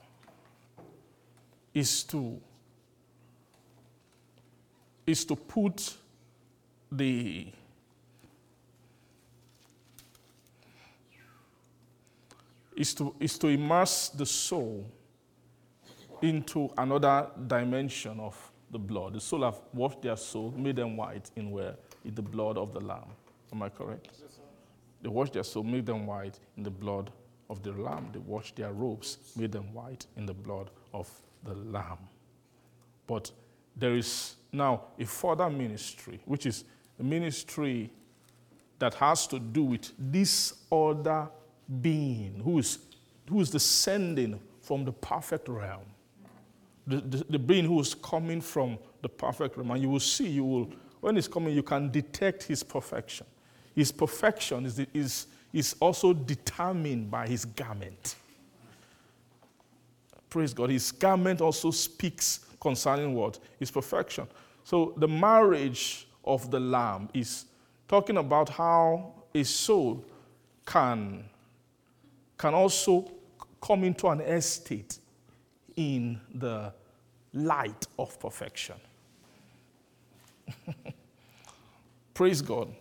is 1.74 2.02
to 2.04 2.40
is 5.06 5.24
to 5.24 5.36
put 5.36 5.96
the 6.90 7.52
is 12.76 12.94
to, 12.94 13.14
is 13.18 13.36
to 13.38 13.48
immerse 13.48 14.08
the 14.10 14.24
soul 14.24 14.86
into 16.22 16.70
another 16.78 17.28
dimension 17.46 18.20
of 18.20 18.36
the 18.70 18.78
blood. 18.78 19.14
The 19.14 19.20
soul 19.20 19.42
have 19.42 19.58
washed 19.72 20.02
their 20.02 20.16
soul, 20.16 20.52
made 20.56 20.76
them 20.76 20.96
white 20.96 21.30
in 21.36 21.50
where? 21.50 21.74
In 22.04 22.14
the 22.14 22.22
blood 22.22 22.56
of 22.56 22.72
the 22.72 22.80
Lamb. 22.80 23.10
Am 23.52 23.62
I 23.62 23.68
correct? 23.68 24.08
They 25.02 25.08
washed 25.08 25.34
their 25.34 25.44
soul, 25.44 25.62
made 25.62 25.86
them 25.86 26.06
white 26.06 26.38
in 26.56 26.62
the 26.62 26.70
blood 26.70 27.10
of 27.50 27.62
the 27.62 27.72
Lamb. 27.72 28.08
They 28.12 28.18
washed 28.18 28.56
their 28.56 28.72
robes, 28.72 29.18
made 29.36 29.52
them 29.52 29.72
white 29.72 30.06
in 30.16 30.26
the 30.26 30.34
blood 30.34 30.70
of 30.92 31.10
the 31.44 31.54
Lamb. 31.54 31.98
But 33.06 33.30
there 33.76 33.96
is 33.96 34.36
now 34.52 34.82
a 34.98 35.06
further 35.06 35.48
ministry, 35.48 36.20
which 36.24 36.46
is 36.46 36.64
a 36.98 37.02
ministry 37.02 37.90
that 38.78 38.94
has 38.94 39.26
to 39.28 39.38
do 39.38 39.64
with 39.64 39.92
this 39.98 40.54
other 40.70 41.28
being 41.80 42.40
who 42.44 42.58
is, 42.58 42.78
who 43.28 43.40
is 43.40 43.50
descending 43.50 44.40
from 44.60 44.84
the 44.84 44.92
perfect 44.92 45.48
realm. 45.48 45.84
The, 46.86 46.96
the, 47.00 47.24
the 47.30 47.38
being 47.38 47.64
who 47.64 47.80
is 47.80 47.94
coming 47.94 48.40
from 48.40 48.78
the 49.02 49.08
perfect 49.08 49.56
realm. 49.56 49.70
And 49.70 49.82
you 49.82 49.88
will 49.88 50.00
see, 50.00 50.28
you 50.28 50.44
will, 50.44 50.72
when 51.00 51.16
he's 51.16 51.28
coming, 51.28 51.54
you 51.54 51.62
can 51.62 51.90
detect 51.90 52.44
his 52.44 52.62
perfection. 52.62 53.26
His 53.78 53.92
perfection 53.92 54.66
is, 54.66 54.80
is, 54.92 55.26
is 55.52 55.76
also 55.78 56.12
determined 56.12 57.12
by 57.12 57.28
his 57.28 57.44
garment. 57.44 58.16
Praise 60.28 60.52
God. 60.52 60.70
His 60.70 60.90
garment 60.90 61.40
also 61.40 61.70
speaks 61.70 62.40
concerning 62.60 63.14
what? 63.14 63.38
His 63.60 63.70
perfection. 63.70 64.26
So 64.64 64.94
the 64.96 65.06
marriage 65.06 66.08
of 66.24 66.50
the 66.50 66.58
Lamb 66.58 67.08
is 67.14 67.44
talking 67.86 68.16
about 68.16 68.48
how 68.48 69.12
a 69.32 69.44
soul 69.44 70.04
can 70.66 71.22
can 72.36 72.54
also 72.54 73.08
come 73.60 73.84
into 73.84 74.08
an 74.08 74.22
estate 74.22 74.98
in 75.76 76.20
the 76.34 76.72
light 77.32 77.86
of 77.96 78.18
perfection. 78.18 78.74
Praise 82.14 82.42
God. 82.42 82.74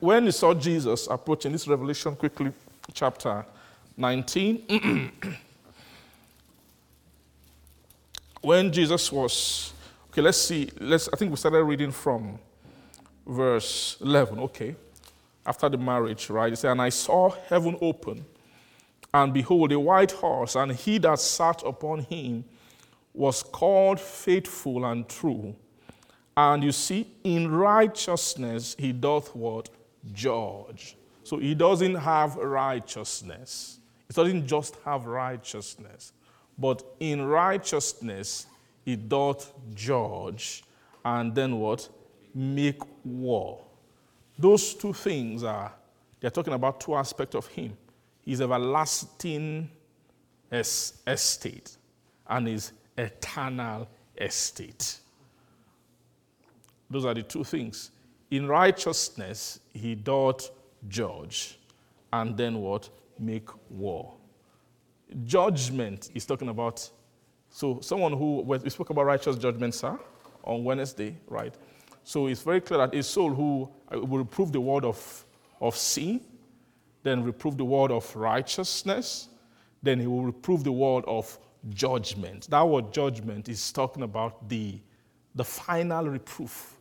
When 0.00 0.24
he 0.26 0.30
saw 0.30 0.54
Jesus 0.54 1.08
approaching, 1.08 1.52
this 1.52 1.66
revelation 1.66 2.14
quickly, 2.16 2.52
chapter 2.92 3.44
19. 3.96 5.12
when 8.40 8.72
Jesus 8.72 9.10
was, 9.10 9.72
okay, 10.10 10.22
let's 10.22 10.38
see, 10.38 10.70
let's, 10.80 11.08
I 11.12 11.16
think 11.16 11.30
we 11.30 11.36
started 11.36 11.64
reading 11.64 11.90
from 11.90 12.38
verse 13.26 13.96
11, 14.00 14.38
okay. 14.38 14.76
After 15.44 15.68
the 15.68 15.78
marriage, 15.78 16.30
right? 16.30 16.50
He 16.50 16.56
said, 16.56 16.72
And 16.72 16.82
I 16.82 16.90
saw 16.90 17.30
heaven 17.48 17.76
open 17.80 18.24
and 19.12 19.32
behold, 19.32 19.72
a 19.72 19.80
white 19.80 20.12
horse, 20.12 20.54
and 20.54 20.72
he 20.72 20.98
that 20.98 21.18
sat 21.18 21.62
upon 21.64 22.00
him 22.00 22.44
was 23.14 23.42
called 23.42 23.98
faithful 23.98 24.84
and 24.84 25.08
true. 25.08 25.54
And 26.36 26.62
you 26.62 26.72
see, 26.72 27.06
in 27.24 27.50
righteousness 27.50 28.76
he 28.78 28.92
doth 28.92 29.34
what? 29.34 29.70
Judge. 30.12 30.96
So 31.24 31.38
he 31.38 31.54
doesn't 31.54 31.94
have 31.94 32.36
righteousness. 32.36 33.78
He 34.08 34.14
doesn't 34.14 34.46
just 34.46 34.76
have 34.84 35.06
righteousness, 35.06 36.12
but 36.56 36.82
in 37.00 37.24
righteousness 37.24 38.46
he 38.84 38.96
doth 38.96 39.52
judge. 39.74 40.64
And 41.04 41.34
then 41.34 41.58
what? 41.58 41.88
Make 42.34 42.80
war. 43.04 43.60
Those 44.38 44.74
two 44.74 44.92
things 44.92 45.44
are, 45.44 45.72
they're 46.20 46.30
talking 46.30 46.54
about 46.54 46.80
two 46.80 46.94
aspects 46.94 47.34
of 47.34 47.46
him 47.48 47.76
his 48.24 48.42
everlasting 48.42 49.70
estate 50.52 51.76
and 52.28 52.46
his 52.46 52.72
eternal 52.96 53.88
estate. 54.20 54.98
Those 56.90 57.06
are 57.06 57.14
the 57.14 57.22
two 57.22 57.44
things. 57.44 57.90
In 58.30 58.46
righteousness, 58.46 59.60
he 59.72 59.94
doth 59.94 60.50
judge, 60.88 61.58
and 62.12 62.36
then 62.36 62.58
what? 62.58 62.88
Make 63.18 63.48
war. 63.70 64.14
Judgment 65.24 66.10
is 66.14 66.26
talking 66.26 66.48
about, 66.48 66.88
so 67.50 67.80
someone 67.80 68.12
who, 68.12 68.42
we 68.42 68.70
spoke 68.70 68.90
about 68.90 69.06
righteous 69.06 69.36
judgment, 69.36 69.74
sir, 69.74 69.98
on 70.44 70.64
Wednesday, 70.64 71.16
right? 71.26 71.54
So 72.04 72.26
it's 72.26 72.42
very 72.42 72.60
clear 72.60 72.78
that 72.78 72.94
a 72.94 73.02
soul 73.02 73.34
who 73.34 73.68
uh, 73.92 74.00
will 74.00 74.24
prove 74.24 74.52
the 74.52 74.60
word 74.60 74.84
of, 74.84 75.24
of 75.60 75.76
sin 75.76 76.20
then 77.02 77.22
reprove 77.22 77.56
the 77.56 77.64
word 77.64 77.90
of 77.90 78.14
righteousness, 78.16 79.28
then 79.82 80.00
he 80.00 80.06
will 80.06 80.24
reprove 80.24 80.64
the 80.64 80.72
word 80.72 81.04
of 81.06 81.38
judgment. 81.70 82.48
That 82.50 82.66
word 82.66 82.92
judgment 82.92 83.48
is 83.48 83.72
talking 83.72 84.02
about 84.02 84.48
the, 84.48 84.78
the 85.34 85.44
final 85.44 86.08
reproof. 86.08 86.77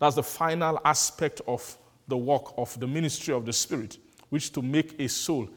That's 0.00 0.16
the 0.16 0.22
final 0.22 0.80
aspect 0.84 1.40
of 1.46 1.76
the 2.08 2.16
work 2.16 2.54
of 2.56 2.78
the 2.80 2.88
ministry 2.88 3.32
of 3.32 3.46
the 3.46 3.52
Spirit, 3.52 3.98
which 4.30 4.50
to 4.52 4.62
make 4.62 4.98
a 5.00 5.08
soul 5.08 5.48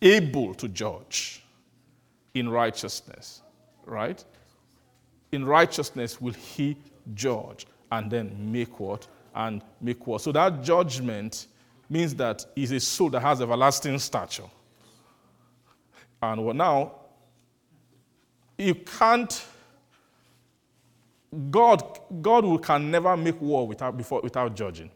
able 0.00 0.54
to 0.54 0.68
judge 0.68 1.42
in 2.32 2.48
righteousness, 2.48 3.42
right? 3.84 4.24
In 5.32 5.44
righteousness 5.44 6.20
will 6.20 6.32
he 6.32 6.76
judge 7.14 7.66
and 7.92 8.10
then 8.10 8.50
make 8.50 8.80
what? 8.80 9.06
And 9.34 9.62
make 9.80 10.06
what? 10.06 10.22
So 10.22 10.32
that 10.32 10.62
judgment 10.62 11.46
means 11.88 12.14
that 12.14 12.46
he's 12.54 12.72
a 12.72 12.80
soul 12.80 13.10
that 13.10 13.20
has 13.20 13.42
everlasting 13.42 13.98
stature. 13.98 14.44
And 16.22 16.44
now, 16.56 16.92
you 18.58 18.74
can't, 18.74 19.44
God, 21.50 22.00
God 22.22 22.62
can 22.62 22.90
never 22.90 23.16
make 23.16 23.40
war 23.40 23.66
without, 23.66 23.96
before, 23.96 24.20
without 24.20 24.54
judging. 24.56 24.90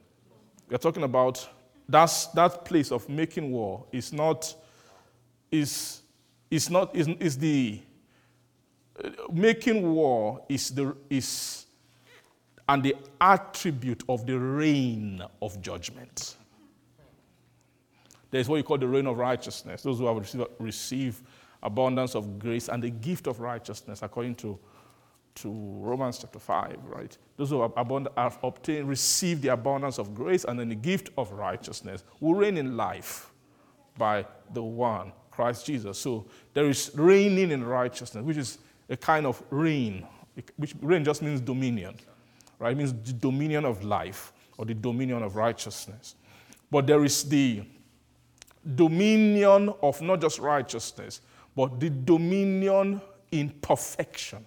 We're 0.68 0.78
talking 0.78 1.04
about 1.04 1.48
that's, 1.88 2.26
that 2.28 2.64
place 2.64 2.90
of 2.90 3.08
making 3.08 3.52
war 3.52 3.84
is 3.92 4.12
not, 4.12 4.54
is, 5.50 6.02
is 6.50 6.70
not, 6.70 6.94
is, 6.96 7.08
is 7.20 7.38
the, 7.38 7.80
uh, 9.02 9.10
making 9.32 9.92
war 9.92 10.44
is 10.48 10.70
the, 10.70 10.96
is, 11.08 11.66
and 12.68 12.82
the 12.82 12.96
attribute 13.20 14.02
of 14.08 14.26
the 14.26 14.38
reign 14.38 15.22
of 15.40 15.60
judgment. 15.60 16.36
There's 18.30 18.48
what 18.48 18.56
you 18.56 18.64
call 18.64 18.78
the 18.78 18.88
reign 18.88 19.06
of 19.06 19.18
righteousness. 19.18 19.82
Those 19.82 19.98
who 19.98 20.06
have 20.06 20.16
received, 20.16 20.48
received 20.58 21.22
abundance 21.62 22.16
of 22.16 22.38
grace 22.38 22.68
and 22.68 22.82
the 22.82 22.90
gift 22.90 23.28
of 23.28 23.38
righteousness, 23.38 24.02
according 24.02 24.34
to 24.36 24.58
to 25.36 25.50
Romans 25.50 26.18
chapter 26.18 26.38
5, 26.38 26.76
right? 26.84 27.16
Those 27.36 27.50
who 27.50 27.62
have, 27.62 27.74
abund- 27.74 28.12
have 28.16 28.38
obtained, 28.42 28.88
received 28.88 29.42
the 29.42 29.48
abundance 29.48 29.98
of 29.98 30.14
grace 30.14 30.44
and 30.44 30.58
then 30.58 30.68
the 30.68 30.74
gift 30.74 31.10
of 31.18 31.32
righteousness 31.32 32.04
will 32.20 32.34
reign 32.34 32.56
in 32.56 32.76
life 32.76 33.32
by 33.98 34.26
the 34.52 34.62
one, 34.62 35.12
Christ 35.30 35.66
Jesus. 35.66 35.98
So 35.98 36.26
there 36.52 36.68
is 36.68 36.90
reigning 36.94 37.50
in 37.50 37.64
righteousness, 37.64 38.24
which 38.24 38.36
is 38.36 38.58
a 38.88 38.96
kind 38.96 39.26
of 39.26 39.42
reign, 39.50 40.06
which 40.56 40.74
reign 40.80 41.04
just 41.04 41.22
means 41.22 41.40
dominion, 41.40 41.96
right? 42.58 42.72
It 42.72 42.78
means 42.78 42.92
the 42.92 43.12
dominion 43.12 43.64
of 43.64 43.84
life 43.84 44.32
or 44.56 44.64
the 44.64 44.74
dominion 44.74 45.22
of 45.22 45.36
righteousness. 45.36 46.14
But 46.70 46.86
there 46.86 47.04
is 47.04 47.24
the 47.24 47.64
dominion 48.74 49.72
of 49.82 50.00
not 50.00 50.20
just 50.20 50.38
righteousness, 50.38 51.20
but 51.56 51.78
the 51.80 51.90
dominion 51.90 53.00
in 53.30 53.50
perfection. 53.60 54.46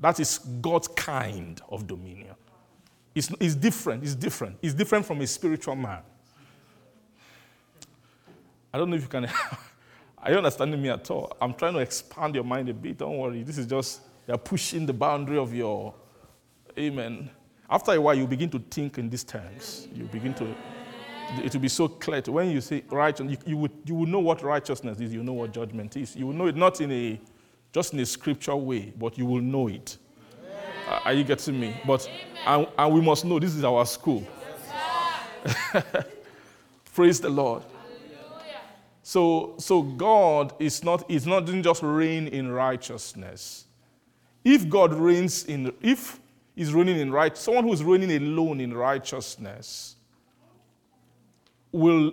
That 0.00 0.20
is 0.20 0.38
God's 0.38 0.88
kind 0.88 1.60
of 1.68 1.86
dominion. 1.86 2.34
It's, 3.14 3.30
it's 3.40 3.54
different. 3.54 4.04
It's 4.04 4.14
different. 4.14 4.58
It's 4.62 4.74
different 4.74 5.04
from 5.04 5.20
a 5.20 5.26
spiritual 5.26 5.74
man. 5.74 6.02
I 8.72 8.78
don't 8.78 8.90
know 8.90 8.96
if 8.96 9.02
you 9.02 9.08
can. 9.08 9.28
Are 10.22 10.30
you 10.30 10.36
understanding 10.36 10.80
me 10.80 10.88
at 10.90 11.10
all? 11.10 11.36
I'm 11.40 11.54
trying 11.54 11.74
to 11.74 11.80
expand 11.80 12.34
your 12.34 12.44
mind 12.44 12.68
a 12.68 12.74
bit. 12.74 12.98
Don't 12.98 13.16
worry. 13.16 13.42
This 13.42 13.58
is 13.58 13.66
just, 13.66 14.02
you're 14.26 14.38
pushing 14.38 14.86
the 14.86 14.92
boundary 14.92 15.38
of 15.38 15.54
your. 15.54 15.94
Amen. 16.78 17.30
After 17.68 17.92
a 17.92 18.00
while, 18.00 18.14
you 18.14 18.26
begin 18.26 18.50
to 18.50 18.58
think 18.58 18.98
in 18.98 19.10
these 19.10 19.24
terms. 19.24 19.88
You 19.92 20.04
begin 20.04 20.34
to. 20.34 20.54
It 21.42 21.52
will 21.52 21.60
be 21.60 21.68
so 21.68 21.88
clear. 21.88 22.22
To, 22.22 22.32
when 22.32 22.50
you 22.50 22.60
say 22.60 22.82
righteousness, 22.90 23.38
you, 23.44 23.52
you, 23.52 23.56
would, 23.58 23.72
you 23.84 23.94
will 23.94 24.06
know 24.06 24.20
what 24.20 24.42
righteousness 24.42 25.00
is. 25.00 25.12
You 25.12 25.22
know 25.22 25.34
what 25.34 25.52
judgment 25.52 25.96
is. 25.96 26.16
You 26.16 26.26
will 26.26 26.34
know 26.34 26.46
it 26.46 26.56
not 26.56 26.80
in 26.80 26.90
a 26.90 27.20
just 27.72 27.92
in 27.92 28.00
a 28.00 28.06
scriptural 28.06 28.60
way, 28.60 28.92
but 28.98 29.18
you 29.18 29.26
will 29.26 29.40
know 29.40 29.68
it. 29.68 29.98
Are 31.04 31.12
you 31.12 31.24
getting 31.24 31.60
me? 31.60 31.80
But 31.86 32.08
and, 32.46 32.66
and, 32.78 32.94
we 32.94 33.00
must 33.00 33.24
know 33.24 33.38
this 33.38 33.54
is 33.54 33.62
our 33.62 33.84
school. 33.84 34.26
Praise 36.94 37.20
the 37.20 37.28
Lord. 37.28 37.62
So, 39.02 39.54
so 39.58 39.82
God 39.82 40.54
is 40.58 40.82
not, 40.82 41.10
is 41.10 41.26
not 41.26 41.46
just 41.46 41.82
reign 41.82 42.28
in 42.28 42.50
righteousness. 42.50 43.66
If 44.44 44.68
God 44.68 44.94
reigns 44.94 45.44
in, 45.44 45.72
if 45.80 46.18
he's 46.54 46.72
reigning 46.72 46.98
in 46.98 47.12
right, 47.12 47.36
someone 47.36 47.64
who 47.64 47.72
is 47.72 47.82
reigning 47.82 48.10
alone 48.10 48.60
in 48.60 48.74
righteousness 48.74 49.96
will 51.72 52.12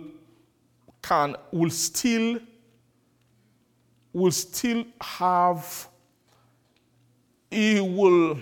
can 1.02 1.36
will 1.52 1.70
still 1.70 2.40
will 4.16 4.30
still 4.30 4.82
have 4.98 5.88
he 7.50 7.78
will 7.80 8.38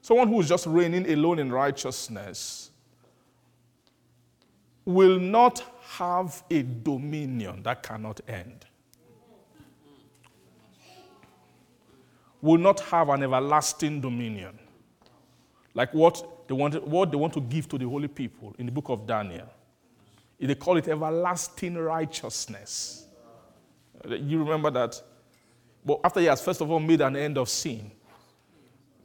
someone 0.00 0.26
who 0.26 0.40
is 0.40 0.48
just 0.48 0.66
reigning 0.66 1.10
alone 1.12 1.38
in 1.38 1.52
righteousness 1.52 2.70
will 4.86 5.18
not 5.18 5.62
have 5.98 6.42
a 6.50 6.62
dominion 6.62 7.62
that 7.62 7.82
cannot 7.82 8.22
end. 8.26 8.64
Will 12.40 12.58
not 12.58 12.80
have 12.80 13.10
an 13.10 13.22
everlasting 13.22 14.00
dominion. 14.00 14.58
Like 15.74 15.92
what 15.92 16.48
they, 16.48 16.54
want, 16.54 16.86
what 16.86 17.10
they 17.10 17.18
want 17.18 17.34
to 17.34 17.40
give 17.40 17.68
to 17.68 17.76
the 17.76 17.86
holy 17.86 18.08
people 18.08 18.54
in 18.58 18.64
the 18.64 18.72
book 18.72 18.88
of 18.88 19.06
Daniel. 19.06 19.48
They 20.40 20.54
call 20.54 20.78
it 20.78 20.88
everlasting 20.88 21.76
righteousness. 21.76 23.03
You 24.08 24.38
remember 24.38 24.70
that? 24.70 25.00
But 25.84 26.00
after 26.04 26.20
he 26.20 26.26
has 26.26 26.40
first 26.40 26.60
of 26.60 26.70
all 26.70 26.80
made 26.80 27.00
an 27.00 27.16
end 27.16 27.38
of 27.38 27.48
sin, 27.48 27.90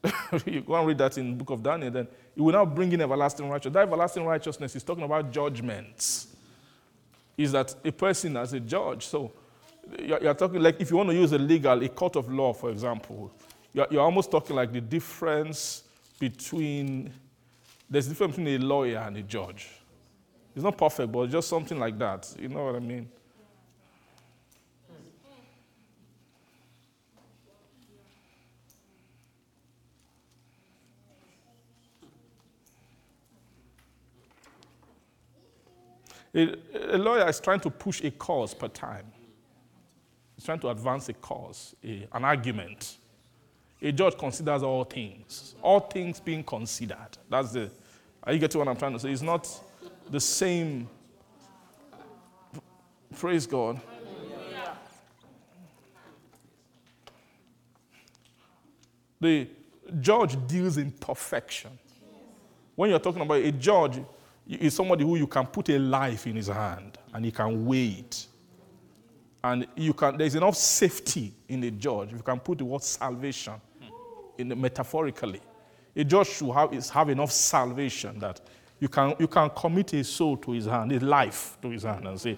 you 0.45 0.61
go 0.61 0.75
and 0.75 0.87
read 0.87 0.97
that 0.97 1.17
in 1.17 1.31
the 1.31 1.43
book 1.43 1.49
of 1.51 1.63
Daniel, 1.63 1.91
then 1.91 2.07
he 2.35 2.41
will 2.41 2.53
now 2.53 2.65
bring 2.65 2.91
in 2.91 3.01
everlasting 3.01 3.49
righteousness. 3.49 3.73
That 3.73 3.87
everlasting 3.87 4.25
righteousness 4.25 4.75
is 4.75 4.83
talking 4.83 5.03
about 5.03 5.31
judgments 5.31 6.27
is 7.37 7.51
that 7.53 7.73
a 7.85 7.91
person 7.91 8.35
as 8.37 8.53
a 8.53 8.59
judge, 8.59 9.05
so 9.05 9.31
you're, 9.99 10.33
talking 10.33 10.61
like 10.61 10.79
if 10.79 10.91
you 10.91 10.97
want 10.97 11.09
to 11.09 11.15
use 11.15 11.31
a 11.31 11.37
legal, 11.37 11.81
a 11.81 11.89
court 11.89 12.15
of 12.15 12.31
law, 12.31 12.53
for 12.53 12.69
example, 12.69 13.31
you're, 13.73 13.87
you're 13.89 14.01
almost 14.01 14.29
talking 14.29 14.55
like 14.55 14.71
the 14.71 14.81
difference 14.81 15.83
between, 16.19 17.11
there's 17.89 18.07
a 18.07 18.09
difference 18.09 18.35
between 18.35 18.61
a 18.61 18.65
lawyer 18.65 18.97
and 18.97 19.17
a 19.17 19.21
judge. 19.23 19.69
It's 20.55 20.63
not 20.63 20.77
perfect, 20.77 21.11
but 21.11 21.29
just 21.29 21.47
something 21.47 21.79
like 21.79 21.97
that. 21.99 22.33
You 22.37 22.49
know 22.49 22.65
what 22.65 22.75
I 22.75 22.79
mean? 22.79 23.09
A, 36.33 36.97
lawyer 36.97 37.27
is 37.27 37.39
trying 37.39 37.59
to 37.61 37.69
push 37.69 38.03
a 38.03 38.11
cause 38.11 38.53
per 38.53 38.67
time. 38.67 39.05
He's 40.35 40.45
trying 40.45 40.59
to 40.59 40.69
advance 40.69 41.09
a 41.09 41.13
cause, 41.13 41.75
a, 41.83 42.07
an 42.13 42.23
argument. 42.23 42.97
A 43.81 43.91
judge 43.91 44.17
considers 44.17 44.61
all 44.61 44.83
things, 44.83 45.55
all 45.61 45.79
things 45.79 46.19
being 46.19 46.43
considered. 46.43 47.17
That's 47.29 47.53
the, 47.53 47.71
are 48.23 48.33
you 48.33 48.39
getting 48.39 48.59
what 48.59 48.67
I'm 48.67 48.75
trying 48.75 48.93
to 48.93 48.99
say? 48.99 49.11
It's 49.11 49.21
not 49.21 49.47
the 50.09 50.19
same. 50.19 50.87
Praise 53.17 53.47
God. 53.47 53.79
The 59.21 59.47
judge 59.99 60.37
deals 60.47 60.77
in 60.77 60.91
perfection. 60.91 61.71
When 62.75 62.89
you're 62.89 62.99
talking 62.99 63.21
about 63.21 63.41
a 63.41 63.51
judge, 63.51 63.99
is 64.49 64.73
somebody 64.73 65.03
who 65.03 65.15
you 65.15 65.27
can 65.27 65.45
put 65.45 65.69
a 65.69 65.77
life 65.77 66.25
in 66.25 66.35
his 66.35 66.47
hand 66.47 66.97
and 67.13 67.23
he 67.23 67.31
can 67.31 67.65
weigh 67.65 67.89
it. 67.99 68.27
And 69.43 69.67
you 69.75 69.93
can, 69.93 70.17
there's 70.17 70.35
enough 70.35 70.55
safety 70.55 71.33
in 71.47 71.63
a 71.63 71.71
judge. 71.71 72.11
You 72.11 72.19
can 72.19 72.39
put 72.39 72.57
the 72.57 72.65
word 72.65 72.83
salvation 72.83 73.53
in 74.37 74.49
the, 74.49 74.55
metaphorically. 74.55 75.41
A 75.95 76.03
judge 76.03 76.27
should 76.27 76.51
have, 76.51 76.73
is, 76.73 76.89
have 76.89 77.09
enough 77.09 77.31
salvation 77.31 78.19
that 78.19 78.41
you 78.79 78.89
can, 78.89 79.13
you 79.19 79.27
can 79.27 79.49
commit 79.51 79.93
a 79.93 80.03
soul 80.03 80.37
to 80.37 80.51
his 80.51 80.65
hand, 80.65 80.91
a 80.91 80.99
life 80.99 81.57
to 81.61 81.69
his 81.69 81.83
hand, 81.83 82.07
and 82.07 82.19
say, 82.19 82.37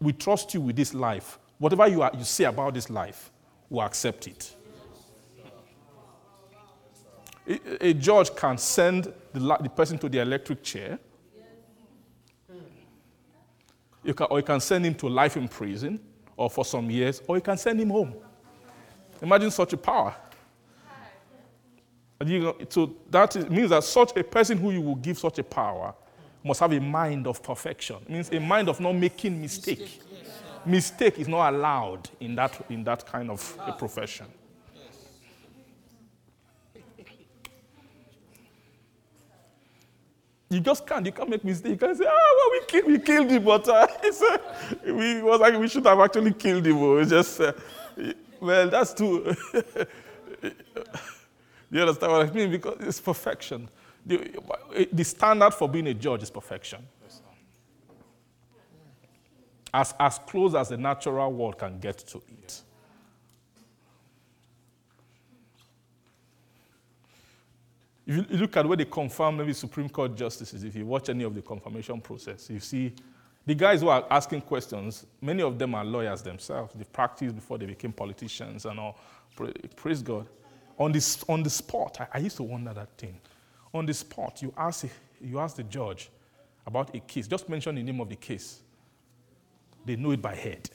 We 0.00 0.12
trust 0.12 0.52
you 0.54 0.62
with 0.62 0.76
this 0.76 0.94
life. 0.94 1.38
Whatever 1.58 1.86
you, 1.86 2.02
are, 2.02 2.10
you 2.16 2.24
say 2.24 2.44
about 2.44 2.74
this 2.74 2.90
life, 2.90 3.30
we'll 3.70 3.82
accept 3.84 4.26
it. 4.26 4.53
A, 7.46 7.92
judge 7.92 8.34
can 8.34 8.56
send 8.56 9.12
the, 9.32 9.58
the 9.60 9.68
person 9.68 9.98
to 9.98 10.08
the 10.08 10.18
electric 10.18 10.62
chair. 10.62 10.98
You 14.02 14.14
can, 14.14 14.26
or 14.30 14.38
you 14.38 14.44
can 14.44 14.60
send 14.60 14.84
him 14.86 14.94
to 14.96 15.08
life 15.08 15.36
in 15.36 15.48
prison 15.48 16.00
or 16.36 16.50
for 16.50 16.64
some 16.64 16.90
years, 16.90 17.22
or 17.26 17.36
you 17.36 17.42
can 17.42 17.56
send 17.56 17.80
him 17.80 17.90
home. 17.90 18.14
Imagine 19.22 19.50
such 19.50 19.72
a 19.72 19.76
power. 19.76 20.14
You, 22.24 22.56
so 22.68 22.94
that 23.10 23.36
is, 23.36 23.48
means 23.48 23.70
that 23.70 23.84
such 23.84 24.16
a 24.16 24.24
person 24.24 24.56
who 24.58 24.70
you 24.70 24.80
will 24.80 24.94
give 24.94 25.18
such 25.18 25.38
a 25.38 25.44
power 25.44 25.94
must 26.42 26.60
have 26.60 26.72
a 26.72 26.80
mind 26.80 27.26
of 27.26 27.42
perfection. 27.42 27.96
It 28.02 28.10
means 28.10 28.30
a 28.30 28.40
mind 28.40 28.68
of 28.68 28.80
not 28.80 28.94
making 28.94 29.40
mistake. 29.40 30.00
Mistake 30.64 31.18
is 31.18 31.28
not 31.28 31.52
allowed 31.52 32.08
in 32.20 32.34
that, 32.36 32.64
in 32.70 32.84
that 32.84 33.04
kind 33.06 33.30
of 33.30 33.58
a 33.66 33.72
profession. 33.72 34.26
You 40.54 40.60
just 40.60 40.86
can't. 40.86 41.04
You 41.04 41.10
can't 41.10 41.28
make 41.28 41.42
mistake. 41.42 41.72
You 41.72 41.76
can't 41.76 41.98
say, 41.98 42.04
"Ah, 42.06 42.34
well, 42.38 42.50
we 42.52 42.60
killed, 42.68 42.86
we 42.86 42.98
killed 43.00 43.28
him," 43.28 43.44
but 43.44 43.68
uh, 43.68 43.72
uh, 44.04 44.38
we 44.86 45.20
was 45.20 45.40
like 45.40 45.58
we 45.58 45.66
should 45.66 45.84
have 45.84 45.98
actually 45.98 46.32
killed 46.32 46.64
him. 46.64 46.76
It's 47.00 47.10
just, 47.10 47.40
uh, 47.40 47.52
well, 48.40 48.70
that's 48.70 48.94
too. 48.94 49.34
you 51.72 51.80
understand 51.80 52.12
what 52.12 52.28
I 52.28 52.30
mean? 52.30 52.52
Because 52.52 52.76
it's 52.82 53.00
perfection. 53.00 53.68
The, 54.06 54.88
the 54.92 55.02
standard 55.02 55.54
for 55.54 55.68
being 55.68 55.88
a 55.88 55.94
judge 55.94 56.22
is 56.22 56.30
perfection. 56.30 56.86
As, 59.72 59.92
as 59.98 60.20
close 60.20 60.54
as 60.54 60.68
the 60.68 60.76
natural 60.76 61.32
world 61.32 61.58
can 61.58 61.80
get 61.80 61.98
to 61.98 62.18
it. 62.18 62.62
If 68.06 68.30
you 68.30 68.38
look 68.38 68.56
at 68.56 68.66
where 68.66 68.76
they 68.76 68.84
confirm 68.84 69.38
maybe 69.38 69.52
Supreme 69.52 69.88
Court 69.88 70.14
justices, 70.14 70.62
if 70.64 70.76
you 70.76 70.84
watch 70.84 71.08
any 71.08 71.24
of 71.24 71.34
the 71.34 71.42
confirmation 71.42 72.00
process, 72.00 72.50
you 72.50 72.60
see 72.60 72.92
the 73.46 73.54
guys 73.54 73.80
who 73.80 73.88
are 73.88 74.06
asking 74.10 74.42
questions, 74.42 75.06
many 75.20 75.42
of 75.42 75.58
them 75.58 75.74
are 75.74 75.84
lawyers 75.84 76.22
themselves. 76.22 76.72
They 76.74 76.84
practiced 76.84 77.34
before 77.34 77.58
they 77.58 77.66
became 77.66 77.92
politicians 77.92 78.66
and 78.66 78.78
all. 78.78 78.98
Praise 79.76 80.02
God. 80.02 80.26
On, 80.78 80.92
this, 80.92 81.24
on 81.28 81.42
the 81.42 81.50
spot, 81.50 81.98
I, 82.00 82.06
I 82.14 82.18
used 82.18 82.36
to 82.36 82.42
wonder 82.42 82.74
that 82.74 82.96
thing. 82.98 83.18
On 83.72 83.86
the 83.86 83.94
spot, 83.94 84.42
you 84.42 84.52
ask, 84.56 84.86
you 85.20 85.38
ask 85.38 85.56
the 85.56 85.62
judge 85.62 86.10
about 86.66 86.94
a 86.94 87.00
case. 87.00 87.26
Just 87.26 87.48
mention 87.48 87.74
the 87.74 87.82
name 87.82 88.00
of 88.00 88.08
the 88.08 88.16
case. 88.16 88.60
They 89.84 89.96
know 89.96 90.10
it 90.12 90.22
by 90.22 90.34
head. 90.34 90.68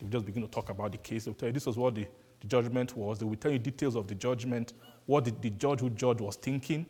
They 0.00 0.08
just 0.08 0.26
begin 0.26 0.42
to 0.42 0.48
talk 0.48 0.70
about 0.70 0.92
the 0.92 0.98
case. 0.98 1.24
They'll 1.24 1.34
tell 1.34 1.48
you 1.48 1.52
this 1.52 1.66
was 1.66 1.76
what 1.76 1.94
the 1.94 2.06
the 2.42 2.48
judgment 2.48 2.96
was. 2.96 3.18
They 3.18 3.24
will 3.24 3.36
tell 3.36 3.52
you 3.52 3.58
details 3.58 3.94
of 3.96 4.08
the 4.08 4.14
judgment, 4.14 4.72
what 5.06 5.24
the, 5.24 5.30
the 5.30 5.50
judge 5.50 5.80
who 5.80 5.90
judged 5.90 6.20
was 6.20 6.36
thinking. 6.36 6.86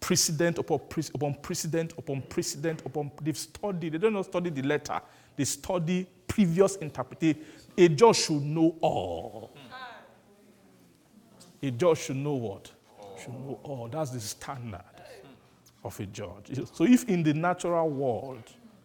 Precedent 0.00 0.58
upon, 0.58 0.80
upon 1.14 1.34
precedent 1.36 1.94
upon 1.96 2.22
precedent 2.22 2.82
upon. 2.84 3.10
They've 3.22 3.36
studied. 3.36 3.92
They 3.92 3.98
don't 3.98 4.12
not 4.12 4.26
study 4.26 4.50
the 4.50 4.62
letter. 4.62 5.00
They 5.36 5.44
study 5.44 6.06
previous 6.26 6.76
interpretation. 6.76 7.42
A 7.76 7.88
judge 7.88 8.16
should 8.16 8.42
know 8.42 8.76
all. 8.80 9.56
A 11.62 11.70
judge 11.70 11.98
should 11.98 12.16
know 12.16 12.34
what? 12.34 12.70
Should 13.22 13.32
know 13.32 13.58
all. 13.62 13.88
That's 13.88 14.10
the 14.10 14.20
standard 14.20 14.82
of 15.82 15.98
a 15.98 16.06
judge. 16.06 16.60
So 16.72 16.84
if 16.84 17.04
in 17.04 17.22
the 17.22 17.32
natural 17.32 17.88
world 17.88 18.42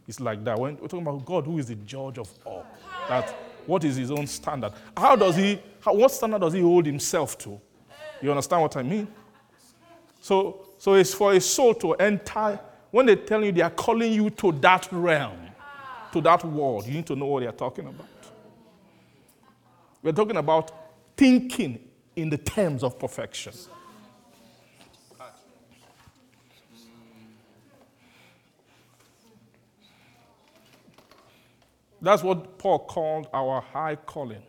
it's 0.07 0.19
like 0.19 0.43
that, 0.45 0.57
when 0.57 0.75
we're 0.77 0.87
talking 0.87 1.05
about 1.05 1.25
God, 1.25 1.45
who 1.45 1.59
is 1.59 1.67
the 1.67 1.75
judge 1.75 2.17
of 2.17 2.29
all, 2.45 2.65
that 3.09 3.29
what 3.67 3.83
is 3.83 3.95
his 3.95 4.09
own 4.09 4.25
standard? 4.25 4.73
How 4.97 5.15
does 5.15 5.35
he, 5.35 5.61
how, 5.81 5.93
what 5.93 6.11
standard 6.11 6.41
does 6.41 6.53
he 6.53 6.61
hold 6.61 6.85
himself 6.85 7.37
to? 7.39 7.61
You 8.21 8.31
understand 8.31 8.61
what 8.61 8.75
I 8.77 8.83
mean? 8.83 9.07
So, 10.21 10.65
so 10.77 10.93
it's 10.93 11.13
for 11.13 11.33
a 11.33 11.39
soul 11.39 11.73
to 11.75 11.93
enter, 11.93 12.59
when 12.91 13.05
they 13.05 13.15
tell 13.15 13.43
you 13.43 13.51
they 13.51 13.61
are 13.61 13.69
calling 13.69 14.11
you 14.11 14.29
to 14.31 14.51
that 14.53 14.87
realm, 14.91 15.47
to 16.11 16.21
that 16.21 16.43
world, 16.43 16.85
you 16.85 16.93
need 16.93 17.05
to 17.07 17.15
know 17.15 17.25
what 17.25 17.41
they 17.41 17.47
are 17.47 17.51
talking 17.51 17.87
about. 17.87 18.07
We're 20.01 20.11
talking 20.11 20.37
about 20.37 20.71
thinking 21.15 21.79
in 22.15 22.29
the 22.29 22.37
terms 22.37 22.83
of 22.83 22.97
perfection. 22.97 23.53
That's 32.01 32.23
what 32.23 32.57
Paul 32.57 32.79
called 32.79 33.27
our 33.33 33.61
high 33.61 33.95
calling. 33.95 34.41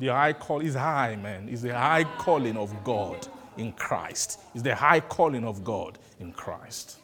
The 0.00 0.08
high 0.08 0.32
call 0.32 0.60
is 0.60 0.74
high, 0.74 1.14
man. 1.16 1.46
Is 1.50 1.60
the 1.60 1.78
high 1.78 2.04
calling 2.04 2.56
of 2.56 2.82
God 2.82 3.28
in 3.58 3.72
Christ. 3.72 4.40
Is 4.54 4.62
the 4.62 4.74
high 4.74 5.00
calling 5.00 5.44
of 5.44 5.62
God 5.62 5.98
in 6.18 6.32
Christ. 6.32 6.96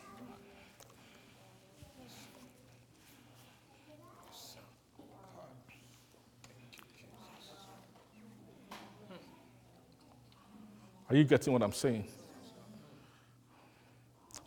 Are 11.09 11.15
you 11.15 11.25
getting 11.25 11.53
what 11.53 11.63
I'm 11.63 11.73
saying? 11.73 12.05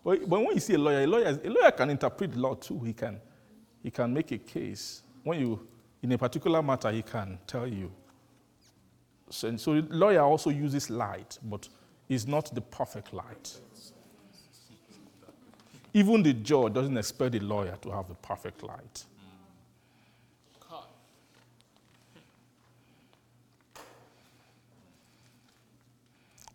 But 0.04 0.28
when 0.28 0.44
you 0.46 0.60
see 0.60 0.74
a 0.74 0.78
lawyer, 0.78 1.04
a 1.04 1.08
lawyer, 1.08 1.40
a 1.44 1.50
lawyer 1.50 1.72
can 1.72 1.92
interpret 1.92 2.36
law 2.36 2.56
too. 2.56 2.80
He 2.80 2.94
can, 2.94 3.22
he 3.84 3.92
can 3.92 4.12
make 4.12 4.32
a 4.32 4.40
case. 4.40 5.04
When 5.24 5.40
you, 5.40 5.68
in 6.02 6.12
a 6.12 6.18
particular 6.18 6.64
matter, 6.64 6.92
he 6.92 7.04
can 7.04 7.38
tell 7.46 7.68
you. 7.68 7.92
So, 9.30 9.56
so 9.58 9.82
the 9.82 9.94
lawyer 9.96 10.22
also 10.22 10.50
uses 10.50 10.90
light, 10.90 11.38
but 11.44 11.68
it's 12.08 12.26
not 12.28 12.54
the 12.54 12.62
perfect 12.62 13.14
light. 13.14 13.60
Even 15.94 16.24
the 16.24 16.34
judge 16.34 16.74
doesn't 16.74 16.98
expect 16.98 17.34
the 17.34 17.40
lawyer 17.40 17.76
to 17.82 17.92
have 17.92 18.08
the 18.08 18.16
perfect 18.16 18.64
light. 18.64 19.04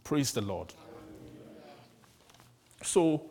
Praise 0.05 0.33
the 0.33 0.43
Lord. 0.43 0.73
So 2.83 3.23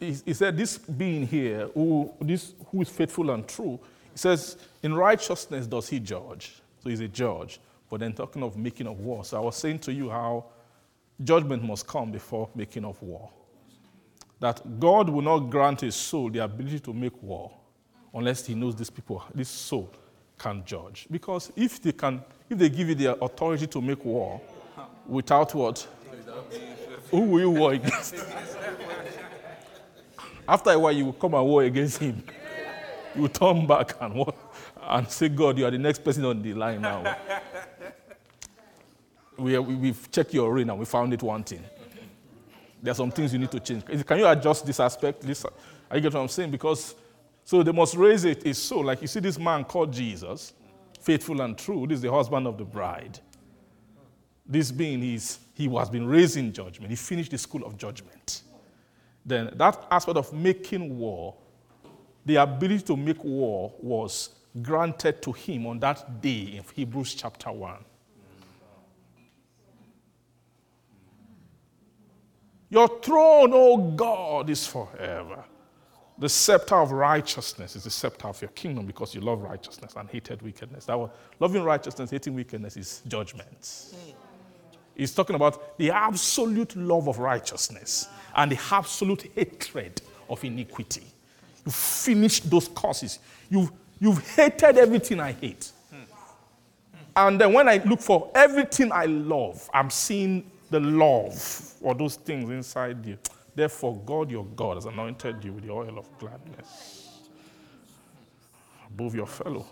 he, 0.00 0.16
he 0.24 0.34
said, 0.34 0.56
This 0.56 0.76
being 0.76 1.26
here, 1.26 1.68
who, 1.74 2.12
this, 2.20 2.54
who 2.70 2.82
is 2.82 2.88
faithful 2.88 3.30
and 3.30 3.46
true, 3.46 3.78
he 4.12 4.18
says, 4.18 4.56
In 4.82 4.94
righteousness 4.94 5.66
does 5.68 5.88
he 5.88 6.00
judge. 6.00 6.60
So 6.82 6.90
he's 6.90 7.00
a 7.00 7.08
judge. 7.08 7.60
But 7.90 8.00
then 8.00 8.12
talking 8.12 8.42
of 8.42 8.56
making 8.56 8.86
of 8.86 9.00
war. 9.00 9.24
So 9.24 9.36
I 9.36 9.40
was 9.40 9.56
saying 9.56 9.78
to 9.80 9.92
you 9.92 10.10
how 10.10 10.44
judgment 11.22 11.62
must 11.62 11.86
come 11.86 12.10
before 12.12 12.48
making 12.54 12.84
of 12.84 13.00
war. 13.02 13.30
That 14.40 14.78
God 14.78 15.08
will 15.08 15.22
not 15.22 15.38
grant 15.50 15.80
his 15.80 15.96
soul 15.96 16.30
the 16.30 16.44
ability 16.44 16.80
to 16.80 16.92
make 16.92 17.20
war 17.22 17.50
unless 18.14 18.46
he 18.46 18.54
knows 18.54 18.76
these 18.76 18.90
people, 18.90 19.22
this 19.34 19.48
soul 19.48 19.90
can 20.38 20.64
judge. 20.64 21.06
Because 21.10 21.52
if 21.56 21.82
they 21.82 21.92
can, 21.92 22.22
if 22.48 22.58
they 22.58 22.68
give 22.68 22.88
you 22.88 22.94
the 22.94 23.16
authority 23.22 23.66
to 23.66 23.80
make 23.80 24.04
war 24.04 24.40
without 25.06 25.54
what? 25.54 25.86
Who 27.10 27.20
will 27.20 27.40
you 27.40 27.50
war 27.50 27.72
against? 27.72 28.14
After 30.48 30.70
a 30.70 30.78
while, 30.78 30.92
you 30.92 31.06
will 31.06 31.12
come 31.12 31.34
and 31.34 31.44
war 31.44 31.62
against 31.62 31.98
him. 31.98 32.22
You 33.14 33.22
will 33.22 33.28
turn 33.28 33.66
back 33.66 33.96
and 34.00 34.14
war, 34.14 34.32
and 34.82 35.10
say, 35.10 35.28
God, 35.28 35.58
you 35.58 35.66
are 35.66 35.70
the 35.70 35.78
next 35.78 36.04
person 36.04 36.24
on 36.24 36.40
the 36.40 36.54
line 36.54 36.80
now. 36.80 37.16
We, 39.38 39.58
we've 39.58 40.10
checked 40.10 40.34
your 40.34 40.52
ring 40.52 40.68
and 40.68 40.78
we 40.78 40.84
found 40.84 41.12
it 41.12 41.22
wanting. 41.22 41.64
There 42.82 42.92
are 42.92 42.94
some 42.94 43.10
things 43.10 43.32
you 43.32 43.38
need 43.38 43.50
to 43.50 43.60
change. 43.60 43.84
Can 44.06 44.18
you 44.18 44.26
adjust 44.26 44.66
this 44.66 44.80
aspect? 44.80 45.22
This, 45.22 45.44
you 45.92 46.00
get 46.00 46.12
what 46.12 46.20
I'm 46.20 46.28
saying? 46.28 46.50
Because 46.50 46.94
so 47.44 47.62
they 47.62 47.72
must 47.72 47.94
raise 47.94 48.24
it 48.24 48.44
is 48.44 48.58
so. 48.58 48.80
Like 48.80 49.00
you 49.00 49.08
see 49.08 49.20
this 49.20 49.38
man 49.38 49.64
called 49.64 49.92
Jesus, 49.92 50.52
faithful 51.00 51.40
and 51.40 51.56
true. 51.56 51.86
This 51.86 51.96
is 51.96 52.02
the 52.02 52.12
husband 52.12 52.46
of 52.46 52.58
the 52.58 52.64
bride. 52.64 53.18
This 54.46 54.70
being 54.70 55.00
he's, 55.00 55.38
he 55.54 55.68
has 55.74 55.90
been 55.90 56.06
raised 56.06 56.36
in 56.36 56.52
judgment. 56.52 56.90
He 56.90 56.96
finished 56.96 57.30
the 57.30 57.38
school 57.38 57.64
of 57.64 57.76
judgment. 57.76 58.42
Then 59.24 59.50
that 59.56 59.86
aspect 59.90 60.16
of 60.16 60.32
making 60.32 60.98
war, 60.98 61.34
the 62.24 62.36
ability 62.36 62.82
to 62.84 62.96
make 62.96 63.22
war 63.24 63.72
was 63.80 64.30
granted 64.62 65.22
to 65.22 65.32
him 65.32 65.66
on 65.66 65.78
that 65.80 66.20
day 66.20 66.56
in 66.56 66.64
Hebrews 66.74 67.14
chapter 67.14 67.50
1. 67.50 67.76
Your 72.70 73.00
throne, 73.00 73.50
O 73.52 73.76
God, 73.92 74.50
is 74.50 74.66
forever. 74.66 75.44
The 76.18 76.28
scepter 76.28 76.74
of 76.74 76.90
righteousness 76.90 77.76
is 77.76 77.84
the 77.84 77.90
scepter 77.90 78.26
of 78.26 78.42
your 78.42 78.50
kingdom 78.50 78.86
because 78.86 79.14
you 79.14 79.20
love 79.20 79.40
righteousness 79.42 79.94
and 79.96 80.08
hated 80.10 80.42
wickedness. 80.42 80.86
That 80.86 80.98
was, 80.98 81.10
loving 81.38 81.62
righteousness, 81.62 82.10
hating 82.10 82.34
wickedness 82.34 82.76
is 82.76 83.02
judgment. 83.06 83.94
He's 84.96 85.14
talking 85.14 85.36
about 85.36 85.78
the 85.78 85.92
absolute 85.92 86.74
love 86.74 87.08
of 87.08 87.20
righteousness 87.20 88.08
and 88.34 88.50
the 88.50 88.58
absolute 88.72 89.30
hatred 89.34 90.02
of 90.28 90.42
iniquity. 90.42 91.04
You 91.64 91.70
finished 91.70 92.50
those 92.50 92.66
causes. 92.66 93.20
You've, 93.48 93.70
you've 94.00 94.26
hated 94.34 94.76
everything 94.76 95.20
I 95.20 95.32
hate. 95.32 95.70
And 97.14 97.40
then 97.40 97.52
when 97.52 97.68
I 97.68 97.80
look 97.84 98.00
for 98.00 98.30
everything 98.34 98.90
I 98.92 99.06
love, 99.06 99.70
I'm 99.72 99.90
seeing 99.90 100.50
the 100.70 100.80
love 100.80 101.74
or 101.80 101.94
those 101.94 102.16
things 102.16 102.50
inside 102.50 103.04
you. 103.06 103.18
Therefore, 103.54 104.00
God 104.04 104.30
your 104.30 104.44
God 104.44 104.76
has 104.76 104.86
anointed 104.86 105.44
you 105.44 105.52
with 105.52 105.64
the 105.64 105.72
oil 105.72 105.98
of 105.98 106.18
gladness 106.18 107.20
above 108.86 109.14
your 109.14 109.26
fellow. 109.26 109.66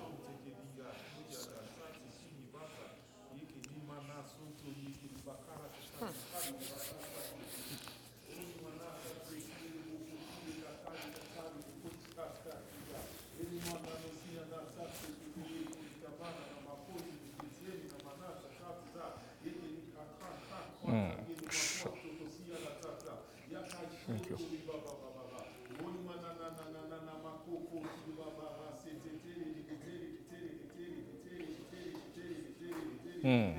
Mm. 33.26 33.54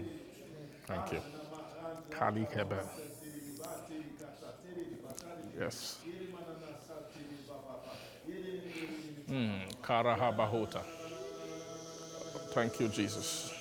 Thank 0.87 1.11
you. 1.11 1.21
Kali 2.09 2.47
Kebe. 2.47 2.79
Yes. 5.59 5.97
Mm. 9.29 9.59
Karahabahota. 9.81 10.81
Thank 12.53 12.79
you, 12.79 12.87
Jesus. 12.87 13.51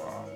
Um, 0.00 0.30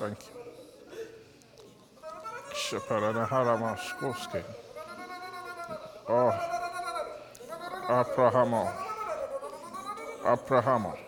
Thank 0.00 0.18
you. 2.72 2.79
Sheparanaharamaskuski. 2.90 4.42
Oh. 6.08 6.32
Abrahamo. 7.88 8.68
Abrahamo. 10.24 10.98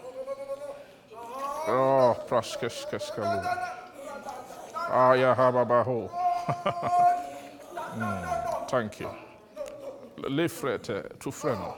Oh, 1.68 2.14
praskeskeskelu. 2.28 3.42
Aya 4.90 5.34
hababaho. 5.34 6.10
Mm, 7.92 8.68
Thank 8.70 9.00
you. 9.00 9.10
Lefrete 10.16 11.18
to 11.20 11.30
freno. 11.30 11.74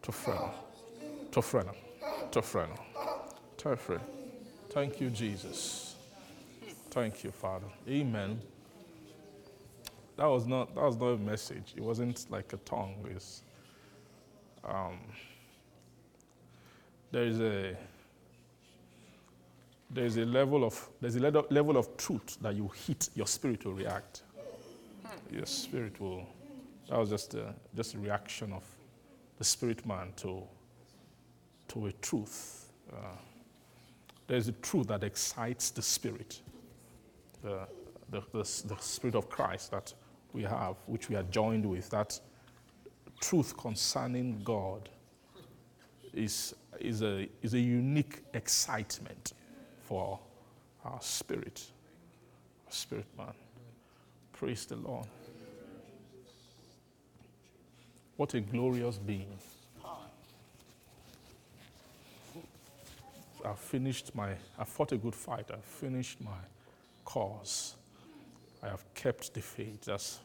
To 0.00 0.12
freno. 0.12 0.50
To 1.32 1.40
freno. 1.42 1.74
To 2.30 2.40
freno. 2.40 2.76
To 3.56 3.68
freno. 3.76 4.00
Thank 4.68 5.00
you, 5.00 5.10
Jesus. 5.10 5.96
Thank 6.92 7.24
you, 7.24 7.32
Father. 7.32 7.66
Amen. 7.88 8.40
That 10.20 10.26
was 10.26 10.46
not 10.46 10.74
that 10.74 10.84
was 10.84 10.98
not 10.98 11.06
a 11.06 11.16
message. 11.16 11.72
It 11.74 11.82
wasn't 11.82 12.30
like 12.30 12.52
a 12.52 12.58
tongue. 12.58 12.94
It's 13.10 13.42
um, 14.62 14.98
there 17.10 17.24
is 17.24 17.40
a 17.40 17.74
there's 19.88 20.18
a 20.18 20.26
level 20.26 20.62
of 20.62 20.90
there's 21.00 21.16
a 21.16 21.20
level 21.20 21.78
of 21.78 21.96
truth 21.96 22.36
that 22.42 22.54
you 22.54 22.70
hit 22.86 23.08
your 23.14 23.26
spirit 23.26 23.64
will 23.64 23.72
react 23.72 24.20
your 25.32 25.46
spirit 25.46 25.98
will 25.98 26.26
that 26.90 26.98
was 26.98 27.08
just 27.08 27.32
a, 27.32 27.54
just 27.74 27.94
a 27.94 27.98
reaction 27.98 28.52
of 28.52 28.62
the 29.38 29.44
spirit 29.44 29.86
man 29.86 30.12
to 30.16 30.42
to 31.68 31.86
a 31.86 31.92
truth 31.92 32.70
uh, 32.92 33.16
there's 34.26 34.48
a 34.48 34.52
truth 34.52 34.88
that 34.88 35.02
excites 35.02 35.70
the 35.70 35.82
spirit 35.82 36.42
the, 37.42 37.66
the, 38.10 38.20
the, 38.32 38.42
the 38.66 38.76
spirit 38.80 39.14
of 39.14 39.30
christ 39.30 39.70
that 39.70 39.94
we 40.32 40.42
have 40.42 40.76
which 40.86 41.08
we 41.08 41.16
are 41.16 41.22
joined 41.24 41.64
with 41.68 41.88
that 41.90 42.18
truth 43.20 43.56
concerning 43.56 44.40
god 44.42 44.88
is, 46.12 46.54
is, 46.78 47.02
a, 47.02 47.28
is 47.42 47.54
a 47.54 47.58
unique 47.58 48.22
excitement 48.34 49.32
for 49.82 50.18
our 50.84 51.00
spirit, 51.00 51.64
our 52.66 52.72
spirit 52.72 53.06
man. 53.16 53.34
Praise 54.32 54.64
the 54.64 54.76
Lord. 54.76 55.06
What 58.16 58.34
a 58.34 58.40
glorious 58.40 58.98
being. 58.98 59.36
I've 63.42 63.58
finished 63.58 64.14
my, 64.14 64.32
I 64.58 64.64
fought 64.64 64.92
a 64.92 64.98
good 64.98 65.14
fight. 65.14 65.46
I've 65.50 65.64
finished 65.64 66.20
my 66.20 66.30
cause. 67.04 67.76
I 68.62 68.68
have 68.68 68.84
kept 68.94 69.32
the 69.34 69.40
faith. 69.40 69.82
That's, 69.82 70.20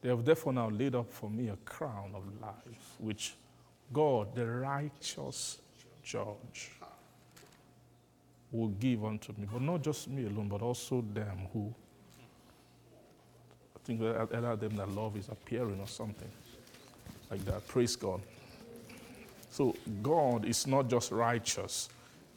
they 0.00 0.08
have 0.08 0.24
therefore 0.24 0.52
now 0.52 0.68
laid 0.68 0.94
up 0.94 1.10
for 1.10 1.28
me 1.30 1.48
a 1.48 1.56
crown 1.64 2.12
of 2.14 2.22
life, 2.40 2.94
which 2.98 3.34
God, 3.92 4.34
the 4.34 4.46
righteous 4.46 5.58
judge, 6.02 6.70
will 8.50 8.68
give 8.68 9.04
unto 9.04 9.32
me. 9.38 9.46
But 9.50 9.62
not 9.62 9.82
just 9.82 10.08
me 10.08 10.26
alone, 10.26 10.48
but 10.48 10.62
also 10.62 11.04
them 11.12 11.48
who, 11.52 11.74
I 13.74 13.78
think 13.84 14.02
either 14.02 14.56
them 14.56 14.76
that 14.76 14.90
love 14.90 15.16
is 15.16 15.28
appearing 15.28 15.80
or 15.80 15.88
something 15.88 16.30
like 17.30 17.44
that. 17.46 17.66
Praise 17.66 17.96
God. 17.96 18.20
So 19.50 19.74
God 20.02 20.44
is 20.44 20.66
not 20.66 20.88
just 20.88 21.10
righteous, 21.10 21.88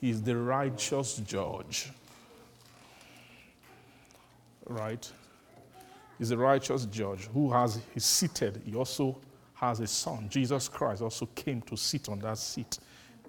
He 0.02 0.10
is 0.10 0.22
the 0.22 0.36
righteous 0.36 1.18
judge. 1.18 1.92
Right? 4.68 5.12
He's 6.18 6.32
a 6.32 6.38
righteous 6.38 6.86
judge 6.86 7.28
who 7.34 7.52
has, 7.52 7.80
he's 7.94 8.06
seated. 8.06 8.62
He 8.66 8.76
also 8.76 9.18
has 9.54 9.80
a 9.80 9.88
son. 9.88 10.28
Jesus 10.30 10.68
Christ 10.68 11.02
also 11.02 11.26
came 11.28 11.62
to 11.64 11.76
sit 11.76 12.10
on 12.10 12.20
that 12.20 12.38
seat. 12.38 12.80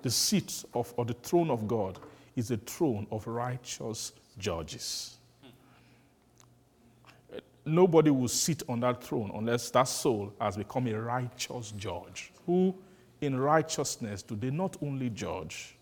The 0.02 0.10
seat 0.10 0.64
of, 0.74 0.92
or 0.96 1.04
the 1.04 1.14
throne 1.14 1.50
of 1.50 1.66
God 1.66 1.98
is 2.36 2.50
a 2.50 2.56
throne 2.58 3.06
of 3.10 3.26
righteous 3.26 4.12
judges. 4.38 5.16
Nobody 7.64 8.10
will 8.10 8.28
sit 8.28 8.62
on 8.68 8.78
that 8.80 9.02
throne 9.02 9.32
unless 9.34 9.70
that 9.70 9.88
soul 9.88 10.32
has 10.40 10.56
become 10.56 10.86
a 10.86 11.00
righteous 11.00 11.72
judge. 11.72 12.32
Who, 12.46 12.76
in 13.20 13.38
righteousness, 13.38 14.22
do 14.22 14.36
they 14.36 14.50
not 14.50 14.76
only 14.80 15.10
judge, 15.10 15.76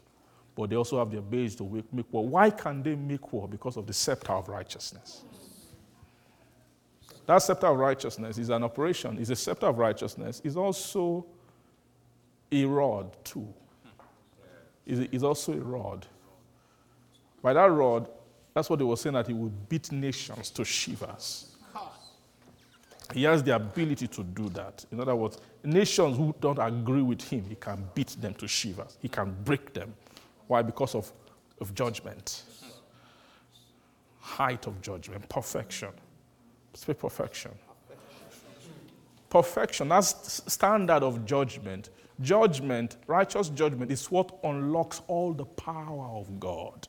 but 0.55 0.71
they 0.71 0.77
also 0.77 0.99
have 0.99 1.11
the 1.11 1.19
ability 1.19 1.57
to 1.57 1.85
make 1.93 2.11
war. 2.13 2.27
Why 2.27 2.49
can 2.49 2.83
they 2.83 2.95
make 2.95 3.33
war? 3.33 3.49
Because 3.49 3.77
of 3.77 3.87
the 3.87 3.93
scepter 3.93 4.33
of 4.33 4.49
righteousness. 4.49 5.25
That 7.27 7.39
scepter 7.39 7.69
of 7.69 7.79
righteousness 7.79 8.39
is 8.39 8.51
an 8.51 8.63
operation, 8.63 9.19
is 9.19 9.31
a 9.31 9.37
scepter 9.37 9.67
of 9.67 9.79
righteousness, 9.79 10.41
is 10.45 10.57
also 10.57 11.25
a 12.53 12.65
rod, 12.65 13.17
too. 13.25 13.49
Is 14.87 15.23
also 15.23 15.55
a 15.55 15.61
rod. 15.61 16.07
By 17.41 17.55
that 17.55 17.71
rod, 17.71 18.09
that's 18.53 18.69
what 18.69 18.79
they 18.79 18.85
were 18.85 18.97
saying 18.97 19.15
that 19.15 19.27
he 19.27 19.33
would 19.33 19.69
beat 19.69 19.91
nations 19.91 20.51
to 20.51 20.65
shivers. 20.65 21.57
He 23.13 23.25
has 23.25 23.43
the 23.43 23.55
ability 23.55 24.09
to 24.09 24.23
do 24.23 24.49
that. 24.51 24.85
In 24.91 25.01
other 25.01 25.15
words, 25.15 25.39
nations 25.63 26.17
who 26.17 26.35
don't 26.41 26.59
agree 26.59 27.03
with 27.03 27.23
him, 27.23 27.45
he 27.49 27.55
can 27.55 27.87
beat 27.95 28.17
them 28.21 28.35
to 28.35 28.49
shivers. 28.49 28.97
He 29.01 29.09
can 29.09 29.37
break 29.45 29.73
them. 29.73 29.95
Why? 30.47 30.63
Because 30.63 30.95
of, 30.95 31.13
of 31.61 31.75
judgment. 31.75 32.43
Height 34.21 34.67
of 34.67 34.81
judgment, 34.81 35.29
perfection. 35.29 35.91
Speak 36.75 36.99
perfection. 36.99 37.53
Perfection, 39.31 39.89
that's 39.89 40.43
standard 40.53 41.03
of 41.03 41.25
judgment. 41.25 41.91
Judgment, 42.21 42.97
righteous 43.07 43.49
judgment, 43.49 43.91
is 43.91 44.11
what 44.11 44.37
unlocks 44.45 45.03
all 45.09 45.33
the 45.33 45.45
power 45.45 46.07
of 46.17 46.39
God. 46.39 46.87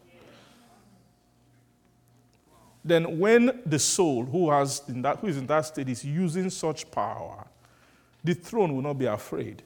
Then, 2.83 3.17
when 3.17 3.61
the 3.65 3.79
soul 3.79 4.25
who, 4.25 4.51
has 4.51 4.83
in 4.87 5.01
that, 5.01 5.17
who 5.17 5.27
is 5.27 5.37
in 5.37 5.47
that 5.47 5.65
state 5.65 5.89
is 5.89 6.05
using 6.05 6.51
such 6.51 6.89
power, 6.91 7.47
the 8.23 8.35
throne 8.35 8.75
will 8.75 8.83
not 8.83 8.99
be 8.99 9.05
afraid. 9.05 9.63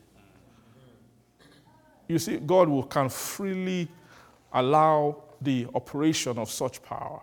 You 2.08 2.18
see, 2.18 2.38
God 2.38 2.70
will, 2.70 2.84
can 2.84 3.10
freely 3.10 3.90
allow 4.54 5.24
the 5.42 5.68
operation 5.76 6.38
of 6.38 6.50
such 6.50 6.82
power. 6.82 7.22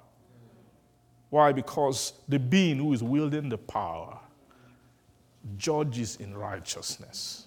Why? 1.31 1.53
Because 1.53 2.13
the 2.29 2.39
being 2.39 2.79
who 2.79 2.93
is 2.93 3.03
wielding 3.03 3.49
the 3.49 3.59
power 3.59 4.19
judges 5.57 6.17
in 6.17 6.37
righteousness. 6.37 7.45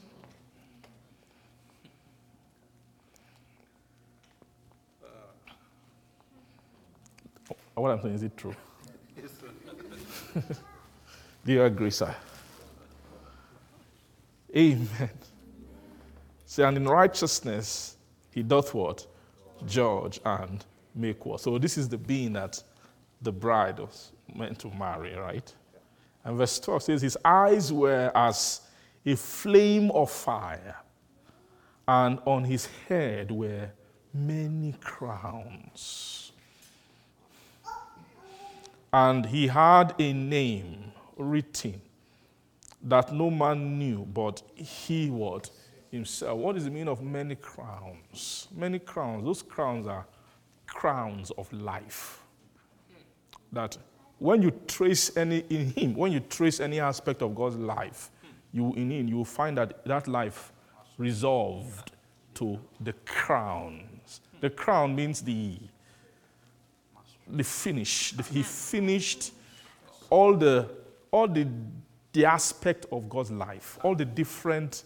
What 7.75 7.91
I'm 7.91 8.01
saying, 8.01 8.15
is 8.15 8.23
it 8.23 8.35
true? 8.35 8.55
Do 11.45 11.53
you 11.53 11.63
agree, 11.63 11.91
sir? 11.91 12.13
Amen. 14.55 15.09
See, 16.45 16.63
and 16.63 16.75
in 16.75 16.85
righteousness, 16.85 17.95
he 18.33 18.43
doth 18.43 18.73
what? 18.73 19.07
Judge 19.65 20.19
and 20.25 20.65
make 20.93 21.25
war. 21.25 21.39
So 21.39 21.57
this 21.57 21.77
is 21.77 21.87
the 21.87 21.97
being 21.97 22.33
that 22.33 22.61
the 23.21 23.31
bride 23.31 23.79
was 23.79 24.11
meant 24.33 24.59
to 24.59 24.69
marry, 24.71 25.15
right? 25.15 25.53
And 26.23 26.37
verse 26.37 26.59
12 26.59 26.83
says, 26.83 27.01
His 27.01 27.17
eyes 27.23 27.71
were 27.71 28.11
as 28.15 28.61
a 29.05 29.15
flame 29.15 29.91
of 29.91 30.11
fire, 30.11 30.75
and 31.87 32.19
on 32.25 32.43
his 32.43 32.67
head 32.87 33.31
were 33.31 33.69
many 34.13 34.75
crowns. 34.81 36.31
And 38.91 39.25
he 39.25 39.47
had 39.47 39.93
a 39.99 40.13
name 40.13 40.91
written 41.15 41.81
that 42.81 43.13
no 43.13 43.29
man 43.29 43.77
knew 43.77 44.05
but 44.05 44.41
he 44.55 45.09
what 45.09 45.49
himself. 45.91 46.37
What 46.37 46.57
is 46.57 46.63
the 46.63 46.71
meaning 46.71 46.87
of 46.87 47.01
many 47.03 47.35
crowns? 47.35 48.47
Many 48.55 48.79
crowns. 48.79 49.25
Those 49.25 49.41
crowns 49.43 49.85
are 49.85 50.07
crowns 50.65 51.29
of 51.31 51.51
life 51.53 52.23
that 53.51 53.77
when 54.17 54.41
you 54.41 54.51
trace 54.67 55.15
any 55.17 55.39
in 55.49 55.71
him, 55.71 55.95
when 55.95 56.11
you 56.11 56.19
trace 56.19 56.59
any 56.59 56.79
aspect 56.79 57.21
of 57.21 57.33
God's 57.35 57.55
life, 57.55 58.11
you 58.51 58.73
in 58.73 58.91
him, 58.91 59.07
you 59.07 59.17
will 59.17 59.25
find 59.25 59.57
that 59.57 59.85
that 59.85 60.07
life 60.07 60.51
resolved 60.97 61.91
to 62.35 62.59
the 62.81 62.93
crowns. 63.05 64.21
The 64.41 64.49
crown 64.49 64.95
means 64.95 65.21
the 65.21 65.57
the 67.27 67.43
finish. 67.43 68.13
He 68.31 68.43
finished 68.43 69.33
all 70.09 70.35
the 70.35 70.69
all 71.11 71.27
the 71.27 71.47
the 72.13 72.25
aspect 72.25 72.85
of 72.91 73.09
God's 73.09 73.31
life, 73.31 73.77
all 73.83 73.95
the 73.95 74.05
different 74.05 74.83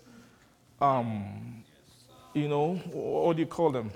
um, 0.82 1.64
you 2.34 2.48
know, 2.48 2.76
what 2.92 3.38
do 3.38 3.42
you 3.42 3.48
call 3.48 3.72
them? 3.72 3.92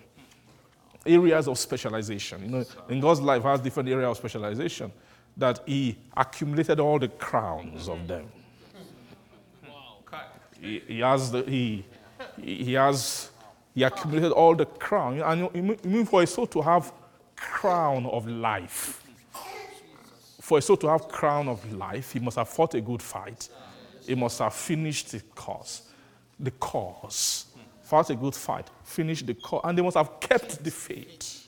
Areas 1.08 1.48
of 1.48 1.58
specialization. 1.58 2.44
You 2.44 2.50
know, 2.50 2.66
in 2.90 3.00
God's 3.00 3.22
life 3.22 3.44
has 3.44 3.62
different 3.62 3.90
areas 3.90 4.10
of 4.10 4.18
specialization 4.18 4.92
that 5.36 5.62
He 5.66 5.98
accumulated 6.16 6.80
all 6.80 7.00
the 7.00 7.08
crowns 7.08 7.88
of 7.88 8.08
them. 8.08 8.26
He, 10.60 10.80
he 10.88 11.00
has 11.00 11.32
the, 11.32 11.44
he, 11.44 11.86
he 12.42 12.74
has 12.74 13.30
He 13.76 13.84
accumulated 13.84 14.32
all 14.32 14.56
the 14.56 14.66
crown. 14.66 15.22
And 15.22 15.50
you 15.54 15.78
mean- 15.84 16.06
for 16.06 16.24
a 16.24 16.28
soul 16.28 16.48
to 16.48 16.62
have 16.62 16.92
crown 17.36 18.06
of 18.08 18.28
life? 18.28 19.04
For 20.42 20.58
a 20.58 20.62
soul 20.62 20.78
to 20.78 20.88
have 20.88 21.10
crown 21.10 21.50
of 21.50 21.74
life, 21.74 22.14
he 22.14 22.20
must 22.20 22.38
have 22.38 22.48
fought 22.48 22.74
a 22.74 22.82
good 22.82 23.02
fight. 23.02 23.50
He 24.06 24.16
must 24.16 24.40
have 24.40 24.54
finished 24.54 25.12
the 25.12 25.20
course. 25.20 25.82
The 26.40 26.52
course. 26.52 27.47
Fought 27.88 28.10
a 28.10 28.16
good 28.18 28.36
fight, 28.36 28.70
finished 28.84 29.26
the 29.26 29.34
course, 29.34 29.62
and 29.64 29.78
they 29.78 29.82
must 29.82 29.96
have 29.96 30.20
kept 30.20 30.62
the 30.62 30.70
faith. 30.70 31.48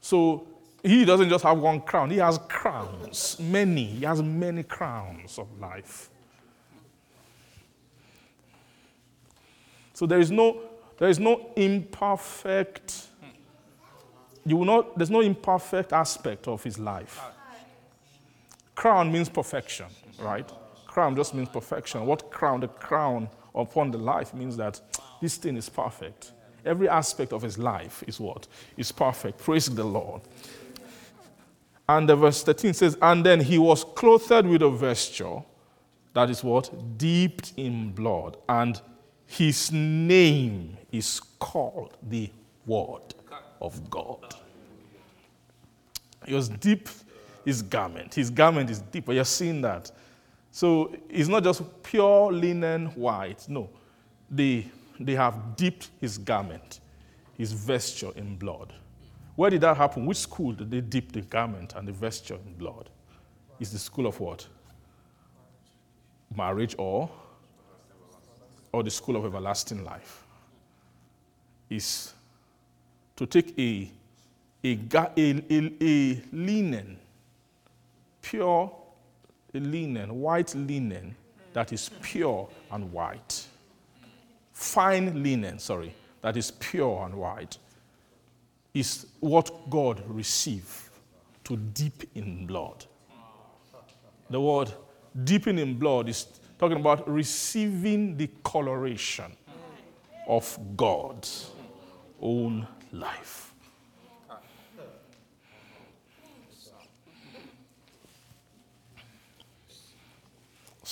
So 0.00 0.46
he 0.84 1.04
doesn't 1.04 1.28
just 1.28 1.42
have 1.42 1.58
one 1.58 1.80
crown, 1.80 2.10
he 2.10 2.18
has 2.18 2.38
crowns, 2.48 3.40
many. 3.40 3.86
He 3.86 4.04
has 4.04 4.22
many 4.22 4.62
crowns 4.62 5.36
of 5.36 5.48
life. 5.58 6.10
So 9.94 10.06
there 10.06 10.20
is 10.20 10.30
no, 10.30 10.60
there 10.96 11.08
is 11.08 11.18
no 11.18 11.50
imperfect, 11.56 13.08
you 14.46 14.58
will 14.58 14.64
not, 14.64 14.96
there's 14.96 15.10
no 15.10 15.22
imperfect 15.22 15.92
aspect 15.92 16.46
of 16.46 16.62
his 16.62 16.78
life. 16.78 17.20
Crown 18.76 19.10
means 19.10 19.28
perfection, 19.28 19.86
right? 20.20 20.48
Crown 20.92 21.16
just 21.16 21.32
means 21.34 21.48
perfection. 21.48 22.04
What 22.04 22.30
crown? 22.30 22.60
The 22.60 22.68
crown 22.68 23.30
upon 23.54 23.90
the 23.90 23.96
life 23.96 24.34
means 24.34 24.58
that 24.58 24.78
this 25.22 25.36
thing 25.36 25.56
is 25.56 25.70
perfect. 25.70 26.32
Every 26.66 26.86
aspect 26.86 27.32
of 27.32 27.40
his 27.40 27.56
life 27.56 28.04
is 28.06 28.20
what? 28.20 28.46
Is 28.76 28.92
perfect. 28.92 29.38
Praise 29.38 29.66
the 29.66 29.84
Lord. 29.84 30.20
And 31.88 32.06
the 32.06 32.14
verse 32.14 32.42
13 32.42 32.74
says, 32.74 32.98
And 33.00 33.24
then 33.24 33.40
he 33.40 33.56
was 33.56 33.84
clothed 33.84 34.46
with 34.46 34.60
a 34.60 34.70
vesture 34.70 35.42
that 36.12 36.28
is 36.28 36.44
what? 36.44 36.70
Dipped 36.98 37.54
in 37.56 37.92
blood. 37.92 38.36
And 38.46 38.78
his 39.24 39.72
name 39.72 40.76
is 40.92 41.20
called 41.38 41.96
the 42.06 42.30
Word 42.66 43.14
of 43.62 43.88
God. 43.88 44.34
He 46.26 46.34
was 46.34 46.50
deep 46.50 46.90
his 47.46 47.62
garment. 47.62 48.14
His 48.14 48.28
garment 48.30 48.70
is 48.70 48.80
deep. 48.80 49.08
You're 49.08 49.24
seeing 49.24 49.62
that. 49.62 49.90
So 50.52 50.94
it's 51.08 51.28
not 51.28 51.42
just 51.42 51.62
pure 51.82 52.30
linen 52.30 52.88
white. 52.88 53.48
No. 53.48 53.70
They, 54.30 54.70
they 55.00 55.14
have 55.14 55.56
dipped 55.56 55.88
his 55.98 56.18
garment, 56.18 56.80
his 57.36 57.52
vesture 57.52 58.10
in 58.14 58.36
blood. 58.36 58.74
Where 59.34 59.48
did 59.48 59.62
that 59.62 59.78
happen? 59.78 60.04
Which 60.04 60.18
school 60.18 60.52
did 60.52 60.70
they 60.70 60.82
dip 60.82 61.10
the 61.10 61.22
garment 61.22 61.72
and 61.74 61.88
the 61.88 61.92
vesture 61.92 62.34
in 62.34 62.52
blood? 62.52 62.90
It's 63.58 63.70
the 63.70 63.78
school 63.78 64.06
of 64.06 64.20
what? 64.20 64.46
Marriage 66.36 66.74
or 66.78 67.10
or 68.72 68.82
the 68.82 68.90
school 68.90 69.16
of 69.16 69.24
everlasting 69.24 69.84
life. 69.84 70.24
Is 71.70 72.12
to 73.16 73.24
take 73.26 73.58
a 73.58 73.90
a, 74.64 74.78
a, 75.16 75.42
a, 75.50 75.72
a 75.80 76.22
linen, 76.30 76.98
pure 78.20 78.70
linen, 79.60 80.20
white 80.20 80.54
linen 80.54 81.14
that 81.52 81.72
is 81.72 81.90
pure 82.00 82.48
and 82.70 82.92
white. 82.92 83.46
Fine 84.52 85.22
linen, 85.22 85.58
sorry, 85.58 85.94
that 86.20 86.36
is 86.36 86.50
pure 86.50 87.04
and 87.04 87.14
white, 87.14 87.58
is 88.74 89.06
what 89.20 89.68
God 89.68 90.02
received 90.06 90.90
to 91.44 91.56
dip 91.56 92.04
in 92.14 92.46
blood. 92.46 92.84
The 94.30 94.40
word 94.40 94.72
dipping 95.24 95.58
in 95.58 95.78
blood 95.78 96.08
is 96.08 96.26
talking 96.58 96.78
about 96.78 97.08
receiving 97.08 98.16
the 98.16 98.30
coloration 98.42 99.36
of 100.26 100.58
God's 100.76 101.50
own 102.20 102.66
life. 102.92 103.51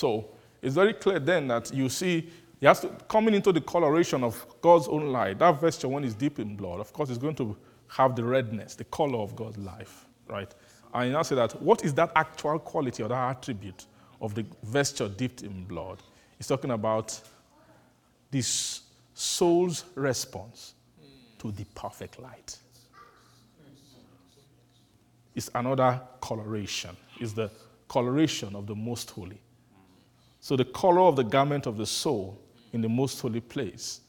So 0.01 0.31
it's 0.62 0.74
very 0.74 0.94
clear 0.94 1.18
then 1.18 1.48
that 1.48 1.74
you 1.74 1.90
see 1.90 2.31
he 2.59 2.64
has 2.64 2.81
to 2.81 2.89
coming 3.06 3.35
into 3.35 3.52
the 3.52 3.60
coloration 3.60 4.24
of 4.24 4.47
God's 4.62 4.89
own 4.89 5.12
light. 5.12 5.39
That 5.40 5.60
vesture, 5.60 5.89
when 5.89 6.05
it's 6.05 6.14
deep 6.14 6.39
in 6.39 6.56
blood, 6.56 6.81
of 6.81 6.90
course, 6.90 7.10
is 7.10 7.18
going 7.18 7.35
to 7.35 7.55
have 7.89 8.16
the 8.16 8.24
redness, 8.24 8.74
the 8.74 8.85
color 8.85 9.18
of 9.18 9.36
God's 9.36 9.59
life, 9.59 10.06
right? 10.27 10.55
And 10.94 11.09
you 11.09 11.12
now 11.12 11.20
say 11.22 11.35
that 11.35 11.60
what 11.60 11.85
is 11.85 11.93
that 11.94 12.12
actual 12.16 12.59
quality 12.59 13.02
or 13.02 13.10
that 13.10 13.36
attribute 13.36 13.85
of 14.22 14.35
the 14.35 14.47
vesture 14.62 15.09
dipped 15.09 15.43
in 15.43 15.64
blood? 15.64 15.98
He's 16.39 16.47
talking 16.47 16.70
about 16.70 17.20
this 18.31 18.81
soul's 19.12 19.85
response 19.97 20.72
to 21.40 21.52
the 21.52 21.64
perfect 21.74 22.18
light. 22.18 22.56
It's 25.35 25.51
another 25.55 26.01
coloration. 26.22 26.97
It's 27.20 27.35
the 27.35 27.51
coloration 27.86 28.56
of 28.56 28.66
the 28.66 28.74
most 28.74 29.10
holy. 29.10 29.40
So 30.40 30.56
the 30.56 30.64
color 30.64 31.02
of 31.02 31.16
the 31.16 31.24
garment 31.24 31.66
of 31.66 31.76
the 31.76 31.86
soul 31.86 32.40
in 32.72 32.80
the 32.80 32.88
most 32.88 33.20
holy 33.20 33.40
place, 33.40 34.00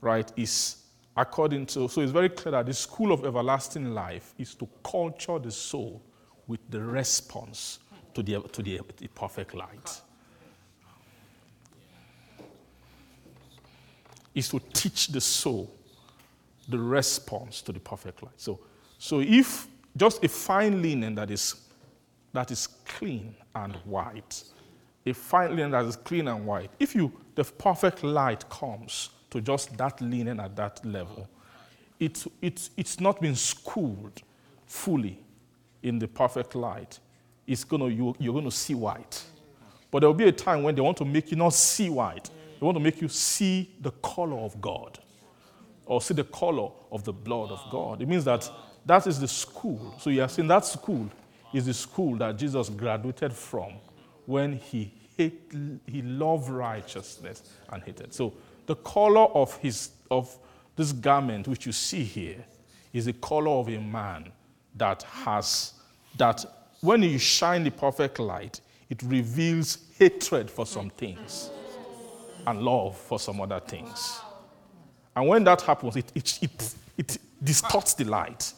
right, 0.00 0.30
is 0.36 0.76
according 1.16 1.66
to, 1.66 1.88
so 1.88 2.02
it's 2.02 2.12
very 2.12 2.28
clear 2.28 2.52
that 2.52 2.66
the 2.66 2.74
school 2.74 3.12
of 3.12 3.24
everlasting 3.24 3.94
life 3.94 4.34
is 4.38 4.54
to 4.56 4.68
culture 4.84 5.38
the 5.38 5.50
soul 5.50 6.02
with 6.46 6.60
the 6.70 6.80
response 6.80 7.78
to 8.14 8.22
the, 8.22 8.40
to 8.40 8.62
the, 8.62 8.80
the 8.98 9.08
perfect 9.08 9.54
light. 9.54 10.00
Is 14.34 14.48
to 14.50 14.60
teach 14.72 15.08
the 15.08 15.20
soul 15.20 15.74
the 16.68 16.78
response 16.78 17.60
to 17.62 17.72
the 17.72 17.80
perfect 17.80 18.22
light. 18.22 18.34
So, 18.36 18.60
so 18.98 19.20
if 19.20 19.66
just 19.96 20.24
a 20.24 20.28
fine 20.28 20.80
linen 20.80 21.14
that 21.16 21.30
is, 21.30 21.54
that 22.32 22.50
is 22.50 22.66
clean 22.66 23.34
and 23.54 23.74
white, 23.84 24.42
a 25.04 25.12
fine 25.12 25.56
linen 25.56 25.72
that 25.72 25.84
is 25.84 25.96
clean 25.96 26.28
and 26.28 26.46
white, 26.46 26.70
if 26.78 26.94
you 26.94 27.12
the 27.34 27.44
perfect 27.44 28.04
light 28.04 28.48
comes 28.50 29.10
to 29.30 29.40
just 29.40 29.76
that 29.78 30.00
linen 30.00 30.38
at 30.40 30.54
that 30.56 30.84
level, 30.84 31.28
it, 31.98 32.24
it, 32.40 32.68
it's 32.76 33.00
not 33.00 33.20
been 33.20 33.34
schooled 33.34 34.22
fully 34.66 35.18
in 35.82 35.98
the 35.98 36.06
perfect 36.06 36.54
light. 36.54 36.98
It's 37.46 37.64
gonna, 37.64 37.88
you, 37.88 38.14
you're 38.18 38.32
going 38.32 38.44
to 38.44 38.50
see 38.50 38.74
white. 38.74 39.22
But 39.90 40.00
there 40.00 40.08
will 40.08 40.14
be 40.14 40.28
a 40.28 40.32
time 40.32 40.62
when 40.62 40.74
they 40.74 40.80
want 40.80 40.96
to 40.98 41.04
make 41.04 41.30
you 41.30 41.36
not 41.36 41.54
see 41.54 41.90
white, 41.90 42.30
they 42.60 42.64
want 42.64 42.76
to 42.76 42.82
make 42.82 43.00
you 43.00 43.08
see 43.08 43.70
the 43.80 43.90
color 43.90 44.38
of 44.38 44.60
God 44.60 44.98
or 45.86 46.00
see 46.00 46.14
the 46.14 46.24
color 46.24 46.70
of 46.90 47.04
the 47.04 47.12
blood 47.12 47.50
of 47.50 47.60
God. 47.70 48.00
It 48.00 48.08
means 48.08 48.24
that 48.24 48.48
that 48.86 49.06
is 49.06 49.18
the 49.20 49.28
school. 49.28 49.94
So 49.98 50.10
you 50.10 50.22
are 50.22 50.28
saying 50.28 50.48
that 50.48 50.64
school 50.64 51.10
is 51.52 51.66
the 51.66 51.74
school 51.74 52.16
that 52.16 52.36
Jesus 52.36 52.68
graduated 52.68 53.32
from 53.32 53.74
when 54.26 54.54
he 54.54 54.92
hate, 55.16 55.52
he 55.86 56.02
loved 56.02 56.48
righteousness 56.48 57.42
and 57.70 57.82
hated. 57.82 58.14
So 58.14 58.32
the 58.66 58.76
color 58.76 59.26
of 59.34 59.56
his 59.58 59.90
of 60.10 60.36
this 60.76 60.92
garment 60.92 61.48
which 61.48 61.66
you 61.66 61.72
see 61.72 62.04
here 62.04 62.44
is 62.92 63.06
the 63.06 63.12
color 63.14 63.50
of 63.50 63.68
a 63.68 63.78
man 63.78 64.30
that 64.76 65.02
has 65.02 65.74
that 66.18 66.44
when 66.80 67.02
you 67.02 67.18
shine 67.18 67.64
the 67.64 67.70
perfect 67.70 68.18
light, 68.18 68.60
it 68.90 69.02
reveals 69.02 69.78
hatred 69.98 70.50
for 70.50 70.66
some 70.66 70.90
things 70.90 71.50
and 72.46 72.62
love 72.62 72.96
for 72.96 73.18
some 73.18 73.40
other 73.40 73.60
things. 73.60 74.20
And 75.14 75.28
when 75.28 75.44
that 75.44 75.60
happens, 75.62 75.96
it, 75.96 76.10
it, 76.14 76.38
it, 76.42 76.74
it 76.98 77.18
distorts 77.42 77.94
the 77.94 78.04
light. 78.04 78.52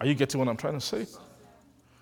Are 0.00 0.06
you 0.06 0.14
getting 0.14 0.38
what 0.38 0.48
I'm 0.48 0.56
trying 0.56 0.74
to 0.74 0.80
say? 0.80 1.06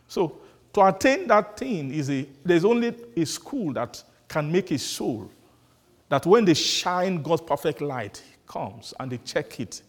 So, 0.08 0.40
to 0.72 0.86
attain 0.86 1.28
that 1.28 1.56
thing 1.56 1.92
is 1.92 2.10
a, 2.10 2.26
there's 2.44 2.64
only 2.64 2.94
a 3.16 3.24
school 3.24 3.72
that 3.74 4.02
can 4.28 4.50
make 4.50 4.70
a 4.72 4.78
soul 4.78 5.30
that 6.08 6.26
when 6.26 6.44
they 6.44 6.54
shine 6.54 7.22
God's 7.22 7.42
perfect 7.42 7.80
light 7.80 8.22
comes 8.46 8.92
and 8.98 9.10
they 9.10 9.18
check 9.18 9.60
it, 9.60 9.82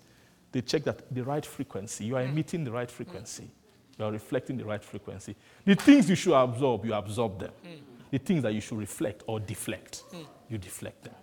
they 0.52 0.62
check 0.62 0.84
that 0.84 1.14
the 1.14 1.24
right 1.24 1.46
frequency, 1.46 2.06
you 2.06 2.16
are 2.16 2.24
mm. 2.24 2.30
emitting 2.30 2.64
the 2.64 2.72
right 2.72 2.90
frequency, 2.90 3.44
mm. 3.44 4.00
you 4.00 4.06
are 4.06 4.12
reflecting 4.12 4.58
the 4.58 4.66
right 4.66 4.84
frequency. 4.84 5.36
The 5.66 5.76
things 5.76 6.10
you 6.10 6.16
should 6.16 6.36
absorb, 6.36 6.86
you 6.86 6.94
absorb 6.94 7.40
them. 7.40 7.52
Mm. 7.66 7.80
The 8.12 8.18
things 8.20 8.44
that 8.44 8.54
you 8.54 8.62
should 8.62 8.78
reflect 8.78 9.24
or 9.28 9.40
deflect, 9.40 10.04
you 10.48 10.58
deflect 10.58 11.04
them. 11.04 11.14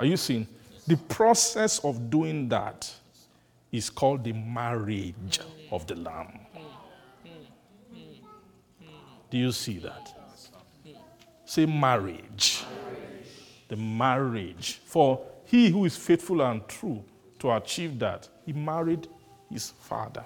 Are 0.00 0.06
you 0.06 0.16
seeing? 0.16 0.48
The 0.86 0.96
process 0.96 1.78
of 1.84 2.08
doing 2.08 2.48
that 2.48 2.90
is 3.70 3.90
called 3.90 4.24
the 4.24 4.32
marriage 4.32 5.40
of 5.70 5.86
the 5.86 5.94
Lamb. 5.94 6.40
Do 9.30 9.36
you 9.36 9.52
see 9.52 9.76
that? 9.78 10.16
Say 11.44 11.66
marriage. 11.66 12.64
The 13.68 13.76
marriage. 13.76 14.80
For 14.86 15.22
he 15.44 15.68
who 15.68 15.84
is 15.84 15.98
faithful 15.98 16.40
and 16.40 16.66
true 16.66 17.04
to 17.40 17.52
achieve 17.52 17.98
that, 17.98 18.26
he 18.46 18.54
married 18.54 19.06
his 19.50 19.68
father. 19.68 20.24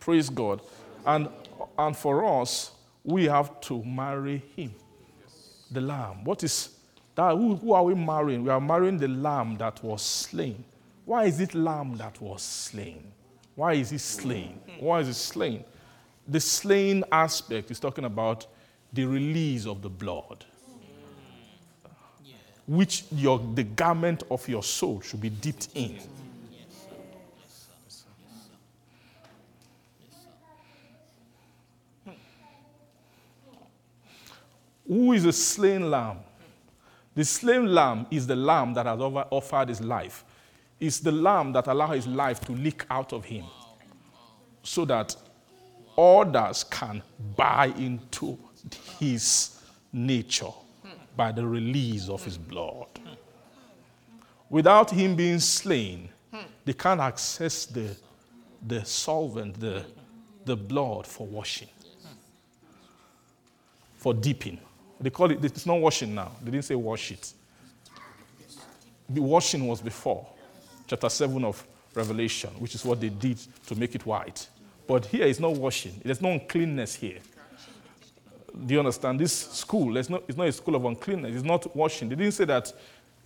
Praise 0.00 0.30
God. 0.30 0.62
And, 1.04 1.28
and 1.78 1.96
for 1.96 2.24
us, 2.40 2.72
we 3.04 3.24
have 3.24 3.60
to 3.62 3.82
marry 3.84 4.42
him, 4.54 4.74
the 5.70 5.80
lamb. 5.80 6.24
What 6.24 6.42
is 6.44 6.70
that? 7.14 7.34
Who, 7.34 7.56
who 7.56 7.72
are 7.72 7.84
we 7.84 7.94
marrying? 7.94 8.44
We 8.44 8.50
are 8.50 8.60
marrying 8.60 8.98
the 8.98 9.08
lamb 9.08 9.56
that 9.56 9.82
was 9.82 10.02
slain. 10.02 10.64
Why 11.04 11.24
is 11.24 11.40
it 11.40 11.54
lamb 11.54 11.96
that 11.96 12.20
was 12.20 12.42
slain? 12.42 13.02
Why 13.54 13.72
is 13.72 13.90
he 13.90 13.98
slain? 13.98 14.60
Why 14.78 15.00
is 15.00 15.06
he 15.06 15.12
slain? 15.14 15.64
The 16.28 16.40
slain 16.40 17.02
aspect 17.10 17.70
is 17.70 17.80
talking 17.80 18.04
about 18.04 18.46
the 18.92 19.04
release 19.04 19.66
of 19.66 19.80
the 19.82 19.88
blood, 19.88 20.44
which 22.66 23.04
your, 23.12 23.38
the 23.54 23.64
garment 23.64 24.22
of 24.30 24.46
your 24.48 24.62
soul 24.62 25.00
should 25.00 25.20
be 25.20 25.30
dipped 25.30 25.68
in. 25.74 25.98
Who 34.88 35.12
is 35.12 35.26
a 35.26 35.32
slain 35.32 35.90
lamb? 35.90 36.18
The 37.14 37.24
slain 37.24 37.74
lamb 37.74 38.06
is 38.10 38.26
the 38.26 38.36
lamb 38.36 38.72
that 38.74 38.86
has 38.86 38.98
offered 38.98 39.68
his 39.68 39.80
life. 39.82 40.24
It's 40.80 40.98
the 41.00 41.12
lamb 41.12 41.52
that 41.52 41.66
allowed 41.66 41.94
his 41.96 42.06
life 42.06 42.40
to 42.46 42.52
leak 42.52 42.86
out 42.88 43.12
of 43.12 43.24
him 43.24 43.44
so 44.62 44.84
that 44.86 45.14
others 45.96 46.64
can 46.64 47.02
buy 47.36 47.66
into 47.76 48.38
his 48.98 49.60
nature 49.92 50.52
by 51.16 51.32
the 51.32 51.44
release 51.44 52.08
of 52.08 52.24
his 52.24 52.38
blood. 52.38 52.86
Without 54.48 54.90
him 54.90 55.16
being 55.16 55.40
slain, 55.40 56.08
they 56.64 56.72
can't 56.72 57.00
access 57.00 57.66
the, 57.66 57.94
the 58.66 58.84
solvent, 58.84 59.58
the, 59.58 59.84
the 60.44 60.56
blood 60.56 61.06
for 61.06 61.26
washing, 61.26 61.68
for 63.96 64.14
dipping. 64.14 64.60
They 65.00 65.10
call 65.10 65.30
it, 65.30 65.44
it's 65.44 65.66
not 65.66 65.80
washing 65.80 66.14
now. 66.14 66.32
They 66.42 66.50
didn't 66.50 66.64
say 66.64 66.74
wash 66.74 67.12
it. 67.12 67.32
The 69.08 69.22
washing 69.22 69.66
was 69.66 69.80
before, 69.80 70.26
chapter 70.86 71.08
7 71.08 71.44
of 71.44 71.64
Revelation, 71.94 72.50
which 72.58 72.74
is 72.74 72.84
what 72.84 73.00
they 73.00 73.08
did 73.08 73.38
to 73.66 73.74
make 73.74 73.94
it 73.94 74.04
white. 74.04 74.48
But 74.86 75.06
here 75.06 75.26
is 75.26 75.40
no 75.40 75.50
washing. 75.50 76.00
There's 76.04 76.20
no 76.20 76.30
uncleanness 76.30 76.94
here. 76.94 77.18
Do 78.66 78.74
you 78.74 78.80
understand? 78.80 79.20
This 79.20 79.32
school, 79.34 79.96
it's 79.96 80.08
not, 80.08 80.22
it's 80.26 80.36
not 80.36 80.48
a 80.48 80.52
school 80.52 80.74
of 80.74 80.84
uncleanness. 80.84 81.36
It's 81.36 81.44
not 81.44 81.74
washing. 81.76 82.08
They 82.08 82.16
didn't 82.16 82.32
say 82.32 82.44
that 82.46 82.72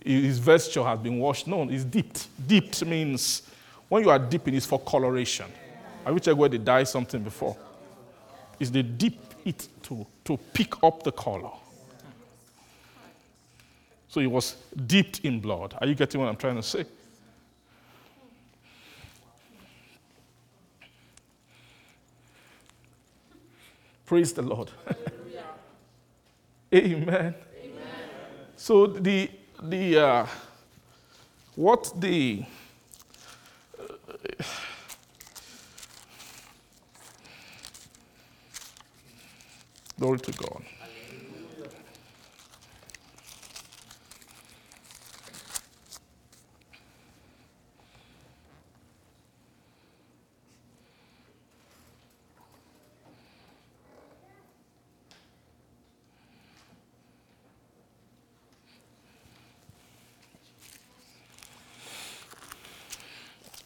his 0.03 0.37
vesture 0.39 0.83
has 0.83 0.99
been 0.99 1.17
washed. 1.17 1.47
No, 1.47 1.63
it's 1.69 1.83
dipped. 1.83 2.27
Dipped 2.47 2.85
means 2.85 3.43
when 3.89 4.03
you 4.03 4.09
are 4.09 4.19
dipping, 4.19 4.53
it's 4.55 4.65
for 4.65 4.79
coloration. 4.79 5.45
I 6.05 6.11
wish 6.11 6.27
I 6.27 6.33
where 6.33 6.49
they 6.49 6.57
dye 6.57 6.83
something 6.83 7.23
before. 7.23 7.55
Is 8.59 8.71
they 8.71 8.81
dip 8.81 9.15
it 9.45 9.67
to, 9.83 10.05
to 10.25 10.37
pick 10.53 10.83
up 10.83 11.03
the 11.03 11.11
color. 11.11 11.51
So 14.13 14.19
it 14.21 14.29
was 14.29 14.57
dipped 14.85 15.21
in 15.21 15.39
blood. 15.39 15.73
Are 15.81 15.87
you 15.87 15.95
getting 15.95 16.21
what 16.21 16.29
I'm 16.29 16.35
trying 16.35 16.57
to 16.57 16.61
say? 16.61 16.85
Praise 24.05 24.31
the 24.31 24.43
Lord. 24.43 24.69
Amen. 26.71 27.33
Amen. 27.63 27.95
So 28.55 28.85
the 28.85 29.31
the 29.63 29.97
uh, 29.97 30.27
what 31.55 31.91
the 31.99 32.45
uh, 33.79 33.83
glory 39.99 40.19
to 40.19 40.31
God. 40.33 40.63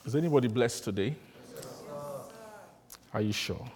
Is 0.07 0.15
anybody 0.15 0.47
blessed 0.47 0.85
today? 0.85 1.17
Are 3.13 3.19
you 3.19 3.33
sure? 3.33 3.69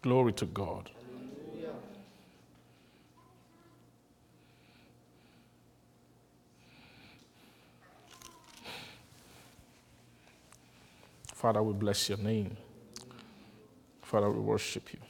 Glory 0.00 0.32
to 0.32 0.46
God. 0.46 0.88
Father, 11.42 11.60
we 11.60 11.72
bless 11.72 12.08
your 12.08 12.18
name. 12.18 12.56
Father, 14.02 14.30
we 14.30 14.38
worship 14.38 14.92
you. 14.92 15.00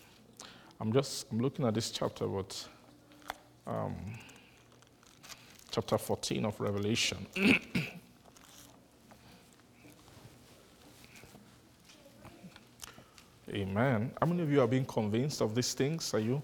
I'm 0.80 0.90
just 0.90 1.26
I'm 1.30 1.40
looking 1.40 1.66
at 1.66 1.74
this 1.74 1.90
chapter, 1.90 2.26
but 2.26 2.68
um, 3.66 3.94
chapter 5.70 5.98
14 5.98 6.46
of 6.46 6.58
Revelation. 6.58 7.26
Amen. 13.50 14.12
How 14.18 14.26
many 14.26 14.40
of 14.40 14.50
you 14.50 14.62
are 14.62 14.66
being 14.66 14.86
convinced 14.86 15.42
of 15.42 15.54
these 15.54 15.74
things? 15.74 16.14
Are 16.14 16.18
you? 16.18 16.40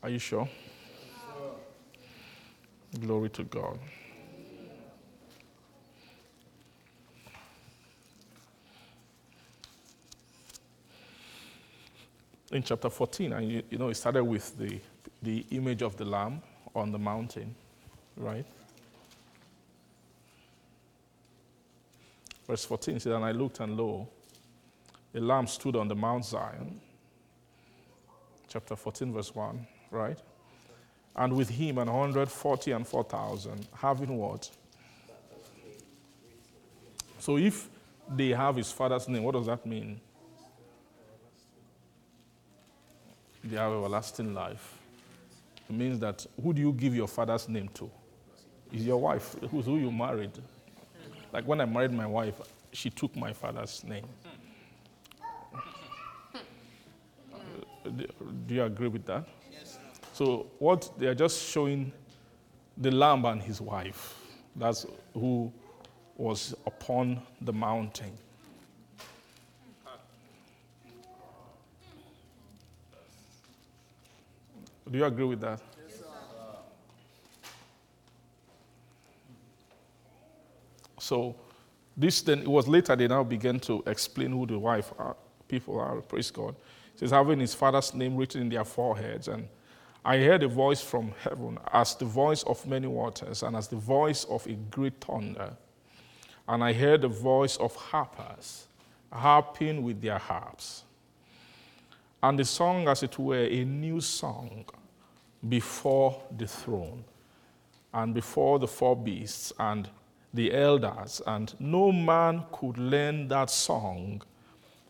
Are 0.00 0.10
you 0.10 0.20
sure? 0.20 0.48
Glory 3.00 3.30
to 3.30 3.42
God. 3.42 3.80
In 12.50 12.62
chapter 12.62 12.88
14, 12.88 13.32
and 13.32 13.50
you, 13.50 13.62
you 13.70 13.78
know, 13.78 13.88
it 13.88 13.94
started 13.96 14.24
with 14.24 14.56
the, 14.58 14.80
the 15.22 15.44
image 15.50 15.82
of 15.82 15.96
the 15.96 16.04
lamb 16.04 16.40
on 16.74 16.92
the 16.92 16.98
mountain, 16.98 17.54
right? 18.16 18.46
Verse 22.46 22.64
14 22.64 23.00
says, 23.00 23.12
And 23.12 23.24
I 23.24 23.32
looked, 23.32 23.60
and 23.60 23.76
lo, 23.76 24.08
a 25.14 25.20
lamb 25.20 25.46
stood 25.46 25.76
on 25.76 25.88
the 25.88 25.94
Mount 25.94 26.24
Zion. 26.24 26.80
Chapter 28.48 28.76
14, 28.76 29.12
verse 29.12 29.34
1, 29.34 29.66
right? 29.90 30.18
And 31.14 31.36
with 31.36 31.50
him, 31.50 31.78
an 31.78 31.88
140 31.88 32.70
and 32.70 32.86
4,000, 32.86 33.68
having 33.74 34.16
what? 34.16 34.50
So 37.18 37.36
if 37.36 37.68
they 38.08 38.28
have 38.28 38.56
his 38.56 38.72
father's 38.72 39.06
name, 39.08 39.22
what 39.24 39.34
does 39.34 39.46
that 39.46 39.66
mean? 39.66 40.00
They 43.44 43.56
have 43.56 43.72
everlasting 43.72 44.34
life. 44.34 44.78
It 45.68 45.74
means 45.76 45.98
that 46.00 46.26
who 46.42 46.52
do 46.52 46.60
you 46.60 46.72
give 46.72 46.94
your 46.94 47.08
father's 47.08 47.48
name 47.48 47.68
to? 47.74 47.90
Is 48.72 48.86
your 48.86 48.98
wife, 49.00 49.36
who's 49.50 49.66
who 49.66 49.78
you 49.78 49.90
married. 49.90 50.32
Like 51.32 51.46
when 51.46 51.60
I 51.60 51.64
married 51.64 51.92
my 51.92 52.06
wife, 52.06 52.40
she 52.72 52.90
took 52.90 53.14
my 53.16 53.32
father's 53.32 53.84
name. 53.84 54.06
Do 58.46 58.54
you 58.54 58.64
agree 58.64 58.88
with 58.88 59.06
that? 59.06 59.26
Yes. 59.50 59.78
So 60.12 60.46
what 60.58 60.90
they 60.98 61.06
are 61.06 61.14
just 61.14 61.42
showing 61.50 61.92
the 62.76 62.90
lamb 62.90 63.24
and 63.24 63.42
his 63.42 63.60
wife. 63.60 64.14
That's 64.56 64.86
who 65.14 65.52
was 66.16 66.54
upon 66.66 67.22
the 67.42 67.52
mountain. 67.52 68.12
Do 74.90 74.98
you 74.98 75.04
agree 75.04 75.24
with 75.24 75.40
that? 75.40 75.60
So, 80.98 81.36
this 81.96 82.20
then, 82.22 82.40
it 82.40 82.48
was 82.48 82.68
later 82.68 82.94
they 82.94 83.08
now 83.08 83.24
began 83.24 83.58
to 83.60 83.82
explain 83.86 84.30
who 84.30 84.46
the 84.46 84.58
wife 84.58 84.92
are, 84.98 85.16
people 85.48 85.78
are. 85.78 86.00
Praise 86.00 86.30
God. 86.30 86.54
says, 86.96 87.10
having 87.10 87.40
his 87.40 87.54
father's 87.54 87.94
name 87.94 88.16
written 88.16 88.42
in 88.42 88.48
their 88.48 88.64
foreheads. 88.64 89.28
And 89.28 89.48
I 90.04 90.18
heard 90.18 90.42
a 90.42 90.48
voice 90.48 90.80
from 90.80 91.12
heaven 91.22 91.58
as 91.72 91.94
the 91.94 92.04
voice 92.04 92.42
of 92.44 92.64
many 92.66 92.86
waters 92.86 93.42
and 93.42 93.56
as 93.56 93.68
the 93.68 93.76
voice 93.76 94.24
of 94.24 94.46
a 94.46 94.54
great 94.54 95.00
thunder. 95.00 95.56
And 96.46 96.62
I 96.62 96.72
heard 96.72 97.02
the 97.02 97.08
voice 97.08 97.56
of 97.56 97.74
harpers 97.74 98.66
harping 99.12 99.82
with 99.82 100.00
their 100.00 100.18
harps. 100.18 100.84
And 102.22 102.38
the 102.38 102.44
song, 102.44 102.88
as 102.88 103.02
it 103.02 103.18
were, 103.18 103.44
a 103.44 103.64
new 103.64 104.00
song 104.00 104.64
before 105.48 106.20
the 106.36 106.46
throne 106.46 107.04
and 107.94 108.12
before 108.12 108.58
the 108.58 108.66
four 108.66 108.96
beasts 108.96 109.52
and 109.58 109.88
the 110.34 110.52
elders. 110.52 111.22
And 111.26 111.54
no 111.60 111.92
man 111.92 112.44
could 112.52 112.76
learn 112.76 113.28
that 113.28 113.50
song 113.50 114.22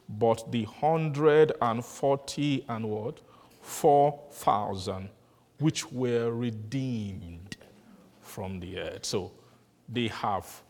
but 0.08 0.50
the 0.50 0.64
hundred 0.64 1.52
and 1.60 1.84
forty 1.84 2.64
and 2.68 2.88
what? 2.88 3.20
Four 3.60 4.18
thousand, 4.32 5.10
which 5.58 5.90
were 5.92 6.30
redeemed 6.32 7.56
from 8.22 8.58
the 8.60 8.78
earth. 8.78 9.04
So 9.04 9.32
they 9.88 10.08
have 10.08 10.62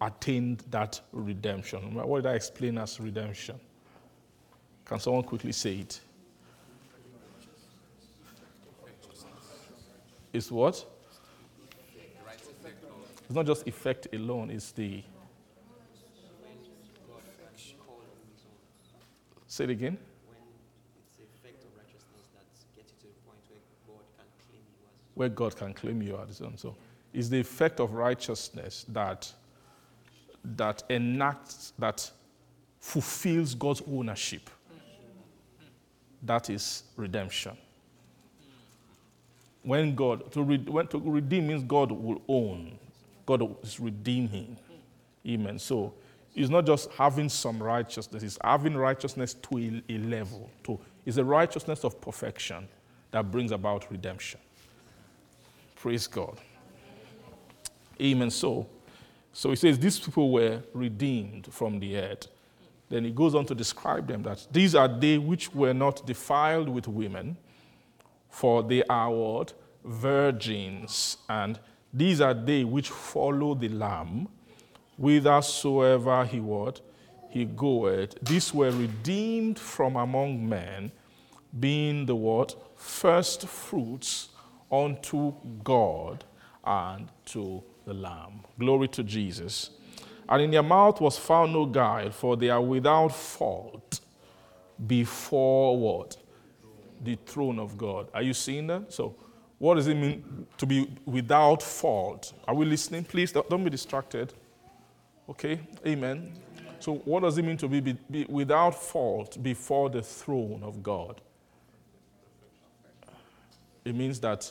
attained 0.00 0.64
that 0.70 1.00
redemption. 1.12 1.94
What 1.94 2.22
did 2.22 2.32
I 2.32 2.34
explain 2.34 2.78
as 2.78 2.98
redemption? 2.98 3.60
Can 4.90 4.98
someone 4.98 5.22
quickly 5.22 5.52
say 5.52 5.76
it? 5.76 6.00
It's 10.32 10.50
what? 10.50 10.84
It's 13.24 13.36
not 13.36 13.46
just 13.46 13.68
effect 13.68 14.08
alone, 14.12 14.50
it's 14.50 14.72
the 14.72 15.04
Say 19.46 19.64
it 19.64 19.70
again. 19.70 19.96
When 20.26 20.36
it's 20.98 21.16
the 21.16 21.22
effect 21.22 21.62
of 21.62 21.70
righteousness 21.76 22.26
that 22.34 22.76
gets 22.76 22.92
you 22.92 22.98
to 22.98 23.06
the 23.06 23.20
point 23.24 23.38
where 25.14 25.28
God 25.28 25.54
can 25.54 25.72
claim 25.72 26.02
you 26.02 26.18
as 26.28 26.40
own. 26.40 26.56
So 26.56 26.74
it's 27.14 27.28
the 27.28 27.38
effect 27.38 27.78
of 27.78 27.92
righteousness 27.92 28.86
that 28.88 29.32
that 30.56 30.82
enacts 30.90 31.74
that 31.78 32.10
fulfills 32.80 33.54
God's 33.54 33.82
ownership. 33.86 34.50
That 36.22 36.50
is 36.50 36.84
redemption. 36.96 37.56
When 39.62 39.94
God 39.94 40.32
to, 40.32 40.42
re, 40.42 40.58
when 40.58 40.86
to 40.88 40.98
redeem 40.98 41.48
means 41.48 41.62
God 41.62 41.92
will 41.92 42.22
own. 42.28 42.78
God 43.26 43.56
is 43.62 43.78
redeeming. 43.78 44.56
Amen. 45.26 45.58
So 45.58 45.92
it's 46.34 46.50
not 46.50 46.66
just 46.66 46.90
having 46.92 47.28
some 47.28 47.62
righteousness, 47.62 48.22
it's 48.22 48.38
having 48.42 48.76
righteousness 48.76 49.34
to 49.34 49.58
a, 49.58 49.92
a 49.92 49.98
level. 49.98 50.50
To, 50.64 50.78
it's 51.04 51.16
a 51.16 51.24
righteousness 51.24 51.84
of 51.84 52.00
perfection 52.00 52.68
that 53.10 53.30
brings 53.30 53.52
about 53.52 53.90
redemption. 53.90 54.40
Praise 55.76 56.06
God. 56.06 56.38
Amen. 58.00 58.30
So, 58.30 58.66
so 59.32 59.50
he 59.50 59.56
says 59.56 59.78
these 59.78 59.98
people 59.98 60.30
were 60.30 60.62
redeemed 60.72 61.48
from 61.52 61.78
the 61.78 61.96
earth. 61.96 62.28
Then 62.90 63.04
he 63.04 63.10
goes 63.12 63.34
on 63.34 63.46
to 63.46 63.54
describe 63.54 64.06
them 64.06 64.22
that 64.24 64.46
these 64.50 64.74
are 64.74 64.88
they 64.88 65.16
which 65.16 65.54
were 65.54 65.72
not 65.72 66.04
defiled 66.06 66.68
with 66.68 66.86
women, 66.88 67.36
for 68.28 68.62
they 68.62 68.82
are 68.84 69.10
what? 69.10 69.54
Virgins. 69.84 71.16
And 71.28 71.58
these 71.94 72.20
are 72.20 72.34
they 72.34 72.64
which 72.64 72.90
follow 72.90 73.54
the 73.54 73.68
Lamb 73.68 74.28
whithersoever 75.00 76.24
he 76.26 76.40
would, 76.40 76.80
he 77.30 77.44
goeth. 77.46 78.16
These 78.22 78.52
were 78.52 78.70
redeemed 78.70 79.58
from 79.58 79.96
among 79.96 80.46
men, 80.46 80.92
being 81.58 82.06
the 82.06 82.14
what? 82.14 82.54
First 82.76 83.48
fruits 83.48 84.28
unto 84.70 85.32
God 85.64 86.24
and 86.64 87.08
to 87.26 87.62
the 87.86 87.94
Lamb. 87.94 88.44
Glory 88.58 88.88
to 88.88 89.02
Jesus. 89.02 89.70
And 90.30 90.42
in 90.42 90.50
their 90.52 90.62
mouth 90.62 91.00
was 91.00 91.18
found 91.18 91.52
no 91.52 91.66
guile, 91.66 92.12
for 92.12 92.36
they 92.36 92.50
are 92.50 92.62
without 92.62 93.08
fault 93.08 94.00
before 94.86 95.76
what? 95.76 96.16
The 97.02 97.18
throne 97.26 97.58
of 97.58 97.76
God. 97.76 98.08
Are 98.14 98.22
you 98.22 98.32
seeing 98.32 98.68
that? 98.68 98.92
So, 98.92 99.16
what 99.58 99.74
does 99.74 99.88
it 99.88 99.96
mean 99.96 100.46
to 100.56 100.66
be 100.66 100.88
without 101.04 101.62
fault? 101.62 102.32
Are 102.46 102.54
we 102.54 102.64
listening? 102.64 103.04
Please 103.04 103.32
don't 103.32 103.64
be 103.64 103.70
distracted. 103.70 104.32
Okay? 105.28 105.60
Amen. 105.84 106.32
So, 106.78 106.94
what 107.04 107.20
does 107.20 107.36
it 107.36 107.44
mean 107.44 107.56
to 107.56 107.68
be, 107.68 107.80
be, 107.80 107.98
be 108.08 108.24
without 108.28 108.80
fault 108.80 109.42
before 109.42 109.90
the 109.90 110.00
throne 110.00 110.62
of 110.62 110.80
God? 110.80 111.20
It 113.84 113.96
means 113.96 114.20
that 114.20 114.50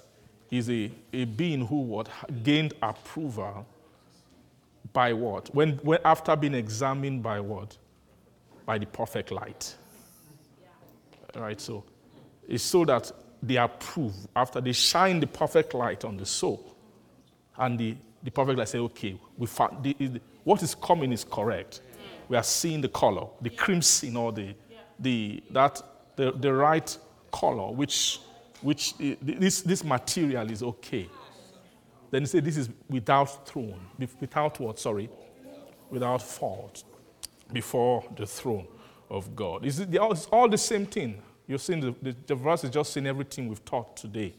he's 0.49 0.69
a, 0.69 0.91
a 1.13 1.23
being 1.23 1.65
who 1.65 1.77
what, 1.81 2.09
gained 2.43 2.73
approval 2.81 3.65
by 4.93 5.13
what? 5.13 5.53
When, 5.53 5.73
when 5.83 5.99
after 6.03 6.35
being 6.35 6.55
examined 6.55 7.23
by 7.23 7.39
what? 7.39 7.77
By 8.65 8.77
the 8.77 8.85
perfect 8.85 9.31
light. 9.31 9.75
Right? 11.35 11.59
So 11.59 11.83
it's 12.47 12.63
so 12.63 12.85
that 12.85 13.11
they 13.41 13.57
approve 13.57 14.13
after 14.35 14.59
they 14.59 14.73
shine 14.73 15.19
the 15.19 15.27
perfect 15.27 15.73
light 15.73 16.03
on 16.03 16.17
the 16.17 16.25
soul. 16.25 16.75
And 17.57 17.77
the, 17.79 17.95
the 18.23 18.31
perfect 18.31 18.57
light 18.57 18.69
say, 18.69 18.79
okay, 18.79 19.19
we 19.37 19.47
found 19.47 19.83
the, 19.83 20.21
what 20.43 20.63
is 20.63 20.75
coming 20.75 21.11
is 21.11 21.23
correct. 21.23 21.81
We 22.27 22.37
are 22.37 22.43
seeing 22.43 22.81
the 22.81 22.89
color, 22.89 23.27
the 23.41 23.49
crimson 23.49 24.15
or 24.15 24.31
the, 24.31 24.53
the, 24.99 25.43
that, 25.51 25.81
the, 26.15 26.31
the 26.31 26.53
right 26.53 26.97
color, 27.31 27.71
which, 27.71 28.19
which 28.61 28.95
this, 28.97 29.61
this 29.61 29.83
material 29.83 30.49
is 30.51 30.61
okay. 30.61 31.09
Then 32.11 32.23
he 32.23 32.25
said, 32.25 32.45
This 32.45 32.57
is 32.57 32.69
without 32.89 33.47
throne, 33.47 33.79
without 34.19 34.59
what? 34.59 34.79
Sorry, 34.79 35.09
without 35.89 36.21
fault 36.21 36.83
before 37.51 38.03
the 38.15 38.25
throne 38.25 38.67
of 39.09 39.35
God. 39.35 39.65
It's, 39.65 39.79
all 40.27 40.47
the 40.47 40.57
same 40.57 40.85
thing. 40.85 41.21
You've 41.47 41.61
seen 41.61 41.79
the, 41.79 41.95
the, 42.01 42.15
the 42.27 42.35
verse 42.35 42.63
is 42.63 42.69
just 42.69 42.93
saying 42.93 43.07
everything 43.07 43.47
we've 43.47 43.63
taught 43.65 43.97
today. 43.97 44.35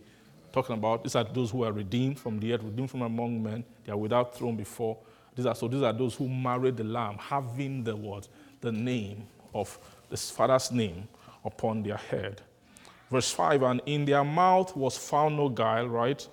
Talking 0.53 0.75
about 0.75 1.03
these 1.03 1.15
are 1.15 1.25
those 1.25 1.51
who 1.51 1.65
are 1.65 1.73
redeemed 1.73 2.19
from 2.19 2.39
the 2.39 2.53
earth, 2.53 2.63
redeemed 2.63 2.91
from 2.91 3.03
among 3.03 3.43
men. 3.43 3.65
They 3.85 3.93
are 3.93 3.97
without 3.97 4.37
throne 4.37 4.57
before 4.57 4.97
these 5.35 5.47
are, 5.47 5.55
so 5.55 5.69
these 5.69 5.83
are 5.83 5.93
those 5.93 6.15
who 6.15 6.29
married 6.29 6.77
the 6.77 6.85
Lamb, 6.85 7.17
having 7.19 7.85
the 7.85 7.95
word, 7.97 8.27
The 8.61 8.73
name 8.73 9.27
of 9.55 9.79
the 10.09 10.17
Father's 10.17 10.71
name 10.71 11.09
upon 11.45 11.83
their 11.83 11.97
head. 11.97 12.43
Verse 13.11 13.31
5 13.31 13.63
And 13.63 13.81
in 13.87 14.05
their 14.05 14.25
mouth 14.25 14.77
was 14.77 14.99
found 14.99 15.37
no 15.37 15.49
guile, 15.49 15.89
right? 15.89 16.27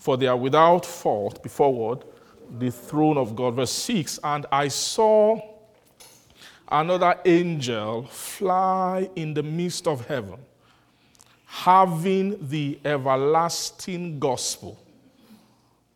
For 0.00 0.16
they 0.16 0.26
are 0.26 0.36
without 0.36 0.86
fault 0.86 1.42
before 1.42 1.72
what? 1.72 2.58
The 2.58 2.70
throne 2.70 3.18
of 3.18 3.36
God. 3.36 3.54
Verse 3.54 3.70
6 3.70 4.18
And 4.24 4.46
I 4.50 4.68
saw 4.68 5.38
another 6.68 7.16
angel 7.26 8.04
fly 8.06 9.10
in 9.14 9.34
the 9.34 9.42
midst 9.42 9.86
of 9.86 10.06
heaven, 10.06 10.38
having 11.44 12.48
the 12.48 12.80
everlasting 12.84 14.18
gospel 14.18 14.82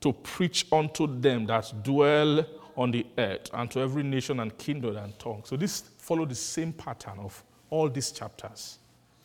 to 0.03 0.13
preach 0.13 0.67
unto 0.71 1.07
them 1.21 1.47
that 1.47 1.73
dwell 1.83 2.45
on 2.77 2.91
the 2.91 3.07
earth 3.17 3.49
and 3.55 3.71
to 3.71 3.81
every 3.81 4.03
nation 4.03 4.41
and 4.41 4.57
kindred 4.59 4.97
and 4.97 5.19
tongue. 5.19 5.43
So 5.47 5.57
this 5.57 5.81
follow 5.97 6.27
the 6.27 6.35
same 6.35 6.75
pattern 6.75 7.21
of 7.21 7.43
all 7.71 7.89
these 7.89 8.13
chapters. 8.13 8.79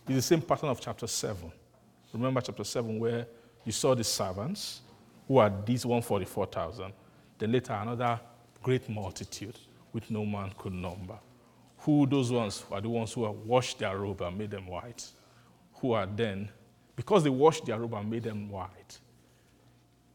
It's 0.07 0.15
the 0.15 0.21
same 0.21 0.41
pattern 0.41 0.69
of 0.69 0.79
chapter 0.79 1.05
7. 1.05 1.51
Remember 2.13 2.39
chapter 2.39 2.63
7 2.63 2.97
where 2.97 3.27
you 3.69 3.73
saw 3.73 3.93
the 3.93 4.03
servants 4.03 4.81
who 5.27 5.37
are 5.37 5.53
these 5.63 5.85
144,000. 5.85 6.91
Then 7.37 7.51
later 7.51 7.73
another 7.73 8.19
great 8.63 8.89
multitude 8.89 9.55
which 9.91 10.09
no 10.09 10.25
man 10.25 10.51
could 10.57 10.73
number. 10.73 11.19
Who 11.81 12.07
those 12.07 12.31
ones 12.31 12.65
are 12.71 12.81
the 12.81 12.89
ones 12.89 13.13
who 13.13 13.25
have 13.25 13.35
washed 13.35 13.77
their 13.77 13.95
robe 13.95 14.21
and 14.21 14.35
made 14.35 14.49
them 14.49 14.65
white. 14.65 15.07
Who 15.75 15.91
are 15.91 16.07
then, 16.07 16.49
because 16.95 17.23
they 17.23 17.29
washed 17.29 17.67
their 17.67 17.77
robe 17.79 17.93
and 17.93 18.09
made 18.09 18.23
them 18.23 18.49
white, 18.49 18.97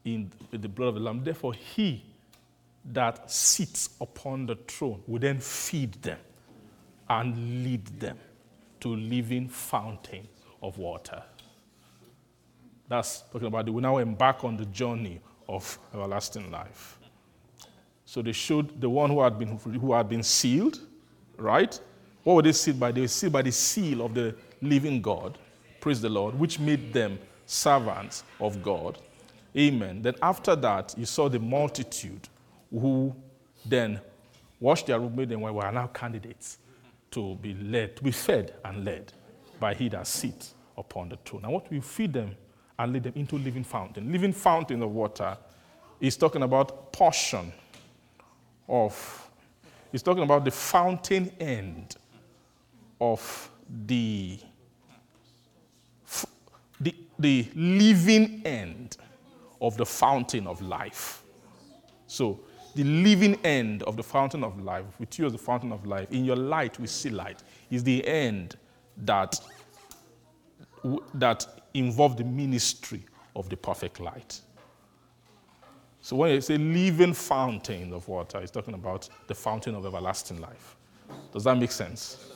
in 0.04 0.32
the 0.50 0.68
blood 0.68 0.88
of 0.88 0.94
the 0.96 1.00
Lamb. 1.02 1.22
Therefore, 1.22 1.54
he 1.54 2.04
that 2.86 3.30
sits 3.30 3.90
upon 4.00 4.46
the 4.46 4.56
throne 4.66 5.00
will 5.06 5.20
then 5.20 5.38
feed 5.38 5.92
them 6.02 6.18
and 7.08 7.62
lead 7.62 7.86
them 8.00 8.18
to 8.80 8.88
living 8.88 9.48
fountain 9.48 10.26
of 10.60 10.76
water. 10.76 11.22
That's 12.88 13.22
talking 13.32 13.48
about 13.48 13.64
they 13.64 13.70
will 13.70 13.80
now 13.80 13.98
embark 13.98 14.44
on 14.44 14.56
the 14.56 14.66
journey 14.66 15.20
of 15.48 15.78
everlasting 15.92 16.50
life. 16.50 16.98
So 18.04 18.22
they 18.22 18.32
showed 18.32 18.80
the 18.80 18.88
one 18.88 19.10
who 19.10 19.22
had 19.22 19.38
been 19.38 19.58
who 19.58 19.92
had 19.92 20.08
been 20.08 20.22
sealed, 20.22 20.80
right? 21.36 21.78
What 22.22 22.34
were 22.34 22.42
they 22.42 22.52
sealed 22.52 22.80
by? 22.80 22.92
They 22.92 23.00
were 23.00 23.08
sealed 23.08 23.32
by 23.32 23.42
the 23.42 23.52
seal 23.52 24.04
of 24.04 24.14
the 24.14 24.34
living 24.60 25.00
God, 25.00 25.38
praise 25.80 26.00
the 26.00 26.08
Lord, 26.08 26.38
which 26.38 26.58
made 26.58 26.92
them 26.92 27.18
servants 27.46 28.24
of 28.40 28.62
God. 28.62 28.98
Amen. 29.56 30.02
Then 30.02 30.14
after 30.22 30.56
that, 30.56 30.94
you 30.96 31.06
saw 31.06 31.28
the 31.28 31.38
multitude 31.38 32.28
who 32.70 33.14
then 33.64 34.00
washed 34.60 34.86
their 34.86 34.98
robe, 34.98 35.16
made 35.16 35.28
them 35.28 35.42
we 35.42 35.60
are 35.60 35.72
now 35.72 35.86
candidates 35.88 36.58
to 37.12 37.36
be 37.36 37.54
led, 37.54 37.96
to 37.96 38.02
be 38.02 38.10
fed 38.10 38.54
and 38.64 38.84
led 38.84 39.12
by 39.60 39.74
he 39.74 39.88
that 39.88 40.06
sits 40.06 40.54
upon 40.76 41.08
the 41.08 41.16
throne. 41.24 41.44
And 41.44 41.52
what 41.52 41.70
we 41.70 41.80
feed 41.80 42.12
them 42.12 42.34
and 42.78 42.92
lead 42.92 43.04
them 43.04 43.12
into 43.16 43.36
living 43.36 43.64
fountain. 43.64 44.10
Living 44.10 44.32
fountain 44.32 44.82
of 44.82 44.90
water 44.90 45.36
is 46.00 46.16
talking 46.16 46.42
about 46.42 46.92
portion 46.92 47.52
of, 48.68 49.30
it's 49.92 50.02
talking 50.02 50.22
about 50.22 50.44
the 50.44 50.50
fountain 50.50 51.30
end 51.40 51.96
of 53.00 53.50
the, 53.86 54.38
the, 56.80 56.94
the 57.18 57.48
living 57.54 58.42
end 58.44 58.96
of 59.60 59.76
the 59.76 59.86
fountain 59.86 60.46
of 60.46 60.60
life. 60.60 61.22
So, 62.06 62.40
the 62.74 62.84
living 62.84 63.36
end 63.44 63.84
of 63.84 63.96
the 63.96 64.02
fountain 64.02 64.42
of 64.42 64.60
life, 64.60 64.84
with 64.98 65.16
you 65.18 65.26
as 65.26 65.32
the 65.32 65.38
fountain 65.38 65.70
of 65.70 65.86
life, 65.86 66.10
in 66.10 66.24
your 66.24 66.36
light 66.36 66.78
we 66.80 66.88
see 66.88 67.08
light, 67.08 67.42
is 67.70 67.84
the 67.84 68.04
end 68.06 68.56
that, 68.96 69.38
that 71.14 71.46
involve 71.74 72.16
the 72.16 72.24
ministry 72.24 73.04
of 73.36 73.48
the 73.48 73.56
perfect 73.56 74.00
light. 74.00 74.40
So 76.00 76.16
when 76.16 76.32
you 76.32 76.40
say 76.40 76.58
living 76.58 77.14
fountain 77.14 77.92
of 77.92 78.06
water, 78.08 78.38
it's 78.38 78.50
talking 78.50 78.74
about 78.74 79.08
the 79.26 79.34
fountain 79.34 79.74
of 79.74 79.84
everlasting 79.86 80.40
life. 80.40 80.76
Does 81.32 81.44
that 81.44 81.56
make 81.56 81.72
sense? 81.72 82.32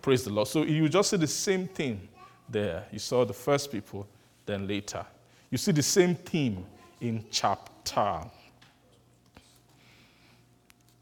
Praise 0.00 0.24
the 0.24 0.32
Lord. 0.32 0.48
So 0.48 0.62
you 0.62 0.88
just 0.88 1.10
see 1.10 1.16
the 1.16 1.26
same 1.26 1.66
thing 1.66 2.08
there. 2.48 2.86
You 2.92 2.98
saw 2.98 3.24
the 3.24 3.32
first 3.34 3.70
people, 3.70 4.06
then 4.46 4.66
later. 4.66 5.04
You 5.50 5.58
see 5.58 5.72
the 5.72 5.82
same 5.82 6.14
theme 6.14 6.64
in 7.00 7.24
chapter. 7.30 8.20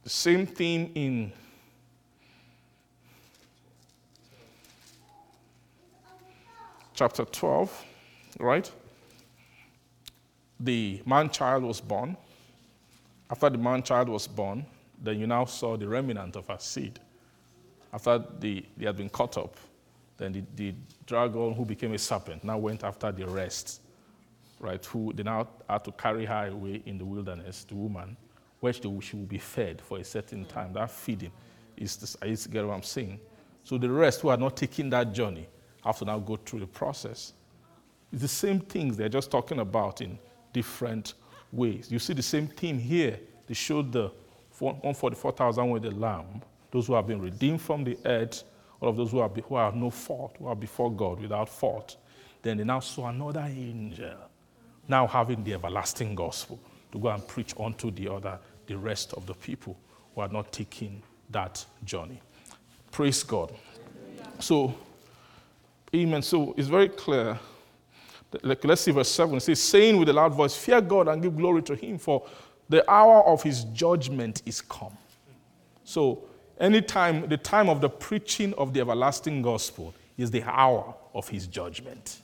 The 0.03 0.11
same 0.11 0.47
thing 0.47 0.93
in 0.95 1.33
chapter 6.97 7.25
12, 7.25 7.85
right? 8.41 8.71
The 10.59 11.03
man 11.05 11.31
child 11.31 11.63
was 11.63 11.81
born. 11.81 12.17
After 13.31 13.51
the 13.51 13.59
man 13.59 13.83
child 13.83 14.09
was 14.09 14.27
born, 14.27 14.65
then 15.01 15.21
you 15.21 15.27
now 15.27 15.45
saw 15.45 15.77
the 15.77 15.87
remnant 15.87 16.37
of 16.37 16.49
her 16.49 16.57
seed. 16.59 16.99
After 17.93 18.25
the, 18.41 18.65
they 18.77 18.87
had 18.87 18.97
been 18.97 19.11
cut 19.11 19.37
up, 19.37 19.57
then 20.17 20.33
the, 20.33 20.43
the 20.57 20.75
dragon 21.07 21.55
who 21.55 21.65
became 21.67 21.93
a 21.93 21.99
serpent 21.99 22.43
now 22.43 22.57
went 22.57 22.83
after 22.83 23.13
the 23.13 23.27
rest, 23.27 23.83
right? 24.59 24.85
Who 24.87 25.13
they 25.13 25.23
now 25.23 25.49
had 25.69 25.85
to 25.85 25.93
carry 25.93 26.25
her 26.25 26.49
away 26.49 26.83
in 26.87 26.97
the 26.97 27.05
wilderness, 27.05 27.65
the 27.65 27.75
woman, 27.75 28.17
where 28.61 28.73
she 28.73 28.87
will 28.87 29.27
be 29.27 29.39
fed 29.39 29.83
for 29.83 29.99
a 29.99 30.05
certain 30.05 30.47
time. 30.47 30.73
That 30.73 30.91
feeding 30.91 31.33
is, 31.77 31.97
this, 31.97 32.17
I 32.23 32.27
used 32.27 32.51
get 32.51 32.67
what 32.67 32.75
I'm 32.75 32.83
saying. 32.83 33.21
So 33.65 33.77
the 33.77 33.91
rest 33.91 34.23
who 34.23 34.29
are 34.29 34.37
not 34.37 34.57
taking 34.57 34.89
that 34.91 35.13
journey, 35.13 35.47
have 35.87 35.99
to 35.99 36.05
now 36.05 36.19
go 36.19 36.37
through 36.37 36.61
the 36.61 36.67
process. 36.67 37.33
It's 38.13 38.23
the 38.23 38.29
same 38.29 38.61
things 38.61 38.97
they're 38.97 39.09
just 39.09 39.31
talking 39.31 39.61
about 39.61 40.01
in 40.01 40.19
different 40.53 41.15
ways. 41.53 41.91
You 41.91 41.99
see 41.99 42.15
the 42.15 42.23
same 42.23 42.47
theme 42.47 42.79
here. 42.79 43.19
They 43.47 43.55
showed 43.55 43.93
the 43.93 44.11
144,000 44.59 45.71
with 45.71 45.83
the 45.83 45.91
lamb, 45.91 46.43
those 46.71 46.87
who 46.87 46.95
have 46.95 47.07
been 47.07 47.21
redeemed 47.21 47.61
from 47.61 47.85
the 47.85 47.97
earth, 48.05 48.45
all 48.81 48.89
of 48.89 48.97
those 48.97 49.11
who, 49.11 49.19
are, 49.19 49.29
who 49.29 49.57
have 49.57 49.75
no 49.75 49.91
fault, 49.91 50.37
who 50.39 50.47
are 50.47 50.57
before 50.57 50.91
God 50.91 51.21
without 51.21 51.49
fault. 51.49 51.97
Then 52.43 52.59
they 52.59 52.65
now 52.65 52.81
saw 52.81 53.09
another 53.09 53.47
angel, 53.49 54.17
now 54.89 55.07
having 55.07 55.43
the 55.45 55.55
everlasting 55.55 56.15
gospel 56.15 56.59
to 56.93 56.99
go 56.99 57.09
and 57.09 57.27
preach 57.27 57.55
unto 57.59 57.91
the 57.91 58.09
other, 58.13 58.39
the 58.67 58.77
rest 58.77 59.13
of 59.15 59.27
the 59.27 59.35
people 59.35 59.77
who 60.15 60.21
are 60.21 60.29
not 60.29 60.53
taking 60.53 61.03
that 61.31 61.65
journey. 61.85 62.21
Praise 62.91 63.23
God. 63.23 63.53
So 64.39 64.75
Amen. 65.95 66.23
So 66.23 66.55
it's 66.57 66.69
very 66.69 66.89
clear. 66.89 67.39
Like, 68.43 68.65
let's 68.65 68.83
see 68.83 68.91
verse 68.91 69.11
7. 69.11 69.37
It 69.37 69.41
says, 69.41 69.63
saying 69.63 69.97
with 69.97 70.09
a 70.09 70.13
loud 70.13 70.35
voice, 70.35 70.57
Fear 70.57 70.81
God 70.83 71.09
and 71.09 71.23
give 71.23 71.37
glory 71.37 71.63
to 71.63 71.75
him, 71.75 71.99
for 71.99 72.27
the 72.69 72.89
hour 72.91 73.25
of 73.25 73.43
his 73.43 73.65
judgment 73.65 74.43
is 74.45 74.61
come. 74.61 74.97
So, 75.85 76.25
anytime, 76.59 77.29
the 77.29 77.37
time 77.37 77.69
of 77.69 77.81
the 77.81 77.89
preaching 77.89 78.53
of 78.55 78.75
the 78.75 78.81
everlasting 78.81 79.43
gospel 79.43 79.95
is 80.19 80.31
the 80.31 80.43
hour 80.43 80.95
of 81.15 81.29
his 81.29 81.47
judgment. 81.47 82.21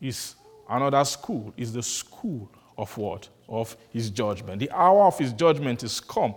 Is 0.00 0.36
another 0.68 1.04
school, 1.04 1.52
is 1.56 1.72
the 1.72 1.82
school 1.82 2.50
of 2.78 2.96
what? 2.96 3.28
Of 3.48 3.76
his 3.90 4.10
judgment. 4.10 4.60
The 4.60 4.70
hour 4.70 5.04
of 5.04 5.18
his 5.18 5.32
judgment 5.32 5.82
is 5.82 5.98
come 6.00 6.34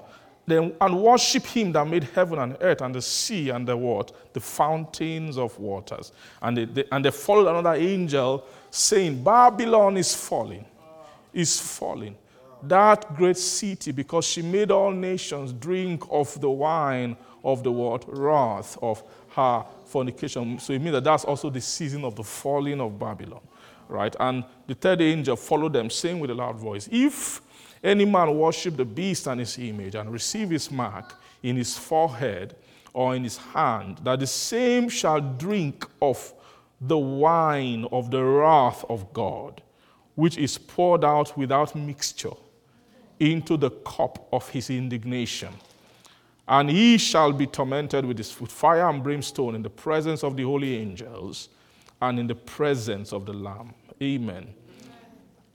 then, 0.49 0.73
and 0.81 1.01
worship 1.01 1.45
him 1.45 1.71
that 1.73 1.87
made 1.87 2.03
heaven 2.03 2.39
and 2.39 2.57
earth 2.61 2.81
and 2.81 2.93
the 2.93 3.01
sea 3.01 3.49
and 3.49 3.67
the 3.67 3.75
what? 3.75 4.11
The 4.33 4.39
fountains 4.39 5.37
of 5.37 5.57
waters. 5.59 6.11
And 6.41 6.57
they, 6.57 6.65
they, 6.65 6.83
and 6.91 7.03
they 7.03 7.11
followed 7.11 7.47
another 7.47 7.75
angel 7.75 8.45
saying, 8.69 9.23
Babylon 9.23 9.97
is 9.97 10.15
falling, 10.15 10.65
is 11.33 11.59
falling. 11.59 12.15
That 12.63 13.15
great 13.15 13.37
city, 13.37 13.91
because 13.91 14.25
she 14.25 14.41
made 14.41 14.71
all 14.71 14.91
nations 14.91 15.53
drink 15.53 16.03
of 16.09 16.39
the 16.41 16.49
wine 16.49 17.15
of 17.43 17.63
the 17.63 17.71
what? 17.71 18.05
Wrath 18.07 18.77
of 18.81 19.01
her 19.35 19.65
fornication. 19.85 20.59
So 20.59 20.73
it 20.73 20.79
means 20.79 20.93
that 20.93 21.03
that's 21.05 21.23
also 21.23 21.49
the 21.49 21.61
season 21.61 22.03
of 22.03 22.15
the 22.15 22.23
falling 22.23 22.81
of 22.81 22.99
Babylon. 22.99 23.41
Right? 23.87 24.15
And 24.19 24.43
the 24.67 24.75
third 24.75 25.01
angel 25.01 25.35
followed 25.35 25.73
them, 25.73 25.89
saying 25.89 26.19
with 26.19 26.29
a 26.29 26.35
loud 26.35 26.57
voice, 26.57 26.87
If 26.91 27.41
any 27.83 28.05
man 28.05 28.37
worship 28.37 28.75
the 28.75 28.85
beast 28.85 29.27
and 29.27 29.39
his 29.39 29.57
image 29.57 29.95
and 29.95 30.11
receive 30.11 30.49
his 30.49 30.69
mark 30.69 31.15
in 31.43 31.55
his 31.55 31.77
forehead 31.77 32.55
or 32.93 33.15
in 33.15 33.23
his 33.23 33.37
hand, 33.37 33.99
that 34.03 34.19
the 34.19 34.27
same 34.27 34.89
shall 34.89 35.21
drink 35.21 35.85
of 36.01 36.33
the 36.81 36.97
wine 36.97 37.85
of 37.91 38.11
the 38.11 38.23
wrath 38.23 38.83
of 38.89 39.11
God, 39.13 39.61
which 40.15 40.37
is 40.37 40.57
poured 40.57 41.05
out 41.05 41.37
without 41.37 41.75
mixture 41.75 42.31
into 43.19 43.57
the 43.57 43.69
cup 43.69 44.27
of 44.31 44.47
his 44.49 44.69
indignation. 44.69 45.53
And 46.47 46.69
he 46.69 46.97
shall 46.97 47.31
be 47.31 47.45
tormented 47.45 48.05
with, 48.05 48.25
fire 48.51 48.89
and 48.89 49.03
brimstone 49.03 49.55
in 49.55 49.61
the 49.61 49.69
presence 49.69 50.23
of 50.23 50.35
the 50.35 50.43
holy 50.43 50.77
angels 50.77 51.49
and 52.01 52.19
in 52.19 52.27
the 52.27 52.35
presence 52.35 53.13
of 53.13 53.25
the 53.25 53.33
Lamb. 53.33 53.73
Amen 54.01 54.55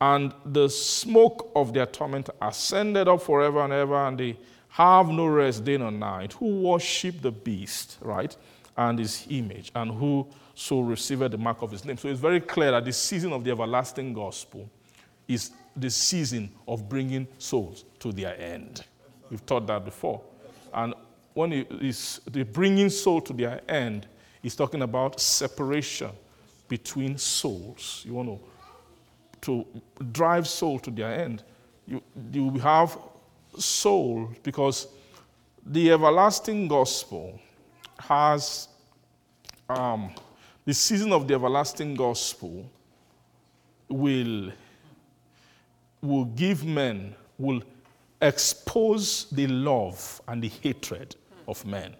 and 0.05 0.35
the 0.45 0.69
smoke 0.69 1.51
of 1.57 1.73
their 1.73 1.87
torment 1.87 2.29
ascended 2.43 3.09
up 3.09 3.23
forever 3.23 3.61
and 3.61 3.73
ever, 3.73 4.07
and 4.07 4.21
they 4.21 4.37
have 4.69 5.09
no 5.09 5.27
rest 5.27 5.65
day 5.65 5.79
nor 5.79 5.91
night, 5.91 6.35
who 6.35 6.61
worship 6.61 7.23
the 7.23 7.31
beast, 7.31 7.97
right, 8.03 8.37
and 8.77 8.99
his 8.99 9.27
image, 9.31 9.73
and 9.75 9.91
who 9.91 10.27
so 10.55 10.81
received 10.81 11.23
the 11.31 11.39
mark 11.39 11.63
of 11.63 11.71
his 11.71 11.87
name. 11.87 11.97
So 11.97 12.09
it's 12.09 12.21
very 12.21 12.41
clear 12.41 12.73
that 12.73 12.85
the 12.85 12.93
season 12.93 13.33
of 13.33 13.45
the 13.45 13.53
everlasting 13.53 14.13
gospel 14.13 14.69
is 15.27 15.53
the 15.75 15.89
season 15.89 16.53
of 16.69 16.87
bringing 16.87 17.27
souls 17.39 17.87
to 18.01 18.13
their 18.13 18.39
end. 18.39 18.85
We've 19.31 19.45
taught 19.47 19.67
that 19.69 19.87
before. 19.87 20.21
And 20.75 20.93
when 21.33 21.51
it 21.55 21.73
is 21.81 22.21
the 22.31 22.43
bringing 22.43 22.91
soul 22.91 23.23
to 23.23 23.33
their 23.33 23.63
end, 23.71 24.07
is 24.43 24.55
talking 24.55 24.83
about 24.83 25.19
separation 25.19 26.11
between 26.69 27.17
souls. 27.17 28.03
You 28.07 28.13
want 28.13 28.29
to 28.29 28.54
to 29.45 29.65
drive 30.13 30.47
soul 30.49 30.79
to 30.81 30.91
their 30.91 31.13
end. 31.13 31.43
You, 31.87 32.03
you 32.33 32.51
have 32.59 32.99
soul 33.59 34.31
because 34.43 34.89
the 35.67 35.93
everlasting 35.93 36.69
gospel 36.69 37.39
has 37.99 38.69
um, 39.69 40.11
the 40.65 40.75
season 40.75 41.13
of 41.13 41.29
the 41.29 41.35
everlasting 41.35 41.95
gospel 41.95 42.71
will, 43.89 44.51
will 46.01 46.25
give 46.25 46.65
men, 46.65 47.15
will 47.39 47.63
expose 48.21 49.27
the 49.31 49.47
love 49.47 50.21
and 50.27 50.43
the 50.43 50.49
hatred 50.49 51.17
of 51.47 51.65
men. 51.67 51.95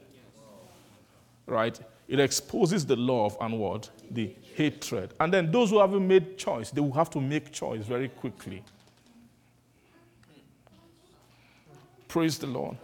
Right? 1.47 1.79
It 2.07 2.21
exposes 2.21 2.85
the 2.85 2.97
love 2.97 3.37
and 3.41 3.59
what? 3.59 3.89
The 4.11 4.35
hatred. 4.55 5.15
And 5.19 5.33
then 5.33 5.51
those 5.51 5.71
who 5.71 5.81
haven't 5.81 6.07
made 6.07 6.37
choice, 6.37 6.71
they 6.71 6.81
will 6.81 6.93
have 6.93 7.11
to 7.11 7.21
make 7.21 7.51
choice 7.51 7.85
very 7.87 8.09
quickly. 8.09 8.63
Praise 12.09 12.39
the 12.39 12.47
Lord. 12.47 12.77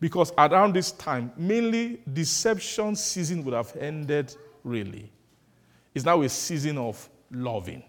Because 0.00 0.32
around 0.38 0.74
this 0.74 0.92
time, 0.92 1.32
mainly 1.36 2.00
deception 2.12 2.96
season 2.96 3.44
would 3.44 3.54
have 3.54 3.76
ended, 3.76 4.34
really. 4.64 5.12
It's 5.94 6.04
now 6.04 6.22
a 6.22 6.28
season 6.28 6.78
of 6.78 7.08
loving. 7.30 7.82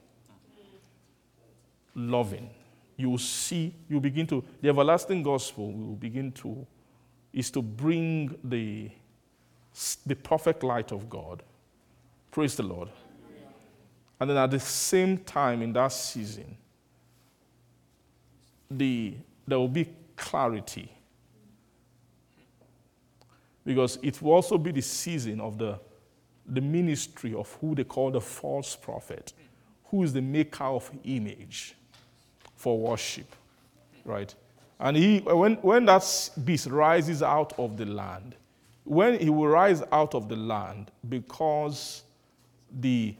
Loving. 1.96 2.50
You 2.98 3.12
will 3.12 3.18
see, 3.18 3.74
you 3.90 4.00
begin 4.00 4.28
to, 4.28 4.44
the 4.62 4.70
everlasting 4.70 5.24
gospel 5.24 5.72
will 5.72 5.96
begin 5.96 6.32
to, 6.34 6.68
is 7.32 7.50
to 7.52 7.62
bring 7.62 8.38
the 8.44 8.92
the 10.06 10.16
perfect 10.16 10.64
light 10.64 10.92
of 10.92 11.10
God. 11.10 11.44
Praise 12.32 12.56
the 12.56 12.64
Lord. 12.64 12.90
And 14.20 14.30
then 14.30 14.38
at 14.38 14.52
the 14.52 14.60
same 14.60 15.18
time, 15.18 15.62
in 15.62 15.74
that 15.74 15.92
season, 15.92 16.56
the, 18.70 19.16
there 19.48 19.60
will 19.60 19.68
be 19.68 19.90
clarity. 20.16 20.92
Because 23.66 23.98
it 24.02 24.22
will 24.22 24.34
also 24.34 24.58
be 24.58 24.72
the 24.72 24.82
season 24.82 25.42
of 25.42 25.58
the, 25.58 25.80
the 26.46 26.62
ministry 26.62 27.34
of 27.34 27.52
who 27.60 27.76
they 27.76 27.84
call 27.84 28.12
the 28.12 28.22
false 28.22 28.76
prophet, 28.76 29.34
who 29.86 30.04
is 30.04 30.14
the 30.14 30.22
maker 30.22 30.66
of 30.66 30.90
image 31.04 31.76
for 32.56 32.78
worship, 32.78 33.36
right? 34.06 34.34
And 34.80 34.98
he, 34.98 35.20
when, 35.20 35.56
when 35.56 35.86
that 35.86 36.30
beast 36.44 36.68
rises 36.68 37.24
out 37.24 37.54
of 37.58 37.78
the 37.78 37.86
land, 37.86 38.36
when 38.84 39.20
he 39.20 39.30
will 39.30 39.48
rise 39.48 39.82
out 39.92 40.14
of 40.14 40.28
the 40.28 40.36
land 40.36 40.92
because 41.08 42.04
the, 42.80 43.16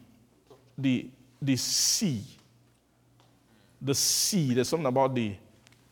the, 0.76 1.08
the 1.40 1.56
sea, 1.56 2.22
the 3.80 3.94
sea, 3.94 4.54
there's 4.54 4.68
something 4.68 4.86
about 4.86 5.14
the, 5.14 5.34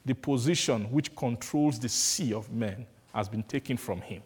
the 0.05 0.15
position 0.15 0.85
which 0.91 1.15
controls 1.15 1.79
the 1.79 1.89
sea 1.89 2.35
of 2.35 2.51
men 2.53 2.87
has 3.15 3.29
been 3.29 3.43
taken 3.43 3.77
from 3.77 4.01
him, 4.01 4.23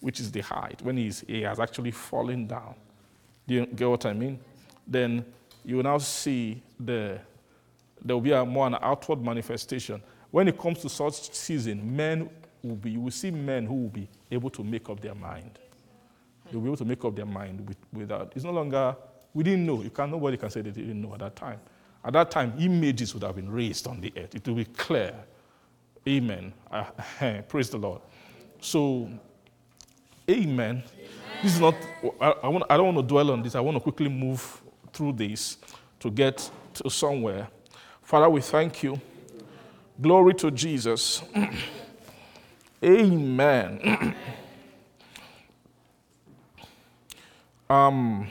which 0.00 0.20
is 0.20 0.30
the 0.30 0.40
height, 0.40 0.80
when 0.82 0.96
he's, 0.96 1.24
he 1.26 1.42
has 1.42 1.60
actually 1.60 1.90
fallen 1.90 2.46
down. 2.46 2.74
Do 3.46 3.54
you 3.54 3.66
get 3.66 3.88
what 3.88 4.06
I 4.06 4.12
mean? 4.12 4.38
Then 4.86 5.24
you 5.64 5.76
will 5.76 5.82
now 5.82 5.98
see 5.98 6.62
the, 6.78 7.18
there 8.02 8.16
will 8.16 8.22
be 8.22 8.32
a 8.32 8.44
more 8.44 8.66
an 8.66 8.76
outward 8.80 9.22
manifestation. 9.22 10.02
When 10.30 10.48
it 10.48 10.58
comes 10.58 10.80
to 10.80 10.88
such 10.88 11.34
season, 11.34 11.96
men 11.96 12.30
will 12.62 12.76
be, 12.76 12.92
you 12.92 13.00
will 13.00 13.10
see 13.10 13.30
men 13.30 13.66
who 13.66 13.74
will 13.74 13.88
be 13.88 14.08
able 14.30 14.50
to 14.50 14.64
make 14.64 14.88
up 14.88 15.00
their 15.00 15.14
mind. 15.14 15.58
They'll 16.50 16.60
be 16.60 16.66
able 16.66 16.76
to 16.76 16.84
make 16.84 17.04
up 17.04 17.14
their 17.14 17.26
mind 17.26 17.66
with, 17.66 17.76
without, 17.92 18.32
it's 18.34 18.44
no 18.44 18.52
longer, 18.52 18.96
we 19.34 19.44
didn't 19.44 19.66
know. 19.66 19.82
You 19.82 19.90
can, 19.90 20.10
nobody 20.10 20.36
can 20.36 20.50
say 20.50 20.62
that 20.62 20.74
they 20.74 20.80
didn't 20.80 21.02
know 21.02 21.12
at 21.14 21.20
that 21.20 21.36
time. 21.36 21.60
At 22.04 22.12
that 22.14 22.30
time, 22.30 22.54
images 22.58 23.12
would 23.14 23.22
have 23.22 23.36
been 23.36 23.50
raised 23.50 23.86
on 23.86 24.00
the 24.00 24.12
earth. 24.16 24.34
It 24.34 24.46
will 24.46 24.54
be 24.54 24.64
clear. 24.64 25.14
Amen. 26.06 26.52
Uh, 26.70 26.84
praise 27.48 27.68
the 27.68 27.76
Lord. 27.76 28.00
So, 28.60 29.10
amen. 30.28 30.82
amen. 30.82 30.82
This 31.42 31.54
is 31.54 31.60
not, 31.60 31.74
I, 32.20 32.34
I, 32.44 32.48
want, 32.48 32.64
I 32.70 32.76
don't 32.76 32.94
want 32.94 32.98
to 32.98 33.02
dwell 33.02 33.30
on 33.30 33.42
this. 33.42 33.54
I 33.54 33.60
want 33.60 33.76
to 33.76 33.80
quickly 33.80 34.08
move 34.08 34.62
through 34.92 35.12
this 35.12 35.58
to 36.00 36.10
get 36.10 36.50
to 36.74 36.88
somewhere. 36.88 37.48
Father, 38.02 38.30
we 38.30 38.40
thank 38.40 38.82
you. 38.82 39.00
Glory 40.00 40.34
to 40.34 40.50
Jesus. 40.50 41.22
Amen. 42.84 44.14
um, 47.70 48.30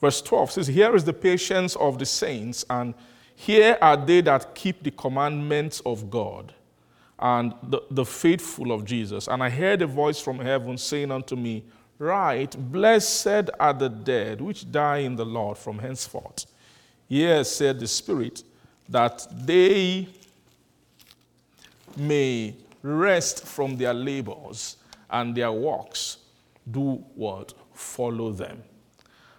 verse 0.00 0.20
12 0.22 0.50
says, 0.50 0.66
Here 0.66 0.94
is 0.96 1.04
the 1.04 1.12
patience 1.12 1.76
of 1.76 1.98
the 1.98 2.06
saints, 2.06 2.64
and 2.68 2.94
here 3.36 3.78
are 3.80 3.96
they 3.96 4.20
that 4.22 4.54
keep 4.54 4.82
the 4.82 4.90
commandments 4.90 5.80
of 5.86 6.10
God 6.10 6.54
and 7.18 7.54
the, 7.62 7.82
the 7.90 8.04
faithful 8.04 8.72
of 8.72 8.84
Jesus. 8.84 9.28
And 9.28 9.42
I 9.42 9.50
heard 9.50 9.82
a 9.82 9.86
voice 9.86 10.20
from 10.20 10.38
heaven 10.38 10.76
saying 10.76 11.10
unto 11.10 11.36
me, 11.36 11.64
Right, 11.98 12.54
blessed 12.72 13.50
are 13.60 13.72
the 13.72 13.88
dead 13.88 14.40
which 14.40 14.70
die 14.70 14.98
in 14.98 15.14
the 15.14 15.24
Lord 15.24 15.56
from 15.56 15.78
henceforth. 15.78 16.46
Yes, 17.06 17.50
said 17.50 17.78
the 17.78 17.86
Spirit, 17.86 18.42
that 18.88 19.26
they 19.30 20.08
may 21.96 22.56
rest 22.84 23.46
from 23.46 23.76
their 23.76 23.94
labors 23.94 24.76
and 25.10 25.34
their 25.34 25.50
works 25.50 26.18
do 26.70 26.96
what? 27.14 27.54
Follow 27.72 28.30
them. 28.30 28.62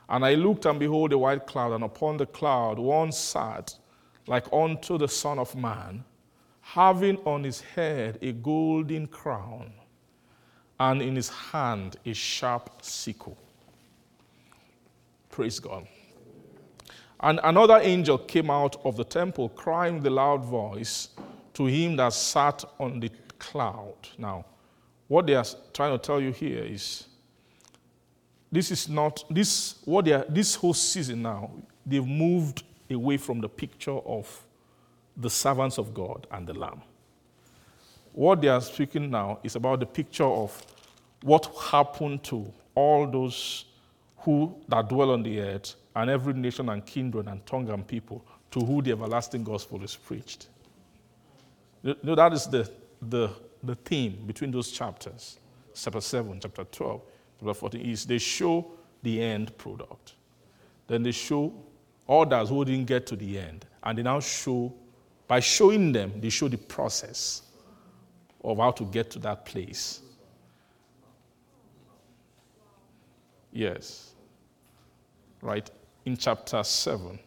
And 0.10 0.26
I 0.26 0.34
looked, 0.34 0.66
and 0.66 0.80
behold, 0.80 1.14
a 1.14 1.18
white 1.18 1.46
cloud, 1.48 1.74
and 1.74 1.84
upon 1.84 2.18
the 2.18 2.26
cloud 2.26 2.78
one 2.80 3.12
sat 3.12 3.76
like 4.28 4.52
unto 4.52 4.98
the 4.98 5.08
Son 5.08 5.40
of 5.40 5.56
Man, 5.56 6.04
having 6.62 7.18
on 7.18 7.44
his 7.44 7.62
head 7.62 8.18
a 8.22 8.32
golden 8.32 9.08
crown, 9.08 9.72
and 10.80 11.02
in 11.02 11.16
his 11.16 11.30
hand 11.30 11.98
a 12.06 12.14
sharp 12.14 12.70
sickle. 12.82 13.38
Praise 15.30 15.60
God. 15.60 15.88
And 17.20 17.40
another 17.44 17.80
angel 17.82 18.18
came 18.18 18.50
out 18.50 18.84
of 18.84 18.98
the 18.98 19.04
temple, 19.04 19.50
crying 19.50 19.96
with 19.96 20.08
a 20.08 20.10
loud 20.10 20.44
voice 20.44 21.10
to 21.54 21.66
him 21.66 21.96
that 21.96 22.14
sat 22.14 22.64
on 22.80 23.00
the 23.00 23.10
cloud. 23.40 23.96
Now, 24.18 24.46
what 25.08 25.28
they 25.28 25.36
are 25.36 25.46
trying 25.74 25.92
to 25.92 25.98
tell 25.98 26.20
you 26.20 26.32
here 26.32 26.64
is 26.64 27.08
this 28.52 28.72
is 28.72 28.88
not 28.90 29.24
this 29.30 29.76
what 29.86 30.06
they 30.06 30.14
are 30.14 30.26
this 30.30 30.56
whole 30.56 30.74
season 30.74 31.22
now 31.22 31.52
they've 31.86 32.06
moved 32.06 32.64
away 32.90 33.18
from 33.18 33.42
the 33.42 33.50
picture 33.50 33.92
of 33.92 34.46
the 35.18 35.30
servants 35.30 35.78
of 35.78 35.94
God 35.94 36.28
and 36.32 36.46
the 36.48 36.54
lamb. 36.54 36.82
What 38.14 38.42
they 38.42 38.48
are 38.48 38.62
speaking 38.62 39.10
now 39.10 39.40
is 39.44 39.56
about 39.56 39.80
the 39.80 39.86
picture 39.86 40.26
of 40.26 40.66
what 41.22 41.46
happened 41.72 42.24
to 42.26 42.52
all 42.76 43.08
those 43.08 43.66
who 44.18 44.56
that 44.68 44.90
dwell 44.90 45.12
on 45.12 45.24
the 45.24 45.40
earth 45.40 45.76
and 45.96 46.10
every 46.10 46.34
nation 46.34 46.70
and 46.70 46.86
kindred 46.86 47.28
and 47.28 47.46
tongue 47.46 47.70
and 47.70 47.88
people 47.88 48.26
to 48.52 48.60
who 48.60 48.82
the 48.82 48.92
everlasting 48.92 49.44
gospel 49.44 49.84
is 49.84 49.96
preached. 49.96 50.48
You 51.84 51.96
know, 52.04 52.16
that 52.16 52.34
is 52.34 52.48
the 52.48 52.70
the, 53.02 53.30
the 53.64 53.76
theme 53.76 54.24
between 54.26 54.52
those 54.52 54.72
chapters, 54.72 55.40
chapter 55.74 56.02
7, 56.02 56.40
chapter 56.42 56.64
12, 56.64 57.02
chapter 57.40 57.54
14, 57.54 57.82
is 57.82 58.06
they 58.06 58.18
show 58.18 58.72
the 59.04 59.22
end 59.22 59.58
product. 59.58 60.14
Then 60.88 61.04
they 61.04 61.12
show 61.12 61.54
others 62.08 62.50
who 62.50 62.64
didn't 62.66 62.86
get 62.86 63.06
to 63.08 63.16
the 63.16 63.40
end. 63.40 63.66
And 63.84 63.98
they 63.98 64.04
now 64.04 64.20
show, 64.20 64.74
by 65.28 65.40
showing 65.40 65.92
them, 65.92 66.14
they 66.20 66.30
show 66.30 66.48
the 66.48 66.58
process 66.58 67.44
of 68.44 68.58
how 68.58 68.72
to 68.72 68.84
get 68.86 69.10
to 69.12 69.20
that 69.20 69.46
place. 69.46 70.02
Yes. 73.52 74.14
Right? 75.42 75.70
In 76.06 76.18
chapter 76.18 76.64
7, 76.64 77.18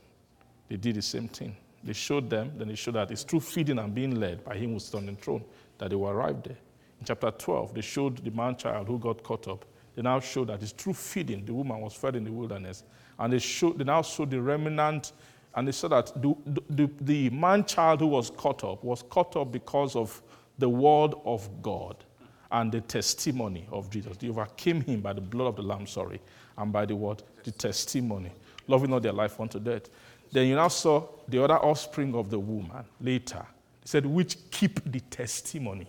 they 0.68 0.76
did 0.76 0.96
the 0.96 1.02
same 1.02 1.28
thing. 1.28 1.56
They 1.82 1.92
showed 1.92 2.28
them, 2.28 2.52
then 2.56 2.68
they 2.68 2.74
showed 2.74 2.94
that 2.94 3.10
it's 3.10 3.22
through 3.22 3.40
feeding 3.40 3.78
and 3.78 3.94
being 3.94 4.18
led 4.18 4.44
by 4.44 4.56
him 4.56 4.78
who 4.78 4.96
on 4.96 5.06
the 5.06 5.12
throne 5.12 5.44
that 5.78 5.90
they 5.90 5.96
will 5.96 6.08
arrive 6.08 6.42
there. 6.42 6.58
In 7.00 7.06
chapter 7.06 7.30
12, 7.30 7.74
they 7.74 7.80
showed 7.80 8.18
the 8.24 8.30
man 8.30 8.56
child 8.56 8.88
who 8.88 8.98
got 8.98 9.22
caught 9.22 9.48
up. 9.48 9.64
They 9.94 10.02
now 10.02 10.20
show 10.20 10.44
that 10.44 10.62
it's 10.62 10.72
through 10.72 10.94
feeding 10.94 11.44
the 11.44 11.54
woman 11.54 11.80
was 11.80 11.94
fed 11.94 12.16
in 12.16 12.24
the 12.24 12.32
wilderness. 12.32 12.84
And 13.18 13.32
they, 13.32 13.38
showed, 13.38 13.78
they 13.78 13.84
now 13.84 14.02
showed 14.02 14.30
the 14.30 14.40
remnant, 14.40 15.12
and 15.54 15.66
they 15.66 15.72
said 15.72 15.90
that 15.90 16.12
the, 16.20 16.34
the, 16.70 16.90
the 17.00 17.30
man 17.30 17.64
child 17.64 18.00
who 18.00 18.06
was 18.06 18.30
caught 18.30 18.62
up 18.64 18.84
was 18.84 19.02
caught 19.02 19.36
up 19.36 19.50
because 19.50 19.96
of 19.96 20.22
the 20.58 20.68
word 20.68 21.14
of 21.24 21.48
God 21.62 22.04
and 22.50 22.72
the 22.72 22.80
testimony 22.80 23.66
of 23.70 23.90
Jesus. 23.90 24.16
They 24.16 24.28
overcame 24.28 24.80
him 24.80 25.00
by 25.00 25.12
the 25.12 25.20
blood 25.20 25.48
of 25.48 25.56
the 25.56 25.62
Lamb, 25.62 25.86
sorry, 25.86 26.20
and 26.56 26.72
by 26.72 26.86
the 26.86 26.96
word, 26.96 27.22
the 27.44 27.50
testimony, 27.50 28.32
loving 28.66 28.90
not 28.90 29.02
their 29.02 29.12
life 29.12 29.38
unto 29.40 29.58
death. 29.58 29.88
Then 30.30 30.46
you 30.46 30.56
now 30.56 30.68
saw 30.68 31.06
the 31.26 31.42
other 31.42 31.58
offspring 31.58 32.14
of 32.14 32.30
the 32.30 32.38
woman 32.38 32.84
later. 33.00 33.44
Said, 33.88 34.04
which 34.04 34.36
keep 34.50 34.84
the 34.84 35.00
testimony 35.00 35.86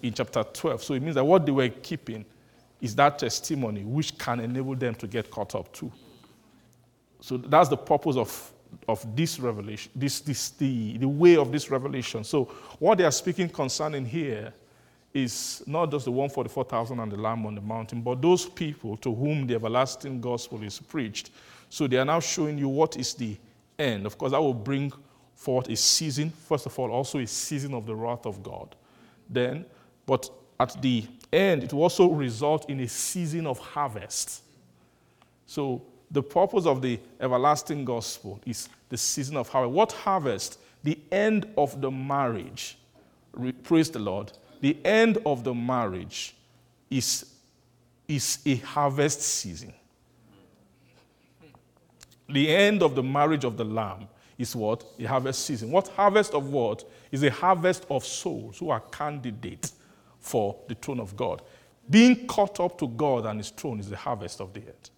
in 0.00 0.14
chapter 0.14 0.44
12. 0.44 0.80
So 0.80 0.94
it 0.94 1.02
means 1.02 1.16
that 1.16 1.24
what 1.24 1.44
they 1.44 1.50
were 1.50 1.68
keeping 1.68 2.24
is 2.80 2.94
that 2.94 3.18
testimony 3.18 3.82
which 3.82 4.16
can 4.16 4.38
enable 4.38 4.76
them 4.76 4.94
to 4.94 5.08
get 5.08 5.28
caught 5.28 5.56
up 5.56 5.72
too. 5.72 5.90
So 7.18 7.36
that's 7.36 7.68
the 7.68 7.76
purpose 7.76 8.14
of, 8.14 8.52
of 8.86 9.16
this 9.16 9.40
revelation, 9.40 9.90
this, 9.96 10.20
this, 10.20 10.50
the, 10.50 10.96
the 10.98 11.08
way 11.08 11.36
of 11.36 11.50
this 11.50 11.68
revelation. 11.68 12.22
So 12.22 12.44
what 12.78 12.98
they 12.98 13.04
are 13.04 13.10
speaking 13.10 13.48
concerning 13.48 14.06
here 14.06 14.54
is 15.12 15.64
not 15.66 15.90
just 15.90 16.04
the 16.04 16.12
144,000 16.12 17.00
and 17.00 17.10
the 17.10 17.16
Lamb 17.16 17.44
on 17.44 17.56
the 17.56 17.60
mountain, 17.60 18.02
but 18.02 18.22
those 18.22 18.46
people 18.46 18.96
to 18.98 19.12
whom 19.12 19.48
the 19.48 19.56
everlasting 19.56 20.20
gospel 20.20 20.62
is 20.62 20.78
preached 20.78 21.32
so 21.68 21.88
they 21.88 21.96
are 21.96 22.04
now 22.04 22.20
showing 22.20 22.56
you 22.56 22.68
what 22.68 22.96
is 22.96 23.14
the 23.14 23.36
end. 23.80 24.06
Of 24.06 24.16
course, 24.16 24.30
that 24.30 24.40
will 24.40 24.54
bring 24.54 24.92
forth 25.34 25.68
a 25.68 25.76
season, 25.76 26.30
first 26.30 26.66
of 26.66 26.78
all, 26.78 26.90
also 26.90 27.18
a 27.18 27.26
season 27.26 27.74
of 27.74 27.86
the 27.86 27.94
wrath 27.94 28.26
of 28.26 28.42
God. 28.42 28.74
Then, 29.28 29.64
but 30.06 30.30
at 30.60 30.80
the 30.80 31.06
end, 31.32 31.64
it 31.64 31.72
will 31.72 31.82
also 31.82 32.10
result 32.10 32.68
in 32.70 32.80
a 32.80 32.88
season 32.88 33.46
of 33.46 33.58
harvest. 33.58 34.42
So 35.46 35.82
the 36.10 36.22
purpose 36.22 36.66
of 36.66 36.80
the 36.80 37.00
everlasting 37.20 37.84
gospel 37.84 38.40
is 38.46 38.68
the 38.88 38.96
season 38.96 39.36
of 39.36 39.48
harvest. 39.48 39.74
What 39.74 39.92
harvest? 39.92 40.58
The 40.82 40.98
end 41.10 41.48
of 41.56 41.80
the 41.80 41.90
marriage. 41.90 42.78
Praise 43.64 43.90
the 43.90 43.98
Lord. 43.98 44.32
The 44.60 44.78
end 44.84 45.18
of 45.26 45.44
the 45.44 45.54
marriage 45.54 46.34
is, 46.90 47.26
is 48.06 48.38
a 48.46 48.56
harvest 48.56 49.20
season. 49.22 49.74
The 52.28 52.48
end 52.54 52.82
of 52.82 52.94
the 52.94 53.02
marriage 53.02 53.44
of 53.44 53.56
the 53.56 53.64
Lamb 53.64 54.08
is 54.38 54.56
what? 54.56 54.84
A 54.98 55.04
harvest 55.04 55.44
season. 55.44 55.70
What 55.70 55.88
harvest 55.88 56.34
of 56.34 56.48
what? 56.48 56.84
Is 57.10 57.22
a 57.22 57.30
harvest 57.30 57.86
of 57.88 58.04
souls 58.04 58.58
who 58.58 58.70
are 58.70 58.80
candidates 58.80 59.74
for 60.20 60.56
the 60.68 60.74
throne 60.74 61.00
of 61.00 61.16
God. 61.16 61.42
Being 61.88 62.26
caught 62.26 62.58
up 62.60 62.78
to 62.78 62.88
God 62.88 63.26
and 63.26 63.38
his 63.38 63.50
throne 63.50 63.78
is 63.78 63.90
the 63.90 63.96
harvest 63.96 64.40
of 64.40 64.52
the 64.52 64.60
earth. 64.60 64.90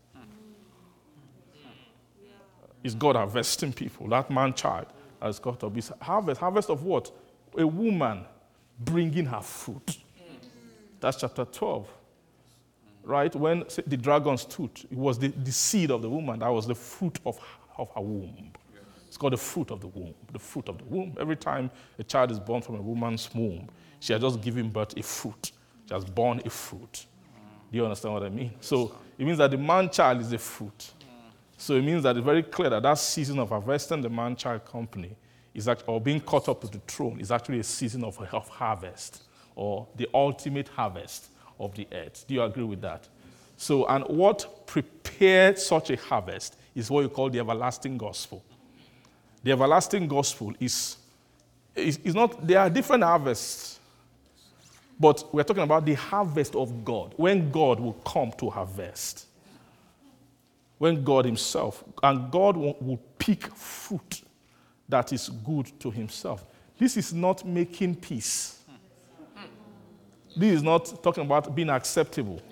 Is 2.83 2.95
God 2.95 3.17
harvesting 3.17 3.73
people? 3.73 4.09
That 4.09 4.31
man 4.31 4.55
child 4.55 4.87
has 5.21 5.39
caught 5.41 5.63
up. 5.65 5.75
be 5.75 5.83
harvest. 6.01 6.41
Harvest 6.41 6.71
of 6.71 6.85
what? 6.85 7.11
A 7.59 7.67
woman 7.67 8.25
bringing 8.79 9.27
her 9.27 9.41
fruit. 9.41 9.99
That's 11.01 11.19
chapter 11.19 11.45
12. 11.45 11.89
Right? 13.03 13.35
When 13.35 13.65
the 13.87 13.97
dragon 13.97 14.37
stood, 14.37 14.71
it 14.91 14.97
was 14.97 15.19
the, 15.19 15.29
the 15.29 15.53
seed 15.53 15.91
of 15.91 16.03
the 16.03 16.11
woman 16.11 16.41
that 16.41 16.49
was 16.49 16.67
the 16.67 16.75
fruit 16.75 17.19
of, 17.27 17.39
of 17.77 17.91
her 17.95 18.01
womb. 18.01 18.53
It's 19.17 19.21
called 19.23 19.33
the 19.33 19.39
fruit 19.39 19.71
of 19.71 19.81
the 19.81 19.87
womb. 19.87 20.13
The 20.31 20.39
fruit 20.39 20.69
of 20.69 20.77
the 20.77 20.85
womb. 20.85 21.17
Every 21.19 21.37
time 21.37 21.71
a 21.99 22.05
child 22.05 22.31
is 22.31 22.39
born 22.39 22.61
from 22.61 22.75
a 22.75 22.83
woman's 22.83 23.35
womb, 23.35 23.67
she 23.99 24.13
has 24.13 24.21
just 24.21 24.43
given 24.43 24.69
birth 24.69 24.95
a 24.95 25.03
fruit. 25.03 25.53
She 25.89 25.95
has 25.95 26.05
born 26.05 26.43
a 26.45 26.51
fruit. 26.51 27.07
Do 27.73 27.79
you 27.79 27.85
understand 27.85 28.13
what 28.13 28.25
I 28.25 28.29
mean? 28.29 28.53
So 28.61 28.95
it 29.17 29.25
means 29.25 29.39
that 29.39 29.53
the 29.53 29.57
man 29.57 29.89
child 29.89 30.21
is 30.21 30.35
a 30.35 30.39
fruit. 30.39 30.93
So 31.57 31.77
it 31.77 31.83
means 31.83 32.03
that 32.03 32.15
it's 32.15 32.27
very 32.27 32.43
clear 32.43 32.69
that 32.69 32.83
that 32.83 32.99
season 32.99 33.39
of 33.39 33.49
harvesting 33.49 34.03
the 34.03 34.11
man 34.11 34.37
child 34.37 34.67
company 34.67 35.17
is 35.55 35.67
actually, 35.67 35.95
or 35.95 35.99
being 35.99 36.21
caught 36.21 36.51
up 36.51 36.61
to 36.61 36.67
the 36.67 36.81
throne 36.81 37.19
is 37.19 37.33
actually 37.33 37.61
a 37.61 37.65
season 37.65 38.05
of, 38.05 38.21
of 38.21 38.49
harvest 38.51 39.23
or 39.55 39.89
the 39.97 40.07
ultimate 40.13 40.69
harvest 40.69 41.29
of 41.59 41.75
the 41.75 41.89
earth. 41.91 42.27
Do 42.29 42.35
you 42.35 42.43
agree 42.43 42.65
with 42.65 42.83
that? 42.83 43.09
So, 43.57 43.87
and 43.87 44.05
what 44.09 44.67
prepared 44.67 45.59
such 45.59 45.89
a 45.89 45.97
harvest 45.97 46.59
is 46.75 46.91
what 46.91 47.01
you 47.01 47.09
call 47.09 47.31
the 47.31 47.39
everlasting 47.39 47.97
gospel. 47.97 48.45
The 49.47 49.53
everlasting 49.53 50.09
gospel 50.09 50.53
is, 50.59 50.97
is, 51.77 52.01
is 52.03 52.17
not, 52.17 52.45
there 52.45 52.59
are 52.59 52.69
different 52.69 53.05
harvests, 53.05 53.79
but 54.99 55.33
we're 55.33 55.45
talking 55.45 55.63
about 55.63 55.87
the 55.87 55.95
harvest 55.95 56.57
of 56.57 56.85
God, 56.85 57.15
when 57.17 57.53
God 57.53 57.79
will 57.79 57.93
come 57.93 58.33
to 58.39 58.51
harvest. 58.51 59.27
When 60.79 61.05
God 61.05 61.27
Himself, 61.27 61.85
and 62.03 62.29
God 62.29 62.57
will, 62.57 62.77
will 62.81 63.01
pick 63.19 63.47
fruit 63.55 64.23
that 64.89 65.13
is 65.13 65.29
good 65.29 65.71
to 65.79 65.93
Himself. 65.93 66.45
This 66.77 66.97
is 66.97 67.15
not 67.15 67.47
making 67.47 67.95
peace. 67.95 68.59
This 70.37 70.55
is 70.55 70.63
not 70.65 71.05
talking 71.05 71.23
about 71.23 71.55
being 71.55 71.71
acceptable. 71.71 72.43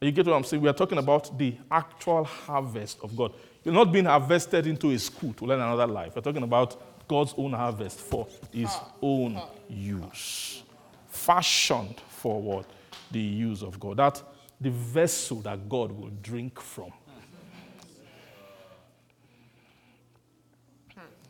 You 0.00 0.12
get 0.12 0.24
what 0.24 0.36
I'm 0.36 0.44
saying? 0.44 0.62
We 0.62 0.68
are 0.68 0.72
talking 0.72 0.98
about 0.98 1.36
the 1.36 1.56
actual 1.68 2.22
harvest 2.22 3.00
of 3.02 3.16
God. 3.16 3.32
You're 3.64 3.74
not 3.74 3.92
being 3.92 4.06
harvested 4.06 4.66
into 4.66 4.90
a 4.90 4.98
school 4.98 5.32
to 5.34 5.44
learn 5.44 5.60
another 5.60 5.86
life. 5.86 6.16
We're 6.16 6.22
talking 6.22 6.42
about 6.42 6.80
God's 7.06 7.34
own 7.36 7.52
harvest 7.52 8.00
for 8.00 8.26
his 8.52 8.70
own 9.02 9.40
use. 9.68 10.62
Fashioned 11.08 12.00
for 12.08 12.40
what? 12.40 12.66
The 13.10 13.20
use 13.20 13.62
of 13.62 13.78
God. 13.78 13.98
That 13.98 14.22
the 14.60 14.70
vessel 14.70 15.40
that 15.40 15.68
God 15.68 15.92
will 15.92 16.10
drink 16.22 16.60
from. 16.60 16.92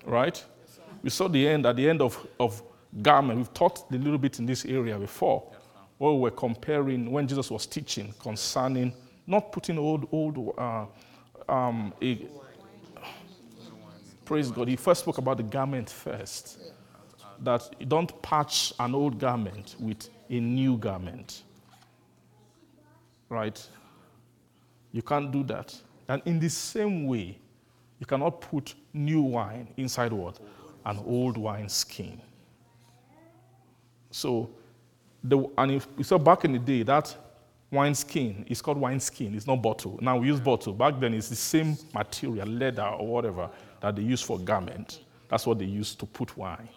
Right? 0.05 0.45
We 1.03 1.11
saw 1.11 1.29
the 1.29 1.47
end 1.47 1.67
at 1.67 1.77
the 1.77 1.89
end 1.89 2.03
of, 2.03 2.27
of 2.39 2.63
garment. 3.01 3.39
We've 3.39 3.55
talked 3.55 3.93
a 3.93 3.97
little 3.97 4.19
bit 4.19 4.39
in 4.39 4.47
this 4.47 4.65
area 4.65 4.99
before, 4.99 5.51
where 5.99 6.13
we 6.13 6.19
were 6.21 6.31
comparing 6.31 7.11
when 7.11 7.27
Jesus 7.27 7.51
was 7.51 7.67
teaching 7.67 8.13
concerning 8.19 8.93
not 9.27 9.53
putting 9.53 9.79
old, 9.79 10.09
old, 10.11 10.55
uh, 10.59 10.87
um, 11.51 11.93
a, 12.01 12.27
praise 14.25 14.51
God. 14.51 14.69
He 14.69 14.77
first 14.77 15.01
spoke 15.01 15.19
about 15.19 15.37
the 15.37 15.43
garment 15.43 15.91
first. 15.91 16.59
That 17.43 17.69
you 17.79 17.87
don't 17.87 18.21
patch 18.23 18.73
an 18.79 18.95
old 18.95 19.19
garment 19.19 19.77
with 19.81 20.09
a 20.29 20.39
new 20.41 20.77
garment. 20.77 21.43
Right? 23.29 23.67
You 24.93 25.03
can't 25.03 25.31
do 25.31 25.43
that. 25.45 25.75
And 26.09 26.21
in 26.27 26.39
the 26.39 26.51
same 26.51 27.07
way, 27.07 27.39
you 27.99 28.07
cannot 28.07 28.41
put 28.41 28.75
new 28.93 29.23
wine 29.23 29.69
inside 29.77 30.13
what? 30.13 30.39
An 30.85 30.99
old 31.07 31.37
wine 31.37 31.69
skin. 31.69 32.21
So, 34.11 34.51
the, 35.23 35.39
and 35.57 35.73
if 35.73 35.87
you 35.97 36.05
saw 36.05 36.19
back 36.19 36.45
in 36.45 36.53
the 36.53 36.59
day, 36.59 36.83
that 36.83 37.15
wine 37.71 37.95
skin 37.95 38.45
is 38.49 38.61
called 38.61 38.79
wine 38.79 39.01
skin. 39.01 39.35
It's 39.35 39.47
not 39.47 39.63
bottle. 39.63 39.99
Now 40.03 40.19
we 40.19 40.29
use 40.29 40.41
bottle. 40.41 40.73
Back 40.73 40.99
then, 40.99 41.15
it's 41.15 41.29
the 41.29 41.37
same 41.37 41.77
material, 41.95 42.49
leather 42.49 42.87
or 42.87 43.07
whatever, 43.07 43.51
that 43.81 43.97
they 43.97 44.03
use 44.03 44.23
for 44.23 44.39
garment. 44.39 45.01
That's 45.29 45.47
what 45.47 45.59
they 45.59 45.65
use 45.65 45.95
to 45.97 46.07
put 46.07 46.37
wine. 46.37 46.69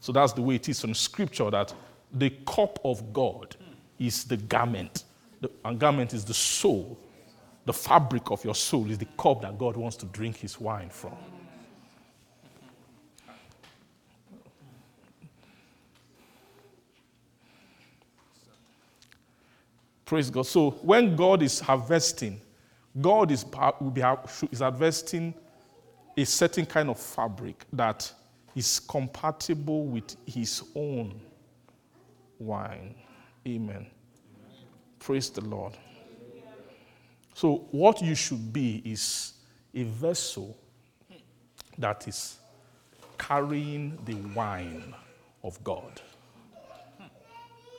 So 0.00 0.12
that's 0.12 0.34
the 0.34 0.42
way 0.42 0.56
it 0.56 0.68
is 0.68 0.84
in 0.84 0.92
Scripture 0.94 1.50
that 1.50 1.72
the 2.12 2.30
cup 2.46 2.78
of 2.84 3.12
God 3.12 3.56
is 3.98 4.24
the 4.24 4.36
garment. 4.36 5.04
The, 5.40 5.50
and 5.64 5.78
garment 5.78 6.12
is 6.12 6.24
the 6.24 6.34
soul. 6.34 6.98
The 7.64 7.72
fabric 7.72 8.30
of 8.30 8.44
your 8.44 8.54
soul 8.54 8.90
is 8.90 8.98
the 8.98 9.08
cup 9.18 9.40
that 9.42 9.58
God 9.58 9.76
wants 9.76 9.96
to 9.98 10.06
drink 10.06 10.36
his 10.36 10.60
wine 10.60 10.90
from. 10.90 11.16
Praise 20.14 20.30
God. 20.30 20.46
So 20.46 20.70
when 20.82 21.16
God 21.16 21.42
is 21.42 21.58
harvesting, 21.58 22.40
God 23.00 23.32
is, 23.32 23.44
is 24.52 24.60
harvesting 24.60 25.34
a 26.16 26.24
certain 26.24 26.66
kind 26.66 26.88
of 26.88 27.00
fabric 27.00 27.64
that 27.72 28.12
is 28.54 28.78
compatible 28.78 29.86
with 29.86 30.16
his 30.24 30.62
own 30.76 31.20
wine. 32.38 32.94
Amen. 33.44 33.88
Praise 35.00 35.30
the 35.30 35.40
Lord. 35.40 35.72
So, 37.34 37.66
what 37.72 38.00
you 38.00 38.14
should 38.14 38.52
be 38.52 38.82
is 38.84 39.32
a 39.74 39.82
vessel 39.82 40.56
that 41.76 42.06
is 42.06 42.38
carrying 43.18 43.98
the 44.04 44.14
wine 44.32 44.94
of 45.42 45.62
God. 45.64 46.00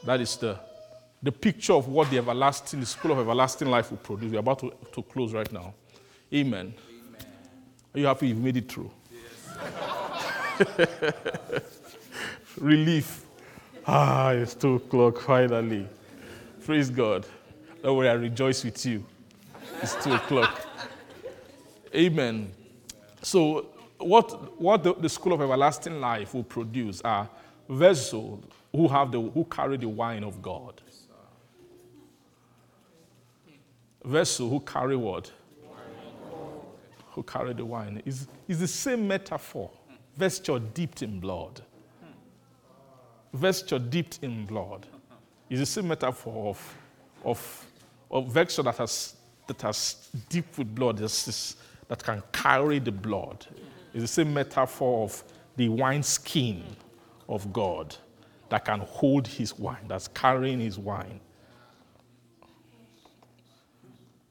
That 0.06 0.20
is 0.20 0.36
the 0.36 0.60
the 1.24 1.32
picture 1.32 1.74
of 1.74 1.88
what 1.88 2.10
the 2.10 2.18
everlasting, 2.18 2.80
the 2.80 2.86
school 2.86 3.12
of 3.12 3.20
everlasting 3.20 3.70
life 3.70 3.92
will 3.92 3.98
produce. 3.98 4.32
We're 4.32 4.40
about 4.40 4.60
to, 4.60 4.74
to 4.94 5.04
close 5.04 5.34
right 5.34 5.52
now. 5.52 5.74
Amen. 6.34 6.74
Amen. 6.90 7.26
Are 7.94 8.00
you 8.00 8.06
happy 8.06 8.28
you've 8.28 8.38
made 8.38 8.58
it 8.58 8.72
through? 8.72 8.92
Yes. 10.60 11.62
Relief. 12.58 13.26
Ah, 13.88 14.32
it's 14.32 14.54
two 14.54 14.76
o'clock 14.76 15.22
finally. 15.22 15.88
Praise 16.64 16.90
God. 16.90 17.26
Don't 17.84 17.98
worry, 17.98 18.10
I 18.10 18.14
rejoice 18.14 18.64
with 18.64 18.84
you. 18.86 19.06
It's 19.82 19.96
two 20.04 20.14
o'clock. 20.14 20.62
Amen. 21.94 22.52
So, 23.22 23.68
what, 24.00 24.60
what 24.60 24.84
the, 24.84 24.94
the 24.96 25.10
school 25.10 25.34
of 25.34 25.42
everlasting 25.42 26.02
life 26.02 26.34
will 26.34 26.44
produce 26.44 27.02
are 27.02 27.30
vessels 27.70 28.44
who 28.72 28.88
have 28.88 29.12
the 29.12 29.22
who 29.22 29.46
carry 29.46 29.78
the 29.78 29.88
wine 29.88 30.24
of 30.24 30.42
God. 30.42 30.82
Vessel 34.06 34.50
who 34.50 34.60
carry 34.60 34.96
what? 34.96 35.32
Who 37.12 37.24
carry 37.24 37.54
the 37.54 37.66
wine. 37.66 38.02
Is 38.06 38.28
is 38.48 38.60
the 38.60 38.68
same 38.68 39.08
metaphor. 39.08 39.72
Vesture 40.16 40.60
dipped 40.60 41.02
in 41.02 41.20
blood. 41.20 41.62
Vesture 43.34 43.80
dipped 43.80 44.20
in 44.22 44.46
blood. 44.46 44.86
Is 45.50 45.60
the 45.60 45.66
same 45.66 45.88
metaphor 45.90 46.50
of, 46.50 46.78
of, 47.24 47.66
of 48.10 48.28
vesture 48.28 48.64
that 48.64 48.78
has, 48.78 49.16
that 49.48 49.62
has 49.62 50.10
dipped 50.30 50.58
with 50.58 50.74
blood, 50.74 50.98
that 50.98 52.04
can 52.04 52.24
carry 52.32 52.80
the 52.80 52.92
blood. 52.92 53.46
Is 53.94 54.04
the 54.04 54.08
same 54.08 54.34
metaphor 54.34 55.04
of 55.04 55.24
the 55.56 55.70
wine 55.70 56.04
skin 56.04 56.64
of 57.30 57.52
God 57.54 57.96
that 58.50 58.66
can 58.66 58.80
hold 58.80 59.28
his 59.28 59.58
wine, 59.58 59.86
that's 59.88 60.08
carrying 60.10 60.60
his 60.60 60.78
wine. 60.78 61.20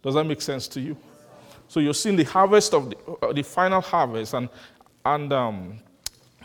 Does 0.05 0.15
that 0.17 0.25
make 0.25 0.43
sense 0.43 0.69
to 0.69 0.81
you? 0.83 0.99
So 1.67 1.81
you're 1.81 1.95
seeing 1.95 2.17
the 2.17 2.25
harvest 2.25 2.75
of 2.75 2.91
the, 2.91 2.97
uh, 3.23 3.33
the 3.33 3.43
final 3.43 3.81
harvest, 3.81 4.35
and, 4.35 4.51
and 5.07 5.33
um, 5.33 5.79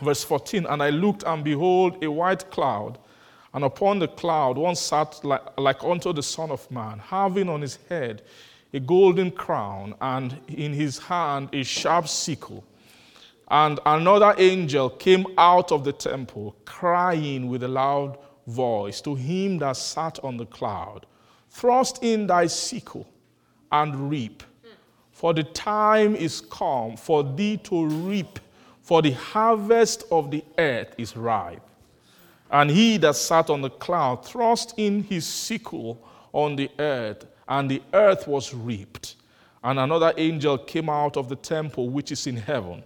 verse 0.00 0.24
14, 0.24 0.64
and 0.64 0.82
I 0.82 0.88
looked, 0.88 1.24
and 1.24 1.44
behold, 1.44 2.02
a 2.02 2.10
white 2.10 2.50
cloud, 2.50 2.98
and 3.52 3.62
upon 3.62 3.98
the 3.98 4.08
cloud 4.08 4.56
one 4.56 4.76
sat 4.76 5.22
like, 5.24 5.42
like 5.60 5.84
unto 5.84 6.14
the 6.14 6.22
Son 6.22 6.50
of 6.50 6.70
Man, 6.70 7.00
having 7.00 7.50
on 7.50 7.60
his 7.60 7.78
head 7.90 8.22
a 8.72 8.80
golden 8.80 9.30
crown, 9.30 9.94
and 10.00 10.40
in 10.48 10.72
his 10.72 10.98
hand 10.98 11.50
a 11.52 11.62
sharp 11.62 12.08
sickle. 12.08 12.64
And 13.50 13.78
another 13.84 14.34
angel 14.38 14.88
came 14.88 15.26
out 15.36 15.70
of 15.70 15.84
the 15.84 15.92
temple, 15.92 16.56
crying 16.64 17.50
with 17.50 17.62
a 17.62 17.68
loud 17.68 18.16
voice 18.46 19.02
to 19.02 19.14
him 19.14 19.58
that 19.58 19.76
sat 19.76 20.18
on 20.24 20.38
the 20.38 20.46
cloud, 20.46 21.04
Thrust 21.50 22.02
in 22.02 22.26
thy 22.26 22.46
sickle 22.46 23.06
and 23.72 24.10
reap. 24.10 24.42
For 25.12 25.34
the 25.34 25.44
time 25.44 26.16
is 26.16 26.40
come 26.40 26.96
for 26.96 27.22
thee 27.22 27.58
to 27.64 27.86
reap, 27.86 28.38
for 28.80 29.02
the 29.02 29.12
harvest 29.12 30.04
of 30.10 30.30
the 30.30 30.42
earth 30.58 30.94
is 30.96 31.16
ripe. 31.16 31.62
And 32.50 32.70
he 32.70 32.96
that 32.98 33.16
sat 33.16 33.50
on 33.50 33.60
the 33.60 33.70
cloud 33.70 34.24
thrust 34.24 34.74
in 34.76 35.04
his 35.04 35.26
sickle 35.26 36.02
on 36.32 36.56
the 36.56 36.70
earth, 36.78 37.26
and 37.48 37.70
the 37.70 37.82
earth 37.92 38.26
was 38.26 38.54
reaped. 38.54 39.16
And 39.62 39.78
another 39.78 40.12
angel 40.16 40.56
came 40.58 40.88
out 40.88 41.16
of 41.16 41.28
the 41.28 41.36
temple 41.36 41.90
which 41.90 42.10
is 42.12 42.26
in 42.26 42.36
heaven, 42.36 42.82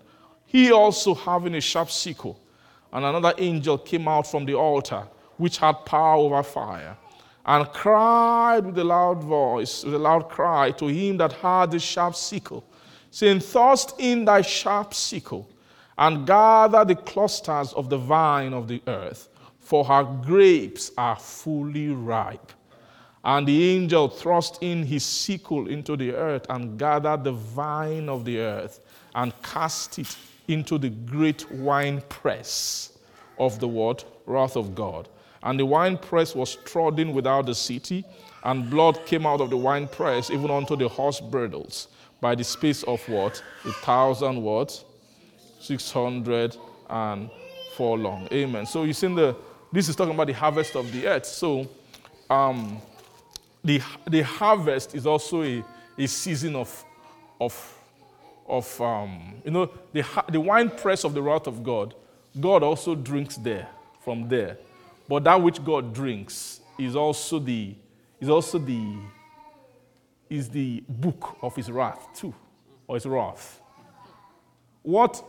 he 0.55 0.70
also 0.70 1.15
having 1.15 1.55
a 1.56 1.61
sharp 1.61 1.90
sickle. 1.90 2.39
And 2.93 3.05
another 3.05 3.35
angel 3.39 3.78
came 3.78 4.06
out 4.06 4.24
from 4.27 4.44
the 4.44 4.55
altar 4.55 5.02
which 5.36 5.59
had 5.59 5.85
power 5.85 6.15
over 6.15 6.43
fire, 6.44 6.97
and 7.47 7.66
cried 7.73 8.65
with 8.66 8.79
a 8.79 8.85
loud 8.85 9.23
voice, 9.23 9.85
with 9.85 9.95
a 9.95 9.99
loud 9.99 10.29
cry 10.29 10.71
to 10.73 10.87
him 10.87 11.19
that 11.19 11.33
had 11.33 11.71
the 11.71 11.79
sharp 11.79 12.15
sickle, 12.15 12.65
saying, 13.11 13.41
Thrust 13.41 13.95
in 13.99 14.25
thy 14.25 14.41
sharp 14.41 14.95
sickle, 14.95 15.49
and 15.99 16.27
gather 16.27 16.85
the 16.85 16.97
clusters 16.97 17.73
of 17.75 17.91
the 17.91 17.99
vine 17.99 18.53
of 18.53 18.66
the 18.66 18.83
earth, 18.87 19.29
for 19.61 19.85
her 19.85 20.05
grapes 20.05 20.91
are 20.97 21.16
fully 21.16 21.89
ripe. 21.89 22.53
And 23.25 23.47
the 23.47 23.75
angel 23.75 24.09
thrust 24.09 24.59
in 24.62 24.83
his 24.85 25.03
sickle 25.03 25.69
into 25.69 25.97
the 25.97 26.12
earth 26.12 26.45
and 26.51 26.79
gathered 26.79 27.25
the 27.25 27.33
vine 27.33 28.09
of 28.11 28.25
the 28.25 28.39
earth 28.39 28.81
and 29.15 29.33
cast 29.43 29.99
it 29.99 30.15
into 30.49 30.77
the 30.77 30.91
great 30.91 31.51
winepress 31.51 32.99
of 33.39 33.59
the 33.61 33.69
word 33.69 34.05
wrath 34.27 34.57
of 34.57 34.75
God. 34.75 35.09
And 35.45 35.61
the 35.61 35.66
wine 35.66 35.99
press 35.99 36.35
was 36.35 36.57
trodden 36.65 37.12
without 37.15 37.47
the 37.47 37.55
city, 37.55 38.05
and 38.43 38.69
blood 38.69 39.07
came 39.07 39.27
out 39.27 39.41
of 39.41 39.51
the 39.51 39.57
wine 39.57 39.87
press 39.87 40.31
even 40.31 40.51
unto 40.51 40.75
the 40.77 40.89
horse 40.89 41.21
bridles 41.21 41.89
by 42.21 42.35
the 42.35 42.45
space 42.45 42.83
of 42.85 43.07
what? 43.09 43.43
A 43.65 43.73
thousand 43.73 44.43
what? 44.43 44.83
Six 45.61 45.93
hundred 45.93 46.57
and 46.91 47.31
furlong. 47.77 48.29
Amen. 48.33 48.66
So 48.66 48.85
you 48.85 48.93
see 48.93 49.15
the 49.15 49.37
this 49.73 49.89
is 49.89 49.97
talking 49.97 50.15
about 50.15 50.29
the 50.29 50.33
harvest 50.33 50.77
of 50.77 50.91
the 50.93 51.07
earth. 51.09 51.27
So 51.27 51.69
um, 52.31 52.81
the, 53.65 53.83
the 54.09 54.23
harvest 54.23 54.95
is 54.95 55.05
also 55.05 55.43
a, 55.43 55.65
a 55.99 56.07
season 56.07 56.55
of, 56.55 56.85
of, 57.41 57.79
of 58.47 58.81
um, 58.81 59.35
you 59.45 59.51
know, 59.51 59.69
the, 59.93 60.05
the 60.31 60.41
wine 60.41 60.71
press 60.71 61.05
of 61.05 61.12
the 61.12 61.21
wrath 61.21 61.49
of 61.49 61.65
God. 61.65 61.95
God 62.41 62.62
also 62.62 62.95
drinks 62.95 63.37
there, 63.37 63.66
from 64.05 64.29
there. 64.29 64.59
But 65.09 65.24
that 65.24 65.40
which 65.40 65.62
God 65.64 65.93
drinks 65.93 66.60
is 66.78 66.97
also 66.97 67.39
the, 67.39 67.74
is 68.20 68.28
also 68.28 68.59
the, 68.59 68.97
is 70.31 70.48
the 70.48 70.82
book 70.89 71.36
of 71.43 71.55
his 71.56 71.70
wrath 71.70 72.09
too, 72.14 72.35
or 72.86 72.97
his 72.97 73.06
wrath. 73.06 73.60
What, 74.82 75.22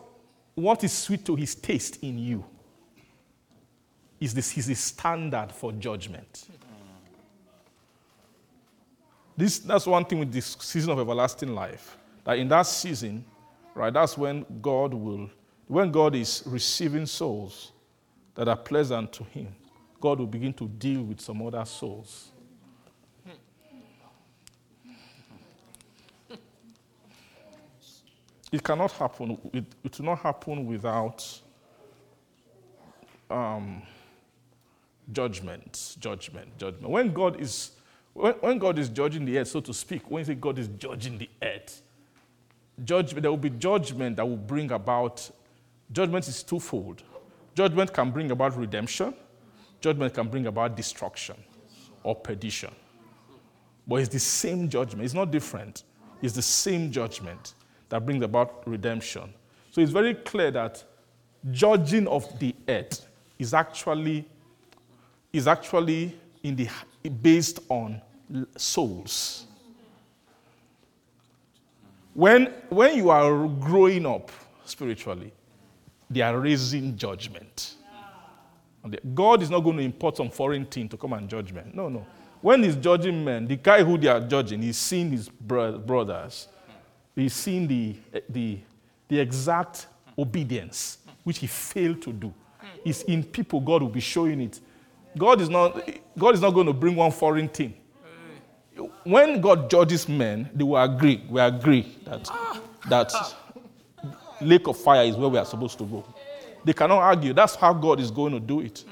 what 0.55 0.83
is 0.83 0.91
sweet 0.91 1.25
to 1.25 1.35
his 1.35 1.55
taste 1.55 2.03
in 2.03 2.17
you 2.17 2.45
is 4.19 4.33
this 4.33 4.57
is 4.57 4.67
his 4.67 4.79
standard 4.79 5.51
for 5.51 5.71
judgment. 5.73 6.47
This, 9.37 9.59
that's 9.59 9.85
one 9.85 10.05
thing 10.05 10.19
with 10.19 10.31
this 10.31 10.55
season 10.61 10.91
of 10.91 10.99
everlasting 10.99 11.53
life. 11.53 11.97
That 12.23 12.39
in 12.39 12.47
that 12.47 12.63
season, 12.63 13.25
right, 13.73 13.93
that's 13.93 14.17
when 14.17 14.45
God 14.61 14.93
will, 14.93 15.29
when 15.67 15.91
God 15.91 16.15
is 16.15 16.43
receiving 16.45 17.05
souls 17.05 17.73
that 18.35 18.47
are 18.47 18.55
pleasant 18.55 19.11
to 19.13 19.23
Him, 19.25 19.53
God 20.05 20.19
will 20.19 20.27
begin 20.27 20.53
to 20.53 20.67
deal 20.67 21.01
with 21.01 21.19
some 21.19 21.41
other 21.41 21.65
souls. 21.65 22.29
It 28.51 28.63
cannot 28.63 28.91
happen, 28.91 29.35
it, 29.51 29.65
it 29.83 29.97
will 29.97 30.05
not 30.05 30.19
happen 30.19 30.67
without 30.67 31.41
um, 33.31 33.81
judgment, 35.11 35.95
judgment, 35.99 36.55
judgment. 36.59 36.87
When 36.87 37.11
God 37.11 37.41
is 37.41 37.71
when, 38.13 38.33
when 38.33 38.59
God 38.59 38.77
is 38.77 38.89
judging 38.89 39.25
the 39.25 39.39
earth, 39.39 39.47
so 39.47 39.59
to 39.61 39.73
speak, 39.73 40.11
when 40.11 40.19
you 40.19 40.25
say 40.25 40.35
God 40.35 40.59
is 40.59 40.67
judging 40.67 41.17
the 41.17 41.29
earth, 41.41 41.81
judgment, 42.83 43.23
there 43.23 43.31
will 43.31 43.37
be 43.37 43.49
judgment 43.49 44.17
that 44.17 44.29
will 44.29 44.37
bring 44.37 44.69
about, 44.69 45.27
judgment 45.91 46.27
is 46.27 46.43
twofold. 46.43 47.01
Judgment 47.55 47.91
can 47.91 48.11
bring 48.11 48.29
about 48.29 48.55
redemption, 48.55 49.15
judgment 49.81 50.13
can 50.13 50.27
bring 50.27 50.47
about 50.47 50.75
destruction 50.75 51.35
or 52.03 52.15
perdition. 52.15 52.71
But 53.87 53.97
it's 53.97 54.09
the 54.09 54.19
same 54.19 54.69
judgment, 54.69 55.05
it's 55.05 55.13
not 55.13 55.31
different. 55.31 55.83
It's 56.21 56.33
the 56.33 56.41
same 56.41 56.91
judgment 56.91 57.53
that 57.89 58.05
brings 58.05 58.23
about 58.23 58.67
redemption. 58.67 59.33
So 59.71 59.81
it's 59.81 59.91
very 59.91 60.15
clear 60.15 60.49
that 60.51 60.83
judging 61.51 62.07
of 62.07 62.39
the 62.39 62.55
earth 62.67 63.07
is 63.37 63.53
actually, 63.53 64.27
is 65.33 65.47
actually 65.47 66.17
in 66.41 66.55
the, 66.55 66.69
based 67.21 67.59
on 67.69 68.01
souls. 68.55 69.45
When, 72.13 72.45
when 72.69 72.95
you 72.95 73.09
are 73.09 73.47
growing 73.47 74.05
up 74.05 74.31
spiritually, 74.63 75.33
they 76.09 76.21
are 76.21 76.39
raising 76.39 76.95
judgment. 76.95 77.75
God 79.13 79.41
is 79.41 79.49
not 79.49 79.59
going 79.61 79.77
to 79.77 79.83
import 79.83 80.17
some 80.17 80.29
foreign 80.29 80.65
thing 80.65 80.89
to 80.89 80.97
come 80.97 81.13
and 81.13 81.29
judgment. 81.29 81.73
No, 81.75 81.89
no. 81.89 82.05
When 82.41 82.63
he's 82.63 82.75
judging 82.75 83.23
men, 83.23 83.47
the 83.47 83.55
guy 83.55 83.83
who 83.83 83.97
they 83.97 84.07
are 84.07 84.19
judging, 84.19 84.61
he's 84.61 84.77
seeing 84.77 85.11
his 85.11 85.29
brothers. 85.29 86.47
He's 87.15 87.33
seeing 87.33 87.67
the, 87.67 87.95
the, 88.29 88.59
the 89.07 89.19
exact 89.19 89.87
obedience 90.17 90.99
which 91.23 91.39
he 91.39 91.47
failed 91.47 92.01
to 92.03 92.13
do. 92.13 92.33
It's 92.83 93.01
in 93.03 93.23
people 93.23 93.59
God 93.59 93.81
will 93.81 93.89
be 93.89 93.99
showing 93.99 94.41
it. 94.41 94.59
God 95.17 95.41
is 95.41 95.49
not, 95.49 95.89
God 96.17 96.35
is 96.35 96.41
not 96.41 96.51
going 96.51 96.67
to 96.67 96.73
bring 96.73 96.95
one 96.95 97.11
foreign 97.11 97.47
thing 97.47 97.73
when 99.03 99.39
God 99.39 99.69
judges 99.69 100.09
men, 100.09 100.49
they 100.53 100.63
will 100.63 100.81
agree. 100.81 101.23
We 101.29 101.39
agree 101.39 101.95
that, 102.05 102.29
that 102.89 103.13
lake 104.41 104.67
of 104.67 104.77
fire 104.77 105.05
is 105.05 105.15
where 105.15 105.29
we 105.29 105.37
are 105.37 105.45
supposed 105.45 105.77
to 105.77 105.85
go. 105.85 106.03
They 106.65 106.73
cannot 106.73 106.97
argue. 106.97 107.31
That's 107.31 107.55
how 107.55 107.73
God 107.73 107.99
is 107.99 108.11
going 108.11 108.33
to 108.33 108.39
do 108.39 108.59
it. 108.59 108.83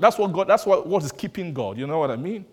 That's 0.00 0.18
what 0.18 0.32
God. 0.32 0.48
That's 0.48 0.66
what, 0.66 0.86
what 0.86 1.02
is 1.02 1.12
keeping 1.12 1.54
God. 1.54 1.78
You 1.78 1.86
know 1.86 1.98
what 1.98 2.10
I 2.10 2.16
mean? 2.16 2.44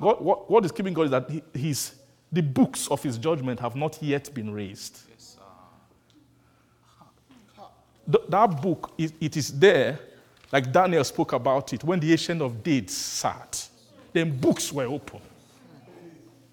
God, 0.00 0.20
what, 0.20 0.50
what 0.50 0.64
is 0.64 0.72
keeping 0.72 0.92
God 0.92 1.02
is 1.04 1.10
that 1.10 1.30
he, 1.30 1.42
he's, 1.54 1.94
the 2.32 2.42
books 2.42 2.88
of 2.88 3.02
His 3.02 3.16
judgment 3.16 3.60
have 3.60 3.76
not 3.76 4.02
yet 4.02 4.32
been 4.34 4.52
raised. 4.52 5.02
That 8.06 8.60
book, 8.60 8.92
it, 8.98 9.12
it 9.20 9.36
is 9.36 9.58
there, 9.58 9.98
like 10.52 10.70
Daniel 10.70 11.04
spoke 11.04 11.32
about 11.32 11.72
it, 11.72 11.84
when 11.84 12.00
the 12.00 12.12
Ancient 12.12 12.42
of 12.42 12.62
Days 12.62 12.94
sat. 12.94 13.68
Then 14.12 14.36
books 14.36 14.72
were 14.72 14.84
open. 14.84 15.20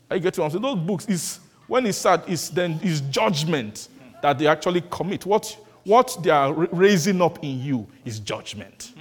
I 0.10 0.18
get 0.18 0.38
what 0.38 0.46
I'm 0.46 0.52
saying? 0.52 0.62
Those 0.62 0.80
books 0.80 1.06
is 1.08 1.40
when 1.68 1.86
it's 1.86 1.98
sad, 1.98 2.24
is 2.28 2.50
then 2.50 2.80
is 2.84 3.02
judgment 3.02 3.90
that 4.22 4.38
they 4.38 4.48
actually 4.48 4.82
commit. 4.90 5.26
What, 5.26 5.58
what 5.84 6.18
they 6.22 6.30
are 6.30 6.54
raising 6.54 7.22
up 7.22 7.44
in 7.44 7.60
you 7.62 7.88
is 8.06 8.20
judgment. 8.20 8.94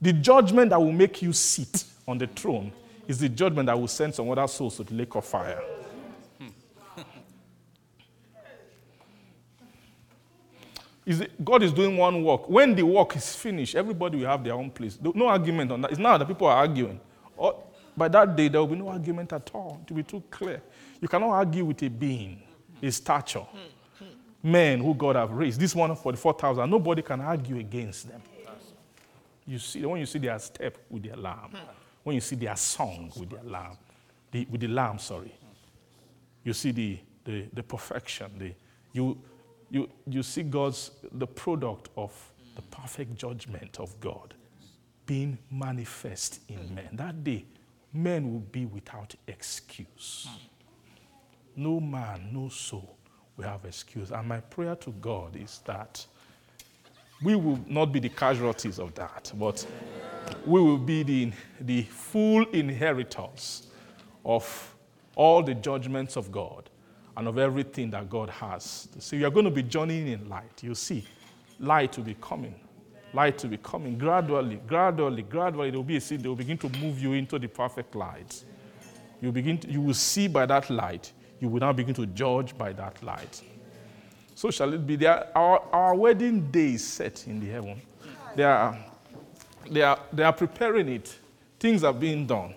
The 0.00 0.12
judgment 0.12 0.70
that 0.70 0.80
will 0.80 0.92
make 0.92 1.22
you 1.22 1.32
sit 1.32 1.84
on 2.06 2.18
the 2.18 2.26
throne 2.26 2.72
is 3.08 3.18
the 3.18 3.28
judgment 3.28 3.66
that 3.66 3.78
will 3.78 3.88
send 3.88 4.14
some 4.14 4.30
other 4.30 4.46
souls 4.46 4.76
to 4.76 4.84
the 4.84 4.94
lake 4.94 5.14
of 5.14 5.24
fire. 5.24 5.62
Hmm. 6.38 6.48
Is 11.06 11.20
it, 11.20 11.44
God 11.44 11.62
is 11.62 11.72
doing 11.72 11.96
one 11.96 12.22
work. 12.24 12.48
When 12.48 12.74
the 12.74 12.82
work 12.82 13.16
is 13.16 13.34
finished, 13.34 13.74
everybody 13.74 14.18
will 14.18 14.26
have 14.26 14.42
their 14.42 14.54
own 14.54 14.70
place. 14.70 14.98
No 15.00 15.28
argument 15.28 15.72
on 15.72 15.80
that. 15.82 15.90
It's 15.90 16.00
not 16.00 16.18
that 16.18 16.28
people 16.28 16.46
are 16.48 16.56
arguing. 16.56 17.00
By 17.96 18.08
that 18.08 18.34
day, 18.34 18.48
there 18.48 18.60
will 18.60 18.68
be 18.68 18.76
no 18.76 18.88
argument 18.88 19.32
at 19.32 19.50
all. 19.54 19.80
To 19.86 19.94
be 19.94 20.02
too 20.02 20.22
clear. 20.30 20.60
You 21.00 21.08
cannot 21.08 21.30
argue 21.30 21.64
with 21.64 21.82
a 21.82 21.88
being, 21.88 22.42
a 22.82 22.90
stature. 22.90 23.40
Hmm. 23.40 23.58
Men 24.44 24.80
who 24.80 24.94
God 24.94 25.16
have 25.16 25.30
raised. 25.30 25.58
This 25.58 25.74
one, 25.74 25.96
44,000, 25.96 26.68
nobody 26.68 27.00
can 27.00 27.22
argue 27.22 27.58
against 27.58 28.08
them. 28.08 28.20
You 29.46 29.58
see, 29.58 29.84
when 29.86 30.00
you 30.00 30.06
see 30.06 30.18
their 30.18 30.38
step 30.38 30.76
with 30.90 31.02
their 31.02 31.16
lamb, 31.16 31.56
when 32.02 32.14
you 32.14 32.20
see 32.20 32.36
their 32.36 32.54
song 32.54 33.10
with 33.16 33.30
their 33.30 33.42
lamb, 33.42 33.78
the, 34.30 34.46
with 34.50 34.60
the 34.60 34.68
lamb, 34.68 34.98
sorry, 34.98 35.34
you 36.42 36.52
see 36.52 36.72
the, 36.72 36.98
the, 37.24 37.46
the 37.54 37.62
perfection. 37.62 38.30
The, 38.38 38.52
you, 38.92 39.16
you, 39.70 39.88
you 40.06 40.22
see 40.22 40.42
God's, 40.42 40.90
the 41.10 41.26
product 41.26 41.88
of 41.96 42.12
the 42.54 42.62
perfect 42.62 43.14
judgment 43.14 43.80
of 43.80 43.98
God 43.98 44.34
being 45.06 45.38
manifest 45.50 46.40
in 46.48 46.74
men. 46.74 46.90
That 46.92 47.24
day, 47.24 47.46
men 47.94 48.30
will 48.30 48.40
be 48.40 48.66
without 48.66 49.14
excuse. 49.26 50.28
No 51.56 51.80
man, 51.80 52.28
no 52.30 52.50
soul 52.50 52.98
will 53.36 53.44
have 53.44 53.64
excuse. 53.64 54.10
And 54.10 54.28
my 54.28 54.40
prayer 54.40 54.76
to 54.76 54.90
God 55.00 55.36
is 55.36 55.60
that 55.64 56.04
we 57.22 57.34
will 57.34 57.60
not 57.66 57.86
be 57.86 58.00
the 58.00 58.08
casualties 58.08 58.78
of 58.78 58.94
that, 58.94 59.32
but 59.36 59.66
we 60.46 60.60
will 60.60 60.78
be 60.78 61.02
the, 61.02 61.32
the 61.60 61.82
full 61.82 62.44
inheritors 62.50 63.68
of 64.24 64.74
all 65.16 65.42
the 65.42 65.54
judgments 65.54 66.16
of 66.16 66.30
God 66.32 66.68
and 67.16 67.28
of 67.28 67.38
everything 67.38 67.90
that 67.90 68.10
God 68.10 68.28
has. 68.30 68.88
So 68.98 69.16
you 69.16 69.26
are 69.26 69.30
going 69.30 69.44
to 69.44 69.50
be 69.50 69.62
journeying 69.62 70.08
in 70.08 70.28
light. 70.28 70.62
You 70.62 70.74
see, 70.74 71.04
light 71.60 71.96
will 71.96 72.04
be 72.04 72.16
coming 72.20 72.54
light 73.14 73.38
to 73.38 73.48
be 73.48 73.56
coming 73.56 73.96
gradually, 73.96 74.60
gradually, 74.66 75.22
gradually. 75.22 75.70
There 75.70 75.78
will 75.78 75.84
be 75.84 75.96
a 75.96 76.00
seed. 76.00 76.22
They 76.22 76.28
will 76.28 76.36
begin 76.36 76.58
to 76.58 76.68
move 76.80 77.00
you 77.00 77.12
into 77.12 77.38
the 77.38 77.46
perfect 77.46 77.94
light. 77.94 78.44
You 79.20 79.32
begin. 79.32 79.58
To, 79.58 79.70
you 79.70 79.80
will 79.80 79.94
see 79.94 80.28
by 80.28 80.46
that 80.46 80.68
light. 80.68 81.12
You 81.44 81.50
will 81.50 81.60
now 81.60 81.74
begin 81.74 81.92
to 81.96 82.06
judge 82.06 82.56
by 82.56 82.72
that 82.72 83.02
light. 83.02 83.42
So 84.34 84.50
shall 84.50 84.72
it 84.72 84.86
be. 84.86 84.96
There, 84.96 85.28
our, 85.36 85.60
our 85.74 85.94
wedding 85.94 86.50
day 86.50 86.72
is 86.72 86.86
set 86.86 87.26
in 87.26 87.38
the 87.38 87.50
heaven. 87.50 87.82
There 88.34 88.50
are 88.50 88.78
they 89.70 89.82
are, 89.82 89.98
they 90.10 90.22
are 90.22 90.32
preparing 90.32 90.88
it. 90.88 91.14
Things 91.60 91.84
are 91.84 91.92
being 91.92 92.26
done. 92.26 92.54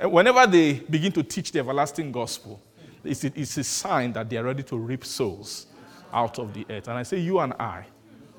And 0.00 0.10
whenever 0.10 0.46
they 0.46 0.80
begin 0.80 1.12
to 1.12 1.22
teach 1.22 1.52
the 1.52 1.58
everlasting 1.58 2.10
gospel, 2.10 2.58
it's 3.04 3.22
a, 3.24 3.38
it's 3.38 3.58
a 3.58 3.64
sign 3.64 4.14
that 4.14 4.30
they 4.30 4.38
are 4.38 4.44
ready 4.44 4.62
to 4.62 4.78
reap 4.78 5.04
souls 5.04 5.66
out 6.10 6.38
of 6.38 6.54
the 6.54 6.64
earth. 6.70 6.88
And 6.88 6.96
I 6.96 7.02
say, 7.02 7.18
you 7.18 7.38
and 7.40 7.52
I 7.60 7.84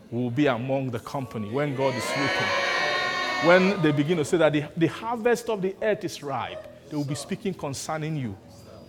will 0.09 0.31
be 0.31 0.47
among 0.47 0.89
the 0.89 1.01
company 1.01 1.51
when 1.51 1.75
God 1.75 1.93
is 1.93 2.07
reaping. 2.17 3.47
When 3.47 3.79
they 3.83 3.91
begin 3.91 4.17
to 4.17 4.25
say 4.25 4.37
that 4.37 4.53
the, 4.53 4.65
the 4.75 4.87
harvest 4.87 5.49
of 5.49 5.61
the 5.61 5.75
earth 5.83 6.03
is 6.03 6.23
ripe, 6.23 6.89
they 6.89 6.97
will 6.97 7.03
be 7.03 7.13
speaking 7.13 7.53
concerning 7.53 8.17
you, 8.17 8.35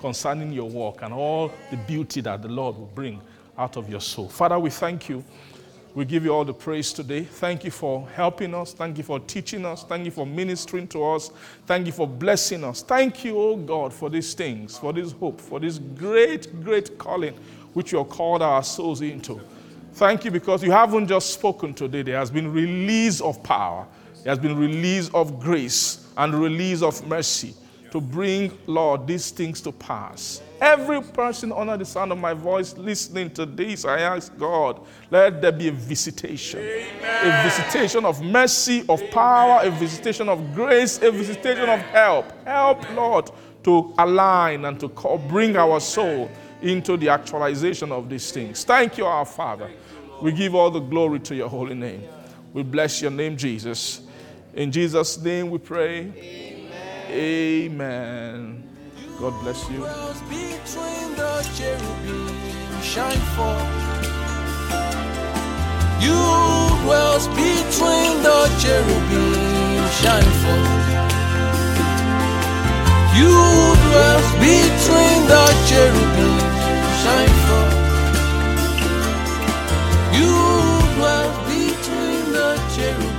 concerning 0.04 0.52
your 0.52 0.68
work, 0.68 1.00
and 1.00 1.14
all 1.14 1.50
the 1.70 1.78
beauty 1.78 2.20
that 2.20 2.42
the 2.42 2.48
Lord 2.48 2.76
will 2.76 2.90
bring 2.94 3.22
out 3.56 3.78
of 3.78 3.88
your 3.88 4.02
soul. 4.02 4.28
Father, 4.28 4.58
we 4.58 4.68
thank 4.68 5.08
you. 5.08 5.24
We 5.94 6.04
give 6.04 6.26
you 6.26 6.34
all 6.34 6.44
the 6.44 6.52
praise 6.52 6.92
today. 6.92 7.24
Thank 7.24 7.64
you 7.64 7.70
for 7.70 8.06
helping 8.10 8.54
us. 8.54 8.74
Thank 8.74 8.98
you 8.98 9.02
for 9.02 9.18
teaching 9.18 9.64
us. 9.64 9.82
Thank 9.82 10.04
you 10.04 10.10
for 10.10 10.26
ministering 10.26 10.88
to 10.88 11.02
us. 11.02 11.30
Thank 11.64 11.86
you 11.86 11.92
for 11.92 12.06
blessing 12.06 12.64
us. 12.64 12.82
Thank 12.82 13.24
you, 13.24 13.38
oh 13.38 13.56
God, 13.56 13.94
for 13.94 14.10
these 14.10 14.34
things, 14.34 14.76
for 14.76 14.92
this 14.92 15.12
hope, 15.12 15.40
for 15.40 15.58
this 15.58 15.78
great, 15.78 16.62
great 16.62 16.98
calling 16.98 17.32
which 17.72 17.90
you 17.90 17.96
have 17.96 18.10
called 18.10 18.42
our 18.42 18.62
souls 18.62 19.00
into. 19.00 19.40
Thank 19.94 20.26
you 20.26 20.30
because 20.30 20.62
you 20.62 20.70
haven't 20.70 21.06
just 21.06 21.32
spoken 21.32 21.72
today. 21.72 22.02
There 22.02 22.18
has 22.18 22.30
been 22.30 22.52
release 22.52 23.22
of 23.22 23.42
power. 23.42 23.86
There 24.22 24.30
has 24.30 24.38
been 24.38 24.58
release 24.58 25.08
of 25.14 25.40
grace 25.40 26.06
and 26.18 26.34
release 26.34 26.82
of 26.82 27.06
mercy 27.08 27.54
to 27.94 28.00
bring, 28.00 28.50
Lord, 28.66 29.06
these 29.06 29.30
things 29.30 29.60
to 29.60 29.70
pass. 29.70 30.42
Every 30.60 31.00
person 31.00 31.52
under 31.52 31.76
the 31.76 31.84
sound 31.84 32.10
of 32.10 32.18
my 32.18 32.34
voice 32.34 32.76
listening 32.76 33.30
to 33.34 33.46
this, 33.46 33.84
I 33.84 34.00
ask 34.00 34.36
God, 34.36 34.84
let 35.12 35.40
there 35.40 35.52
be 35.52 35.68
a 35.68 35.72
visitation. 35.72 36.58
Amen. 36.58 37.40
A 37.40 37.44
visitation 37.44 38.04
of 38.04 38.20
mercy, 38.20 38.84
of 38.88 39.00
power, 39.12 39.60
a 39.62 39.70
visitation 39.70 40.28
of 40.28 40.56
grace, 40.56 41.00
a 41.02 41.12
visitation 41.12 41.68
of 41.68 41.78
help. 41.82 42.32
Help, 42.44 42.96
Lord, 42.96 43.30
to 43.62 43.94
align 43.96 44.64
and 44.64 44.80
to 44.80 44.88
call, 44.88 45.18
bring 45.18 45.56
our 45.56 45.78
soul 45.78 46.28
into 46.62 46.96
the 46.96 47.08
actualization 47.08 47.92
of 47.92 48.10
these 48.10 48.32
things. 48.32 48.64
Thank 48.64 48.98
you, 48.98 49.06
our 49.06 49.24
Father. 49.24 49.70
We 50.20 50.32
give 50.32 50.56
all 50.56 50.72
the 50.72 50.80
glory 50.80 51.20
to 51.20 51.36
your 51.36 51.48
holy 51.48 51.76
name. 51.76 52.02
We 52.52 52.64
bless 52.64 53.00
your 53.00 53.12
name, 53.12 53.36
Jesus. 53.36 54.00
In 54.52 54.72
Jesus' 54.72 55.16
name 55.16 55.48
we 55.48 55.58
pray. 55.58 56.53
Amen. 57.14 58.64
God 59.20 59.40
bless 59.40 59.70
you. 59.70 59.76
You 59.76 59.82
dwells 59.82 60.20
between 60.22 61.14
the 61.14 61.46
cherubim, 61.54 62.26
shine 62.82 63.22
forth. 63.38 63.70
You 66.02 66.18
dwells 66.82 67.26
between 67.28 68.14
the 68.24 68.38
cherubim, 68.58 69.32
shine 70.00 70.32
forth. 70.42 70.90
You 73.22 73.34
dwells 80.96 81.38
between 81.48 82.32
the 82.32 82.50
cherubim. 82.74 83.13